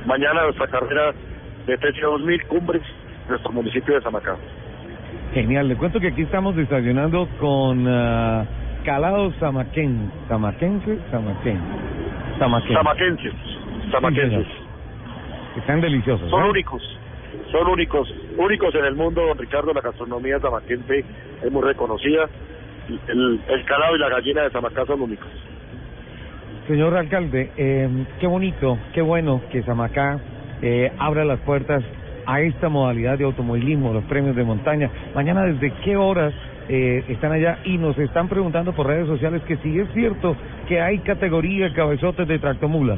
mañana 0.05 0.41
a 0.41 0.43
nuestra 0.45 0.67
carrera 0.67 1.13
de 1.67 1.77
TC 1.77 2.01
2000 2.01 2.43
Cumbres, 2.47 2.81
nuestro 3.29 3.51
municipio 3.51 3.95
de 3.95 4.01
Samacá. 4.01 4.35
Genial, 5.33 5.67
le 5.67 5.75
cuento 5.75 5.99
que 5.99 6.07
aquí 6.07 6.21
estamos 6.23 6.55
desayunando 6.55 7.27
con 7.39 7.85
ah, 7.87 8.45
calado 8.85 9.31
samaquén, 9.39 10.11
samaquense, 10.27 10.99
samaquén. 11.11 11.59
Samaquenses. 12.39 13.33
Samaquenses. 13.91 14.47
Están 15.57 15.81
deliciosos. 15.81 16.29
Son 16.29 16.45
¿eh? 16.45 16.49
únicos. 16.49 16.81
Son 17.51 17.67
únicos. 17.67 18.13
Únicos 18.37 18.73
en 18.75 18.85
el 18.85 18.95
mundo, 18.95 19.25
don 19.25 19.37
Ricardo. 19.37 19.73
La 19.73 19.81
gastronomía 19.81 20.39
samaquense 20.39 21.03
es 21.43 21.51
muy 21.51 21.63
reconocida. 21.63 22.29
El, 23.07 23.39
el 23.47 23.65
calado 23.65 23.95
y 23.95 23.99
la 23.99 24.09
gallina 24.09 24.43
de 24.43 24.51
Samacá 24.51 24.85
son 24.85 25.01
únicos. 25.01 25.27
Señor 26.67 26.95
alcalde, 26.95 27.51
eh, 27.57 27.87
qué 28.19 28.25
bonito, 28.25 28.79
qué 28.93 29.01
bueno 29.01 29.41
que 29.51 29.61
Samacá 29.63 30.19
eh, 30.63 30.91
abra 30.97 31.23
las 31.23 31.39
puertas 31.41 31.83
a 32.25 32.41
esta 32.41 32.69
modalidad 32.69 33.19
de 33.19 33.23
automovilismo, 33.25 33.93
los 33.93 34.03
premios 34.05 34.35
de 34.35 34.43
montaña. 34.43 34.89
Mañana, 35.13 35.43
¿desde 35.43 35.71
qué 35.83 35.95
horas 35.95 36.33
eh, 36.67 37.03
están 37.07 37.33
allá? 37.33 37.59
Y 37.65 37.77
nos 37.77 37.95
están 37.99 38.27
preguntando 38.27 38.73
por 38.73 38.87
redes 38.87 39.05
sociales 39.05 39.43
que 39.43 39.57
si 39.57 39.79
es 39.79 39.87
cierto 39.93 40.35
que 40.67 40.81
hay 40.81 40.97
categoría 40.99 41.71
cabezotes 41.71 42.27
de 42.27 42.39
tractomulas. 42.39 42.97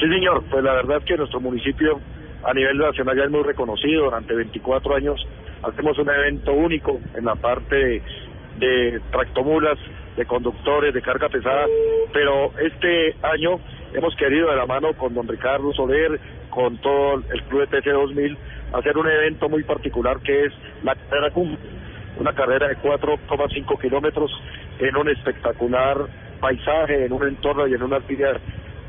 Sí, 0.00 0.08
señor. 0.08 0.42
Pues 0.50 0.64
la 0.64 0.72
verdad 0.72 0.98
es 0.98 1.04
que 1.04 1.16
nuestro 1.16 1.40
municipio 1.40 2.00
a 2.44 2.54
nivel 2.54 2.78
nacional 2.78 3.16
ya 3.16 3.24
es 3.24 3.30
muy 3.30 3.42
reconocido. 3.42 4.04
Durante 4.04 4.34
24 4.34 4.94
años 4.96 5.26
hacemos 5.62 5.98
un 5.98 6.08
evento 6.08 6.52
único 6.52 7.00
en 7.14 7.24
la 7.24 7.34
parte 7.34 8.02
de, 8.58 9.00
tractomulas, 9.10 9.78
de 10.16 10.24
conductores, 10.26 10.94
de 10.94 11.02
carga 11.02 11.28
pesada. 11.28 11.66
Pero 12.12 12.52
este 12.58 13.14
año 13.22 13.60
hemos 13.92 14.14
querido 14.16 14.50
de 14.50 14.56
la 14.56 14.66
mano 14.66 14.92
con 14.94 15.14
don 15.14 15.28
Ricardo 15.28 15.72
Soler, 15.72 16.20
con 16.50 16.78
todo 16.78 17.22
el 17.32 17.42
Club 17.44 17.68
de 17.68 17.80
TC 17.80 17.90
2000, 17.92 18.38
hacer 18.72 18.96
un 18.96 19.08
evento 19.08 19.48
muy 19.48 19.62
particular 19.62 20.18
que 20.20 20.46
es 20.46 20.52
la 20.82 20.94
carrera 20.94 21.30
cumbre. 21.30 21.58
Una 22.18 22.32
carrera 22.32 22.68
de 22.68 22.76
4,5 22.78 23.80
kilómetros 23.80 24.30
en 24.80 24.96
un 24.96 25.08
espectacular 25.08 25.98
paisaje, 26.40 27.04
en 27.04 27.12
un 27.12 27.26
entorno 27.26 27.66
y 27.66 27.74
en 27.74 27.82
una 27.82 27.96
actividad 27.96 28.40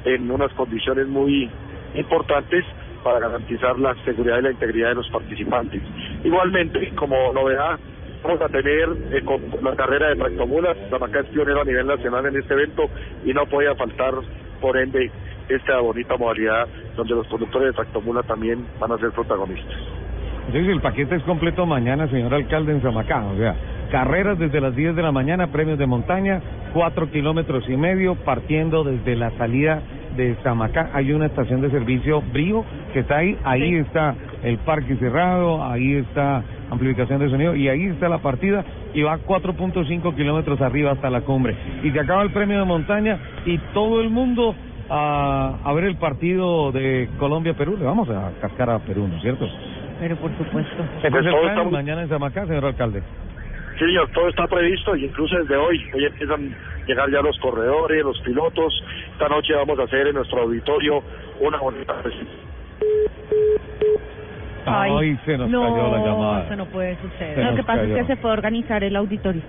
en 0.05 0.31
unas 0.31 0.51
condiciones 0.53 1.07
muy 1.07 1.49
importantes 1.95 2.63
para 3.03 3.19
garantizar 3.19 3.77
la 3.79 3.95
seguridad 4.03 4.39
y 4.39 4.43
la 4.43 4.51
integridad 4.51 4.89
de 4.89 4.95
los 4.95 5.09
participantes. 5.09 5.81
Igualmente, 6.23 6.91
como 6.95 7.33
novedad, 7.33 7.79
vamos 8.23 8.41
a 8.41 8.49
tener 8.49 8.89
eh, 9.11 9.23
con 9.23 9.41
la 9.63 9.75
carrera 9.75 10.09
de 10.09 10.15
tractomulas, 10.15 10.77
Samacá 10.89 11.21
es 11.21 11.27
pionero 11.27 11.61
a 11.61 11.65
nivel 11.65 11.87
nacional 11.87 12.25
en 12.25 12.37
este 12.37 12.53
evento 12.53 12.89
y 13.25 13.33
no 13.33 13.45
podía 13.45 13.75
faltar, 13.75 14.13
por 14.61 14.77
ende, 14.77 15.11
esta 15.47 15.79
bonita 15.79 16.15
modalidad 16.17 16.67
donde 16.95 17.15
los 17.15 17.27
conductores 17.27 17.69
de 17.69 17.73
tractomula 17.73 18.23
también 18.23 18.65
van 18.79 18.91
a 18.91 18.97
ser 18.97 19.11
protagonistas. 19.11 19.77
Entonces 20.47 20.71
el 20.71 20.81
paquete 20.81 21.15
es 21.15 21.23
completo 21.23 21.65
mañana, 21.65 22.07
señor 22.07 22.33
alcalde, 22.33 22.71
en 22.71 22.81
Samacá. 22.81 23.23
O 23.25 23.37
sea, 23.37 23.55
carreras 23.91 24.37
desde 24.39 24.59
las 24.59 24.75
10 24.75 24.95
de 24.95 25.01
la 25.01 25.11
mañana, 25.11 25.51
premios 25.51 25.77
de 25.77 25.85
montaña, 25.85 26.41
cuatro 26.73 27.09
kilómetros 27.11 27.67
y 27.69 27.77
medio, 27.77 28.15
partiendo 28.15 28.83
desde 28.83 29.15
la 29.15 29.31
salida 29.37 29.81
de 30.19 30.35
Samacá. 30.43 30.89
Hay 30.93 31.11
una 31.13 31.27
estación 31.27 31.61
de 31.61 31.69
servicio 31.71 32.21
Brío 32.21 32.63
que 32.93 32.99
está 32.99 33.17
ahí. 33.17 33.37
Ahí 33.45 33.75
está 33.75 34.15
el 34.43 34.57
parque 34.59 34.95
cerrado, 34.97 35.63
ahí 35.63 35.95
está 35.95 36.43
amplificación 36.69 37.19
de 37.19 37.29
sonido 37.29 37.55
y 37.55 37.67
ahí 37.69 37.85
está 37.85 38.09
la 38.09 38.17
partida 38.19 38.63
y 38.93 39.01
va 39.01 39.17
4.5 39.17 40.15
kilómetros 40.15 40.59
arriba 40.61 40.91
hasta 40.91 41.09
la 41.09 41.21
cumbre. 41.21 41.55
Y 41.83 41.91
se 41.91 41.99
acaba 41.99 42.21
el 42.23 42.31
premio 42.31 42.59
de 42.59 42.65
montaña 42.65 43.17
y 43.45 43.57
todo 43.73 44.01
el 44.01 44.09
mundo 44.09 44.53
a, 44.89 45.55
a 45.63 45.73
ver 45.73 45.85
el 45.85 45.95
partido 45.97 46.71
de 46.71 47.09
Colombia-Perú. 47.17 47.77
Le 47.77 47.85
vamos 47.85 48.09
a 48.09 48.31
cascar 48.41 48.69
a 48.69 48.79
Perú, 48.79 49.07
¿no 49.07 49.15
es 49.15 49.21
cierto? 49.21 49.47
Pero 49.99 50.15
por 50.17 50.31
supuesto. 50.37 50.83
Ese 50.99 51.07
es 51.07 51.13
el 51.13 51.31
todo 51.31 51.41
plan 51.41 51.51
está 51.53 51.63
muy- 51.63 51.71
mañana 51.73 52.01
en 52.03 52.09
Samacá, 52.09 52.45
señor 52.45 52.65
alcalde. 52.65 53.01
Sí, 53.79 53.85
señor, 53.85 54.09
todo 54.13 54.27
está 54.27 54.45
previsto 54.47 54.95
y 54.97 55.05
incluso 55.05 55.37
desde 55.37 55.55
hoy, 55.55 55.81
hoy 55.95 56.05
empiezan 56.05 56.53
a 56.53 56.85
llegar 56.85 57.09
ya 57.11 57.21
los 57.21 57.37
corredores, 57.39 58.03
los 58.03 58.19
pilotos. 58.21 58.73
Esta 59.13 59.29
noche 59.29 59.53
vamos 59.55 59.79
a 59.79 59.83
hacer 59.83 60.07
en 60.07 60.15
nuestro 60.15 60.41
auditorio 60.41 61.01
una 61.39 61.57
bonita 61.59 61.93
presentación. 62.01 62.49
Ay, 64.65 65.17
se 65.25 65.37
nos 65.37 65.49
no, 65.49 65.61
cayó 65.61 65.91
la 65.97 66.05
llamada. 66.05 66.43
eso 66.45 66.55
no 66.57 66.65
puede 66.65 66.95
suceder. 66.97 67.35
Se 67.35 67.43
Lo 67.43 67.55
que 67.55 67.63
pasa 67.63 67.81
cayó. 67.81 67.95
es 67.97 68.05
que 68.07 68.15
se 68.15 68.27
a 68.27 68.31
organizar 68.31 68.83
el 68.83 68.95
auditorio. 68.97 69.41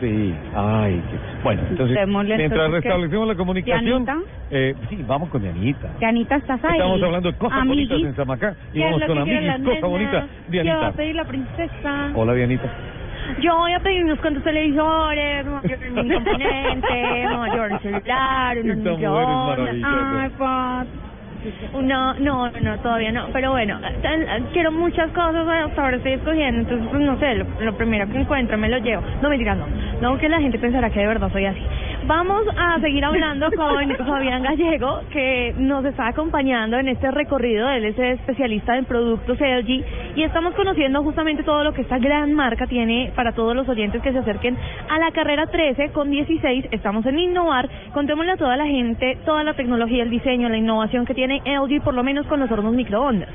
Sí, 0.00 0.34
ay, 0.54 1.02
qué- 1.10 1.42
bueno, 1.42 1.62
entonces, 1.70 1.96
Démosle 1.96 2.36
mientras 2.36 2.70
restablecemos 2.70 3.26
la 3.28 3.34
comunicación, 3.34 4.04
Dianita. 4.04 4.16
eh, 4.50 4.74
sí, 4.90 5.02
vamos 5.06 5.30
con 5.30 5.42
Dianita. 5.42 5.88
Dianita, 5.98 6.36
¿estás 6.36 6.62
ahí? 6.64 6.72
Estamos 6.72 7.02
hablando 7.02 7.32
de 7.32 7.38
cosas 7.38 7.66
bonitas 7.66 7.92
Amiguis. 7.92 8.06
en 8.06 8.14
Zamacá 8.14 8.54
y 8.72 8.78
¿Qué 8.78 8.78
es 8.80 8.84
vamos 8.84 9.02
con 9.06 9.18
amiguis, 9.18 9.52
cosa 9.64 9.86
bonita. 9.86 10.10
nenas? 10.12 10.30
¿Qué 10.30 10.42
va 10.44 10.50
Dianita. 10.50 10.86
a 10.86 10.92
pedir 10.92 11.14
la 11.16 11.24
princesa? 11.24 12.10
Hola, 12.14 12.34
Dianita. 12.34 12.70
Yo 13.40 13.56
voy 13.56 13.72
a 13.72 13.80
pedir 13.80 14.04
unos 14.04 14.18
cuantos 14.20 14.42
televisores, 14.44 15.46
mayor 15.46 15.78
componente, 15.94 17.26
mayor 17.36 17.80
celular, 17.82 18.56
microondas. 18.56 19.58
maravillosa. 19.58 20.22
Ay, 20.22 20.30
pa. 20.38 20.84
Uno, 21.74 22.14
no, 22.14 22.50
no, 22.50 22.78
todavía 22.78 23.12
no, 23.12 23.28
pero 23.32 23.52
bueno, 23.52 23.78
quiero 24.52 24.72
muchas 24.72 25.10
cosas, 25.12 25.46
hasta 25.46 25.82
ahora 25.82 25.96
estoy 25.98 26.14
escogiendo, 26.14 26.62
entonces 26.62 26.88
pues 26.90 27.02
no 27.02 27.16
sé, 27.20 27.34
lo, 27.36 27.46
lo 27.60 27.76
primero 27.76 28.08
que 28.10 28.18
encuentro 28.18 28.58
me 28.58 28.68
lo 28.68 28.78
llevo. 28.78 29.02
No, 29.22 29.28
mentira, 29.28 29.54
no, 29.54 29.66
no 30.00 30.18
que 30.18 30.28
la 30.28 30.40
gente 30.40 30.58
pensará 30.58 30.90
que 30.90 30.98
de 30.98 31.06
verdad 31.06 31.30
soy 31.30 31.44
así. 31.46 31.62
Vamos 32.06 32.46
a 32.56 32.78
seguir 32.78 33.04
hablando 33.04 33.50
con 33.50 33.96
Fabián 34.06 34.44
Gallego, 34.44 35.00
que 35.10 35.52
nos 35.58 35.84
está 35.84 36.06
acompañando 36.06 36.78
en 36.78 36.86
este 36.86 37.10
recorrido, 37.10 37.68
él 37.68 37.84
es 37.84 37.98
especialista 37.98 38.78
en 38.78 38.84
productos 38.84 39.40
LG, 39.40 39.84
y 40.14 40.22
estamos 40.22 40.54
conociendo 40.54 41.02
justamente 41.02 41.42
todo 41.42 41.64
lo 41.64 41.72
que 41.72 41.82
esta 41.82 41.98
gran 41.98 42.32
marca 42.32 42.68
tiene 42.68 43.12
para 43.16 43.32
todos 43.32 43.56
los 43.56 43.68
oyentes 43.68 44.00
que 44.02 44.12
se 44.12 44.18
acerquen 44.18 44.56
a 44.88 45.00
la 45.00 45.10
carrera 45.10 45.48
13 45.48 45.90
con 45.90 46.08
16, 46.08 46.66
estamos 46.70 47.04
en 47.06 47.18
Innovar, 47.18 47.68
contémosle 47.92 48.32
a 48.32 48.36
toda 48.36 48.56
la 48.56 48.66
gente 48.66 49.18
toda 49.24 49.42
la 49.42 49.54
tecnología, 49.54 50.04
el 50.04 50.10
diseño, 50.10 50.48
la 50.48 50.58
innovación 50.58 51.06
que 51.06 51.14
tiene 51.14 51.42
LG, 51.44 51.82
por 51.82 51.94
lo 51.94 52.04
menos 52.04 52.24
con 52.26 52.38
los 52.38 52.48
hornos 52.52 52.74
microondas. 52.74 53.30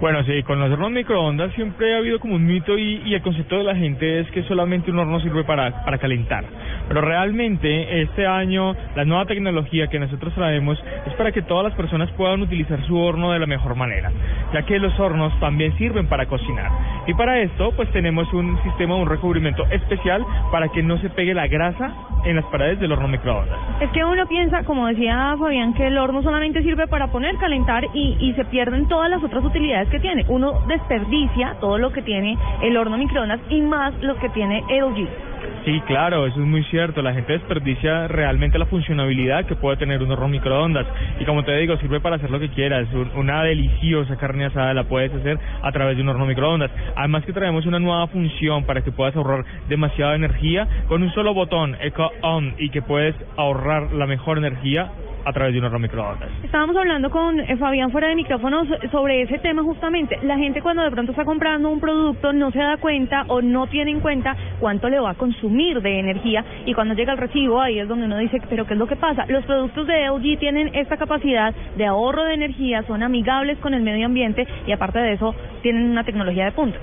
Bueno, 0.00 0.24
sí, 0.24 0.42
con 0.44 0.58
los 0.58 0.70
hornos 0.70 0.92
microondas 0.92 1.52
siempre 1.52 1.94
ha 1.94 1.98
habido 1.98 2.20
como 2.20 2.36
un 2.36 2.46
mito 2.46 2.78
y, 2.78 3.12
el 3.12 3.20
concepto 3.20 3.58
de 3.58 3.64
la 3.64 3.76
gente 3.76 4.20
es 4.20 4.30
que 4.30 4.42
solamente 4.44 4.90
un 4.90 4.98
horno 4.98 5.20
sirve 5.20 5.44
para, 5.44 5.84
para 5.84 5.98
calentar. 5.98 6.42
Pero 6.88 7.02
realmente 7.02 8.00
este 8.00 8.26
año 8.26 8.74
la 8.96 9.04
nueva 9.04 9.26
tecnología 9.26 9.88
que 9.88 9.98
nosotros 9.98 10.32
traemos 10.32 10.82
es 11.06 11.12
para 11.16 11.32
que 11.32 11.42
todas 11.42 11.64
las 11.64 11.74
personas 11.74 12.10
puedan 12.12 12.40
utilizar 12.40 12.82
su 12.86 12.96
horno 12.96 13.30
de 13.32 13.40
la 13.40 13.46
mejor 13.46 13.74
manera, 13.74 14.10
ya 14.54 14.62
que 14.62 14.78
los 14.78 14.98
hornos 14.98 15.38
también 15.38 15.76
sirven 15.76 16.06
para 16.06 16.24
cocinar. 16.24 16.70
Y 17.06 17.12
para 17.12 17.38
esto 17.40 17.72
pues 17.76 17.90
tenemos 17.92 18.32
un 18.32 18.58
sistema, 18.62 18.96
un 18.96 19.06
recubrimiento 19.06 19.66
especial 19.66 20.24
para 20.50 20.68
que 20.68 20.82
no 20.82 20.96
se 21.00 21.10
pegue 21.10 21.34
la 21.34 21.46
grasa 21.46 21.92
en 22.24 22.36
las 22.36 22.44
paredes 22.46 22.80
del 22.80 22.92
horno 22.92 23.08
microondas. 23.08 23.58
Es 23.82 23.90
que 23.90 24.02
uno 24.02 24.26
piensa, 24.26 24.64
como 24.64 24.86
decía 24.86 25.36
Fabián, 25.38 25.74
que 25.74 25.88
el 25.88 25.98
horno 25.98 26.22
solamente 26.22 26.62
sirve 26.62 26.86
para 26.86 27.08
poner, 27.08 27.36
calentar 27.36 27.84
y 27.92 28.32
se 28.34 28.46
pierden 28.46 28.88
todas 28.88 29.10
las 29.10 29.22
otras 29.22 29.44
utilidades 29.44 29.89
que 29.90 30.00
tiene. 30.00 30.24
Uno 30.28 30.60
desperdicia 30.66 31.56
todo 31.60 31.78
lo 31.78 31.92
que 31.92 32.02
tiene 32.02 32.38
el 32.62 32.76
horno 32.76 32.96
microondas 32.96 33.40
y 33.50 33.60
más 33.60 33.92
lo 34.02 34.16
que 34.16 34.28
tiene 34.30 34.64
LG. 34.68 35.29
Sí, 35.64 35.80
claro, 35.86 36.26
eso 36.26 36.40
es 36.40 36.46
muy 36.46 36.62
cierto. 36.64 37.02
La 37.02 37.12
gente 37.12 37.32
desperdicia 37.34 38.08
realmente 38.08 38.58
la 38.58 38.66
funcionalidad 38.66 39.44
que 39.44 39.56
puede 39.56 39.76
tener 39.76 40.02
un 40.02 40.10
horno 40.10 40.28
microondas. 40.28 40.86
Y 41.18 41.24
como 41.24 41.44
te 41.44 41.56
digo, 41.58 41.76
sirve 41.76 42.00
para 42.00 42.16
hacer 42.16 42.30
lo 42.30 42.40
que 42.40 42.48
quieras. 42.48 42.88
Un- 42.92 43.10
Una 43.16 43.42
deliciosa 43.42 44.16
carne 44.16 44.46
asada 44.46 44.72
la 44.74 44.84
puedes 44.84 45.12
hacer 45.14 45.38
a 45.62 45.70
través 45.72 45.96
de 45.96 46.02
un 46.02 46.08
horno 46.08 46.26
microondas. 46.26 46.70
Además 46.96 47.24
que 47.24 47.32
traemos 47.32 47.66
una 47.66 47.78
nueva 47.78 48.06
función 48.06 48.64
para 48.64 48.80
que 48.82 48.90
puedas 48.92 49.14
ahorrar 49.16 49.44
demasiada 49.68 50.14
energía 50.14 50.66
con 50.88 51.02
un 51.02 51.10
solo 51.12 51.34
botón, 51.34 51.76
Eco 51.80 52.10
On, 52.22 52.54
y 52.58 52.70
que 52.70 52.80
puedes 52.82 53.14
ahorrar 53.36 53.92
la 53.92 54.06
mejor 54.06 54.38
energía 54.38 54.90
a 55.22 55.32
través 55.34 55.52
de 55.52 55.58
un 55.58 55.66
horno 55.66 55.78
microondas. 55.78 56.30
Estábamos 56.42 56.74
hablando 56.76 57.10
con 57.10 57.38
eh, 57.38 57.56
Fabián 57.58 57.90
fuera 57.92 58.08
de 58.08 58.14
micrófonos 58.14 58.66
sobre 58.90 59.20
ese 59.20 59.38
tema 59.40 59.62
justamente. 59.62 60.18
La 60.22 60.38
gente 60.38 60.62
cuando 60.62 60.82
de 60.82 60.90
pronto 60.90 61.12
está 61.12 61.26
comprando 61.26 61.68
un 61.68 61.78
producto 61.78 62.32
no 62.32 62.50
se 62.50 62.58
da 62.58 62.78
cuenta 62.78 63.24
o 63.28 63.42
no 63.42 63.66
tiene 63.66 63.90
en 63.90 64.00
cuenta 64.00 64.34
cuánto 64.58 64.88
le 64.88 64.98
va 64.98 65.10
a 65.10 65.14
consumir 65.14 65.29
de 65.40 65.98
energía 65.98 66.44
y 66.66 66.74
cuando 66.74 66.94
llega 66.94 67.12
el 67.12 67.18
recibo 67.18 67.60
ahí 67.60 67.78
es 67.78 67.88
donde 67.88 68.06
uno 68.06 68.18
dice, 68.18 68.40
pero 68.48 68.66
¿qué 68.66 68.74
es 68.74 68.78
lo 68.78 68.86
que 68.86 68.96
pasa? 68.96 69.24
Los 69.28 69.44
productos 69.44 69.86
de 69.86 70.06
LG 70.08 70.38
tienen 70.38 70.70
esta 70.74 70.96
capacidad 70.96 71.54
de 71.76 71.86
ahorro 71.86 72.24
de 72.24 72.34
energía, 72.34 72.82
son 72.82 73.02
amigables 73.02 73.58
con 73.58 73.74
el 73.74 73.82
medio 73.82 74.06
ambiente 74.06 74.46
y 74.66 74.72
aparte 74.72 74.98
de 74.98 75.12
eso 75.12 75.34
tienen 75.62 75.90
una 75.90 76.04
tecnología 76.04 76.44
de 76.44 76.52
punta. 76.52 76.78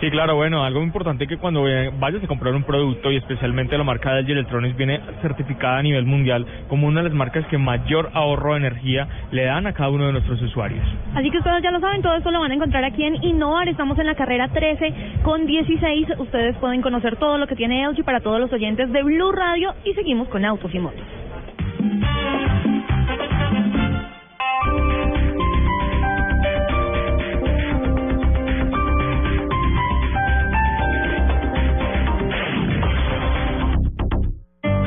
Sí, 0.00 0.12
claro, 0.12 0.36
bueno, 0.36 0.62
algo 0.62 0.80
importante 0.80 1.26
que 1.26 1.38
cuando 1.38 1.66
eh, 1.66 1.90
vayas 1.98 2.22
a 2.22 2.28
comprar 2.28 2.54
un 2.54 2.62
producto 2.62 3.10
y 3.10 3.16
especialmente 3.16 3.76
la 3.76 3.82
marca 3.82 4.14
LG 4.20 4.30
Electronics 4.30 4.76
viene 4.76 5.00
certificada 5.22 5.78
a 5.78 5.82
nivel 5.82 6.06
mundial 6.06 6.46
como 6.68 6.86
una 6.86 7.02
de 7.02 7.08
las 7.08 7.16
marcas 7.16 7.44
que 7.46 7.58
mayor 7.58 8.10
ahorro 8.14 8.52
de 8.52 8.58
energía 8.58 9.08
le 9.32 9.46
dan 9.46 9.66
a 9.66 9.72
cada 9.72 9.90
uno 9.90 10.06
de 10.06 10.12
nuestros 10.12 10.40
usuarios. 10.40 10.86
Así 11.16 11.32
que 11.32 11.38
ustedes 11.38 11.64
ya 11.64 11.72
lo 11.72 11.80
saben, 11.80 12.00
todo 12.00 12.14
esto 12.14 12.30
lo 12.30 12.38
van 12.38 12.52
a 12.52 12.54
encontrar 12.54 12.84
aquí 12.84 13.02
en 13.02 13.24
Innovar. 13.24 13.68
Estamos 13.68 13.98
en 13.98 14.06
la 14.06 14.14
carrera 14.14 14.46
13 14.46 14.94
con 15.24 15.46
16. 15.46 16.10
Ustedes 16.18 16.56
pueden 16.58 16.80
conocer 16.80 17.16
todo 17.16 17.36
lo 17.36 17.48
que 17.48 17.56
tiene 17.56 17.84
LG 17.88 18.04
para 18.04 18.20
todos 18.20 18.38
los 18.38 18.52
oyentes 18.52 18.92
de 18.92 19.02
Blue 19.02 19.32
Radio 19.32 19.74
y 19.84 19.94
seguimos 19.94 20.28
con 20.28 20.44
Autos 20.44 20.72
y 20.72 20.78
Motos. 20.78 21.02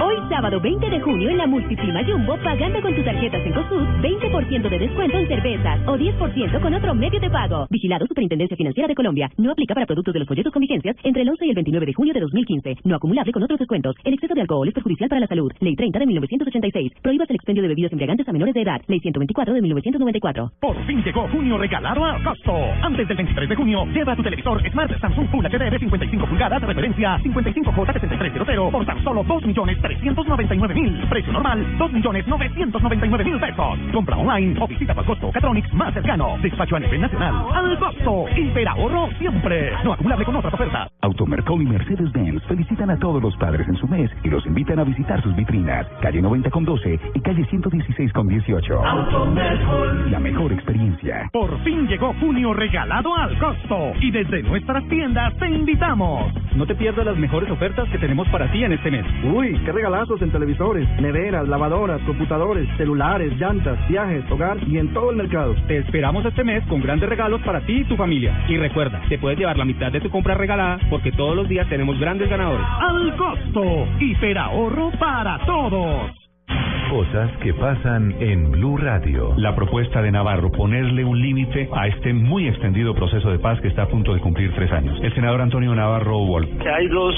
Hoy 0.04 0.16
sábado 0.30 0.60
20 0.60 0.90
de 0.90 1.00
junio 1.00 1.30
en 1.30 1.38
la 1.38 1.46
Multiprima 1.46 2.04
Jumbo, 2.04 2.36
pagando 2.44 2.82
con 2.82 2.96
tu 2.96 3.04
tarjeta 3.04 3.38
Cencosud, 3.44 3.86
20% 4.02 4.70
de 4.70 4.80
descuento 4.80 5.16
en 5.16 5.28
cervezas 5.28 5.80
o 5.86 5.96
10% 5.96 6.60
con 6.60 6.74
otro 6.74 6.96
medio 6.96 7.20
de 7.20 7.30
pago. 7.30 7.68
Vigilado 7.70 8.08
Superintendencia 8.08 8.58
Financiera 8.58 8.88
de 8.88 8.96
Colombia. 8.96 9.30
No 9.38 9.52
aplica 9.52 9.76
para 9.76 9.86
productos 9.86 10.12
de 10.12 10.22
los 10.22 10.28
folletos 10.28 10.52
con 10.52 10.62
vigencias 10.62 10.96
entre 11.04 11.22
el 11.22 11.30
11 11.30 11.46
y 11.46 11.50
el 11.50 11.56
29 11.56 11.86
de 11.86 11.94
junio 11.94 12.14
de 12.16 12.20
2015. 12.20 12.78
No 12.84 12.96
acumulable 12.96 13.32
con 13.32 13.44
otros 13.44 13.60
descuentos. 13.60 13.96
El 14.04 14.16
exceso 14.16 14.34
de 14.34 14.42
alcohol 14.42 14.68
es 14.68 14.74
perjudicial 14.74 15.08
para 15.08 15.22
la 15.22 15.28
salud. 15.28 15.52
Ley 15.60 15.76
30 15.76 16.00
de 16.00 16.06
1986. 16.08 16.94
Prohíbas 17.04 17.30
el 17.30 17.36
expendio 17.36 17.62
de 17.62 17.70
bebidas 17.70 17.92
embriagantes 17.92 18.28
a 18.28 18.34
menores 18.34 18.56
de 18.56 18.62
edad. 18.64 18.82
Ley 18.88 19.02
124 19.02 19.54
de 19.54 19.62
1994. 19.62 20.52
Por 20.60 20.84
fin 20.88 21.04
llegó 21.04 21.28
junio 21.28 21.60
regalado 21.60 22.04
a 22.04 22.24
Costo. 22.24 22.56
Antes 22.82 23.08
del 23.08 23.18
23 23.18 23.50
de 23.50 23.56
junio, 23.56 23.86
lleva 23.94 24.16
tu 24.16 24.24
televisor 24.24 24.68
Smart 24.68 25.00
Samsung 25.00 25.28
Full 25.30 25.46
HD 25.46 25.70
de 25.70 25.78
55 25.78 26.26
pulgadas, 26.26 26.60
referencia 26.64 27.20
55J7300 27.20 28.72
por 28.72 28.84
tan 28.84 29.04
solo 29.04 29.24
2.399.000. 30.00 31.10
Precio 31.10 31.34
normal, 31.34 31.78
2.999.000 31.78 33.40
pesos. 33.40 33.80
Compra 33.94 34.18
online 34.18 34.58
o 34.60 34.68
visita 34.68 34.96
tu 34.96 35.04
Costo 35.04 35.32
Catronics 35.32 35.74
más 35.74 35.94
cercano. 35.94 36.38
Despacho 36.42 36.76
a 36.76 36.80
nivel 36.80 37.02
nacional. 37.02 37.46
Al 37.54 37.78
Costo. 37.80 38.26
Hiperahorro 38.36 39.10
siempre. 39.18 39.72
No 39.84 39.94
acumulable 39.94 40.26
con 40.26 40.36
otras 40.36 40.54
ofertas. 40.54 40.90
Automercado 41.02 41.62
y 41.62 41.66
Mercedes-Benz 41.66 42.44
felicitan 42.48 42.90
a 42.90 42.98
todos 42.98 43.22
los 43.22 43.36
padres 43.38 43.68
en 43.68 43.76
su 43.76 43.88
mes 43.88 44.12
y 44.24 44.30
los 44.30 44.46
invitan 44.46 44.80
a 44.80 44.84
visitar 44.84 45.22
sus 45.22 45.36
vitrinas. 45.36 45.88
Calle 46.02 46.22
90 46.22 46.50
con 46.50 46.66
12 46.66 47.00
y 47.14 47.20
calle 47.22 47.46
116 47.46 48.14
con 48.14 48.28
18. 48.28 48.82
La 50.10 50.20
mejor 50.20 50.52
experiencia. 50.54 51.30
Por 51.32 51.58
fin 51.64 51.88
llegó 51.88 52.14
junio 52.20 52.54
regalado 52.54 53.16
al 53.16 53.38
costo 53.40 53.94
y 54.00 54.12
desde 54.12 54.44
nuestras 54.44 54.88
tiendas 54.88 55.36
te 55.38 55.50
invitamos. 55.50 56.34
No 56.56 56.66
te 56.66 56.76
pierdas 56.76 57.06
las 57.06 57.18
mejores 57.18 57.50
ofertas 57.50 57.88
que 57.90 57.98
tenemos 57.98 58.28
para 58.30 58.52
ti 58.52 58.64
en 58.64 58.74
este 58.74 58.92
mes. 58.92 59.06
Uy, 59.24 59.60
qué 59.66 59.72
regalazos 59.82 60.22
en 60.22 60.32
televisores, 60.32 60.88
neveras, 61.02 61.48
lavadoras, 61.48 62.00
computadores, 62.04 62.70
celulares, 62.78 63.36
llantas, 63.40 63.80
viajes, 63.90 64.24
hogar 64.30 64.58
y 64.68 64.78
en 64.78 64.94
todo 64.94 65.10
el 65.10 65.18
mercado. 65.18 65.56
Te 65.68 65.80
esperamos 65.80 66.24
este 66.24 66.44
mes 66.44 66.64
con 66.68 66.82
grandes 66.82 67.10
regalos 67.10 67.42
para 67.42 67.62
ti 67.62 67.78
y 67.78 67.86
tu 67.86 67.96
familia. 67.96 68.46
Y 68.48 68.58
recuerda, 68.58 69.02
te 69.10 69.18
puedes 69.18 69.40
llevar 69.40 69.58
la 69.58 69.66
mitad 69.66 69.92
de 69.92 70.00
tu 70.00 70.12
compra 70.12 70.36
regalada 70.36 70.78
porque 70.92 71.12
todos 71.14 71.36
los 71.36 71.50
días 71.50 71.68
tenemos 71.68 72.00
grandes 72.00 72.30
ganadores. 72.30 72.64
Al 72.80 73.18
costo, 73.18 73.88
hiperahorro 74.00 74.92
para 75.00 75.44
todos. 75.48 76.21
Cosas 76.92 77.32
que 77.42 77.54
pasan 77.54 78.14
en 78.20 78.52
Blue 78.52 78.76
Radio. 78.76 79.34
La 79.38 79.56
propuesta 79.56 80.02
de 80.02 80.12
Navarro, 80.12 80.52
ponerle 80.52 81.06
un 81.06 81.22
límite 81.22 81.70
a 81.74 81.88
este 81.88 82.12
muy 82.12 82.50
extendido 82.50 82.94
proceso 82.94 83.32
de 83.32 83.40
paz 83.40 83.62
que 83.62 83.70
está 83.70 83.84
a 83.84 83.88
punto 83.88 84.14
de 84.14 84.20
cumplir 84.20 84.54
tres 84.56 84.70
años. 84.74 85.00
El 85.02 85.16
senador 85.16 85.40
Antonio 85.40 85.74
Navarro 85.74 86.18
Wolf. 86.26 86.50
Hay 86.70 86.88
dos 86.90 87.16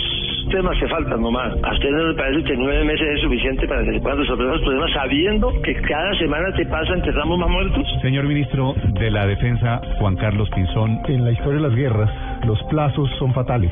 temas 0.52 0.78
que 0.78 0.88
faltan 0.88 1.20
nomás. 1.20 1.54
¿A 1.64 1.74
usted 1.74 1.90
no 1.90 2.08
le 2.08 2.14
parece 2.14 2.44
que 2.44 2.56
nueve 2.56 2.84
meses 2.84 3.08
es 3.16 3.22
suficiente 3.22 3.68
para 3.68 3.84
que 3.84 3.94
se 3.94 4.00
puedan 4.00 4.20
resolver 4.20 4.46
los 4.46 4.62
problemas 4.62 4.92
sabiendo 4.94 5.62
que 5.64 5.74
cada 5.82 6.14
semana 6.20 6.54
que 6.56 6.66
pasa 6.68 6.94
enterramos 6.94 7.40
más 7.40 7.50
muertos? 7.50 7.84
Señor 8.04 8.26
ministro 8.26 8.76
de 9.00 9.10
la 9.10 9.26
Defensa, 9.26 9.82
Juan 9.98 10.16
Carlos 10.18 10.52
Pinzón. 10.52 11.00
En 11.08 11.26
la 11.26 11.32
historia 11.32 11.56
de 11.56 11.68
las 11.68 11.76
guerras, 11.76 12.12
los 12.46 12.62
plazos 12.70 13.10
son 13.18 13.34
fatales 13.34 13.72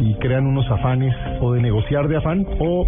y 0.00 0.14
crean 0.14 0.46
unos 0.46 0.70
afanes 0.70 1.14
o 1.40 1.52
de 1.52 1.60
negociar 1.60 2.08
de 2.08 2.16
afán 2.16 2.46
o 2.58 2.86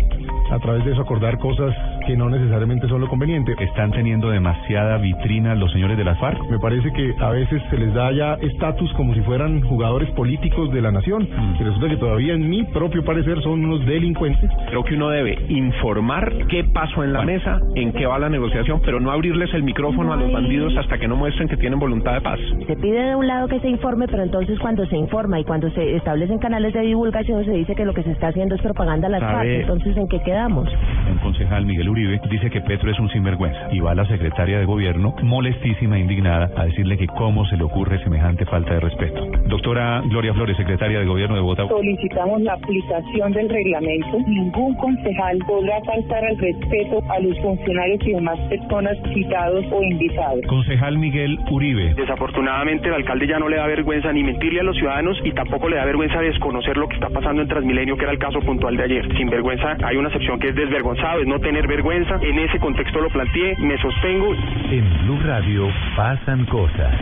a 0.51 0.59
través 0.59 0.87
de 0.87 0.93
eso 0.93 1.03
acordar 1.03 1.39
cosas 1.39 1.75
que 2.07 2.17
no 2.17 2.31
necesariamente 2.31 2.89
son 2.89 3.01
lo 3.01 3.09
conveniente. 3.09 3.55
¿Están 3.59 3.91
teniendo 3.91 4.31
demasiada 4.31 4.99
vitrina 4.99 5.55
los 5.55 5.73
señores 5.73 5.99
de 5.99 6.05
las 6.05 6.19
FARC? 6.19 6.39
Me 6.49 6.59
parece 6.59 6.93
que 6.93 7.15
a 7.21 7.31
veces 7.31 7.61
se 7.69 7.77
les 7.77 7.93
da 7.95 8.13
ya 8.13 8.35
estatus 8.35 8.93
como 8.95 9.13
si 9.15 9.21
fueran 9.23 9.61
jugadores 9.63 10.09
políticos 10.13 10.73
de 10.73 10.81
la 10.81 10.93
nación 10.93 11.29
y 11.59 11.63
resulta 11.63 11.89
que 11.89 11.97
todavía 11.97 12.35
en 12.35 12.49
mi 12.49 12.63
propio 12.65 13.05
parecer 13.05 13.43
son 13.43 13.65
unos 13.65 13.85
delincuentes. 13.87 14.51
Creo 14.69 14.85
que 14.85 14.95
uno 14.95 15.09
debe 15.09 15.37
informar 15.49 16.33
qué 16.49 16.65
pasó 16.65 17.03
en 17.03 17.13
la 17.13 17.23
mesa, 17.23 17.61
en 17.75 17.93
qué 17.93 18.07
va 18.07 18.19
la 18.19 18.29
negociación, 18.29 18.81
pero 18.85 19.01
no 19.01 19.11
abrirles 19.11 19.53
el 19.55 19.65
micrófono 19.65 20.13
a 20.13 20.17
los 20.17 20.33
bandidos 20.33 20.77
hasta 20.77 20.99
que 20.99 21.09
no 21.09 21.17
muestren 21.17 21.49
que 21.49 21.57
tienen 21.57 21.79
voluntad 21.79 22.15
de 22.15 22.21
paz. 22.21 22.39
Se 22.67 22.77
pide 22.77 23.03
de 23.03 23.17
un 23.17 23.27
lado 23.27 23.49
que 23.49 23.59
se 23.61 23.69
informe, 23.69 24.07
pero 24.07 24.23
entonces 24.23 24.59
cuando 24.61 24.87
se 24.87 24.97
informa 24.97 25.41
y 25.41 25.45
cuando 25.45 25.71
se 25.71 25.97
establecen 25.97 26.39
canales 26.39 26.73
de 26.73 26.83
divulgación 26.83 27.45
se 27.45 27.53
dice 27.53 27.75
que 27.75 27.85
lo 27.85 27.95
que 27.95 28.05
se 28.05 28.13
está 28.13 28.29
haciendo 28.29 28.55
es 28.55 28.63
propaganda 28.63 29.09
a 29.09 29.11
las 29.11 29.21
partes. 29.21 29.63
Entonces, 29.63 29.97
¿en 29.97 30.09
qué 30.09 30.21
quedamos? 30.23 30.69
Un 31.11 31.19
concejal, 31.19 31.67
Miguel 31.67 31.89
Uribe, 31.97 32.21
dice 32.29 32.51
que 32.51 32.61
Petro 32.61 32.91
es 32.91 32.99
un 33.01 33.09
sinvergüenza 33.09 33.73
y 33.73 33.81
va 33.81 33.95
la 33.95 34.05
secretaria 34.05 34.59
de 34.59 34.67
gobierno 34.67 35.15
molestísima 35.23 35.97
e 35.97 36.01
indignada 36.01 36.51
a 36.55 36.67
decirle 36.67 36.99
que 36.99 37.07
cómo 37.07 37.47
se 37.47 37.57
le 37.57 37.65
ocurre 37.65 37.99
semejante 38.05 38.45
falta 38.45 38.75
de 38.75 38.81
respeto. 38.81 39.27
Doctora 39.47 40.03
Gloria 40.05 40.35
Flores, 40.35 40.59
secretaria 40.59 40.99
de 40.99 41.07
gobierno 41.07 41.37
de 41.37 41.41
Bogotá. 41.41 41.67
Solicitamos 41.67 42.43
la 42.43 42.53
aplicación 42.53 43.33
del 43.33 43.49
reglamento. 43.49 44.19
Ningún 44.27 44.75
concejal 44.75 45.39
podrá 45.47 45.81
faltar 45.87 46.23
al 46.23 46.37
respeto 46.37 47.03
a 47.09 47.19
los 47.21 47.39
funcionarios 47.41 47.99
y 48.07 48.13
demás 48.13 48.39
personas 48.51 48.99
citados 49.15 49.65
o 49.73 49.83
invitados. 49.83 50.41
Concejal 50.49 50.99
Miguel 50.99 51.39
Uribe. 51.51 51.95
Desafortunadamente 51.95 52.89
el 52.89 52.95
alcalde 52.95 53.27
ya 53.27 53.39
no 53.39 53.49
le 53.49 53.57
da 53.57 53.67
vergüenza 53.69 54.13
ni 54.13 54.23
mentirle 54.23 54.61
a 54.61 54.65
los 54.65 54.77
ciudadanos 54.77 55.19
y 55.25 55.33
tampoco 55.33 55.71
le 55.71 55.77
da 55.77 55.87
vergüenza 55.87 56.21
desconocer 56.21 56.77
lo 56.77 56.89
que 56.89 56.97
está 56.97 57.09
pasando 57.09 57.41
en 57.41 57.49
Transmilenio, 57.49 57.97
que 57.97 58.03
era 58.03 58.13
el 58.13 58.19
caso 58.19 58.41
puntual 58.41 58.77
de 58.77 58.83
ayer. 58.83 59.17
Sin 59.17 59.31
vergüenza 59.31 59.79
hay 59.83 59.97
una 59.97 60.09
acepción 60.09 60.39
que 60.39 60.49
es 60.49 60.55
desvergonzado, 60.55 61.21
es 61.23 61.27
no 61.27 61.41
tener 61.41 61.67
vergüenza. 61.67 61.86
En 61.93 62.39
ese 62.41 62.59
contexto 62.59 63.01
lo 63.01 63.09
planteé, 63.11 63.57
me 63.59 63.79
sostengo. 63.79 64.35
En 64.35 65.05
Blue 65.05 65.21
Radio 65.25 65.69
pasan 65.95 66.45
cosas. 66.47 66.93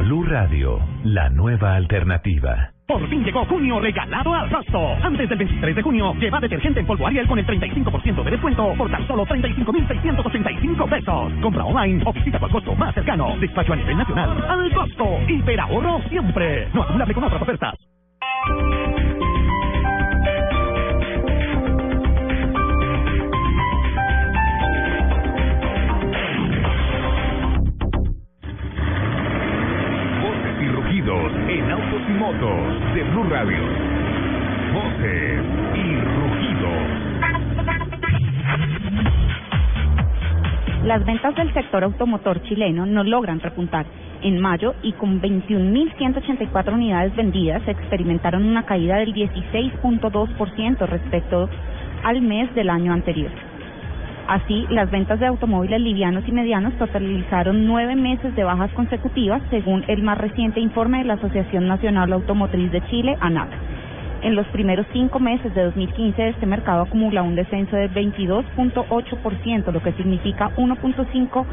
Blue 0.00 0.22
Radio, 0.24 0.80
la 1.02 1.30
nueva 1.30 1.76
alternativa. 1.76 2.72
Por 2.86 3.08
fin 3.08 3.24
llegó 3.24 3.46
junio 3.46 3.80
regalado 3.80 4.34
al 4.34 4.50
Rosto. 4.50 4.96
Antes 5.02 5.28
del 5.30 5.38
23 5.38 5.74
de 5.74 5.82
junio, 5.82 6.12
lleva 6.20 6.40
detergente 6.40 6.80
en 6.80 6.86
polvo 6.86 7.06
Ariel 7.06 7.26
con 7.26 7.38
el 7.38 7.46
35% 7.46 8.22
de 8.22 8.30
descuento 8.30 8.74
por 8.76 8.90
tan 8.90 9.06
solo 9.06 9.24
35,685 9.24 10.86
pesos. 10.86 11.32
Compra 11.40 11.64
online 11.64 12.02
o 12.04 12.12
visita 12.12 12.38
tu 12.38 12.48
costo 12.48 12.74
más 12.74 12.94
cercano. 12.94 13.34
Despacho 13.40 13.72
a 13.72 13.76
nivel 13.76 13.96
nacional. 13.96 14.44
Al 14.46 14.74
costo. 14.74 15.06
Hiperahorro 15.26 16.02
siempre. 16.10 16.68
No 16.74 16.82
acumulable 16.82 17.14
con 17.14 17.24
otras 17.24 17.42
ofertas. 17.42 17.74
En 31.10 31.68
autos 31.68 32.02
y 32.08 32.12
motos 32.12 32.94
de 32.94 33.02
Blue 33.02 33.24
Radio. 33.24 33.58
Voces 34.72 35.42
y 35.74 35.96
rugidos. 36.20 36.82
Las 40.84 41.04
ventas 41.04 41.34
del 41.34 41.52
sector 41.52 41.82
automotor 41.82 42.40
chileno 42.44 42.86
no 42.86 43.02
logran 43.02 43.40
repuntar. 43.40 43.86
En 44.22 44.38
mayo 44.38 44.76
y 44.84 44.92
con 44.92 45.20
21.184 45.20 46.72
unidades 46.72 47.16
vendidas, 47.16 47.66
experimentaron 47.66 48.44
una 48.44 48.64
caída 48.64 48.98
del 48.98 49.12
16.2% 49.12 50.86
respecto 50.86 51.50
al 52.04 52.22
mes 52.22 52.54
del 52.54 52.70
año 52.70 52.92
anterior. 52.92 53.49
Así, 54.30 54.64
las 54.70 54.88
ventas 54.92 55.18
de 55.18 55.26
automóviles 55.26 55.80
livianos 55.80 56.22
y 56.28 56.30
medianos 56.30 56.72
totalizaron 56.74 57.66
nueve 57.66 57.96
meses 57.96 58.32
de 58.36 58.44
bajas 58.44 58.70
consecutivas, 58.74 59.42
según 59.50 59.84
el 59.88 60.04
más 60.04 60.18
reciente 60.18 60.60
informe 60.60 60.98
de 60.98 61.04
la 61.06 61.14
Asociación 61.14 61.66
Nacional 61.66 62.12
Automotriz 62.12 62.70
de 62.70 62.80
Chile, 62.90 63.16
ANAC. 63.18 63.48
En 64.22 64.36
los 64.36 64.46
primeros 64.48 64.86
cinco 64.92 65.18
meses 65.18 65.52
de 65.52 65.64
2015, 65.64 66.28
este 66.28 66.46
mercado 66.46 66.82
acumula 66.82 67.24
un 67.24 67.34
descenso 67.34 67.74
de 67.74 67.90
22.8%, 67.90 69.72
lo 69.72 69.82
que 69.82 69.94
significa 69.94 70.50
1.5 70.54 71.44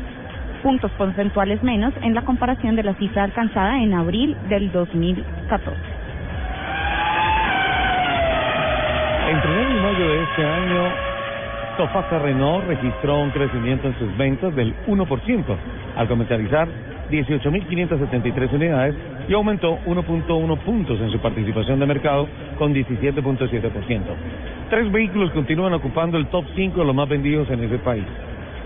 puntos 0.62 0.92
porcentuales 1.00 1.64
menos 1.64 1.96
en 2.04 2.14
la 2.14 2.22
comparación 2.22 2.76
de 2.76 2.84
la 2.84 2.94
cifra 2.94 3.24
alcanzada 3.24 3.82
en 3.82 3.96
abril 3.96 4.38
del 4.50 4.72
2014. 4.72 5.72
Entre 9.32 9.52
enero 9.52 9.72
y 9.72 9.82
mayo 9.82 10.10
de 10.10 10.24
este 10.24 10.46
año, 10.46 11.07
Sofasa 11.78 12.18
Renault 12.18 12.66
registró 12.66 13.20
un 13.20 13.30
crecimiento 13.30 13.88
en 13.88 13.98
sus 14.00 14.18
ventas 14.18 14.56
del 14.56 14.74
1%, 14.88 15.44
al 15.96 16.08
comercializar 16.08 16.68
18.573 17.12 18.52
unidades 18.52 18.96
y 19.30 19.34
aumentó 19.34 19.78
1.1 19.86 20.58
puntos 20.60 21.00
en 21.00 21.12
su 21.12 21.20
participación 21.20 21.80
de 21.80 21.86
mercado 21.86 22.28
con 22.58 22.74
17.7%. 22.74 24.02
Tres 24.72 24.92
vehículos 24.92 25.32
continúan 25.32 25.74
ocupando 25.74 26.18
el 26.18 26.26
top 26.28 26.46
5 26.56 26.80
de 26.80 26.86
los 26.86 26.96
más 26.96 27.08
vendidos 27.08 27.48
en 27.52 27.64
ese 27.64 27.78
país. 27.78 28.06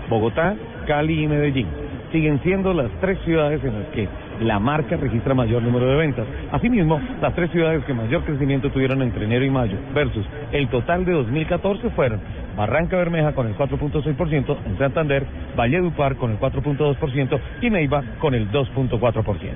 Bogotá, 0.08 0.56
Cali 0.86 1.22
y 1.22 1.28
Medellín 1.28 1.81
siguen 2.12 2.40
siendo 2.42 2.72
las 2.72 2.90
tres 3.00 3.18
ciudades 3.24 3.64
en 3.64 3.80
las 3.80 3.88
que 3.88 4.08
la 4.40 4.58
marca 4.58 4.96
registra 4.96 5.34
mayor 5.34 5.62
número 5.62 5.86
de 5.86 5.96
ventas. 5.96 6.26
Asimismo, 6.52 7.00
las 7.20 7.34
tres 7.34 7.50
ciudades 7.50 7.84
que 7.84 7.94
mayor 7.94 8.22
crecimiento 8.24 8.70
tuvieron 8.70 9.02
entre 9.02 9.24
enero 9.24 9.44
y 9.44 9.50
mayo 9.50 9.76
versus 9.94 10.24
el 10.52 10.68
total 10.68 11.04
de 11.04 11.12
2014 11.12 11.90
fueron 11.90 12.20
Barranca 12.56 12.96
Bermeja 12.96 13.32
con 13.32 13.46
el 13.46 13.56
4.6%, 13.56 14.56
en 14.66 14.78
Santander, 14.78 15.26
Valledupar 15.56 16.16
con 16.16 16.32
el 16.32 16.38
4.2% 16.38 17.40
y 17.62 17.70
Neiva 17.70 18.02
con 18.20 18.34
el 18.34 18.50
2.4%. 18.50 19.50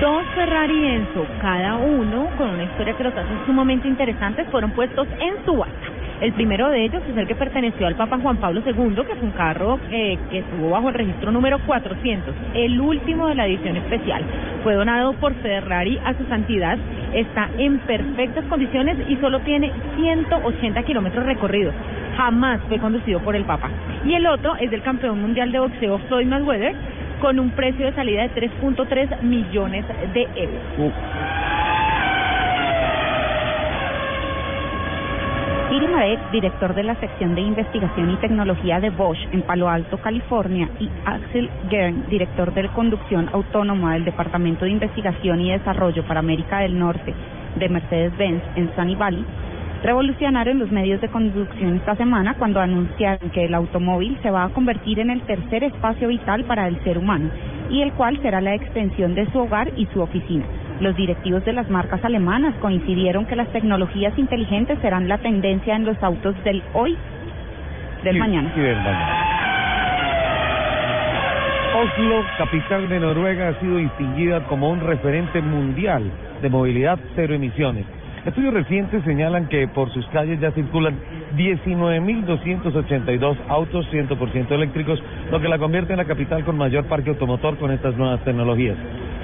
Dos 0.00 0.24
Ferrari 0.34 0.86
Enzo, 0.86 1.26
cada 1.40 1.74
uno 1.74 2.28
con 2.36 2.50
una 2.50 2.62
historia 2.62 2.96
que 2.96 3.02
los 3.02 3.12
hace 3.14 3.46
sumamente 3.46 3.88
interesantes, 3.88 4.46
fueron 4.48 4.70
puestos 4.70 5.08
en 5.18 5.44
subasta. 5.44 5.97
El 6.20 6.32
primero 6.32 6.68
de 6.68 6.84
ellos 6.84 7.00
es 7.08 7.16
el 7.16 7.28
que 7.28 7.36
perteneció 7.36 7.86
al 7.86 7.94
Papa 7.94 8.18
Juan 8.20 8.38
Pablo 8.38 8.60
II, 8.66 9.04
que 9.06 9.14
fue 9.14 9.22
un 9.22 9.30
carro 9.30 9.78
eh, 9.92 10.18
que 10.30 10.38
estuvo 10.38 10.70
bajo 10.70 10.88
el 10.88 10.94
registro 10.94 11.30
número 11.30 11.60
400, 11.64 12.34
el 12.54 12.80
último 12.80 13.28
de 13.28 13.36
la 13.36 13.46
edición 13.46 13.76
especial. 13.76 14.24
Fue 14.64 14.74
donado 14.74 15.12
por 15.12 15.32
Ferrari 15.36 15.96
a 16.04 16.14
su 16.14 16.24
santidad, 16.24 16.76
está 17.14 17.48
en 17.56 17.78
perfectas 17.78 18.44
condiciones 18.46 18.98
y 19.08 19.14
solo 19.18 19.38
tiene 19.40 19.70
180 19.94 20.82
kilómetros 20.82 21.24
recorridos. 21.24 21.72
Jamás 22.16 22.60
fue 22.66 22.78
conducido 22.78 23.20
por 23.20 23.36
el 23.36 23.44
Papa. 23.44 23.70
Y 24.04 24.14
el 24.14 24.26
otro 24.26 24.56
es 24.56 24.72
del 24.72 24.82
campeón 24.82 25.20
mundial 25.20 25.52
de 25.52 25.60
boxeo 25.60 25.98
Floyd 26.08 26.26
Mayweather, 26.26 26.74
con 27.20 27.38
un 27.38 27.50
precio 27.50 27.86
de 27.86 27.92
salida 27.92 28.22
de 28.22 28.50
3.3 28.50 29.22
millones 29.22 29.84
de 30.12 30.22
euros. 30.34 30.92
Iri 35.70 35.86
Marek, 35.86 36.30
director 36.30 36.74
de 36.74 36.82
la 36.82 36.94
sección 36.94 37.34
de 37.34 37.42
investigación 37.42 38.10
y 38.10 38.16
tecnología 38.16 38.80
de 38.80 38.88
Bosch 38.88 39.18
en 39.32 39.42
Palo 39.42 39.68
Alto, 39.68 39.98
California, 39.98 40.66
y 40.80 40.88
Axel 41.04 41.50
Gern, 41.68 42.06
director 42.08 42.54
de 42.54 42.68
conducción 42.70 43.28
autónoma 43.34 43.92
del 43.92 44.06
Departamento 44.06 44.64
de 44.64 44.70
Investigación 44.70 45.42
y 45.42 45.50
Desarrollo 45.50 46.06
para 46.06 46.20
América 46.20 46.60
del 46.60 46.78
Norte 46.78 47.14
de 47.56 47.68
Mercedes-Benz 47.68 48.42
en 48.56 48.74
Sunny 48.74 48.94
Valley, 48.94 49.26
revolucionaron 49.82 50.58
los 50.58 50.72
medios 50.72 51.02
de 51.02 51.08
conducción 51.08 51.76
esta 51.76 51.96
semana 51.96 52.34
cuando 52.38 52.60
anunciaron 52.60 53.28
que 53.28 53.44
el 53.44 53.52
automóvil 53.52 54.16
se 54.22 54.30
va 54.30 54.44
a 54.44 54.48
convertir 54.48 55.00
en 55.00 55.10
el 55.10 55.20
tercer 55.22 55.64
espacio 55.64 56.08
vital 56.08 56.44
para 56.44 56.66
el 56.66 56.82
ser 56.82 56.96
humano 56.96 57.28
y 57.68 57.82
el 57.82 57.92
cual 57.92 58.18
será 58.22 58.40
la 58.40 58.54
extensión 58.54 59.14
de 59.14 59.30
su 59.32 59.38
hogar 59.38 59.70
y 59.76 59.84
su 59.92 60.00
oficina. 60.00 60.46
Los 60.80 60.94
directivos 60.94 61.44
de 61.44 61.52
las 61.52 61.68
marcas 61.68 62.04
alemanas 62.04 62.54
coincidieron 62.60 63.26
que 63.26 63.34
las 63.34 63.48
tecnologías 63.48 64.16
inteligentes 64.16 64.78
serán 64.80 65.08
la 65.08 65.18
tendencia 65.18 65.74
en 65.74 65.84
los 65.84 66.00
autos 66.02 66.36
del 66.44 66.62
hoy, 66.72 66.96
del 68.04 68.18
mañana. 68.18 68.52
y 68.54 68.60
del 68.60 68.76
mañana. 68.76 69.24
Oslo, 71.74 72.24
capital 72.38 72.88
de 72.88 73.00
Noruega, 73.00 73.48
ha 73.48 73.60
sido 73.60 73.76
distinguida 73.76 74.44
como 74.44 74.70
un 74.70 74.80
referente 74.80 75.40
mundial 75.40 76.10
de 76.42 76.48
movilidad 76.48 76.98
cero 77.14 77.34
emisiones. 77.34 77.84
Estudios 78.26 78.52
recientes 78.52 79.02
señalan 79.04 79.48
que 79.48 79.68
por 79.68 79.90
sus 79.92 80.04
calles 80.08 80.40
ya 80.40 80.50
circulan 80.52 80.96
19.282 81.36 83.36
autos 83.48 83.86
100% 83.92 84.50
eléctricos, 84.50 85.00
lo 85.30 85.40
que 85.40 85.48
la 85.48 85.58
convierte 85.58 85.92
en 85.92 85.98
la 85.98 86.04
capital 86.04 86.44
con 86.44 86.56
mayor 86.56 86.84
parque 86.86 87.10
automotor 87.10 87.56
con 87.58 87.70
estas 87.70 87.96
nuevas 87.96 88.20
tecnologías. 88.24 88.76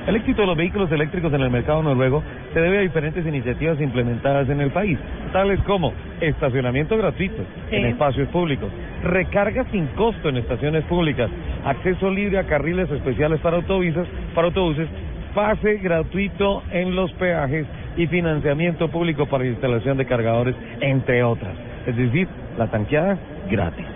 El 0.07 0.17
éxito 0.17 0.43
de 0.43 0.47
los 0.49 0.57
vehículos 0.57 0.93
eléctricos 0.93 1.33
en 1.33 1.41
el 1.41 1.49
mercado 1.51 1.83
noruego 1.83 2.23
se 2.53 2.61
debe 2.61 2.79
a 2.79 2.83
diferentes 2.83 3.27
iniciativas 3.27 3.81
implementadas 3.81 4.49
en 4.51 4.61
el 4.61 4.71
país, 4.71 4.99
tales 5.33 5.59
como 5.61 5.93
estacionamiento 6.21 6.97
gratuito 6.99 7.43
Sí. 7.71 7.77
en 7.77 7.87
espacios 7.87 8.29
públicos, 8.29 8.71
recarga 9.03 9.65
sin 9.73 9.87
costo 9.89 10.29
en 10.29 10.37
estaciones 10.37 10.85
públicas, 10.85 11.31
acceso 11.65 12.11
libre 12.11 12.39
a 12.39 12.45
carriles 12.45 12.91
especiales 12.91 13.41
para 13.41 13.57
autobuses, 13.57 14.07
para 14.35 14.49
autobuses, 14.49 14.89
pase 15.35 15.77
gratuito 15.79 16.63
en 16.71 16.95
los 16.95 17.13
peajes 17.15 17.67
y 17.97 18.07
financiamiento 18.07 18.89
público 18.89 19.27
para 19.27 19.47
instalación 19.47 19.99
de 19.99 20.07
cargadores, 20.07 20.55
entre 20.81 21.23
otras. 21.23 21.55
Es 21.87 21.97
decir, 21.97 22.29
la 22.57 22.69
tanqueada 22.69 23.19
gratis. 23.51 23.87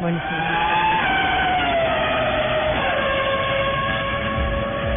Bueno, 0.00 0.20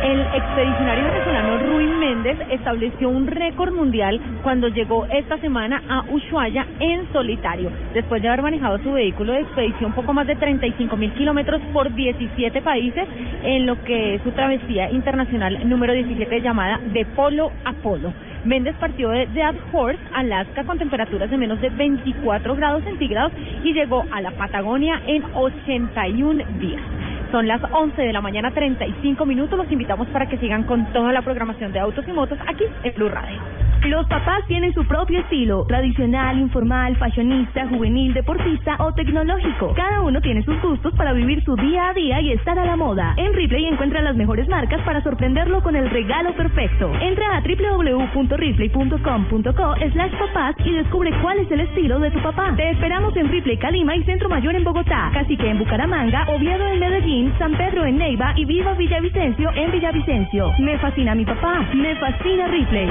El 0.01 0.19
expedicionario 0.19 1.03
venezolano 1.03 1.57
Ruin 1.59 1.99
Méndez 1.99 2.35
estableció 2.49 3.07
un 3.07 3.27
récord 3.27 3.71
mundial 3.71 4.19
cuando 4.41 4.67
llegó 4.67 5.05
esta 5.05 5.37
semana 5.37 5.83
a 5.87 6.01
Ushuaia 6.09 6.65
en 6.79 7.11
solitario, 7.13 7.71
después 7.93 8.19
de 8.19 8.27
haber 8.27 8.41
manejado 8.41 8.79
su 8.79 8.93
vehículo 8.93 9.33
de 9.33 9.41
expedición 9.41 9.93
poco 9.93 10.11
más 10.11 10.25
de 10.25 10.35
35 10.35 10.97
mil 10.97 11.13
kilómetros 11.13 11.61
por 11.71 11.93
17 11.93 12.61
países, 12.63 13.07
en 13.43 13.67
lo 13.67 13.79
que 13.83 14.15
es 14.15 14.23
su 14.23 14.31
travesía 14.31 14.89
internacional 14.89 15.69
número 15.69 15.93
17 15.93 16.41
llamada 16.41 16.79
de 16.93 17.05
polo 17.05 17.51
a 17.63 17.73
polo. 17.73 18.11
Méndez 18.43 18.75
partió 18.79 19.09
de 19.09 19.27
Dead 19.27 19.55
Horse, 19.71 19.99
Alaska, 20.15 20.63
con 20.63 20.79
temperaturas 20.79 21.29
de 21.29 21.37
menos 21.37 21.61
de 21.61 21.69
24 21.69 22.55
grados 22.55 22.83
centígrados 22.85 23.33
y 23.63 23.73
llegó 23.73 24.03
a 24.11 24.19
la 24.19 24.31
Patagonia 24.31 24.99
en 25.05 25.23
81 25.35 26.43
días. 26.59 27.00
Son 27.31 27.47
las 27.47 27.61
11 27.71 28.01
de 28.01 28.11
la 28.11 28.19
mañana, 28.19 28.51
35 28.51 29.25
minutos. 29.25 29.57
Los 29.57 29.71
invitamos 29.71 30.07
para 30.09 30.27
que 30.27 30.37
sigan 30.37 30.63
con 30.63 30.91
toda 30.91 31.13
la 31.13 31.21
programación 31.21 31.71
de 31.71 31.79
autos 31.79 32.05
y 32.05 32.11
motos 32.11 32.37
aquí 32.45 32.65
en 32.83 32.93
Blue 32.93 33.07
Radio. 33.07 33.60
Los 33.85 34.05
papás 34.07 34.45
tienen 34.47 34.73
su 34.75 34.85
propio 34.85 35.21
estilo, 35.21 35.65
tradicional, 35.65 36.37
informal, 36.37 36.95
fashionista, 36.97 37.67
juvenil, 37.67 38.13
deportista 38.13 38.75
o 38.79 38.93
tecnológico. 38.93 39.73
Cada 39.73 40.01
uno 40.01 40.21
tiene 40.21 40.43
sus 40.43 40.61
gustos 40.61 40.93
para 40.95 41.13
vivir 41.13 41.43
su 41.43 41.55
día 41.55 41.89
a 41.89 41.93
día 41.93 42.21
y 42.21 42.31
estar 42.31 42.59
a 42.59 42.65
la 42.65 42.75
moda. 42.75 43.15
En 43.17 43.33
Ripley 43.33 43.65
encuentra 43.65 44.03
las 44.03 44.15
mejores 44.15 44.47
marcas 44.47 44.81
para 44.81 45.01
sorprenderlo 45.01 45.63
con 45.63 45.75
el 45.75 45.89
regalo 45.89 46.35
perfecto. 46.35 46.91
Entra 47.01 47.37
a 47.37 47.41
www.ripley.com.co 47.41 49.75
slash 49.91 50.11
papás 50.11 50.55
y 50.63 50.73
descubre 50.73 51.09
cuál 51.21 51.39
es 51.39 51.49
el 51.49 51.61
estilo 51.61 51.99
de 51.99 52.11
tu 52.11 52.21
papá. 52.21 52.53
Te 52.55 52.69
esperamos 52.69 53.17
en 53.17 53.29
Ripley 53.29 53.57
Calima 53.57 53.95
y 53.95 54.03
Centro 54.03 54.29
Mayor 54.29 54.53
en 54.55 54.63
Bogotá, 54.63 55.09
Cacique 55.11 55.49
en 55.49 55.57
Bucaramanga, 55.57 56.27
Oviedo 56.29 56.67
en 56.67 56.79
Medellín, 56.79 57.33
San 57.39 57.57
Pedro 57.57 57.83
en 57.85 57.97
Neiva 57.97 58.33
y 58.35 58.45
Viva 58.45 58.75
Villavicencio 58.75 59.49
en 59.55 59.71
Villavicencio. 59.71 60.51
Me 60.59 60.77
fascina 60.77 61.15
mi 61.15 61.25
papá, 61.25 61.65
me 61.73 61.95
fascina 61.95 62.45
Ripley. 62.47 62.87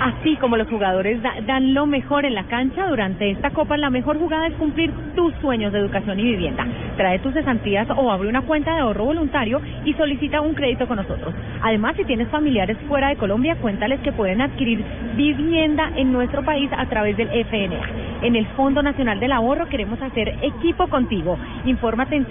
Así 0.00 0.36
como 0.36 0.56
los 0.56 0.68
jugadores 0.68 1.20
da- 1.22 1.34
dan 1.44 1.74
lo 1.74 1.84
mejor 1.86 2.24
en 2.24 2.34
la 2.34 2.44
cancha 2.44 2.86
durante 2.86 3.30
esta 3.30 3.50
copa, 3.50 3.76
la 3.76 3.90
mejor 3.90 4.16
jugada 4.18 4.46
es 4.46 4.54
cumplir 4.54 4.92
tus 5.16 5.34
sueños 5.40 5.72
de 5.72 5.80
educación 5.80 6.20
y 6.20 6.22
vivienda. 6.24 6.64
Trae 6.96 7.18
tus 7.18 7.34
cesantías 7.34 7.88
o 7.90 8.10
abre 8.12 8.28
una 8.28 8.42
cuenta 8.42 8.74
de 8.74 8.80
ahorro 8.80 9.06
voluntario 9.06 9.60
y 9.84 9.92
solicita 9.94 10.40
un 10.40 10.54
crédito 10.54 10.86
con 10.86 10.96
nosotros. 10.98 11.34
Además, 11.62 11.96
si 11.96 12.04
tienes 12.04 12.28
familiares 12.28 12.76
fuera 12.86 13.08
de 13.08 13.16
Colombia, 13.16 13.56
cuéntales 13.56 13.98
que 14.00 14.12
pueden 14.12 14.40
adquirir 14.40 14.84
vivienda 15.16 15.90
en 15.96 16.12
nuestro 16.12 16.44
país 16.44 16.70
a 16.76 16.86
través 16.86 17.16
del 17.16 17.28
FNA. 17.30 17.80
En 18.22 18.36
el 18.36 18.46
Fondo 18.48 18.82
Nacional 18.82 19.18
del 19.18 19.32
Ahorro 19.32 19.66
queremos 19.68 20.00
hacer 20.00 20.28
equipo 20.42 20.86
contigo. 20.88 21.36
Infórmate 21.64 22.14
en 22.16 22.24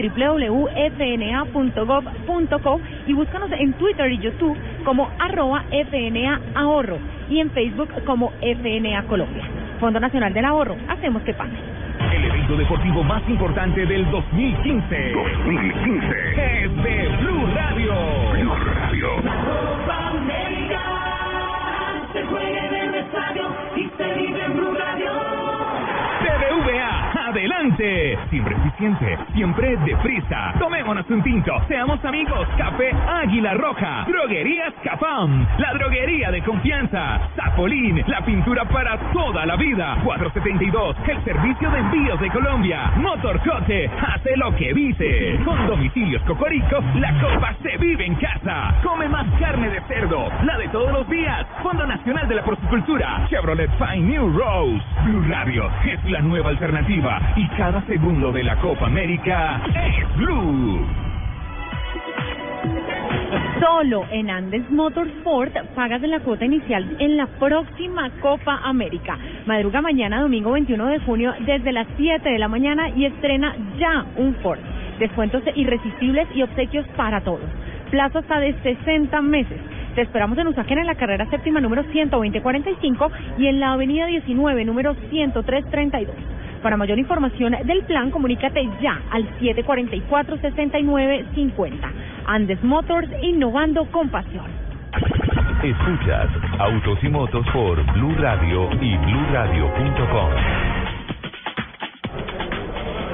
www.fna.gov.co 1.58 2.82
y 3.08 3.14
búscanos 3.14 3.50
en 3.52 3.74
Twitter 3.74 4.10
y 4.12 4.20
YouTube 4.20 4.58
como 4.86 5.10
arroba 5.20 5.64
FNA 5.72 6.40
Ahorro 6.56 6.98
y 7.30 7.40
en 7.40 7.52
Facebook 7.52 7.90
como 8.06 8.32
FNA 8.42 9.04
Colombia. 9.04 9.44
Fondo 9.80 10.00
Nacional 10.00 10.34
del 10.34 10.46
Ahorro, 10.46 10.76
hacemos 10.88 11.22
que 11.24 11.34
pase. 11.34 11.56
El 12.14 12.26
evento 12.26 12.56
deportivo 12.56 13.04
más 13.04 13.22
importante 13.28 13.86
del 13.86 14.10
2015. 14.12 15.12
2015. 15.14 16.64
Es 16.64 16.84
de 16.84 17.08
Blue 17.22 17.48
Radio. 17.54 17.94
Blue 18.34 18.56
Radio. 18.56 19.08
Copa 19.18 20.08
América 20.10 20.82
se 22.14 22.24
juega 22.24 22.68
en 22.68 22.74
el 22.76 22.96
estadio 22.96 23.56
y 23.76 23.90
se 23.98 24.14
vive 24.14 24.46
en 24.46 24.54
Blue 24.54 24.74
Radio. 24.74 25.37
Adelante. 27.28 28.18
Siempre 28.30 28.56
eficiente, 28.56 29.18
siempre 29.34 29.76
deprisa. 29.84 30.54
Tomémonos 30.60 31.10
un 31.10 31.22
tinto, 31.22 31.62
seamos 31.68 32.04
amigos. 32.06 32.48
Café 32.58 32.90
Águila 33.06 33.54
Roja. 33.54 34.06
Droguerías 34.08 34.74
Capam, 34.82 35.46
la 35.58 35.74
droguería 35.74 36.32
de 36.32 36.42
confianza. 36.42 37.20
Zapolín, 37.36 38.02
la 38.08 38.22
pintura 38.22 38.64
para 38.64 38.98
toda 39.12 39.46
la 39.46 39.58
vida. 39.58 39.98
472, 40.06 40.96
el 41.06 41.24
servicio 41.26 41.70
de 41.70 41.80
envíos 41.80 42.18
de 42.22 42.30
Colombia. 42.30 42.94
Motorcote, 42.96 43.92
hace 44.08 44.38
lo 44.38 44.56
que 44.56 44.74
dice. 44.74 45.38
Con 45.44 45.68
domicilios 45.68 46.24
Cocorico, 46.24 46.82
la 46.96 47.12
copa 47.20 47.54
se 47.62 47.76
vive 47.78 48.06
en 48.06 48.16
casa. 48.16 48.74
Come 48.84 49.10
más 49.10 49.28
carne 49.38 49.70
de 49.70 49.82
cerdo, 49.82 50.30
la 50.46 50.58
de 50.58 50.70
todos 50.70 50.94
los 50.94 51.10
días. 51.10 51.46
Fondo 51.62 51.86
Nacional 51.86 52.26
de 52.30 52.36
la 52.36 52.44
Porcicultura. 52.44 53.28
Chevrolet 53.30 53.70
Fine 53.78 54.08
New 54.08 54.38
Rose. 54.38 54.82
Blue 55.04 55.26
Radio 55.28 55.70
es 55.86 56.02
la 56.10 56.22
nueva 56.22 56.52
alternativa. 56.52 57.17
Y 57.36 57.48
cada 57.50 57.82
segundo 57.86 58.32
de 58.32 58.44
la 58.44 58.56
Copa 58.58 58.86
América 58.86 59.62
es 59.66 60.18
Blue. 60.18 60.86
Solo 63.60 64.06
en 64.12 64.30
Andes 64.30 64.70
Motorsport 64.70 65.56
pagas 65.76 66.02
la 66.02 66.20
cuota 66.20 66.46
inicial 66.46 66.96
en 67.00 67.18
la 67.18 67.26
próxima 67.26 68.10
Copa 68.22 68.60
América. 68.64 69.18
Madruga 69.46 69.82
mañana, 69.82 70.22
domingo 70.22 70.52
21 70.52 70.86
de 70.88 71.00
junio, 71.00 71.34
desde 71.46 71.72
las 71.72 71.88
7 71.98 72.30
de 72.30 72.38
la 72.38 72.48
mañana 72.48 72.90
y 72.90 73.06
estrena 73.06 73.56
ya 73.80 74.06
un 74.18 74.36
Ford. 74.36 74.60
Descuentos 75.00 75.44
irresistibles 75.56 76.28
y 76.36 76.44
obsequios 76.44 76.88
para 76.96 77.22
todos. 77.22 77.50
Plazo 77.90 78.20
hasta 78.20 78.40
de 78.40 78.54
60 78.62 79.22
meses. 79.22 79.60
Te 79.96 80.02
esperamos 80.02 80.38
en 80.38 80.48
Usaquén 80.48 80.78
en 80.78 80.86
la 80.86 80.96
carrera 80.96 81.28
séptima 81.30 81.60
número 81.60 81.84
12045 81.84 83.12
y 83.40 83.48
en 83.48 83.60
la 83.60 83.74
avenida 83.74 84.06
19 84.06 84.66
número 84.66 84.94
10332. 85.10 86.16
Para 86.62 86.78
mayor 86.78 87.00
información 87.00 87.56
del 87.66 87.84
plan, 87.84 88.12
comunícate 88.12 88.70
ya 88.82 89.02
al 89.12 89.28
744-6950. 89.40 91.92
Andes 92.26 92.64
Motors, 92.64 93.10
innovando 93.22 93.86
con 93.92 94.08
pasión. 94.10 94.46
Escuchas 95.64 96.30
Autos 96.60 97.00
y 97.04 97.10
Motos 97.10 97.46
por 97.52 97.84
Blue 97.94 98.16
Radio 98.20 98.70
y 98.82 98.96
BlueRadio.com. 98.98 100.32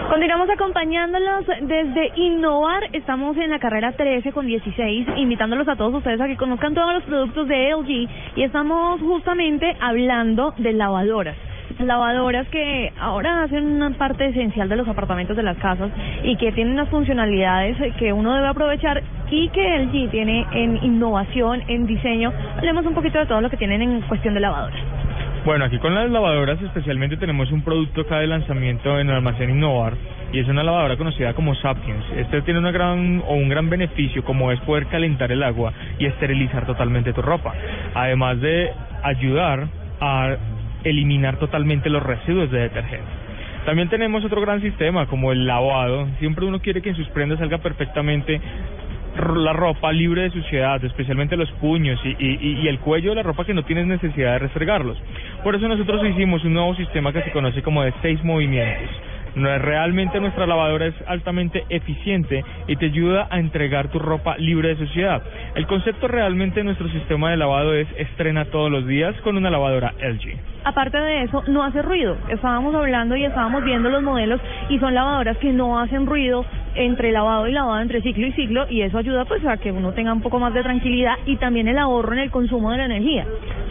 Continuamos 0.10 0.49
acompañándolos 0.49 1.45
desde 1.61 2.11
Innovar. 2.18 2.90
Estamos 2.94 3.36
en 3.38 3.49
la 3.49 3.60
carrera 3.60 3.94
13 3.94 4.32
con 4.32 4.45
16, 4.45 5.07
invitándolos 5.15 5.68
a 5.68 5.76
todos 5.76 5.95
ustedes 5.95 6.22
a 6.22 6.28
que 6.28 6.38
conozcan 6.38 6.76
todos 6.76 6.94
los 6.94 7.03
productos 7.03 7.48
de 7.48 7.74
LG. 7.74 8.07
Y 8.36 8.44
estamos 8.44 9.02
justamente 9.02 9.76
hablando 9.80 10.53
de 10.57 10.74
lavadoras. 10.74 11.36
Lavadoras 11.79 12.47
que 12.49 12.91
ahora 12.99 13.43
hacen 13.43 13.65
una 13.65 13.89
parte 13.91 14.25
esencial 14.27 14.69
de 14.69 14.75
los 14.75 14.87
apartamentos 14.87 15.35
de 15.35 15.43
las 15.43 15.57
casas 15.57 15.91
y 16.23 16.35
que 16.37 16.51
tienen 16.51 16.73
unas 16.73 16.89
funcionalidades 16.89 17.77
que 17.97 18.13
uno 18.13 18.33
debe 18.35 18.47
aprovechar 18.47 19.03
y 19.29 19.49
que 19.49 19.79
LG 19.79 20.11
tiene 20.11 20.45
en 20.51 20.77
innovación, 20.83 21.63
en 21.67 21.87
diseño. 21.87 22.31
Hablemos 22.57 22.85
un 22.85 22.93
poquito 22.93 23.19
de 23.19 23.25
todo 23.25 23.41
lo 23.41 23.49
que 23.49 23.57
tienen 23.57 23.81
en 23.81 24.01
cuestión 24.01 24.33
de 24.33 24.39
lavadoras. 24.39 24.79
Bueno, 25.45 25.65
aquí 25.65 25.77
con 25.79 25.93
las 25.93 26.09
lavadoras 26.09 26.61
especialmente 26.61 27.17
tenemos 27.17 27.51
un 27.51 27.63
producto 27.63 28.01
acá 28.01 28.19
de 28.19 28.27
lanzamiento 28.27 28.97
en 28.97 29.09
el 29.09 29.15
almacén 29.15 29.49
Innovar 29.49 29.93
y 30.31 30.39
es 30.39 30.47
una 30.47 30.63
lavadora 30.63 30.95
conocida 30.95 31.33
como 31.33 31.53
Sapiens. 31.55 32.05
Este 32.15 32.41
tiene 32.43 32.59
una 32.59 32.71
gran 32.71 33.21
o 33.27 33.33
un 33.33 33.49
gran 33.49 33.69
beneficio 33.69 34.23
como 34.23 34.53
es 34.53 34.59
poder 34.61 34.87
calentar 34.87 35.31
el 35.33 35.43
agua 35.43 35.73
y 35.99 36.05
esterilizar 36.05 36.65
totalmente 36.65 37.11
tu 37.11 37.21
ropa, 37.21 37.53
además 37.93 38.39
de 38.39 38.71
ayudar 39.03 39.67
a 39.99 40.37
eliminar 40.84 41.38
totalmente 41.38 41.89
los 41.89 42.03
residuos 42.03 42.51
de 42.51 42.60
detergente. 42.60 43.07
También 43.65 43.88
tenemos 43.88 44.26
otro 44.26 44.41
gran 44.41 44.61
sistema 44.61 45.05
como 45.05 45.31
el 45.31 45.47
lavado. 45.47 46.07
Siempre 46.19 46.45
uno 46.45 46.60
quiere 46.60 46.81
que 46.81 46.89
en 46.89 46.95
sus 46.95 47.07
prendas 47.10 47.39
salga 47.39 47.60
perfectamente 47.60 48.41
la 49.15 49.53
ropa 49.53 49.91
libre 49.91 50.23
de 50.23 50.31
suciedad, 50.31 50.84
especialmente 50.84 51.38
los 51.38 51.49
puños 51.53 51.99
y, 52.03 52.68
el 52.68 52.80
cuello 52.80 53.11
de 53.11 53.18
la 53.18 53.23
ropa 53.23 53.45
que 53.45 53.53
no 53.53 53.64
tienes 53.64 53.88
necesidad 53.88 54.34
de 54.34 54.39
restregarlos. 54.39 54.97
Por 55.43 55.55
eso 55.55 55.68
nosotros 55.68 56.03
hicimos 56.05 56.43
un 56.43 56.53
nuevo 56.53 56.76
sistema 56.76 57.14
que 57.14 57.22
se 57.22 57.31
conoce 57.31 57.61
como 57.61 57.84
de 57.84 57.93
seis 58.01 58.23
movimientos. 58.23 58.89
Realmente 59.35 60.19
nuestra 60.19 60.45
lavadora 60.45 60.88
es 60.88 60.95
altamente 61.07 61.64
eficiente 61.69 62.43
y 62.68 62.76
te 62.76 62.85
ayuda 62.88 63.27
a 63.31 63.39
entregar 63.39 63.89
tu 63.89 63.97
ropa 63.97 64.38
libre 64.38 64.69
de 64.69 64.76
suciedad. 64.76 65.23
El 65.55 65.65
concepto 65.68 66.07
realmente 66.07 66.60
de 66.60 66.65
nuestro 66.65 66.88
sistema 66.89 67.31
de 67.31 67.38
lavado 67.38 67.73
es 67.73 67.88
estrena 67.97 68.45
todos 68.45 68.69
los 68.69 68.85
días 68.85 69.15
con 69.22 69.38
una 69.38 69.49
lavadora 69.49 69.93
LG. 69.99 70.52
Aparte 70.65 70.98
de 70.98 71.23
eso, 71.23 71.44
no 71.48 71.64
hace 71.64 71.81
ruido. 71.81 72.18
Estábamos 72.30 72.73
hablando 72.76 73.15
y 73.15 73.26
estábamos 73.26 73.64
viendo 73.64 73.90
los 73.90 74.02
modelos 74.02 74.40
y 74.69 74.80
son 74.80 74.94
lavadoras 74.94 75.38
que 75.38 75.52
no 75.52 75.80
hacen 75.80 76.06
ruido 76.06 76.45
entre 76.76 77.11
lavado 77.11 77.48
y 77.48 77.52
lavado, 77.52 77.80
entre 77.81 78.02
ciclo 78.02 78.26
y 78.26 78.31
ciclo, 78.31 78.65
y 78.69 78.81
eso 78.81 78.98
ayuda 78.98 79.26
pues 79.26 79.45
a 79.45 79.57
que 79.57 79.72
uno 79.72 79.91
tenga 79.94 80.14
un 80.14 80.22
poco 80.22 80.40
más 80.40 80.53
de 80.53 80.64
tranquilidad 80.64 81.15
y 81.26 81.38
también 81.38 81.68
el 81.68 81.77
ahorro 81.77 82.14
en 82.14 82.19
el 82.19 82.31
consumo 82.31 82.72
de 82.72 82.77
la 82.77 82.85
energía. 82.85 83.26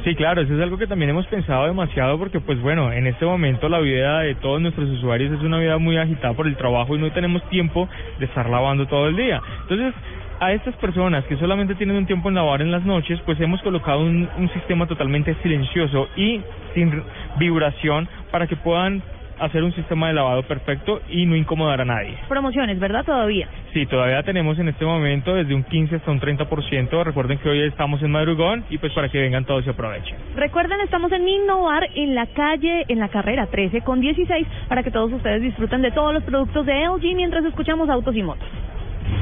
Sí, 0.04 0.14
claro, 0.14 0.42
eso 0.42 0.54
es 0.54 0.60
algo 0.60 0.78
que 0.78 0.86
también 0.86 1.10
hemos 1.10 1.26
pensado 1.26 1.66
demasiado 1.66 2.18
porque, 2.18 2.40
pues 2.40 2.60
bueno, 2.60 2.92
en 2.92 3.06
este 3.06 3.24
momento 3.24 3.68
la 3.68 3.78
vida 3.78 4.20
de 4.20 4.34
todos 4.36 4.60
nuestros 4.60 4.88
usuarios 4.90 5.32
es 5.32 5.42
una 5.42 5.58
vida 5.58 5.78
muy 5.78 5.96
agitada 5.96 6.34
por 6.34 6.46
el 6.46 6.56
trabajo 6.56 6.96
y 6.96 6.98
no 6.98 7.10
tenemos 7.12 7.42
tiempo 7.48 7.88
de 8.18 8.26
estar 8.26 8.48
lavando 8.48 8.86
todo 8.86 9.08
el 9.08 9.16
día. 9.16 9.40
Entonces, 9.62 9.94
a 10.42 10.52
estas 10.52 10.74
personas 10.76 11.24
que 11.26 11.36
solamente 11.36 11.76
tienen 11.76 11.94
un 11.94 12.04
tiempo 12.04 12.28
en 12.28 12.34
lavar 12.34 12.62
en 12.62 12.72
las 12.72 12.84
noches, 12.84 13.20
pues 13.24 13.40
hemos 13.40 13.62
colocado 13.62 14.00
un, 14.00 14.28
un 14.36 14.48
sistema 14.50 14.88
totalmente 14.88 15.36
silencioso 15.40 16.08
y 16.16 16.40
sin 16.74 17.00
vibración 17.38 18.08
para 18.32 18.48
que 18.48 18.56
puedan 18.56 19.04
hacer 19.38 19.62
un 19.62 19.72
sistema 19.72 20.08
de 20.08 20.14
lavado 20.14 20.42
perfecto 20.42 21.00
y 21.08 21.26
no 21.26 21.36
incomodar 21.36 21.80
a 21.80 21.84
nadie. 21.84 22.16
Promociones, 22.28 22.80
¿verdad? 22.80 23.04
Todavía. 23.04 23.48
Sí, 23.72 23.86
todavía 23.86 24.22
tenemos 24.24 24.58
en 24.58 24.68
este 24.68 24.84
momento 24.84 25.34
desde 25.34 25.54
un 25.54 25.62
15 25.62 25.96
hasta 25.96 26.10
un 26.10 26.20
30%. 26.20 27.04
Recuerden 27.04 27.38
que 27.38 27.48
hoy 27.48 27.62
estamos 27.62 28.02
en 28.02 28.10
madrugón 28.10 28.64
y 28.68 28.78
pues 28.78 28.92
para 28.92 29.08
que 29.08 29.20
vengan 29.20 29.44
todos 29.44 29.64
y 29.66 29.70
aprovechen. 29.70 30.16
Recuerden, 30.34 30.80
estamos 30.80 31.12
en 31.12 31.28
Innovar, 31.28 31.88
en 31.94 32.16
la 32.16 32.26
calle, 32.26 32.84
en 32.88 32.98
la 32.98 33.08
carrera 33.08 33.46
13 33.46 33.82
con 33.82 34.00
16, 34.00 34.46
para 34.68 34.82
que 34.82 34.90
todos 34.90 35.12
ustedes 35.12 35.40
disfruten 35.40 35.82
de 35.82 35.92
todos 35.92 36.12
los 36.12 36.24
productos 36.24 36.66
de 36.66 36.84
LG 36.84 37.14
mientras 37.14 37.44
escuchamos 37.44 37.88
autos 37.88 38.16
y 38.16 38.22
motos. 38.22 38.48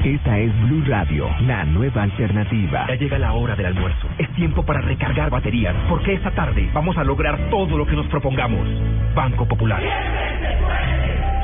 Esta 0.05 0.39
es 0.39 0.61
Blue 0.62 0.83
Radio, 0.87 1.29
la 1.47 1.65
nueva 1.65 2.03
alternativa. 2.05 2.87
Ya 2.89 2.95
llega 2.95 3.19
la 3.19 3.33
hora 3.33 3.55
del 3.55 3.67
almuerzo. 3.67 4.09
Es 4.19 4.29
tiempo 4.35 4.65
para 4.65 4.81
recargar 4.81 5.31
baterías, 5.31 5.75
porque 5.89 6.15
esta 6.15 6.31
tarde 6.31 6.71
vamos 6.73 6.97
a 6.97 7.05
lograr 7.05 7.39
todo 7.51 7.77
lo 7.77 7.87
que 7.87 7.97
nos 7.97 8.07
propongamos. 8.07 8.67
Banco 9.15 9.47
Popular. 9.47 9.83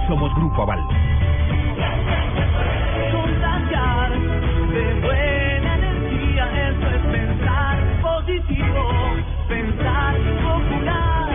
Somos 0.08 0.34
Grupo 0.34 0.62
Aval. 0.62 0.80
De 4.72 4.94
buena 5.00 5.74
energía, 5.74 6.68
eso 6.68 6.86
es 6.90 7.02
pensar 7.12 7.78
positivo, 8.02 8.90
pensar 9.48 10.14
popular. 10.42 11.26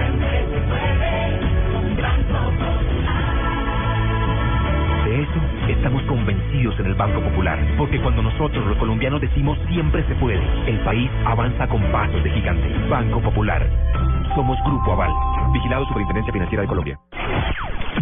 De 5.06 5.22
eso 5.22 5.40
estamos 5.70 6.01
en 6.80 6.86
el 6.88 6.96
Banco 6.96 7.20
Popular, 7.22 7.60
porque 7.78 8.00
cuando 8.02 8.22
nosotros 8.22 8.66
los 8.66 8.78
colombianos 8.78 9.22
decimos 9.22 9.58
siempre 9.70 10.04
se 10.08 10.16
puede, 10.16 10.42
el 10.68 10.80
país 10.80 11.10
avanza 11.26 11.68
con 11.68 11.82
pasos 11.92 12.24
de 12.24 12.30
gigante. 12.32 12.68
Banco 12.90 13.20
Popular. 13.22 13.66
Somos 14.36 14.58
Grupo 14.66 14.94
Aval. 14.94 15.12
Vigilado 15.54 15.86
Superintendencia 15.86 16.32
Financiera 16.34 16.62
de 16.62 16.68
Colombia. 16.68 16.98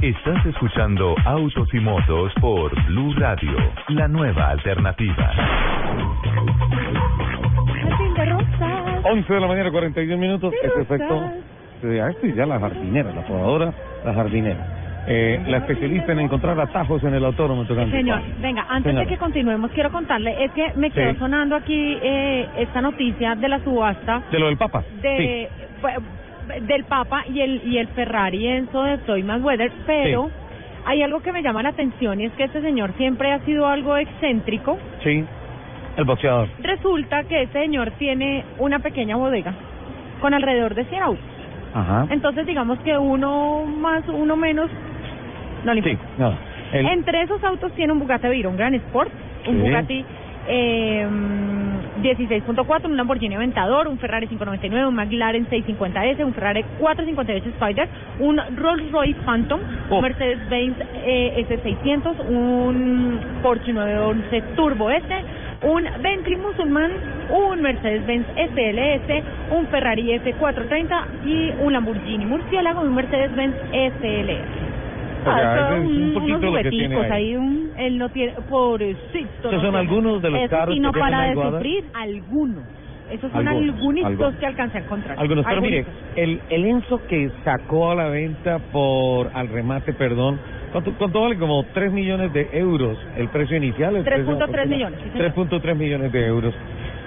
Estás 0.02 0.46
escuchando 0.46 1.16
Autos 1.26 1.68
y 1.74 1.80
Motos 1.80 2.32
por 2.40 2.72
Blue 2.86 3.14
Radio, 3.18 3.52
la 3.90 4.08
nueva 4.08 4.50
alternativa. 4.52 5.32
11 9.04 9.34
de 9.34 9.40
la 9.40 9.48
mañana, 9.48 9.72
41 9.72 10.18
minutos. 10.20 10.54
Ese 10.64 10.82
efecto. 10.82 11.24
eh, 11.84 12.02
A 12.02 12.10
esto 12.10 12.28
y 12.28 12.34
ya 12.34 12.46
la 12.46 12.60
jardinera, 12.60 13.12
la 13.12 13.22
podadora, 13.26 13.74
la 14.06 14.14
jardinera. 14.14 14.68
Eh, 15.11 15.41
la 15.48 15.57
especialista 15.57 16.11
en 16.11 16.19
encontrar 16.19 16.60
atajos 16.60 17.03
en 17.03 17.15
el 17.15 17.23
tocando. 17.68 17.90
Señor, 17.91 18.22
venga, 18.40 18.61
antes 18.69 18.84
Señora. 18.91 19.06
de 19.06 19.11
que 19.11 19.18
continuemos, 19.18 19.72
quiero 19.72 19.91
contarle, 19.91 20.44
es 20.45 20.52
que 20.52 20.72
me 20.76 20.91
quedó 20.91 21.14
Sí. 21.14 21.18
sonando 21.19 21.56
aquí 21.56 21.98
eh, 22.02 22.48
esta 22.57 22.80
noticia 22.80 23.34
de 23.34 23.49
la 23.49 23.60
subasta 23.64 24.22
De 24.31 24.38
lo 24.40 24.45
del 24.45 24.57
Papa. 24.57 24.84
de 25.02 25.49
del 26.68 26.84
Papa 26.84 27.23
y 27.34 27.41
el 27.41 27.61
y 27.65 27.77
el 27.77 27.88
Ferrari 27.90 28.48
Enzo 28.48 28.84
de 28.84 28.98
Toy 28.99 29.23
Weather, 29.23 29.72
pero 29.88 30.30
hay 30.86 31.02
algo 31.03 31.22
que 31.22 31.31
me 31.31 31.41
llama 31.41 31.64
la 31.64 31.69
atención 31.69 32.19
y 32.22 32.26
es 32.26 32.31
que 32.34 32.44
este 32.44 32.61
señor 32.61 32.94
siempre 32.98 33.31
ha 33.31 33.40
sido 33.45 33.68
algo 33.68 33.98
excéntrico. 33.98 34.77
Sí. 35.03 35.23
El 35.98 36.06
boxeador. 36.06 36.49
Resulta 36.61 37.23
que 37.23 37.44
este 37.44 37.61
señor 37.61 37.91
tiene 37.98 38.44
una 38.60 38.80
pequeña 38.80 39.15
bodega 39.15 39.53
con 40.22 40.34
alrededor 40.34 40.76
de 40.76 40.86
100 40.86 41.02
autos. 41.03 41.26
Ajá. 41.73 42.07
Entonces, 42.10 42.45
digamos 42.48 42.80
que 42.80 42.98
uno 42.98 43.64
más, 43.65 44.03
uno 44.07 44.36
menos, 44.36 44.72
no 45.64 45.73
le 45.73 45.81
Sí, 45.84 45.90
importa. 45.91 46.14
no. 46.18 46.34
El- 46.72 46.86
Entre 46.88 47.22
esos 47.23 47.44
autos 47.44 47.72
tiene 47.73 47.94
un 47.94 47.99
Bugatti 47.99 48.27
Veyron 48.27 48.56
Grand 48.56 48.76
Sport, 48.76 49.11
un 49.48 49.56
Sí. 49.56 49.61
Bugatti 49.61 50.06
eh, 50.52 51.07
16.4, 52.02 52.86
un 52.86 52.95
Lamborghini 52.98 53.36
Aventador, 53.36 53.88
un 53.88 53.98
Ferrari 53.99 54.27
599, 54.27 54.88
un 54.88 54.95
McLaren 54.95 55.48
650S, 55.49 56.23
un 56.23 56.34
Ferrari 56.34 56.64
458 56.80 57.49
Spider, 57.49 57.88
un 58.19 58.40
Rolls 58.56 58.91
Royce 58.91 59.19
Phantom, 59.26 59.60
un 59.90 60.02
Mercedes-Benz 60.02 60.76
eh, 61.06 61.45
S600, 61.49 62.30
un 62.30 63.19
Porsche 63.44 63.73
911 63.73 64.41
Turbo 64.56 64.90
S, 64.90 65.03
un 65.64 65.84
Bentley 66.02 66.38
Musulman, 66.38 66.91
un 67.31 67.61
Mercedes-Benz 67.61 68.26
SLS, 68.36 69.23
un 69.52 69.68
Ferrari 69.68 70.18
F430 70.19 71.03
y 71.26 71.52
un 71.61 71.73
Lamborghini 71.73 72.26
Murciélago 72.26 72.84
y 72.84 72.88
un 72.88 72.95
Mercedes-Benz 72.95 73.56
SLS. 73.72 74.59
Ah, 75.26 75.76
ese 75.78 75.86
es 75.86 75.98
un 75.98 76.14
poquito 76.14 76.38
unos 76.38 76.54
lo 76.54 76.64
que 76.64 76.70
tiene 76.70 76.96
jugueticos 76.96 77.12
ahí. 77.12 77.26
ahí, 77.30 77.36
un, 77.36 77.72
él 77.78 77.98
no 77.98 78.10
tiene, 78.10 78.34
pobrecito. 78.50 79.20
Estos 79.20 79.54
no 79.54 79.62
son 79.62 79.76
algunos 79.76 80.22
de 80.22 80.30
los 80.30 80.41
Eso 80.41 80.50
carros 80.50 80.76
sí 80.76 80.80
no 80.82 80.91
que 80.91 81.00
para 81.00 81.22
de 81.24 81.34
sufrir, 81.36 81.84
algunos. 81.94 82.64
Esos 83.12 83.32
son 83.32 83.48
Algunos, 83.48 83.76
algunos 83.76 84.06
algunos. 84.06 84.36
que 84.36 84.46
alcancé 84.46 84.78
a 84.78 84.82
encontrar. 84.82 85.20
Algunos, 85.20 85.44
pero 85.46 85.62
mire, 85.62 85.80
Algunos. 85.80 86.00
el, 86.16 86.41
el 86.50 86.66
Enzo 86.66 87.02
que 87.08 87.32
sacó 87.44 87.91
a 87.91 87.96
la 87.96 88.08
venta 88.10 88.60
por, 88.72 89.32
al 89.34 89.48
remate, 89.48 89.94
perdón, 89.94 90.40
¿cuánto, 90.72 90.94
cuánto 90.96 91.22
vale? 91.22 91.38
Como 91.40 91.64
3 91.74 91.91
millones 91.91 92.32
de 92.34 92.50
euros 92.54 92.98
el 93.18 93.30
precio 93.30 93.58
inicial. 93.58 93.96
el 93.96 94.04
precio 94.04 94.26
3.3 94.26 94.36
aproximado. 94.44 94.68
millones, 94.70 95.00
sí, 95.04 95.10
señor. 95.12 95.34
3.3 95.34 95.76
millones 95.76 96.12
de 96.12 96.26
euros. 96.28 96.54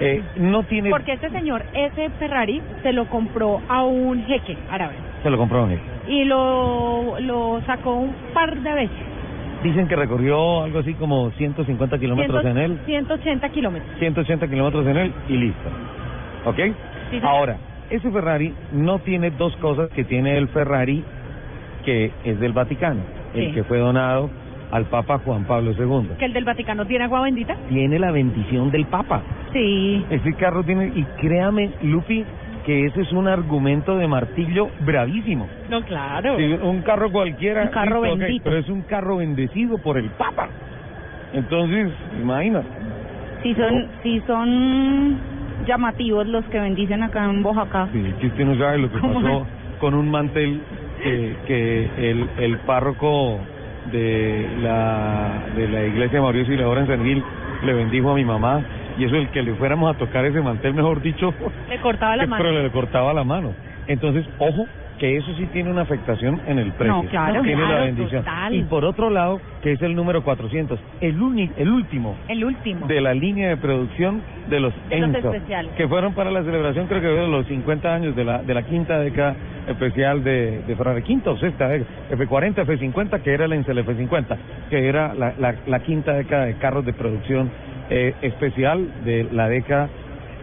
Eh, 0.00 0.22
no 0.38 0.64
tiene... 0.64 0.90
Porque 0.90 1.12
este 1.12 1.30
señor, 1.30 1.62
ese 1.72 2.10
Ferrari, 2.18 2.60
se 2.82 2.92
lo 2.92 3.04
compró 3.08 3.60
a 3.68 3.84
un 3.84 4.24
jeque 4.24 4.56
árabe 4.70 4.94
Se 5.22 5.30
lo 5.30 5.38
compró 5.38 5.68
él. 5.70 5.78
y 6.08 6.24
lo, 6.24 7.18
lo 7.20 7.60
sacó 7.66 7.94
un 7.94 8.12
par 8.34 8.58
de 8.60 8.72
veces. 8.72 8.96
Dicen 9.62 9.86
que 9.86 9.94
recorrió 9.94 10.64
algo 10.64 10.80
así 10.80 10.94
como 10.94 11.30
150 11.32 11.98
kilómetros 11.98 12.44
en 12.44 12.58
él, 12.58 12.80
180 12.84 13.48
kilómetros. 13.50 13.98
180 14.00 14.48
kilómetros 14.48 14.86
en 14.86 14.96
él 14.96 15.12
y 15.28 15.36
listo. 15.36 15.68
¿Ok? 16.44 16.58
Sí. 17.12 17.20
Ahora, 17.22 17.56
ese 17.90 18.10
Ferrari 18.10 18.52
no 18.72 18.98
tiene 18.98 19.30
dos 19.30 19.54
cosas 19.58 19.88
que 19.90 20.02
tiene 20.04 20.36
el 20.36 20.48
Ferrari 20.48 21.04
que 21.84 22.10
es 22.24 22.40
del 22.40 22.52
Vaticano, 22.52 23.00
el 23.34 23.46
Sí. 23.48 23.52
que 23.52 23.62
fue 23.64 23.78
donado 23.78 24.30
al 24.72 24.86
Papa 24.86 25.18
Juan 25.18 25.44
Pablo 25.44 25.72
II. 25.72 26.08
Que 26.18 26.24
el 26.24 26.32
del 26.32 26.44
Vaticano 26.44 26.84
tiene 26.86 27.04
agua 27.04 27.20
bendita. 27.22 27.54
Tiene 27.68 27.98
la 28.00 28.10
bendición 28.10 28.70
del 28.72 28.86
Papa. 28.86 29.20
Sí. 29.52 30.04
Ese 30.10 30.32
carro 30.34 30.64
tiene, 30.64 30.86
y 30.94 31.04
créame, 31.20 31.70
Lupi, 31.82 32.24
que 32.64 32.86
ese 32.86 33.02
es 33.02 33.12
un 33.12 33.28
argumento 33.28 33.96
de 33.96 34.08
martillo 34.08 34.68
bravísimo. 34.80 35.48
No, 35.68 35.82
claro. 35.82 36.36
Sí, 36.36 36.44
un 36.62 36.82
carro 36.82 37.10
cualquiera. 37.10 37.62
Un 37.62 37.68
carro 37.68 38.02
listo, 38.02 38.18
bendito. 38.18 38.44
pero 38.44 38.58
es 38.58 38.68
un 38.68 38.82
carro 38.82 39.16
bendecido 39.16 39.78
por 39.78 39.98
el 39.98 40.10
Papa. 40.10 40.48
Entonces, 41.32 41.92
imagínate. 42.20 42.68
Si 43.42 43.54
son, 43.54 43.88
si 44.02 44.20
son 44.20 45.18
llamativos 45.66 46.26
los 46.28 46.44
que 46.46 46.60
bendicen 46.60 47.02
acá 47.02 47.24
en 47.24 47.44
Oaxaca. 47.44 47.88
Sí, 47.92 48.14
que 48.20 48.26
usted 48.28 48.44
no 48.44 48.56
sabe 48.56 48.78
lo 48.78 48.90
que 48.90 48.98
¿Cómo 48.98 49.20
pasó 49.20 49.46
con 49.80 49.94
un 49.94 50.10
mantel 50.10 50.60
que, 51.02 51.36
que 51.46 52.10
el, 52.10 52.28
el 52.38 52.58
párroco 52.58 53.40
de 53.90 54.48
la, 54.62 55.42
de 55.56 55.68
la 55.68 55.84
iglesia 55.84 56.18
de 56.18 56.22
Mauricio 56.22 56.54
y 56.54 56.56
la 56.56 56.80
en 56.80 56.86
San 56.86 57.04
Gil 57.04 57.22
le 57.64 57.72
bendijo 57.74 58.10
a 58.10 58.14
mi 58.14 58.24
mamá. 58.24 58.62
Y 58.98 59.04
eso, 59.04 59.16
el 59.16 59.28
que 59.30 59.42
le 59.42 59.54
fuéramos 59.54 59.94
a 59.94 59.98
tocar 59.98 60.24
ese 60.24 60.40
mantel, 60.40 60.74
mejor 60.74 61.00
dicho, 61.02 61.32
Le 61.68 61.78
cortaba 61.80 62.16
la 62.16 62.24
que 62.24 62.30
mano. 62.30 62.42
pero 62.44 62.62
le 62.62 62.70
cortaba 62.70 63.12
la 63.14 63.24
mano. 63.24 63.52
Entonces, 63.88 64.24
ojo, 64.38 64.66
que 64.98 65.16
eso 65.16 65.34
sí 65.36 65.46
tiene 65.52 65.68
una 65.70 65.82
afectación 65.82 66.40
en 66.46 66.60
el 66.60 66.70
precio. 66.72 67.02
No, 67.02 67.08
claro, 67.08 67.42
tiene 67.42 67.62
la 67.62 67.68
claro, 67.68 67.84
bendición. 67.86 68.22
total. 68.22 68.54
Y 68.54 68.62
por 68.62 68.84
otro 68.84 69.10
lado, 69.10 69.40
que 69.62 69.72
es 69.72 69.82
el 69.82 69.96
número 69.96 70.22
400, 70.22 70.78
el, 71.00 71.20
uni- 71.20 71.50
el 71.56 71.68
último 71.70 72.14
El 72.28 72.44
último. 72.44 72.86
de 72.86 73.00
la 73.00 73.12
línea 73.12 73.48
de 73.48 73.56
producción 73.56 74.22
de 74.48 74.60
los 74.60 74.72
De 74.88 75.00
los 75.00 75.14
Enzo, 75.14 75.32
especiales. 75.32 75.72
que 75.72 75.88
fueron 75.88 76.14
para 76.14 76.30
la 76.30 76.44
celebración, 76.44 76.86
creo 76.86 77.00
que 77.00 77.08
de 77.08 77.26
los 77.26 77.46
50 77.46 77.92
años 77.92 78.14
de 78.14 78.24
la 78.24 78.42
de 78.42 78.54
la 78.54 78.62
quinta 78.62 79.00
década 79.00 79.34
especial 79.66 80.22
de, 80.22 80.60
de 80.66 80.76
Ferrari, 80.76 81.02
quinta 81.02 81.30
o 81.30 81.36
sexta 81.38 81.66
década, 81.68 81.90
F40, 82.12 82.54
F50, 82.64 83.22
que 83.22 83.32
era 83.32 83.46
el 83.46 83.52
Encel 83.54 83.78
F50, 83.84 84.36
que 84.70 84.88
era 84.88 85.14
la, 85.14 85.32
la, 85.38 85.54
la 85.66 85.80
quinta 85.80 86.12
década 86.12 86.44
de 86.44 86.54
carros 86.58 86.84
de 86.84 86.92
producción 86.92 87.50
eh, 87.94 88.14
especial 88.22 89.04
de 89.04 89.28
la 89.32 89.48
década, 89.48 89.88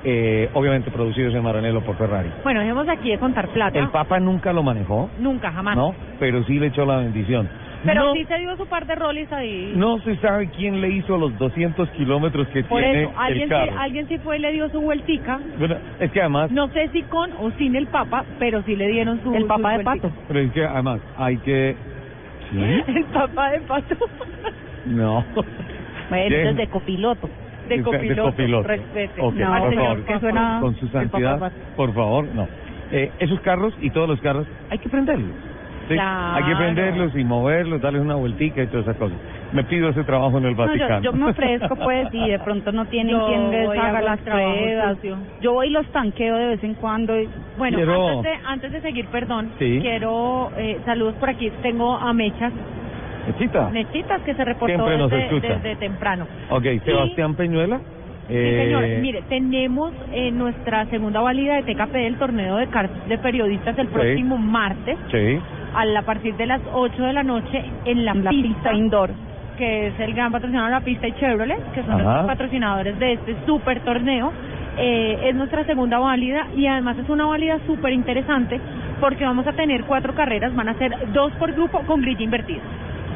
eh, 0.03 0.49
obviamente 0.53 0.91
producidos 0.91 1.33
en 1.33 1.43
Maranello 1.43 1.81
por 1.81 1.97
Ferrari. 1.97 2.29
Bueno, 2.43 2.59
dejemos 2.61 2.87
aquí 2.87 3.09
de 3.09 3.17
contar 3.17 3.47
plata. 3.49 3.77
El 3.79 3.89
Papa 3.89 4.19
nunca 4.19 4.53
lo 4.53 4.61
manejó, 4.63 5.09
Nunca, 5.19 5.51
jamás. 5.51 5.75
¿no? 5.75 5.93
Pero 6.19 6.43
sí 6.43 6.59
le 6.59 6.67
echó 6.67 6.85
la 6.85 6.97
bendición. 6.97 7.49
Pero 7.83 8.07
no, 8.07 8.13
sí 8.13 8.25
se 8.25 8.37
dio 8.39 8.55
su 8.57 8.65
par 8.67 8.85
de 8.85 8.93
roles 8.95 9.31
ahí. 9.31 9.71
no 9.75 9.99
se 10.01 10.17
sabe 10.17 10.49
quién 10.49 10.81
le 10.81 10.89
hizo 10.89 11.17
los 11.17 11.37
200 11.39 11.89
kilómetros 11.91 12.45
que 12.49 12.61
Por 12.65 12.81
tiene 12.81 13.03
eso, 13.03 13.13
alguien 13.17 13.43
el 13.43 13.49
sí, 13.49 13.55
carro. 13.67 13.79
alguien 13.79 14.07
sí 14.09 14.17
fue 14.19 14.37
y 14.37 14.41
le 14.41 14.51
dio 14.51 14.69
su 14.69 14.81
vueltica. 14.81 15.39
Bueno, 15.57 15.75
es 15.99 16.11
que 16.11 16.19
además, 16.19 16.51
No 16.51 16.67
sé 16.69 16.89
si 16.89 17.03
con 17.03 17.31
o 17.39 17.51
sin 17.57 17.75
el 17.77 17.87
Papa, 17.87 18.25
pero 18.37 18.61
sí 18.63 18.75
le 18.75 18.87
dieron 18.89 19.21
su 19.23 19.33
El 19.33 19.45
Papa 19.45 19.71
su 19.73 19.77
de 19.77 19.83
vueltica. 19.85 20.07
Pato. 20.09 20.21
pero 20.27 20.39
es 20.41 20.51
que 20.51 20.65
además 20.65 20.99
hay 21.17 21.37
que... 21.37 21.75
¿Sí? 22.51 22.57
El 22.97 23.05
Papa 23.05 23.49
de 23.51 23.59
Pato. 23.61 23.95
No. 24.85 25.23
Bueno, 26.09 26.35
entonces 26.35 26.57
de 26.57 26.67
copiloto. 26.67 27.29
De 27.67 27.77
De 27.77 27.83
copiloto. 27.83 28.23
copiloto. 28.31 28.67
Respete. 28.67 29.21
No, 29.21 29.31
por 29.31 29.69
señor, 29.69 29.75
favor. 29.75 30.03
que 30.05 30.19
suena 30.19 30.57
Con 30.61 30.75
su 30.75 30.87
santidad, 30.87 31.51
por 31.75 31.93
favor, 31.93 32.25
no. 32.33 32.47
Eh, 32.91 33.11
esos 33.19 33.39
carros 33.41 33.73
y 33.81 33.91
todos 33.91 34.09
los 34.09 34.19
carros 34.21 34.47
hay 34.71 34.79
que 34.79 34.89
prenderlos. 34.89 35.29
¿sí? 35.87 35.95
Hay 35.99 36.43
que 36.43 36.55
prenderlos 36.55 37.15
y 37.15 37.23
moverlos, 37.23 37.81
darles 37.81 38.01
una 38.01 38.15
vueltica 38.15 38.61
y 38.63 38.67
todas 38.67 38.83
esas 38.87 38.97
cosas. 38.97 39.17
Me 39.53 39.63
pido 39.63 39.89
ese 39.89 40.03
trabajo 40.03 40.37
en 40.37 40.45
el 40.45 40.55
No, 40.55 40.65
yo, 40.65 40.67
Vaticano. 40.67 41.01
yo 41.01 41.13
me 41.13 41.29
ofrezco, 41.31 41.75
pues, 41.75 42.07
y 42.11 42.29
de 42.29 42.37
pronto 42.39 42.71
no 42.71 42.85
tienen 42.85 43.15
Yo 43.17 43.25
quien 43.27 43.49
les 43.51 43.69
haga 43.69 44.01
las 44.01 44.19
pruebas. 44.21 44.97
Yo 45.41 45.53
voy 45.53 45.67
y 45.67 45.69
los 45.71 45.87
tanqueo 45.87 46.35
de 46.35 46.47
vez 46.47 46.63
en 46.63 46.75
cuando. 46.75 47.19
Y, 47.19 47.27
Bueno, 47.57 47.77
Quiero- 47.77 48.07
antes, 48.09 48.23
de, 48.31 48.39
antes 48.47 48.71
de 48.71 48.81
seguir, 48.81 49.05
perdón, 49.07 49.49
Sí. 49.59 49.79
quiero 49.81 50.51
eh, 50.57 50.79
saludos 50.85 51.15
por 51.15 51.29
aquí. 51.29 51.51
Tengo 51.63 51.95
a 51.97 52.13
Mechas, 52.13 52.53
Mechita. 53.33 53.69
Mechitas, 53.69 54.21
que 54.21 54.33
se 54.33 54.43
reportó 54.45 54.75
Siempre 54.75 54.97
nos 54.97 55.09
desde, 55.11 55.25
escucha. 55.25 55.53
desde 55.55 55.75
temprano. 55.77 56.27
Ok, 56.49 56.63
Sebastián 56.83 57.35
Peñuela. 57.35 57.77
Sí, 58.27 58.35
eh, 58.35 58.63
señor. 58.65 59.01
Mire, 59.01 59.23
tenemos 59.29 59.91
eh, 60.13 60.29
nuestra 60.31 60.85
segunda 60.87 61.19
válida 61.21 61.55
de 61.55 61.63
TKP 61.63 61.93
del 61.93 62.17
torneo 62.17 62.57
de 62.57 62.67
cartas 62.67 63.07
de 63.07 63.17
periodistas 63.17 63.77
el 63.79 63.87
Sí. 63.87 63.93
próximo 63.93 64.37
martes 64.37 64.97
Sí. 65.11 65.39
a, 65.73 65.85
la- 65.85 65.99
a 66.01 66.03
partir 66.03 66.35
de 66.35 66.45
las 66.45 66.61
8 66.73 67.03
de 67.03 67.13
la 67.13 67.23
noche 67.23 67.63
en 67.85 68.05
la, 68.05 68.11
En 68.11 68.23
la 68.23 68.29
pista, 68.29 68.47
pista 68.53 68.73
indoor. 68.73 69.09
que 69.57 69.87
es 69.87 69.99
el 69.99 70.13
gran 70.13 70.31
patrocinador 70.31 70.69
de 70.69 70.75
la 70.75 70.81
pista 70.85 71.07
y 71.07 71.11
Chevrolet, 71.13 71.71
que 71.73 71.81
son 71.83 71.99
Ajá. 71.99 72.17
los 72.17 72.25
patrocinadores 72.27 72.97
de 72.99 73.13
este 73.13 73.35
super 73.47 73.79
torneo. 73.81 74.31
Eh, 74.77 75.19
es 75.29 75.35
nuestra 75.35 75.65
segunda 75.65 75.97
válida 75.99 76.47
y 76.55 76.67
además 76.67 76.97
es 76.99 77.09
una 77.09 77.25
válida 77.25 77.57
súper 77.67 77.91
interesante 77.91 78.61
porque 79.01 79.25
vamos 79.25 79.45
a 79.47 79.51
tener 79.53 79.83
cuatro 79.85 80.13
carreras, 80.13 80.55
van 80.55 80.69
a 80.69 80.75
ser 80.75 80.95
dos 81.13 81.31
por 81.33 81.51
grupo 81.53 81.79
con 81.81 81.99
grilla 82.01 82.21
invertida. 82.23 82.61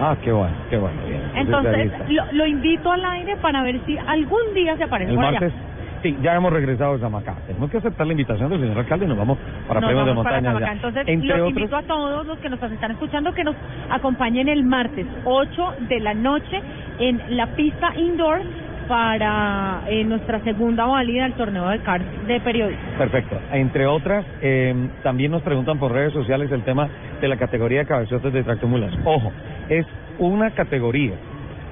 Ah, 0.04 0.18
qué 0.22 0.32
bueno, 0.34 0.54
qué 0.70 0.78
bueno. 0.78 1.02
bien. 1.08 1.22
Entonces, 1.36 1.92
lo, 2.10 2.26
lo 2.34 2.46
invito 2.46 2.92
al 2.92 3.06
aire 3.06 3.38
para 3.38 3.64
ver 3.64 3.80
si 3.86 3.98
algún 3.98 4.54
día 4.54 4.76
se 4.76 4.84
aparece 4.84 5.12
el 5.12 5.16
por 5.16 5.26
allá. 5.26 5.40
martes. 5.40 5.60
Sí, 6.02 6.18
ya 6.22 6.36
hemos 6.36 6.52
regresado 6.52 6.96
a 6.96 7.00
Zamacá. 7.00 7.36
Tenemos 7.48 7.72
que 7.72 7.78
aceptar 7.78 8.06
la 8.06 8.12
invitación 8.12 8.50
del 8.50 8.60
señor 8.60 8.78
alcalde 8.78 9.06
y 9.06 9.08
nos 9.08 9.18
vamos 9.18 9.38
para 9.66 9.80
Nos 9.80 9.88
premios 9.88 10.06
de 10.06 10.12
vamos 10.12 10.26
montaña. 10.26 10.72
Entonces, 10.74 11.04
Entre 11.08 11.30
los 11.30 11.38
otros, 11.38 11.50
invito 11.58 11.78
a 11.78 11.84
todos 11.84 12.28
los 12.28 12.38
que 12.40 12.50
nos 12.50 12.62
están 12.62 12.92
escuchando 12.92 13.34
que 13.34 13.46
nos 13.46 13.56
acompañen 13.90 14.50
el 14.50 14.66
martes 14.66 15.08
8 15.24 15.76
de 15.88 16.00
la 16.02 16.14
noche 16.14 16.62
en 17.00 17.22
la 17.38 17.48
pista 17.56 17.96
indoor 17.96 18.42
para 18.88 19.82
eh, 19.88 20.04
nuestra 20.04 20.40
segunda 20.42 20.86
válida 20.86 21.24
del 21.24 21.34
torneo 21.34 21.70
de 21.70 21.80
cards 21.80 22.06
de 22.28 22.40
periodistas. 22.42 22.86
Perfecto. 22.98 23.38
Entre 23.52 23.86
otras, 23.86 24.26
eh, 24.42 24.74
también 25.04 25.32
nos 25.32 25.42
preguntan 25.42 25.78
por 25.80 25.92
redes 25.92 26.14
sociales 26.14 26.52
el 26.52 26.64
tema 26.64 26.88
de 27.22 27.28
la 27.28 27.38
categoría 27.38 27.80
de 27.80 27.86
cabezotes 27.86 28.34
de 28.34 28.44
tractomulas. 28.44 28.94
Ojo, 29.06 29.32
es 29.70 29.86
una 30.20 30.52
categoría. 30.52 31.14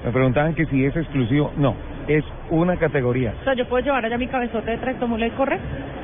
Me 0.05 0.11
preguntaban 0.11 0.55
que 0.55 0.65
si 0.65 0.83
es 0.85 0.95
exclusivo. 0.95 1.51
No, 1.57 1.75
es 2.07 2.23
una 2.49 2.77
categoría. 2.77 3.33
O 3.41 3.43
sea, 3.43 3.53
yo 3.53 3.67
puedo 3.67 3.83
llevar 3.85 4.03
allá 4.05 4.17
mi 4.17 4.27
cabezote 4.27 4.71
de 4.71 4.77
tractomula 4.77 5.27
y 5.27 5.31
correr 5.31 5.59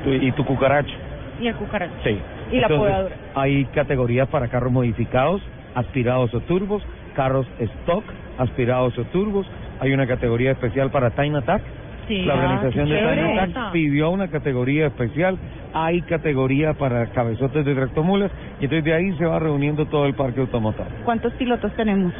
Y 0.06 0.30
tu 0.32 0.44
cucaracho. 0.44 0.94
y 1.40 1.48
el 1.48 1.54
cucaracho. 1.56 1.94
Sí. 2.04 2.18
Y 2.52 2.60
la 2.60 2.68
podadora. 2.68 3.14
Hay 3.34 3.64
categorías 3.66 4.28
para 4.28 4.48
carros 4.48 4.72
modificados, 4.72 5.42
aspirados 5.74 6.32
o 6.34 6.40
turbos, 6.40 6.82
carros 7.14 7.46
stock, 7.58 8.04
aspirados 8.38 8.96
o 8.98 9.04
turbos. 9.04 9.46
Hay 9.80 9.92
una 9.92 10.06
categoría 10.06 10.52
especial 10.52 10.90
para 10.90 11.10
Time 11.10 11.38
Attack. 11.38 11.62
Sí. 12.08 12.22
La 12.24 12.34
Ah, 12.34 12.36
organización 12.36 12.88
de 12.88 12.98
Time 12.98 13.32
Attack 13.34 13.50
esa. 13.50 13.72
pidió 13.72 14.10
una 14.10 14.28
categoría 14.28 14.86
especial. 14.86 15.36
Hay 15.74 16.00
categoría 16.02 16.72
para 16.74 17.06
cabezotes 17.08 17.64
de 17.64 17.74
tractomulas. 17.74 18.30
Y 18.60 18.64
entonces 18.64 18.84
de 18.84 18.94
ahí 18.94 19.12
se 19.18 19.26
va 19.26 19.38
reuniendo 19.38 19.84
todo 19.86 20.06
el 20.06 20.14
parque 20.14 20.40
automotor. 20.40 20.86
¿Cuántos 21.04 21.32
pilotos 21.34 21.72
tenemos? 21.74 22.12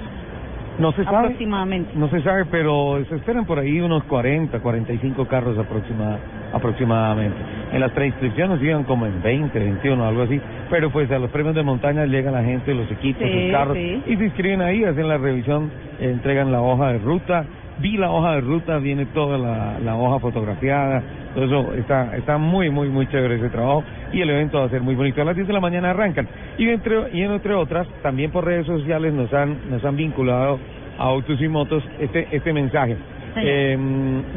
No 0.79 0.93
se 0.93 1.05
sabe. 1.05 1.17
Aproximadamente. 1.19 1.91
No 1.97 2.09
se 2.09 2.23
sabe, 2.23 2.45
pero 2.47 3.05
se 3.09 3.17
esperan 3.17 3.45
por 3.47 3.59
ahí 3.59 3.81
unos 3.81 4.05
40, 4.05 4.61
45 4.61 5.27
carros 5.27 5.57
aproxima- 5.59 6.19
aproximadamente. 6.53 7.37
En 7.73 7.81
las 7.81 7.91
preinscripciones 7.93 8.63
iban 8.63 8.85
como 8.85 9.07
en 9.07 9.21
20, 9.23 9.59
21, 9.59 10.05
algo 10.07 10.23
así. 10.23 10.41
Pero 10.71 10.91
pues 10.91 11.11
a 11.11 11.19
los 11.19 11.31
premios 11.31 11.55
de 11.55 11.63
montaña 11.63 12.05
llega 12.07 12.31
la 12.31 12.43
gente, 12.45 12.75
los 12.75 12.91
equipos, 12.91 13.23
Sí, 13.27 13.43
sus 13.43 13.51
carros, 13.53 13.77
sí. 13.77 14.03
y 14.07 14.17
se 14.17 14.25
inscriben 14.25 14.61
ahí, 14.63 14.85
hacen 14.85 15.09
la 15.09 15.19
revisión, 15.19 15.71
entregan 16.01 16.53
la 16.53 16.61
hoja 16.63 16.93
de 16.93 16.99
ruta. 16.99 17.45
Vi 17.81 17.97
la 17.97 18.11
hoja 18.11 18.33
de 18.35 18.41
ruta, 18.41 18.79
viene 18.79 19.07
toda 19.07 19.39
la, 19.39 19.79
la 19.85 19.95
hoja 19.97 20.19
fotografiada. 20.19 21.01
Todo 21.39 21.44
eso 21.47 21.74
está, 21.74 22.16
está 22.16 22.36
muy, 22.36 22.69
muy, 22.69 22.89
muy 22.89 23.06
chévere 23.06 23.36
ese 23.36 23.48
trabajo. 23.48 23.85
Y 24.12 24.23
el 24.23 24.31
evento 24.31 24.59
va 24.59 24.65
a 24.65 24.70
ser 24.70 24.82
muy 24.82 24.97
bonito. 24.97 25.23
A 25.23 25.24
las 25.24 25.36
10 25.36 25.47
de 25.47 25.52
la 25.52 25.60
mañana 25.60 25.90
arrancan. 25.90 26.27
Y 26.59 26.69
entre, 26.69 27.16
y 27.16 27.23
entre 27.23 27.55
otras, 27.55 27.86
también 28.02 28.32
por 28.32 28.44
redes 28.44 28.66
sociales 28.66 29.15
nos 29.15 29.32
han, 29.32 29.70
nos 29.70 29.85
han 29.85 29.94
vinculado 29.94 30.59
a 30.98 31.05
Autos 31.05 31.40
y 31.40 31.47
Motos 31.47 31.85
este, 32.01 32.27
este 32.32 32.52
mensaje. 32.52 32.97
Eh, 33.36 33.78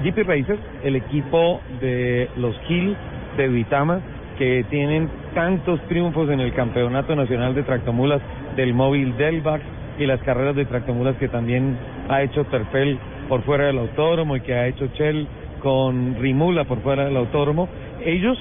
GP 0.03 0.27
Racers, 0.27 0.59
el 0.83 0.95
equipo 0.95 1.59
de 1.79 2.29
los 2.37 2.55
Gil 2.67 2.95
de 3.35 3.47
Duitama, 3.47 3.99
que 4.37 4.63
tienen 4.69 5.09
tantos 5.33 5.81
triunfos 5.87 6.29
en 6.29 6.39
el 6.39 6.53
Campeonato 6.53 7.15
Nacional 7.15 7.55
de 7.55 7.63
Tractomulas 7.63 8.21
del 8.55 8.75
Móvil 8.75 9.17
Delvac 9.17 9.61
y 9.97 10.05
las 10.05 10.21
carreras 10.21 10.55
de 10.55 10.65
tractomulas 10.65 11.15
que 11.15 11.29
también 11.29 11.77
ha 12.09 12.21
hecho 12.21 12.43
Terfel 12.43 12.99
por 13.27 13.41
fuera 13.41 13.65
del 13.65 13.79
autódromo 13.79 14.35
y 14.35 14.41
que 14.41 14.53
ha 14.53 14.67
hecho 14.67 14.85
Shell 14.93 15.27
con 15.61 16.15
Rimula 16.19 16.65
por 16.65 16.79
fuera 16.81 17.05
del 17.05 17.17
autódromo. 17.17 17.69
Ellos 18.03 18.37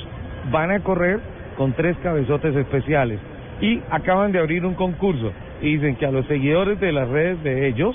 van 0.50 0.70
a 0.70 0.80
correr 0.80 1.20
con 1.56 1.72
tres 1.72 1.96
cabezotes 2.02 2.54
especiales 2.56 3.18
y 3.60 3.80
acaban 3.90 4.32
de 4.32 4.38
abrir 4.38 4.64
un 4.64 4.74
concurso 4.74 5.32
y 5.60 5.76
dicen 5.76 5.96
que 5.96 6.06
a 6.06 6.10
los 6.10 6.26
seguidores 6.26 6.80
de 6.80 6.92
las 6.92 7.08
redes 7.08 7.42
de 7.42 7.68
ellos, 7.68 7.94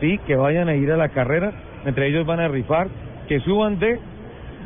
sí, 0.00 0.18
que 0.26 0.36
vayan 0.36 0.68
a 0.68 0.74
ir 0.74 0.90
a 0.90 0.96
la 0.96 1.10
carrera, 1.10 1.52
entre 1.84 2.08
ellos 2.08 2.26
van 2.26 2.40
a 2.40 2.48
rifar 2.48 2.88
que 3.28 3.40
suban 3.40 3.78
de, 3.78 3.98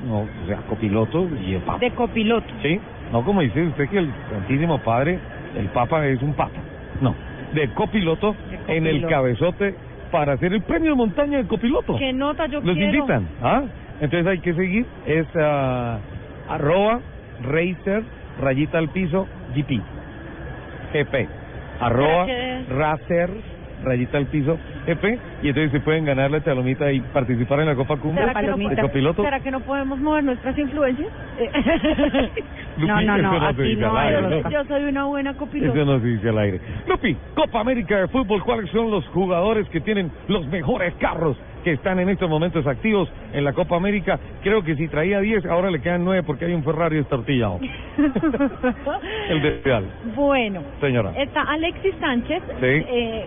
no, 0.07 0.21
o 0.21 0.47
sea, 0.47 0.59
copiloto 0.69 1.29
y 1.45 1.55
el 1.55 1.61
papa. 1.63 1.79
De 1.79 1.91
copiloto. 1.91 2.47
Sí, 2.63 2.81
no 3.13 3.25
como 3.25 3.41
dice 3.41 3.63
usted 3.65 3.89
que 3.89 3.99
el 3.99 4.11
Santísimo 4.31 4.79
Padre, 4.79 5.19
el 5.57 5.67
Papa 5.69 6.07
es 6.07 6.23
un 6.23 6.35
Papa. 6.35 6.59
No, 7.01 7.15
de 7.55 7.69
copiloto, 7.71 8.35
en 8.69 8.87
el 8.87 9.07
cabezote 9.07 9.75
para 10.11 10.35
hacer 10.35 10.53
el 10.53 10.63
premio 10.63 10.91
de 10.91 10.97
montaña 10.97 11.39
de 11.39 11.47
copiloto. 11.47 11.97
¿Qué 11.97 12.13
nota 12.13 12.47
yo 12.47 12.61
Los 12.61 12.77
quiero? 12.77 12.95
invitan, 12.95 13.29
¿ah? 13.43 13.63
Entonces 14.01 14.27
hay 14.27 14.41
que 14.41 14.55
seguir, 14.55 14.87
es 15.07 15.27
ah, 15.41 15.99
arroba 16.49 17.01
racer 17.43 18.03
rayita 18.41 18.79
al 18.79 18.89
piso 18.91 19.27
GP. 19.55 19.81
GP. 20.93 21.29
Arroba 21.81 22.27
¿Será 22.27 22.27
que- 22.27 22.65
racer 22.75 23.31
rayita 23.83 24.19
al 24.19 24.27
piso 24.27 24.59
GP. 24.87 25.19
Y 25.43 25.49
entonces 25.49 25.73
se 25.73 25.81
pueden 25.81 26.05
ganar 26.05 26.31
la 26.31 26.41
talomita 26.41 26.91
y 26.93 27.01
participar 27.01 27.61
en 27.61 27.67
la 27.67 27.75
Copa 27.75 27.97
Cumbre 27.97 28.25
¿Será 28.27 28.41
que, 28.41 28.47
no, 28.47 28.57
de 28.57 28.77
copiloto. 28.83 29.23
¿Será 29.23 29.41
que 29.41 29.51
no 29.51 29.61
podemos 29.61 29.99
mover 29.99 30.25
nuestras 30.25 30.57
influencias? 30.59 31.09
No, 32.77 33.01
no, 33.01 33.17
no, 33.17 33.47
aquí 33.47 33.63
aire. 33.63 34.43
Yo 34.51 34.65
soy 34.67 34.85
una 34.85 35.05
buena 35.05 35.33
copiloto. 35.33 35.73
Eso 35.75 35.85
no 35.87 35.99
se 35.99 36.07
dice 36.07 36.29
al 36.29 36.39
aire. 36.39 36.61
Lupi, 36.87 37.17
Copa 37.35 37.61
América 37.61 38.01
de 38.01 38.09
Fútbol, 38.09 38.43
¿cuáles 38.45 38.71
son 38.71 38.91
los 38.91 39.07
jugadores 39.09 39.67
que 39.71 39.81
tienen 39.81 40.11
los 40.29 40.47
mejores 40.49 40.93
carros 40.97 41.39
que 41.67 41.73
están 41.73 41.99
en 41.99 42.09
estos 42.09 42.31
momentos 42.31 42.65
activos 42.65 43.13
en 43.33 43.43
la 43.43 43.53
Copa 43.53 43.75
América? 43.75 44.21
Creo 44.41 44.63
que 44.63 44.77
si 44.77 44.87
traía 44.87 45.19
10, 45.19 45.47
ahora 45.47 45.69
le 45.69 45.81
quedan 45.81 46.05
9 46.05 46.23
porque 46.25 46.45
hay 46.45 46.53
un 46.55 46.63
Ferrari 46.63 46.99
estortillado. 46.99 47.59
El 49.29 49.43
de 49.43 49.61
Real. 49.65 49.85
Bueno, 50.15 50.63
Señora. 50.81 51.11
está 51.17 51.43
Alexis 51.43 51.93
Sánchez. 51.99 52.41
Sí. 52.61 52.67
Eh, 52.67 53.27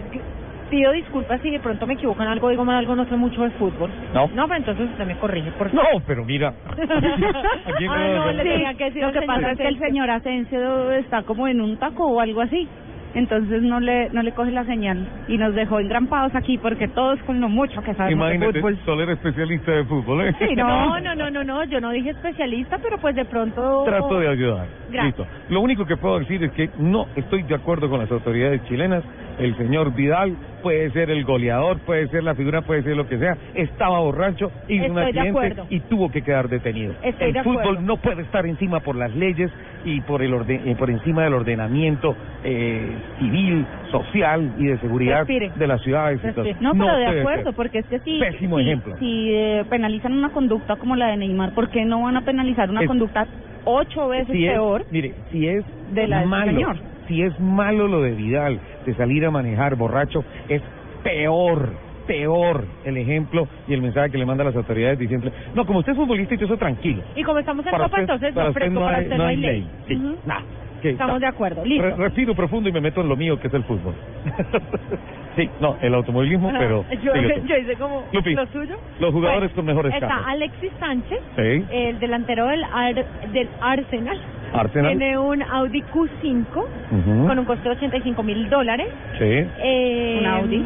pido 0.70 0.92
disculpas 0.94 1.42
si 1.42 1.50
de 1.52 1.60
pronto 1.60 1.86
me 1.86 1.96
equivoco 1.96 2.22
en 2.24 2.30
algo, 2.30 2.48
digo 2.50 2.64
mal 2.64 2.78
algo, 2.78 2.96
no 2.96 3.04
sé 3.10 3.18
mucho 3.18 3.44
de 3.44 3.50
fútbol. 3.52 3.90
No. 4.14 4.28
No, 4.34 4.46
pero 4.48 4.60
entonces 4.60 4.90
usted 4.90 5.06
me 5.06 5.18
corrige, 5.18 5.52
por 5.52 5.74
No, 5.74 5.82
favor. 5.82 6.02
pero 6.08 6.24
mira. 6.24 6.54
Aquí 7.66 7.86
no- 7.88 7.92
Ah, 7.94 8.08
no, 8.16 8.32
le 8.32 8.44
tenía 8.44 8.74
que 8.76 8.86
decir 8.86 9.02
lo 9.04 9.12
que 9.12 9.22
pasa 9.24 9.52
es 9.52 9.58
que 9.58 9.68
el 9.68 9.80
señor 9.80 10.10
Asensio 10.10 10.92
está 10.94 11.24
como 11.24 11.46
en 11.50 11.60
un 11.60 11.76
taco 11.78 12.06
o 12.08 12.22
algo 12.22 12.40
así. 12.42 12.70
Entonces 13.14 13.64
no 13.64 13.80
le 13.80 14.10
no 14.10 14.22
le 14.22 14.32
coge 14.34 14.52
la 14.52 14.66
señal 14.66 15.08
y 15.28 15.38
nos 15.38 15.56
dejó 15.56 15.80
engrampados 15.80 16.36
aquí 16.36 16.58
porque 16.58 16.88
todos 16.88 17.20
con 17.24 17.42
lo 17.42 17.50
mucho 17.50 17.82
que 17.82 17.94
sabemos 17.96 18.28
de 18.28 18.36
Imagínate, 18.36 18.60
fútbol. 18.60 18.80
Soler 18.86 19.10
especialista 19.10 19.72
de 19.72 19.86
fútbol, 19.86 20.28
¿eh? 20.28 20.36
Sí, 20.40 20.56
No, 20.56 21.00
no, 21.00 21.16
no, 21.16 21.30
no, 21.32 21.44
no, 21.44 21.64
yo 21.66 21.80
no 21.80 21.92
dije 21.92 22.12
especialista, 22.12 22.78
pero 22.78 22.98
pues 22.98 23.16
de 23.16 23.26
pronto... 23.26 23.84
Trato 23.86 24.20
de 24.20 24.28
ayudar. 24.28 24.68
Gracias. 24.92 25.06
Listo. 25.06 25.28
Lo 25.50 25.62
único 25.62 25.86
que 25.86 25.98
puedo 25.98 26.20
decir 26.20 26.44
es 26.44 26.52
que 26.52 26.70
no 26.78 27.08
estoy 27.16 27.44
de 27.44 27.56
acuerdo 27.56 27.90
con 27.90 28.00
las 28.00 28.12
autoridades 28.12 28.64
chilenas. 28.66 29.04
El 29.40 29.56
señor 29.58 29.94
Vidal 29.96 30.36
puede 30.62 30.92
ser 30.92 31.10
el 31.10 31.24
goleador, 31.24 31.80
puede 31.80 32.08
ser 32.10 32.24
la 32.24 32.36
figura, 32.36 32.62
puede 32.62 32.84
ser 32.84 32.98
lo 32.98 33.08
que 33.08 33.18
sea. 33.18 33.38
Estaba 33.56 34.00
borracho, 34.00 34.52
hizo 34.68 34.92
un 34.92 35.00
Estoy 35.00 35.14
de 35.14 35.20
accidente 35.22 35.64
y 35.70 35.80
tuvo 35.82 36.12
que 36.12 36.22
quedar 36.22 36.50
detenido. 36.50 36.94
Estoy 37.02 37.30
el 37.30 37.34
de 37.34 37.44
fútbol 37.44 37.86
no 37.86 37.98
puede 37.98 38.24
estar 38.24 38.46
encima 38.46 38.82
por 38.82 38.96
las 38.96 39.16
leyes 39.16 39.50
y 39.86 40.02
por 40.02 40.22
el 40.22 40.34
orden, 40.34 40.68
eh, 40.68 40.76
por 40.76 40.90
encima 40.90 41.24
del 41.24 41.34
ordenamiento 41.34 42.16
eh, 42.44 42.98
civil, 43.20 43.66
social 43.92 44.54
y 44.58 44.66
de 44.66 44.78
seguridad 44.80 45.20
Respire. 45.20 45.52
de 45.56 45.68
las 45.68 45.82
ciudades. 45.82 46.20
y 46.24 46.32
todo. 46.34 46.46
No, 46.62 46.72
pero 46.74 46.98
de 46.98 47.20
acuerdo, 47.20 47.54
porque 47.54 47.80
es 47.80 47.86
que 47.88 48.00
si, 48.00 48.20
Pésimo 48.20 48.58
si, 48.58 48.64
ejemplo. 48.64 48.96
si 49.00 49.30
eh, 49.34 49.64
penalizan 49.70 50.14
una 50.14 50.30
conducta 50.30 50.76
como 50.76 50.96
la 50.96 51.08
de 51.08 51.18
Neymar, 51.18 51.54
¿por 51.54 51.70
qué 51.70 51.86
no 51.86 52.02
van 52.04 52.18
a 52.18 52.22
penalizar 52.22 52.70
una 52.70 52.82
Es- 52.82 52.88
conducta 52.88 53.26
ocho 53.66 54.08
veces 54.08 54.32
si 54.36 54.46
es- 54.46 54.54
peor? 54.54 54.86
mire, 54.90 55.14
si 55.32 55.48
es 55.48 55.66
de 55.94 56.08
la 56.08 56.20
del 56.20 56.30
malo, 56.30 56.52
señor. 56.52 56.76
si 57.08 57.22
es 57.24 57.40
malo 57.40 57.88
lo 57.88 58.02
de 58.02 58.12
Vidal, 58.12 58.60
de 58.86 58.94
salir 58.96 59.26
a 59.26 59.32
manejar 59.32 59.76
borracho, 59.76 60.20
es 60.48 60.62
peor, 61.04 61.74
peor 62.08 62.66
el 62.86 62.98
ejemplo 62.98 63.48
y 63.68 63.74
el 63.74 63.82
mensaje 63.82 64.10
que 64.12 64.18
le 64.18 64.26
manda 64.26 64.44
a 64.44 64.48
las 64.48 64.56
autoridades 64.56 64.98
diciendo, 64.98 65.30
no, 65.54 65.66
como 65.66 65.80
usted 65.80 65.92
es 65.92 65.98
futbolista 65.98 66.34
y 66.34 66.38
todo 66.38 66.48
eso 66.48 66.58
tranquilo. 66.58 67.04
Y 67.16 67.24
como 67.24 67.40
estamos 67.40 67.66
en 67.66 67.72
Copa, 67.72 68.00
entonces 68.00 68.34
para 68.34 68.48
no, 68.48 68.54
fresco, 68.54 68.80
para 68.80 68.98
hay- 68.98 69.04
usted 69.04 69.18
no 69.18 69.24
no 69.24 69.30
hay 69.30 69.36
hay 69.36 69.42
ley. 69.42 69.62
ley. 69.62 69.70
Sí, 69.88 69.96
Ujú. 69.96 70.18
nada. 70.26 70.44
Estamos 70.84 71.20
de 71.20 71.28
acuerdo. 71.28 71.64
Listo. 71.66 71.84
Re- 71.84 71.96
respiro 71.96 72.34
profundo 72.34 72.70
y 72.70 72.72
me 72.72 72.82
meto 72.82 73.02
en 73.02 73.10
lo 73.10 73.16
mío, 73.18 73.40
que 73.40 73.48
es 73.48 73.54
el 73.54 73.64
fútbol. 73.64 73.94
sí, 75.36 75.50
no, 75.60 75.78
el 75.82 75.94
automovilismo, 75.94 76.52
pero... 76.58 76.86
yo, 77.04 77.14
yo 77.16 77.58
hice 77.58 77.76
como 77.76 78.04
Lupi, 78.12 78.34
lo 78.34 78.46
suyo. 78.48 78.76
los 79.00 79.12
jugadores 79.14 79.54
Bueno, 79.54 79.56
con 79.56 79.66
mejores 79.66 79.94
Está 79.94 80.08
carros. 80.08 80.26
Alexis 80.28 80.72
Sánchez, 80.80 81.20
Sí. 81.36 81.66
el 81.72 82.00
delantero 82.00 82.48
del, 82.48 82.64
Ar- 82.64 83.06
del 83.32 83.50
Arsenal. 83.62 84.20
Arsenal. 84.54 84.98
Tiene 84.98 85.18
un 85.18 85.44
Audi 85.44 85.82
Q5 85.84 86.46
Ujú. 86.58 87.28
con 87.28 87.40
un 87.40 87.46
costo 87.46 87.70
de 87.70 87.76
85 87.76 88.24
mil 88.24 88.50
dólares. 88.50 88.88
Sí, 89.20 89.26
Eh, 89.62 90.18
Un 90.22 90.26
Audi. 90.28 90.66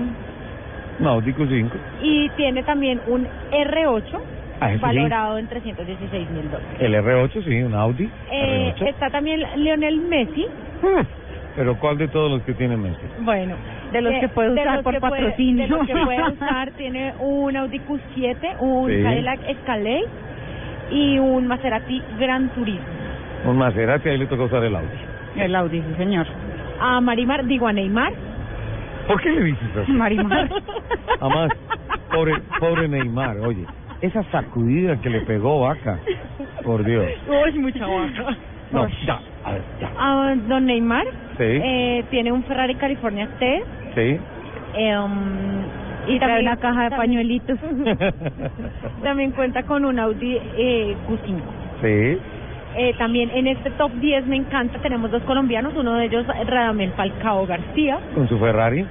un 0.99 1.07
Audi 1.07 1.33
Q5. 1.33 1.69
Y 2.01 2.29
tiene 2.37 2.63
también 2.63 3.01
un 3.07 3.27
R8 3.51 4.03
Ah, 4.59 4.69
ese 4.69 4.77
sí. 4.77 4.81
valorado 4.81 5.37
en 5.37 5.47
316 5.47 6.29
mil 6.31 6.49
dólares. 6.49 6.77
El 6.79 6.93
R8, 6.95 7.43
sí, 7.43 7.61
un 7.63 7.73
Audi. 7.73 8.09
Eh, 8.31 8.73
R8. 8.77 8.87
está 8.87 9.09
también 9.09 9.41
Lionel 9.57 9.99
Messi. 10.01 10.45
Pero 11.55 11.77
¿cuál 11.79 11.97
de 11.97 12.07
todos 12.07 12.31
los 12.31 12.41
que 12.43 12.53
tiene 12.53 12.75
Messi? 12.77 13.01
Bueno, 13.21 13.55
De 13.91 14.01
los 14.01 14.13
que 14.19 14.27
puede 14.29 14.51
usar 14.51 14.81
por 14.83 14.99
puede- 14.99 14.99
patrocinio. 15.01 15.63
de 15.63 15.69
los 15.69 15.85
que 15.87 15.93
puede 15.95 16.23
usar, 16.33 16.71
tiene 16.71 17.13
un 17.19 17.55
Audi 17.57 17.79
Q7, 17.79 18.55
un 18.59 18.89
Sí. 18.89 19.03
Cadillac 19.03 19.39
Escalade 19.49 20.05
y 20.91 21.19
un 21.19 21.47
Maserati 21.47 22.01
Gran 22.19 22.49
Turismo. 22.49 22.81
Un 23.45 23.57
Maserati, 23.57 24.09
ahí 24.09 24.17
le 24.17 24.25
toca 24.27 24.43
usar 24.43 24.63
el 24.63 24.75
Audi. 24.75 24.87
El 25.35 25.55
Audi, 25.55 25.79
sí, 25.81 25.93
señor. 25.97 26.25
A 26.79 26.99
Marimar, 27.01 27.45
digo 27.45 27.67
a 27.67 27.73
Neymar. 27.73 28.13
¿Por 29.07 29.21
qué 29.21 29.29
le 29.31 29.43
dices 29.43 29.77
así? 29.77 29.91
Marimar. 29.91 30.49
Además, 31.19 31.51
pobre, 32.11 32.33
pobre 32.59 32.87
Neymar, 32.87 33.37
oye, 33.41 33.65
esa 34.03 34.23
sacudida 34.31 34.97
que 35.01 35.09
le 35.09 35.21
pegó 35.21 35.61
Vaca, 35.61 35.99
por 36.63 36.83
Dios. 36.83 37.05
Uy, 37.27 37.59
mucha 37.59 37.85
vaca. 37.87 38.37
No, 38.71 38.87
ya, 39.05 39.19
a 39.45 39.51
ver, 39.53 39.61
ya. 39.79 39.91
A 39.97 40.35
don 40.47 40.65
Neymar 40.65 41.05
Sí. 41.37 41.43
eh, 41.43 42.03
tiene 42.09 42.31
un 42.31 42.43
Ferrari 42.43 42.75
California 42.75 43.27
T. 43.39 43.63
Sí. 43.95 44.19
eh, 44.75 44.97
um, 44.97 45.13
y 46.07 46.17
Trae 46.17 46.19
también 46.19 46.41
una 46.47 46.57
caja 46.57 46.83
de 46.83 46.89
también- 46.89 46.97
pañuelitos. 47.21 47.59
También 49.03 49.31
cuenta 49.31 49.63
con 49.63 49.85
un 49.85 49.99
Audi 49.99 50.37
eh, 50.57 50.95
Q5. 51.07 51.39
Sí. 51.81 52.17
Eh, 52.75 52.93
también 52.97 53.29
en 53.35 53.45
este 53.47 53.69
top 53.71 53.91
10 53.93 54.25
me 54.25 54.35
encanta, 54.35 54.79
tenemos 54.79 55.11
dos 55.11 55.21
colombianos, 55.23 55.73
uno 55.75 55.93
de 55.93 56.05
ellos 56.05 56.25
Radamel 56.47 56.91
Falcao 56.93 57.45
García, 57.45 57.99
Con 58.15 58.27
su 58.27 58.39
Ferrari. 58.39 58.83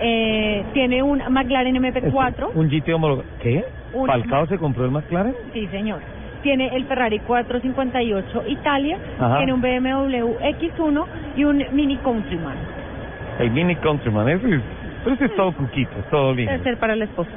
Eh, 0.00 0.64
tiene 0.72 1.02
un 1.02 1.22
McLaren 1.30 1.74
MP4, 1.76 2.50
Un 2.54 2.68
GT 2.68 2.88
homologado. 2.94 3.28
¿Qué? 3.40 3.64
Un- 3.92 4.06
¿Falcao 4.06 4.46
se 4.46 4.58
compró 4.58 4.84
el 4.84 4.90
McLaren? 4.90 5.34
sí 5.52 5.66
señor, 5.68 6.00
tiene 6.42 6.74
el 6.76 6.84
Ferrari 6.86 7.20
458 7.20 8.44
Italia, 8.48 8.98
Ajá. 9.18 9.36
tiene 9.38 9.52
un 9.52 9.60
BMW 9.62 10.36
X1 10.42 11.04
y 11.36 11.44
un 11.44 11.64
Mini 11.72 11.96
Countryman. 11.98 12.56
El 13.38 13.50
Mini 13.50 13.76
Countryman, 13.76 14.28
ese 14.28 14.54
es, 14.56 14.62
pero 15.02 15.14
ese 15.16 15.24
es 15.26 15.34
todo 15.36 15.52
cuquito, 15.52 15.90
es 15.98 16.10
todo 16.10 16.34
lindo. 16.34 16.52
Debe 16.52 16.64
ser 16.64 16.76
para 16.78 16.94
el 16.94 17.02
esposo. 17.02 17.30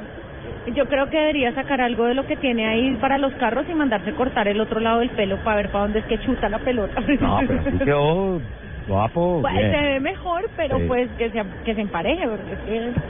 Yo 0.74 0.84
creo 0.86 1.08
que 1.08 1.16
debería 1.18 1.52
sacar 1.54 1.80
algo 1.80 2.04
de 2.04 2.14
lo 2.14 2.26
que 2.26 2.36
tiene 2.36 2.66
ahí 2.68 2.94
para 3.00 3.16
los 3.16 3.32
carros 3.34 3.64
y 3.70 3.74
mandarse 3.74 4.12
cortar 4.12 4.48
el 4.48 4.60
otro 4.60 4.80
lado 4.80 4.98
del 4.98 5.08
pelo 5.10 5.36
para 5.38 5.56
ver 5.56 5.68
para 5.70 5.84
dónde 5.84 6.00
es 6.00 6.04
que 6.04 6.18
chuta 6.18 6.48
la 6.50 6.58
pelota. 6.58 7.00
No, 7.20 7.38
pero 7.46 7.78
quedó 7.84 8.40
guapo, 8.88 9.40
Pues, 9.42 9.54
bien. 9.54 9.70
se 9.70 9.80
ve 9.80 10.00
mejor, 10.00 10.48
pero 10.56 10.78
Sí. 10.78 10.84
pues 10.88 11.08
que 11.18 11.30
se, 11.30 11.42
que 11.64 11.74
se 11.74 11.80
empareje. 11.82 12.26
Porque 12.26 12.52
es 12.52 12.58
que- 12.94 13.00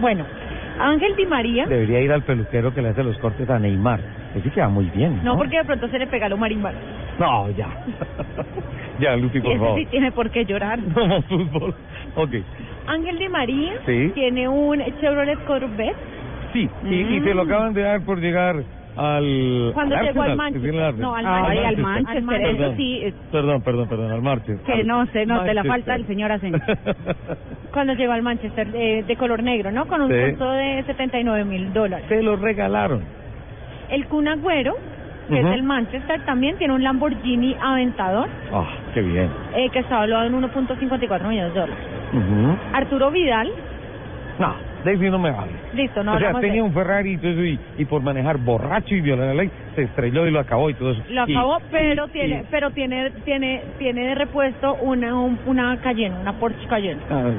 bueno, 0.00 0.24
Ángel 0.80 1.14
Di 1.16 1.26
María, 1.26 1.66
Debería 1.66 2.00
ir 2.00 2.12
al 2.12 2.22
peluquero 2.22 2.72
que 2.74 2.82
le 2.82 2.88
hace 2.90 3.02
los 3.04 3.18
cortes 3.18 3.48
a 3.50 3.58
Neymar. 3.58 4.00
Ese 4.34 4.50
queda 4.50 4.68
muy 4.68 4.86
bien, 4.90 5.18
¿no? 5.22 5.32
no 5.34 5.38
porque 5.38 5.58
de 5.58 5.64
pronto 5.64 5.88
se 5.88 5.98
le 5.98 6.06
pega 6.08 6.28
lo 6.28 6.36
marimar. 6.36 6.74
No, 7.18 7.48
ya. 7.50 7.68
ya, 8.98 9.16
Lupi, 9.16 9.40
por 9.40 9.50
Ese 9.52 9.60
favor. 9.60 9.78
sí 9.78 9.86
tiene 9.86 10.10
por 10.12 10.30
qué 10.30 10.44
llorar. 10.44 10.78
No 10.80 11.06
más 11.06 11.24
fútbol. 11.26 11.74
Ok. 12.16 12.30
Ángel 12.86 13.18
Di 13.18 13.28
María 13.28 13.72
Sí. 13.86 14.10
tiene 14.14 14.48
un 14.48 14.82
Chevrolet 15.00 15.38
Corvette. 15.44 15.94
Sí, 16.52 16.68
y, 16.84 16.94
y 16.94 17.20
se 17.20 17.34
lo 17.34 17.42
acaban 17.42 17.72
de 17.74 17.82
dar 17.82 18.04
por 18.04 18.18
llegar 18.20 18.56
al. 18.96 19.70
Cuando 19.74 19.96
llegó 20.00 20.22
al 20.22 20.36
Manchester. 20.36 20.70
es 20.70 20.74
decir, 20.76 20.80
al- 20.82 20.98
No, 21.00 21.14
al 21.14 21.26
Ay, 21.26 21.58
al 21.58 21.76
Manchester. 21.78 22.22
Manchester, 22.22 22.48
Al 22.48 22.56
eso 22.70 22.76
sí. 22.76 23.14
Perdón, 23.32 23.62
perdón, 23.62 23.88
perdón, 23.88 24.12
al 24.12 24.22
Manchester. 24.22 24.74
Que 24.76 24.84
no 24.84 25.06
se 25.06 25.26
note 25.26 25.52
la 25.54 25.62
Manchester. 25.64 25.66
falta 25.66 25.92
del 25.92 26.06
señor. 26.06 26.30
Cuando 27.72 27.94
llegó 27.94 28.12
al 28.12 28.22
Manchester 28.22 28.68
eh, 28.74 29.04
de 29.06 29.16
color 29.16 29.42
negro, 29.42 29.70
¿no? 29.72 29.86
Con 29.86 30.02
un 30.02 30.10
Sí. 30.10 30.30
costo 30.30 30.50
de 30.52 30.82
79 30.86 31.44
mil 31.44 31.72
dólares. 31.72 32.06
Se 32.08 32.22
lo 32.22 32.36
regalaron. 32.36 33.02
El 33.90 34.06
Kun 34.06 34.28
Agüero, 34.28 34.74
que 35.28 35.38
es 35.40 35.44
del 35.44 35.62
Manchester, 35.62 36.24
también 36.24 36.56
tiene 36.58 36.74
un 36.74 36.82
Lamborghini 36.82 37.56
Aventador, 37.60 38.28
Ah, 38.52 38.66
qué 38.94 39.02
bien. 39.02 39.28
eh, 39.56 39.68
que 39.70 39.80
está 39.80 39.98
valuado 39.98 40.26
en 40.26 40.34
1.54 40.34 41.28
millones 41.28 41.52
de 41.54 41.60
dólares. 41.60 41.84
Arturo 42.72 43.10
Vidal, 43.10 43.50
No, 44.38 44.54
de 44.84 44.92
ese 44.92 45.10
no 45.10 45.18
me 45.18 45.30
vale. 45.30 45.52
listo, 45.74 46.02
no 46.04 46.14
o 46.14 46.18
sea, 46.18 46.32
de 46.32 46.40
tenía 46.40 46.56
él. 46.56 46.62
un 46.62 46.72
Ferrari 46.72 47.12
y 47.12 47.16
todo 47.18 47.30
eso, 47.32 47.42
y, 47.44 47.58
y 47.78 47.84
por 47.86 48.02
manejar 48.02 48.36
borracho 48.38 48.94
y 48.94 49.00
violar 49.00 49.28
la 49.28 49.34
ley, 49.34 49.50
se 49.74 49.82
estrelló 49.82 50.26
y 50.26 50.30
lo 50.30 50.40
acabó 50.40 50.68
y 50.70 50.74
todo 50.74 50.92
eso. 50.92 51.02
Lo 51.10 51.26
Y- 51.26 51.32
acabó, 51.34 51.58
pero 51.70 52.06
y- 52.06 52.10
tiene, 52.10 52.40
y- 52.40 52.46
pero 52.50 52.70
tiene, 52.70 53.10
tiene, 53.24 53.62
tiene 53.78 54.08
de 54.08 54.14
repuesto 54.14 54.74
una, 54.82 55.14
un- 55.14 55.38
una 55.46 55.76
Cayenne, 55.78 56.16
una 56.20 56.34
Porsche 56.34 56.66
Cayenne. 56.68 57.00
ah, 57.10 57.30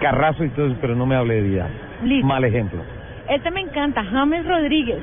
carrazo 0.00 0.44
y 0.44 0.48
todo 0.50 0.66
eso, 0.68 0.76
pero 0.80 0.94
no 0.96 1.06
me 1.06 1.14
hable 1.14 1.34
de 1.34 1.42
Vidal. 1.42 1.70
Listo. 2.04 2.26
Mal 2.26 2.44
ejemplo. 2.44 2.80
Este 3.28 3.50
me 3.50 3.60
encanta, 3.60 4.02
James 4.04 4.46
Rodríguez. 4.46 4.98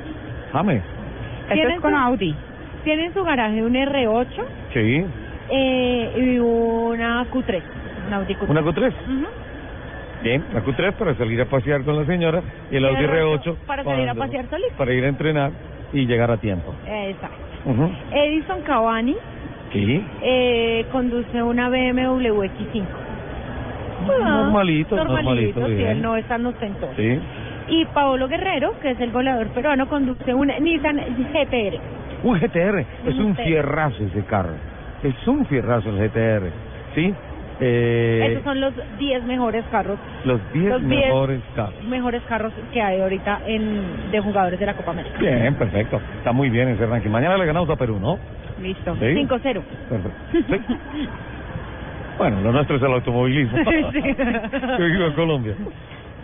James. 0.52 0.82
Este 1.42 1.54
Tiene 1.54 1.74
es 1.74 1.80
con 1.80 1.92
su- 1.92 1.96
Audi. 1.98 2.34
Tiene 2.84 3.06
en 3.06 3.14
su 3.14 3.22
garaje 3.22 3.62
un 3.62 3.74
R8 3.76 4.44
Sí. 4.72 5.04
eh, 5.50 6.12
y 6.16 6.38
una 6.38 7.24
Q3. 7.32 7.62
Una 8.08 8.16
Audi 8.16 8.34
Q3. 8.34 8.48
¿Una 8.50 8.62
Q3? 8.62 8.88
Ujú. 8.88 9.26
Bien, 10.26 10.44
la 10.52 10.64
Q3 10.64 10.94
para 10.94 11.14
salir 11.14 11.40
a 11.40 11.44
pasear 11.44 11.84
con 11.84 11.96
la 11.96 12.04
señora 12.04 12.42
y 12.72 12.76
el 12.76 12.84
Audi 12.84 13.00
Y 13.00 13.04
el 13.04 13.10
R8 13.10 13.42
R8 13.44 13.56
para 13.64 13.84
salir 13.84 14.08
a 14.08 14.14
pasear 14.16 14.50
solito. 14.50 14.74
Para 14.76 14.92
ir 14.92 15.04
a 15.04 15.08
entrenar 15.08 15.52
y 15.92 16.04
llegar 16.04 16.32
a 16.32 16.36
tiempo. 16.38 16.74
Exacto. 16.84 17.36
Edison 18.12 18.60
Cavani 18.62 19.16
Sí. 19.72 20.04
eh, 20.22 20.84
conduce 20.90 21.40
una 21.42 21.68
BMW 21.68 22.42
X5. 22.42 22.84
Ah, 24.08 24.40
Normalito, 24.42 24.96
normalito, 24.96 25.64
sí, 25.66 25.74
bien. 25.74 25.88
él 25.90 26.02
no 26.02 26.16
es 26.16 26.24
tan 26.26 26.44
ostentoso. 26.44 26.92
Sí. 26.96 27.20
Y 27.68 27.84
Paolo 27.86 28.26
Guerrero, 28.26 28.74
que 28.80 28.90
es 28.90 29.00
el 29.00 29.12
goleador 29.12 29.46
peruano, 29.48 29.88
conduce 29.88 30.34
un 30.34 30.48
Nissan 30.48 30.96
GTR. 31.32 31.78
Un 32.24 32.38
GTR, 32.40 32.84
es 33.06 33.14
Un 33.16 33.36
fierrazo 33.36 34.02
ese 34.04 34.24
carro. 34.24 34.54
Es 35.04 35.14
un 35.28 35.46
fierrazo 35.46 35.90
el 35.90 35.98
GTR. 36.08 36.50
¿Sí? 36.96 37.14
Eh, 37.60 38.28
Esos 38.32 38.44
son 38.44 38.60
los 38.60 38.74
10 38.98 39.24
mejores 39.24 39.64
carros, 39.70 39.98
los 40.24 40.40
10 40.52 40.64
los 40.68 40.80
10 40.88 41.06
mejores 41.06 41.40
carros. 41.54 41.84
mejores 41.88 42.22
carros 42.28 42.52
que 42.72 42.82
hay 42.82 43.00
ahorita 43.00 43.40
en, 43.46 44.10
de 44.10 44.20
jugadores 44.20 44.60
de 44.60 44.66
la 44.66 44.74
Copa 44.74 44.90
América. 44.90 45.16
Bien, 45.18 45.54
perfecto. 45.54 46.00
Está 46.18 46.32
muy 46.32 46.50
bien 46.50 46.68
ese 46.68 46.84
ranking. 46.86 47.08
Mañana 47.10 47.36
le 47.38 47.46
ganamos 47.46 47.70
a 47.70 47.76
Perú, 47.76 47.98
¿no? 47.98 48.18
Listo. 48.60 48.94
Sí. 48.96 49.04
5-0. 49.06 49.28
Perfecto. 49.88 50.10
Sí. 50.32 50.60
Bueno, 52.18 52.40
lo 52.40 52.50
nuestro 52.50 52.76
es 52.76 52.82
el 52.82 52.92
automovilismo. 52.92 53.58
Sí. 53.58 54.02
Que 54.78 54.84
viva 54.84 55.14
Colombia. 55.14 55.54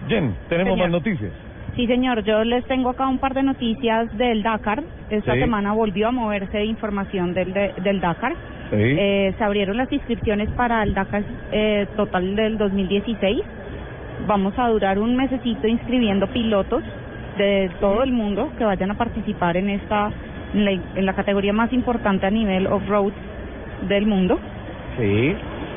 Jen, 0.09 0.34
tenemos 0.48 0.72
Señor. 0.72 0.88
más 0.88 0.90
noticias. 0.90 1.30
Sí, 1.76 1.86
señor, 1.86 2.22
yo 2.24 2.44
les 2.44 2.64
tengo 2.64 2.90
acá 2.90 3.06
un 3.06 3.18
par 3.18 3.34
de 3.34 3.42
noticias 3.42 4.10
del 4.16 4.42
Dakar. 4.42 4.82
Esta 5.10 5.34
Sí. 5.34 5.40
semana 5.40 5.72
volvió 5.72 6.09
a 6.09 6.10
moverse 6.10 6.64
información 6.64 7.34
del, 7.34 7.52
de- 7.52 7.74
del 7.82 8.00
Dakar. 8.00 8.32
Sí. 8.72 8.78
Eh, 8.80 9.34
se 9.36 9.44
abrieron 9.44 9.76
las 9.76 9.92
inscripciones 9.92 10.48
para 10.50 10.82
el 10.82 10.94
Dakar 10.94 11.22
eh, 11.52 11.86
total 11.94 12.34
del 12.34 12.56
2016. 12.58 13.42
Vamos 14.26 14.54
a 14.58 14.68
durar 14.68 14.98
un 14.98 15.14
mesecito 15.14 15.66
inscribiendo 15.66 16.26
pilotos 16.28 16.82
de 17.36 17.70
todo 17.80 18.02
el 18.02 18.12
mundo 18.12 18.50
que 18.56 18.64
vayan 18.64 18.90
a 18.90 18.94
participar 18.94 19.56
en 19.56 19.70
esta 19.70 20.10
en 20.54 20.64
la, 20.64 20.70
en 20.70 21.06
la 21.06 21.14
categoría 21.14 21.52
más 21.52 21.72
importante 21.72 22.26
a 22.26 22.30
nivel 22.30 22.66
off-road 22.66 23.12
del 23.88 24.06
mundo. 24.06 24.38
Sí. 24.98 25.34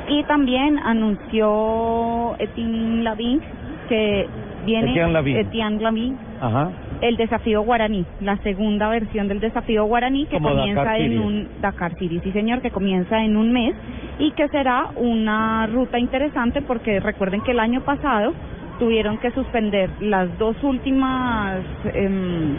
Y 0.07 0.23
también 0.23 0.77
anunció 0.80 2.35
Etienne 2.39 3.03
Lavigne 3.03 3.41
que 3.89 4.27
viene 4.65 4.91
Etienne 5.39 5.81
Lavigne, 5.81 6.17
Ajá. 6.41 6.72
El 7.01 7.17
desafío 7.17 7.61
guaraní, 7.61 8.05
la 8.22 8.38
segunda 8.38 8.89
versión 8.89 9.27
del 9.27 9.39
desafío 9.39 9.85
guaraní 9.85 10.26
que 10.26 10.38
Como 10.38 10.49
comienza 10.49 10.84
Dakar 10.84 11.01
en 11.01 11.19
un 11.19 11.47
Dakar 11.61 11.97
Series, 11.97 12.23
sí 12.23 12.31
señor, 12.31 12.61
que 12.61 12.72
comienza 12.72 13.23
en 13.23 13.38
un 13.38 13.51
mes 13.51 13.76
y 14.19 14.31
que 14.31 14.47
será 14.49 14.89
una 14.95 15.67
ruta 15.67 15.99
interesante 15.99 16.61
porque 16.61 16.99
recuerden 16.99 17.41
que 17.41 17.51
el 17.51 17.59
año 17.59 17.81
pasado 17.81 18.34
tuvieron 18.80 19.17
que 19.17 19.31
suspender 19.31 19.89
las 19.99 20.38
dos 20.38 20.55
últimas 20.63 21.61
em, 21.93 22.55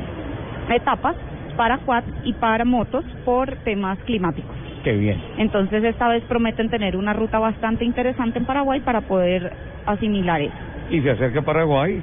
etapas 0.71 1.17
para 1.57 1.79
quad 1.79 2.05
y 2.25 2.33
para 2.35 2.65
motos 2.65 3.05
por 3.25 3.57
temas 3.65 3.99
climáticos. 4.01 4.55
Qué 4.85 4.93
bien. 4.93 5.21
Entonces 5.39 5.83
esta 5.83 6.09
vez 6.09 6.23
prometen 6.25 6.69
tener 6.69 6.97
una 6.97 7.13
ruta 7.13 7.39
bastante 7.39 7.85
interesante 7.85 8.39
en 8.39 8.45
Paraguay 8.45 8.81
para 8.81 9.01
poder 9.03 9.53
asimilar 9.87 10.41
eso. 10.41 10.55
Y 10.91 11.01
se 11.01 11.11
acerca 11.11 11.43
Paraguay 11.43 12.03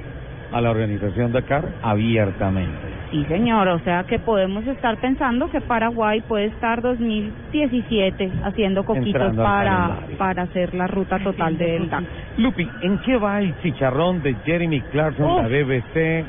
a 0.54 0.60
la 0.60 0.70
organización 0.70 1.32
Dakar 1.32 1.64
abiertamente. 1.82 2.78
Sí, 3.10 3.24
señor, 3.26 3.68
o 3.68 3.80
sea 3.80 4.04
que 4.04 4.20
podemos 4.20 4.64
estar 4.66 4.96
pensando 4.98 5.50
que 5.50 5.60
Paraguay 5.60 6.20
puede 6.20 6.46
estar 6.46 6.80
2017 6.80 8.30
haciendo 8.44 8.84
coquitos 8.84 9.36
para, 9.36 9.98
para 10.16 10.42
hacer 10.44 10.72
la 10.74 10.86
ruta 10.86 11.18
total 11.18 11.58
del 11.58 11.88
DAC. 11.90 12.04
Lupi, 12.38 12.68
¿en 12.82 12.98
qué 12.98 13.16
va 13.16 13.40
el 13.40 13.54
chicharrón 13.62 14.22
de 14.22 14.34
Jeremy 14.44 14.80
Clarkson, 14.92 15.26
Uf. 15.26 15.42
la 15.42 15.48
BBC, 15.48 16.24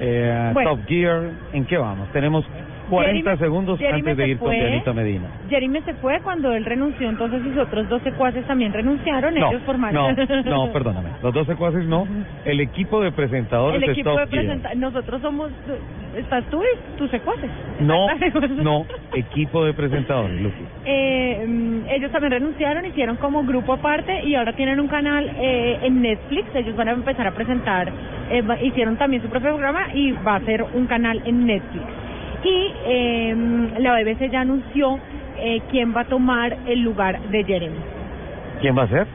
eh, 0.00 0.50
Bueno. 0.54 0.70
Top 0.70 0.86
Gear? 0.86 1.30
¿En 1.52 1.64
qué 1.66 1.76
vamos? 1.76 2.08
Tenemos 2.12 2.44
40 2.90 3.30
Jeremy- 3.30 3.38
segundos 3.38 3.78
Jeremy 3.78 3.98
antes 4.00 4.16
de 4.16 4.28
ir 4.28 4.38
con. 4.38 4.50
Dianita 4.50 4.92
Medina. 4.92 5.28
Jeremy 5.48 5.80
se 5.82 5.94
fue 5.94 6.20
cuando 6.20 6.52
él 6.52 6.64
renunció, 6.64 7.08
entonces 7.08 7.42
sus 7.42 7.56
otros 7.56 7.88
dos 7.88 8.02
secuaces 8.02 8.44
también 8.46 8.72
renunciaron, 8.72 9.34
No, 9.34 9.50
ellos 9.50 9.62
formaron... 9.64 10.16
no, 10.16 10.42
no, 10.66 10.72
perdóname. 10.72 11.10
Los 11.22 11.32
dos 11.34 11.46
secuaces 11.46 11.84
no. 11.86 12.06
El 12.44 12.60
equipo 12.60 13.00
de 13.00 13.12
presentadores 13.12 13.82
El 13.82 13.90
equipo 13.90 14.16
de 14.16 14.26
presenta 14.26 14.74
nosotros 14.74 15.20
somos, 15.22 15.50
estás 16.16 16.44
tú 16.50 16.62
y 16.62 16.98
tus 16.98 17.10
secuaces. 17.10 17.50
No, 17.80 18.06
no, 18.62 18.86
equipo 19.14 19.64
de 19.64 19.72
presentadores, 19.74 20.40
Lupi. 20.40 20.64
Eh, 20.84 21.44
mm, 21.46 21.88
ellos 21.88 22.10
también 22.12 22.32
renunciaron, 22.32 22.84
hicieron 22.86 23.16
como 23.16 23.42
grupo 23.44 23.72
aparte 23.74 24.24
y 24.24 24.34
ahora 24.34 24.52
tienen 24.52 24.80
un 24.80 24.88
canal 24.88 25.30
eh, 25.38 25.78
en 25.82 26.02
Netflix. 26.02 26.54
Ellos 26.54 26.76
van 26.76 26.88
a 26.88 26.92
empezar 26.92 27.26
a 27.26 27.32
presentar, 27.32 27.90
eh, 28.30 28.42
hicieron 28.62 28.96
también 28.96 29.22
su 29.22 29.28
propio 29.28 29.50
programa 29.50 29.88
y 29.94 30.12
va 30.12 30.36
a 30.36 30.40
ser 30.40 30.62
un 30.62 30.86
canal 30.86 31.20
en 31.24 31.46
Netflix. 31.46 31.84
Y 32.44 32.72
eh, 32.86 33.34
la 33.78 33.94
BBC 33.94 34.30
ya 34.30 34.40
anunció 34.42 34.98
eh, 35.38 35.60
quién 35.70 35.94
va 35.96 36.02
a 36.02 36.04
tomar 36.04 36.56
el 36.66 36.80
lugar 36.82 37.20
de 37.30 37.42
Jeremy. 37.44 37.76
¿Quién 38.60 38.76
va 38.76 38.82
a 38.82 38.88
ser? 38.88 39.06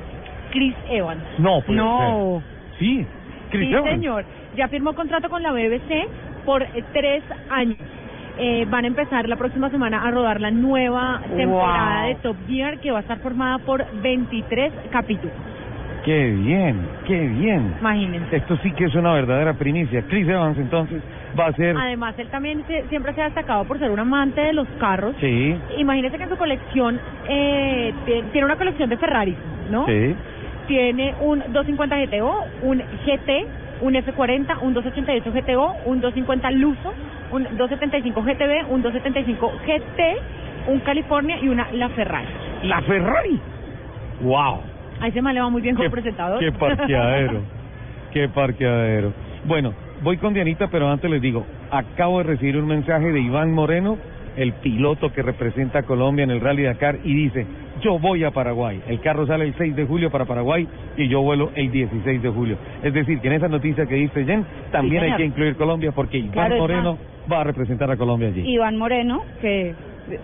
Chris 0.52 0.76
Evans. 0.90 1.22
No, 1.38 1.62
puede 1.62 1.78
No. 1.78 2.42
ser. 2.42 2.80
Sí, 2.80 3.06
Chris 3.52 3.68
sí, 3.70 3.74
Evans. 3.74 3.90
señor. 3.92 4.26
Ya 4.56 4.68
firmó 4.68 4.94
contrato 4.94 5.30
con 5.30 5.44
la 5.44 5.52
BBC 5.52 6.08
por 6.46 6.64
eh, 6.64 6.84
tres 6.94 7.24
años. 7.52 7.78
Eh, 8.42 8.66
van 8.70 8.86
a 8.86 8.88
empezar 8.88 9.28
la 9.28 9.36
próxima 9.36 9.70
semana 9.70 10.02
a 10.08 10.12
rodar 10.12 10.40
la 10.40 10.50
nueva 10.50 11.22
temporada 11.36 12.00
Wow. 12.04 12.08
de 12.08 12.16
Top 12.16 12.38
Gear 12.48 12.80
que 12.80 12.90
va 12.90 13.00
a 13.00 13.02
estar 13.02 13.20
formada 13.20 13.58
por 13.60 13.86
23 14.02 14.72
capítulos. 14.92 15.34
Qué 16.10 16.26
bien, 16.32 16.88
qué 17.06 17.20
bien. 17.20 17.76
Imagínense. 17.80 18.36
Esto 18.38 18.58
sí 18.64 18.72
que 18.72 18.86
es 18.86 18.96
una 18.96 19.14
verdadera 19.14 19.54
primicia. 19.54 20.02
Chris 20.10 20.28
Evans 20.28 20.58
entonces 20.58 21.04
va 21.40 21.46
a 21.46 21.54
ser... 21.54 21.78
Además, 21.78 22.16
él 22.18 22.28
también 22.30 22.64
se- 22.66 22.88
siempre 22.90 23.14
se 23.14 23.22
ha 23.22 23.26
destacado 23.26 23.64
por 23.66 23.78
ser 23.78 23.92
un 23.92 24.00
amante 24.00 24.42
de 24.42 24.54
los 24.54 24.68
carros. 24.80 25.14
Sí, 25.20 25.56
Imagínense 25.78 26.18
que 26.18 26.24
en 26.24 26.30
su 26.32 26.36
colección 26.38 27.00
eh, 27.28 27.94
tie- 28.08 28.24
tiene 28.32 28.46
una 28.46 28.56
colección 28.56 28.90
de 28.90 28.98
Ferraris, 28.98 29.36
¿no? 29.70 29.86
sí. 29.86 30.16
Tiene 30.68 31.14
un 31.22 31.42
250 31.54 31.96
GTO, 31.96 32.44
un 32.64 32.80
GT, 33.06 33.46
un 33.82 33.94
F40, 33.94 34.58
un 34.64 34.74
288 34.74 35.32
GTO, 35.32 35.74
un 35.86 36.02
250 36.02 36.50
Luso, 36.50 36.92
un 37.32 37.44
275 37.56 38.24
GTB, 38.24 38.72
un 38.72 38.82
275 38.82 39.52
GT, 39.64 40.72
un 40.72 40.80
California 40.80 41.38
y 41.40 41.50
una 41.50 41.68
La 41.74 41.90
Ferrari. 41.90 42.26
La 42.64 42.82
Ferrari. 42.82 43.40
Wow. 44.22 44.62
A 45.02 45.08
ese 45.08 45.22
man 45.22 45.34
le 45.34 45.42
va 45.42 45.50
muy 45.50 45.62
bien 45.62 45.76
como 45.76 45.90
presentador. 45.90 46.40
Qué 46.40 46.52
parqueadero. 46.52 47.42
qué 48.14 48.28
parqueadero. 48.30 49.14
Bueno, 49.46 49.74
voy 50.04 50.18
con 50.18 50.34
Dianita, 50.34 50.68
pero 50.68 50.90
antes 50.90 51.10
les 51.10 51.22
digo, 51.22 51.46
acabo 51.72 52.20
de 52.20 52.26
recibir 52.26 52.58
un 52.58 52.68
mensaje 52.68 53.12
de 53.12 53.22
Iván 53.22 53.52
Moreno, 53.52 53.98
el 54.36 54.54
piloto 54.54 55.12
que 55.14 55.22
representa 55.22 55.80
a 55.80 55.84
Colombia 55.84 56.24
en 56.24 56.32
el 56.32 56.42
Rally 56.42 56.64
Dakar, 56.64 57.00
y 57.04 57.14
dice, 57.14 57.46
yo 57.82 57.98
voy 57.98 58.24
a 58.24 58.32
Paraguay. 58.32 58.82
El 58.88 59.00
carro 59.00 59.26
sale 59.26 59.46
el 59.46 59.56
6 59.58 59.76
de 59.76 59.86
julio 59.86 60.12
para 60.12 60.26
Paraguay 60.26 60.68
y 60.98 61.08
yo 61.08 61.22
vuelo 61.22 61.52
el 61.56 61.72
16 61.72 62.22
de 62.22 62.30
julio. 62.30 62.58
Es 62.84 62.94
decir, 62.94 63.20
que 63.20 63.28
en 63.28 63.34
esa 63.34 63.48
noticia 63.48 63.86
que 63.86 63.96
dice 63.96 64.26
Jen, 64.26 64.46
también 64.72 65.04
hay 65.04 65.10
señor. 65.10 65.18
que 65.18 65.26
incluir 65.26 65.56
Colombia 65.56 65.92
porque 65.94 66.18
Iván 66.18 66.32
Claro, 66.32 66.58
Moreno 66.58 66.98
va 67.32 67.42
a 67.42 67.44
representar 67.44 67.90
a 67.90 67.98
Colombia 67.98 68.30
allí. 68.30 68.42
Iván 68.42 68.78
Moreno, 68.78 69.24
que 69.42 69.74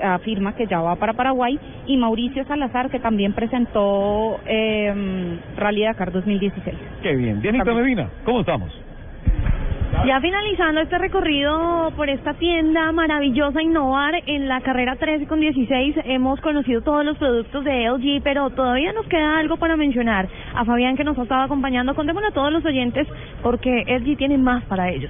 afirma 0.02 0.56
que 0.56 0.68
ya 0.68 0.80
va 0.80 0.96
para 0.96 1.14
Paraguay, 1.14 1.60
y 1.88 1.98
Mauricio 1.98 2.44
Salazar, 2.46 2.90
que 2.90 3.00
también 3.00 3.34
presentó 3.34 4.40
eh, 4.46 5.38
Rally 5.58 5.84
Dakar 5.84 6.12
2016. 6.12 6.76
Qué 7.02 7.16
bien. 7.16 7.42
Dianita 7.42 7.74
Medina, 7.74 8.10
¿cómo 8.24 8.42
estamos? 8.42 8.86
Ya 10.04 10.22
finalizando 10.22 10.82
este 10.82 11.00
recorrido 11.00 11.92
por 11.96 12.10
esta 12.10 12.36
tienda 12.36 12.92
maravillosa 12.92 13.64
Innovar 13.64 14.14
en 14.28 14.48
la 14.48 14.62
carrera 14.62 14.98
13 14.98 15.26
con 15.26 15.40
16 15.40 15.96
hemos 16.06 16.40
conocido 16.42 16.82
todos 16.82 17.04
los 17.04 17.18
productos 17.18 17.64
de 17.64 17.90
LG, 17.90 18.22
pero 18.24 18.52
todavía 18.52 18.94
nos 18.94 19.08
queda 19.08 19.40
algo 19.40 19.58
para 19.58 19.76
mencionar. 19.76 20.28
A 20.54 20.64
Fabián 20.64 20.96
que 20.96 21.04
nos 21.04 21.18
ha 21.18 21.24
estado 21.24 21.42
acompañando, 21.44 21.96
contémosle 21.96 22.28
a 22.28 22.34
todos 22.34 22.52
los 22.52 22.64
oyentes 22.66 23.08
porque 23.42 23.84
LG 23.88 24.18
tiene 24.18 24.38
más 24.38 24.64
para 24.66 24.90
ellos. 24.92 25.10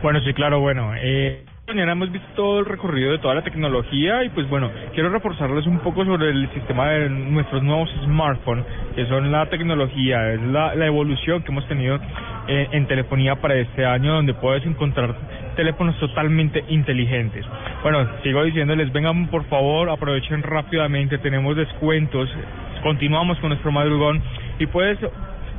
Bueno, 0.00 0.20
sí, 0.20 0.32
claro, 0.32 0.60
bueno. 0.60 0.92
Eh, 0.96 1.44
mañana 1.70 1.92
hemos 1.92 2.10
visto 2.10 2.26
todo 2.34 2.58
el 2.58 2.66
recorrido 2.66 3.12
de 3.12 3.18
toda 3.18 3.32
la 3.32 3.42
tecnología 3.42 4.24
y 4.24 4.30
pues 4.30 4.48
bueno, 4.48 4.72
quiero 4.92 5.08
reforzarles 5.08 5.68
un 5.68 5.78
poco 5.78 6.04
sobre 6.04 6.30
el 6.30 6.52
sistema 6.52 6.90
de 6.90 7.08
nuestros 7.08 7.62
nuevos 7.62 7.88
smartphones, 8.02 8.64
que 8.96 9.06
son 9.06 9.30
la 9.30 9.46
tecnología, 9.46 10.32
es 10.32 10.42
la, 10.42 10.74
la 10.74 10.86
evolución 10.86 11.44
que 11.44 11.52
hemos 11.52 11.68
tenido 11.68 12.00
eh, 12.48 12.66
en 12.72 12.86
telefonía 12.88 13.36
para 13.36 13.54
este 13.54 13.86
año, 13.86 14.14
donde 14.14 14.34
puedes 14.34 14.66
encontrar 14.66 15.14
teléfonos 15.54 15.96
totalmente 16.00 16.64
inteligentes. 16.66 17.46
Bueno, 17.84 18.04
sigo 18.24 18.42
diciéndoles, 18.42 18.92
vengan 18.92 19.28
por 19.28 19.44
favor, 19.44 19.90
aprovechen 19.90 20.42
rápidamente, 20.42 21.18
tenemos 21.18 21.54
descuentos, 21.56 22.28
continuamos 22.82 23.38
con 23.38 23.50
nuestro 23.50 23.70
madrugón 23.70 24.20
y 24.58 24.66
puedes 24.66 24.98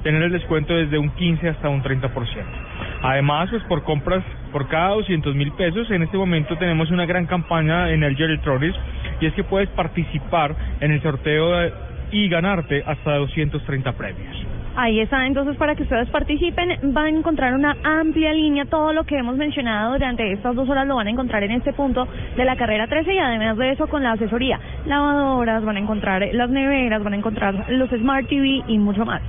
tener 0.04 0.24
el 0.24 0.34
descuento 0.34 0.74
desde 0.74 0.98
un 0.98 1.10
15 1.12 1.48
hasta 1.48 1.70
un 1.70 1.82
30%. 1.82 2.71
Además, 3.04 3.50
pues 3.50 3.64
por 3.64 3.84
compras 3.84 4.24
por 4.52 4.68
cada 4.68 4.90
200 4.90 5.34
mil 5.36 5.52
pesos, 5.54 5.90
en 5.92 6.04
este 6.04 6.18
momento 6.18 6.58
tenemos 6.58 6.92
una 6.92 7.06
gran 7.06 7.26
campaña 7.26 7.90
en 7.92 8.04
el 8.04 8.22
Electronics 8.22 8.78
y 9.20 9.26
es 9.26 9.34
que 9.34 9.44
puedes 9.44 9.70
participar 9.70 10.56
en 10.80 10.92
el 10.92 11.02
sorteo 11.02 11.72
y 12.12 12.28
ganarte 12.28 12.84
hasta 12.86 13.16
230 13.16 13.94
premios. 13.94 14.46
Ahí 14.76 15.02
está, 15.02 15.26
entonces 15.26 15.58
para 15.58 15.76
que 15.76 15.84
ustedes 15.84 16.10
participen 16.10 16.94
van 16.94 17.06
a 17.06 17.10
encontrar 17.10 17.54
una 17.54 17.76
amplia 17.84 18.32
línea, 18.34 18.66
todo 18.66 18.94
lo 18.94 19.04
que 19.04 19.18
hemos 19.18 19.36
mencionado 19.36 19.94
durante 19.94 20.32
estas 20.32 20.56
dos 20.56 20.70
horas 20.70 20.88
lo 20.88 20.96
van 20.96 21.08
a 21.08 21.10
encontrar 21.10 21.44
en 21.44 21.52
este 21.52 21.74
punto 21.74 22.08
de 22.38 22.46
la 22.46 22.56
carrera 22.56 22.88
13 22.88 23.14
y 23.14 23.18
además 23.18 23.58
de 23.58 23.72
eso 23.72 23.88
con 23.88 24.02
la 24.02 24.14
asesoría, 24.14 24.60
lavadoras, 24.86 25.66
van 25.66 25.76
a 25.76 25.80
encontrar 25.80 26.26
las 26.32 26.50
neveras, 26.50 27.04
van 27.04 27.14
a 27.14 27.18
encontrar 27.18 27.70
los 27.70 27.90
Smart 27.90 28.28
TV 28.28 28.64
y 28.68 28.78
mucho 28.78 29.06
más. 29.06 29.22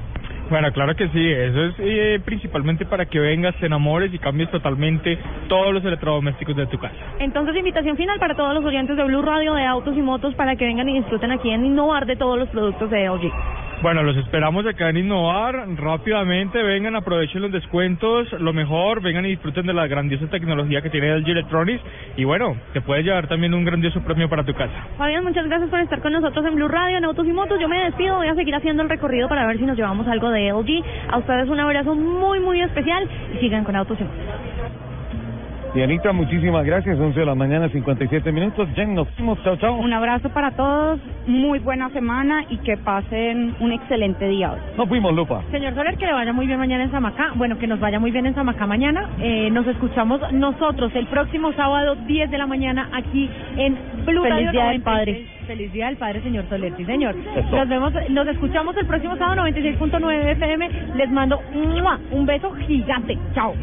Bueno, 0.52 0.70
claro 0.70 0.94
que 0.94 1.08
sí, 1.08 1.30
eso 1.32 1.64
es 1.64 1.74
eh, 1.78 2.20
principalmente 2.22 2.84
para 2.84 3.06
que 3.06 3.18
vengas, 3.18 3.56
te 3.56 3.64
enamores 3.64 4.12
y 4.12 4.18
cambies 4.18 4.50
totalmente 4.50 5.18
todos 5.48 5.72
los 5.72 5.82
electrodomésticos 5.82 6.54
de 6.54 6.66
tu 6.66 6.76
casa. 6.76 6.94
Entonces 7.20 7.56
invitación 7.56 7.96
final 7.96 8.18
para 8.18 8.34
todos 8.34 8.52
los 8.52 8.62
oyentes 8.62 8.98
de 8.98 9.02
Blue 9.04 9.22
Radio 9.22 9.54
de 9.54 9.64
Autos 9.64 9.96
y 9.96 10.02
Motos 10.02 10.34
para 10.34 10.54
que 10.54 10.66
vengan 10.66 10.90
y 10.90 10.98
disfruten 10.98 11.30
aquí 11.30 11.48
en 11.48 11.64
Innovar 11.64 12.04
de 12.04 12.16
todos 12.16 12.38
los 12.38 12.50
productos 12.50 12.90
de 12.90 13.08
LG. 13.08 13.32
Bueno, 13.82 14.04
los 14.04 14.16
esperamos 14.16 14.64
acá 14.64 14.90
en 14.90 14.98
Innovar. 14.98 15.66
Rápidamente, 15.76 16.62
vengan, 16.62 16.94
aprovechen 16.94 17.42
los 17.42 17.50
descuentos, 17.50 18.30
lo 18.38 18.52
mejor, 18.52 19.02
vengan 19.02 19.26
y 19.26 19.30
disfruten 19.30 19.66
de 19.66 19.74
la 19.74 19.88
grandiosa 19.88 20.28
tecnología 20.28 20.80
que 20.82 20.88
tiene 20.88 21.18
LG 21.18 21.30
Electronics. 21.30 21.82
Y 22.16 22.22
bueno, 22.22 22.56
te 22.72 22.80
puedes 22.80 23.04
llevar 23.04 23.26
también 23.26 23.52
un 23.54 23.64
grandioso 23.64 24.00
premio 24.04 24.28
para 24.28 24.44
tu 24.44 24.54
casa. 24.54 24.86
Fabián, 24.96 25.24
muchas 25.24 25.46
gracias 25.46 25.68
por 25.68 25.80
estar 25.80 26.00
con 26.00 26.12
nosotros 26.12 26.46
en 26.46 26.54
Blue 26.54 26.68
Radio, 26.68 26.98
en 26.98 27.04
Autos 27.04 27.26
y 27.26 27.32
Motos. 27.32 27.58
Yo 27.60 27.68
me 27.68 27.82
despido, 27.82 28.14
voy 28.14 28.28
a 28.28 28.36
seguir 28.36 28.54
haciendo 28.54 28.84
el 28.84 28.88
recorrido 28.88 29.28
para 29.28 29.48
ver 29.48 29.58
si 29.58 29.64
nos 29.64 29.76
llevamos 29.76 30.06
algo 30.06 30.30
de 30.30 30.52
LG. 30.52 30.84
A 31.10 31.18
ustedes 31.18 31.48
un 31.48 31.58
abrazo 31.58 31.96
muy, 31.96 32.38
muy 32.38 32.60
especial 32.60 33.08
y 33.34 33.38
sigan 33.38 33.64
con 33.64 33.74
Autos 33.74 33.98
y 33.98 34.04
Motos. 34.04 34.51
Dianita, 35.74 36.12
muchísimas 36.12 36.66
gracias. 36.66 36.98
11 36.98 37.18
de 37.18 37.24
la 37.24 37.34
mañana, 37.34 37.66
57 37.70 38.30
minutos. 38.30 38.68
Jen, 38.74 38.94
nos 38.94 39.08
vemos. 39.16 39.42
Chao, 39.42 39.56
chao. 39.56 39.76
Un 39.76 39.90
abrazo 39.92 40.28
para 40.28 40.50
todos, 40.50 41.00
muy 41.26 41.60
buena 41.60 41.88
semana 41.90 42.44
y 42.50 42.58
que 42.58 42.76
pasen 42.76 43.54
un 43.58 43.72
excelente 43.72 44.28
día 44.28 44.52
hoy. 44.52 44.58
Nos 44.76 44.86
fuimos, 44.86 45.14
Lupa. 45.14 45.42
Señor 45.50 45.74
Soler, 45.74 45.96
que 45.96 46.04
le 46.04 46.12
vaya 46.12 46.34
muy 46.34 46.46
bien 46.46 46.58
mañana 46.58 46.84
en 46.84 46.90
Samacá. 46.90 47.32
Bueno, 47.36 47.58
que 47.58 47.66
nos 47.66 47.80
vaya 47.80 47.98
muy 47.98 48.10
bien 48.10 48.26
en 48.26 48.34
Samacá 48.34 48.66
mañana. 48.66 49.08
Eh, 49.18 49.48
nos 49.50 49.66
escuchamos 49.66 50.20
nosotros 50.32 50.92
el 50.94 51.06
próximo 51.06 51.54
sábado, 51.54 51.96
10 52.06 52.30
de 52.30 52.36
la 52.36 52.46
mañana, 52.46 52.90
aquí 52.92 53.30
en 53.56 53.74
Blue 54.04 54.22
Feliz 54.22 54.30
Radio 54.30 54.50
Día 54.50 54.64
del 54.66 54.82
96. 54.82 54.84
Padre. 54.84 55.26
Feliz 55.46 55.72
Día 55.72 55.86
del 55.86 55.96
Padre, 55.96 56.20
señor 56.20 56.44
Soler, 56.50 56.74
sí, 56.76 56.84
señor. 56.84 57.16
Eso. 57.34 57.56
Nos 57.56 57.68
vemos, 57.68 57.94
nos 58.10 58.28
escuchamos 58.28 58.76
el 58.76 58.86
próximo 58.86 59.16
sábado, 59.16 59.42
96.9 59.42 60.32
FM. 60.32 60.70
Les 60.96 61.10
mando 61.10 61.40
un 62.12 62.26
beso 62.26 62.52
gigante. 62.66 63.16
Chao. 63.34 63.54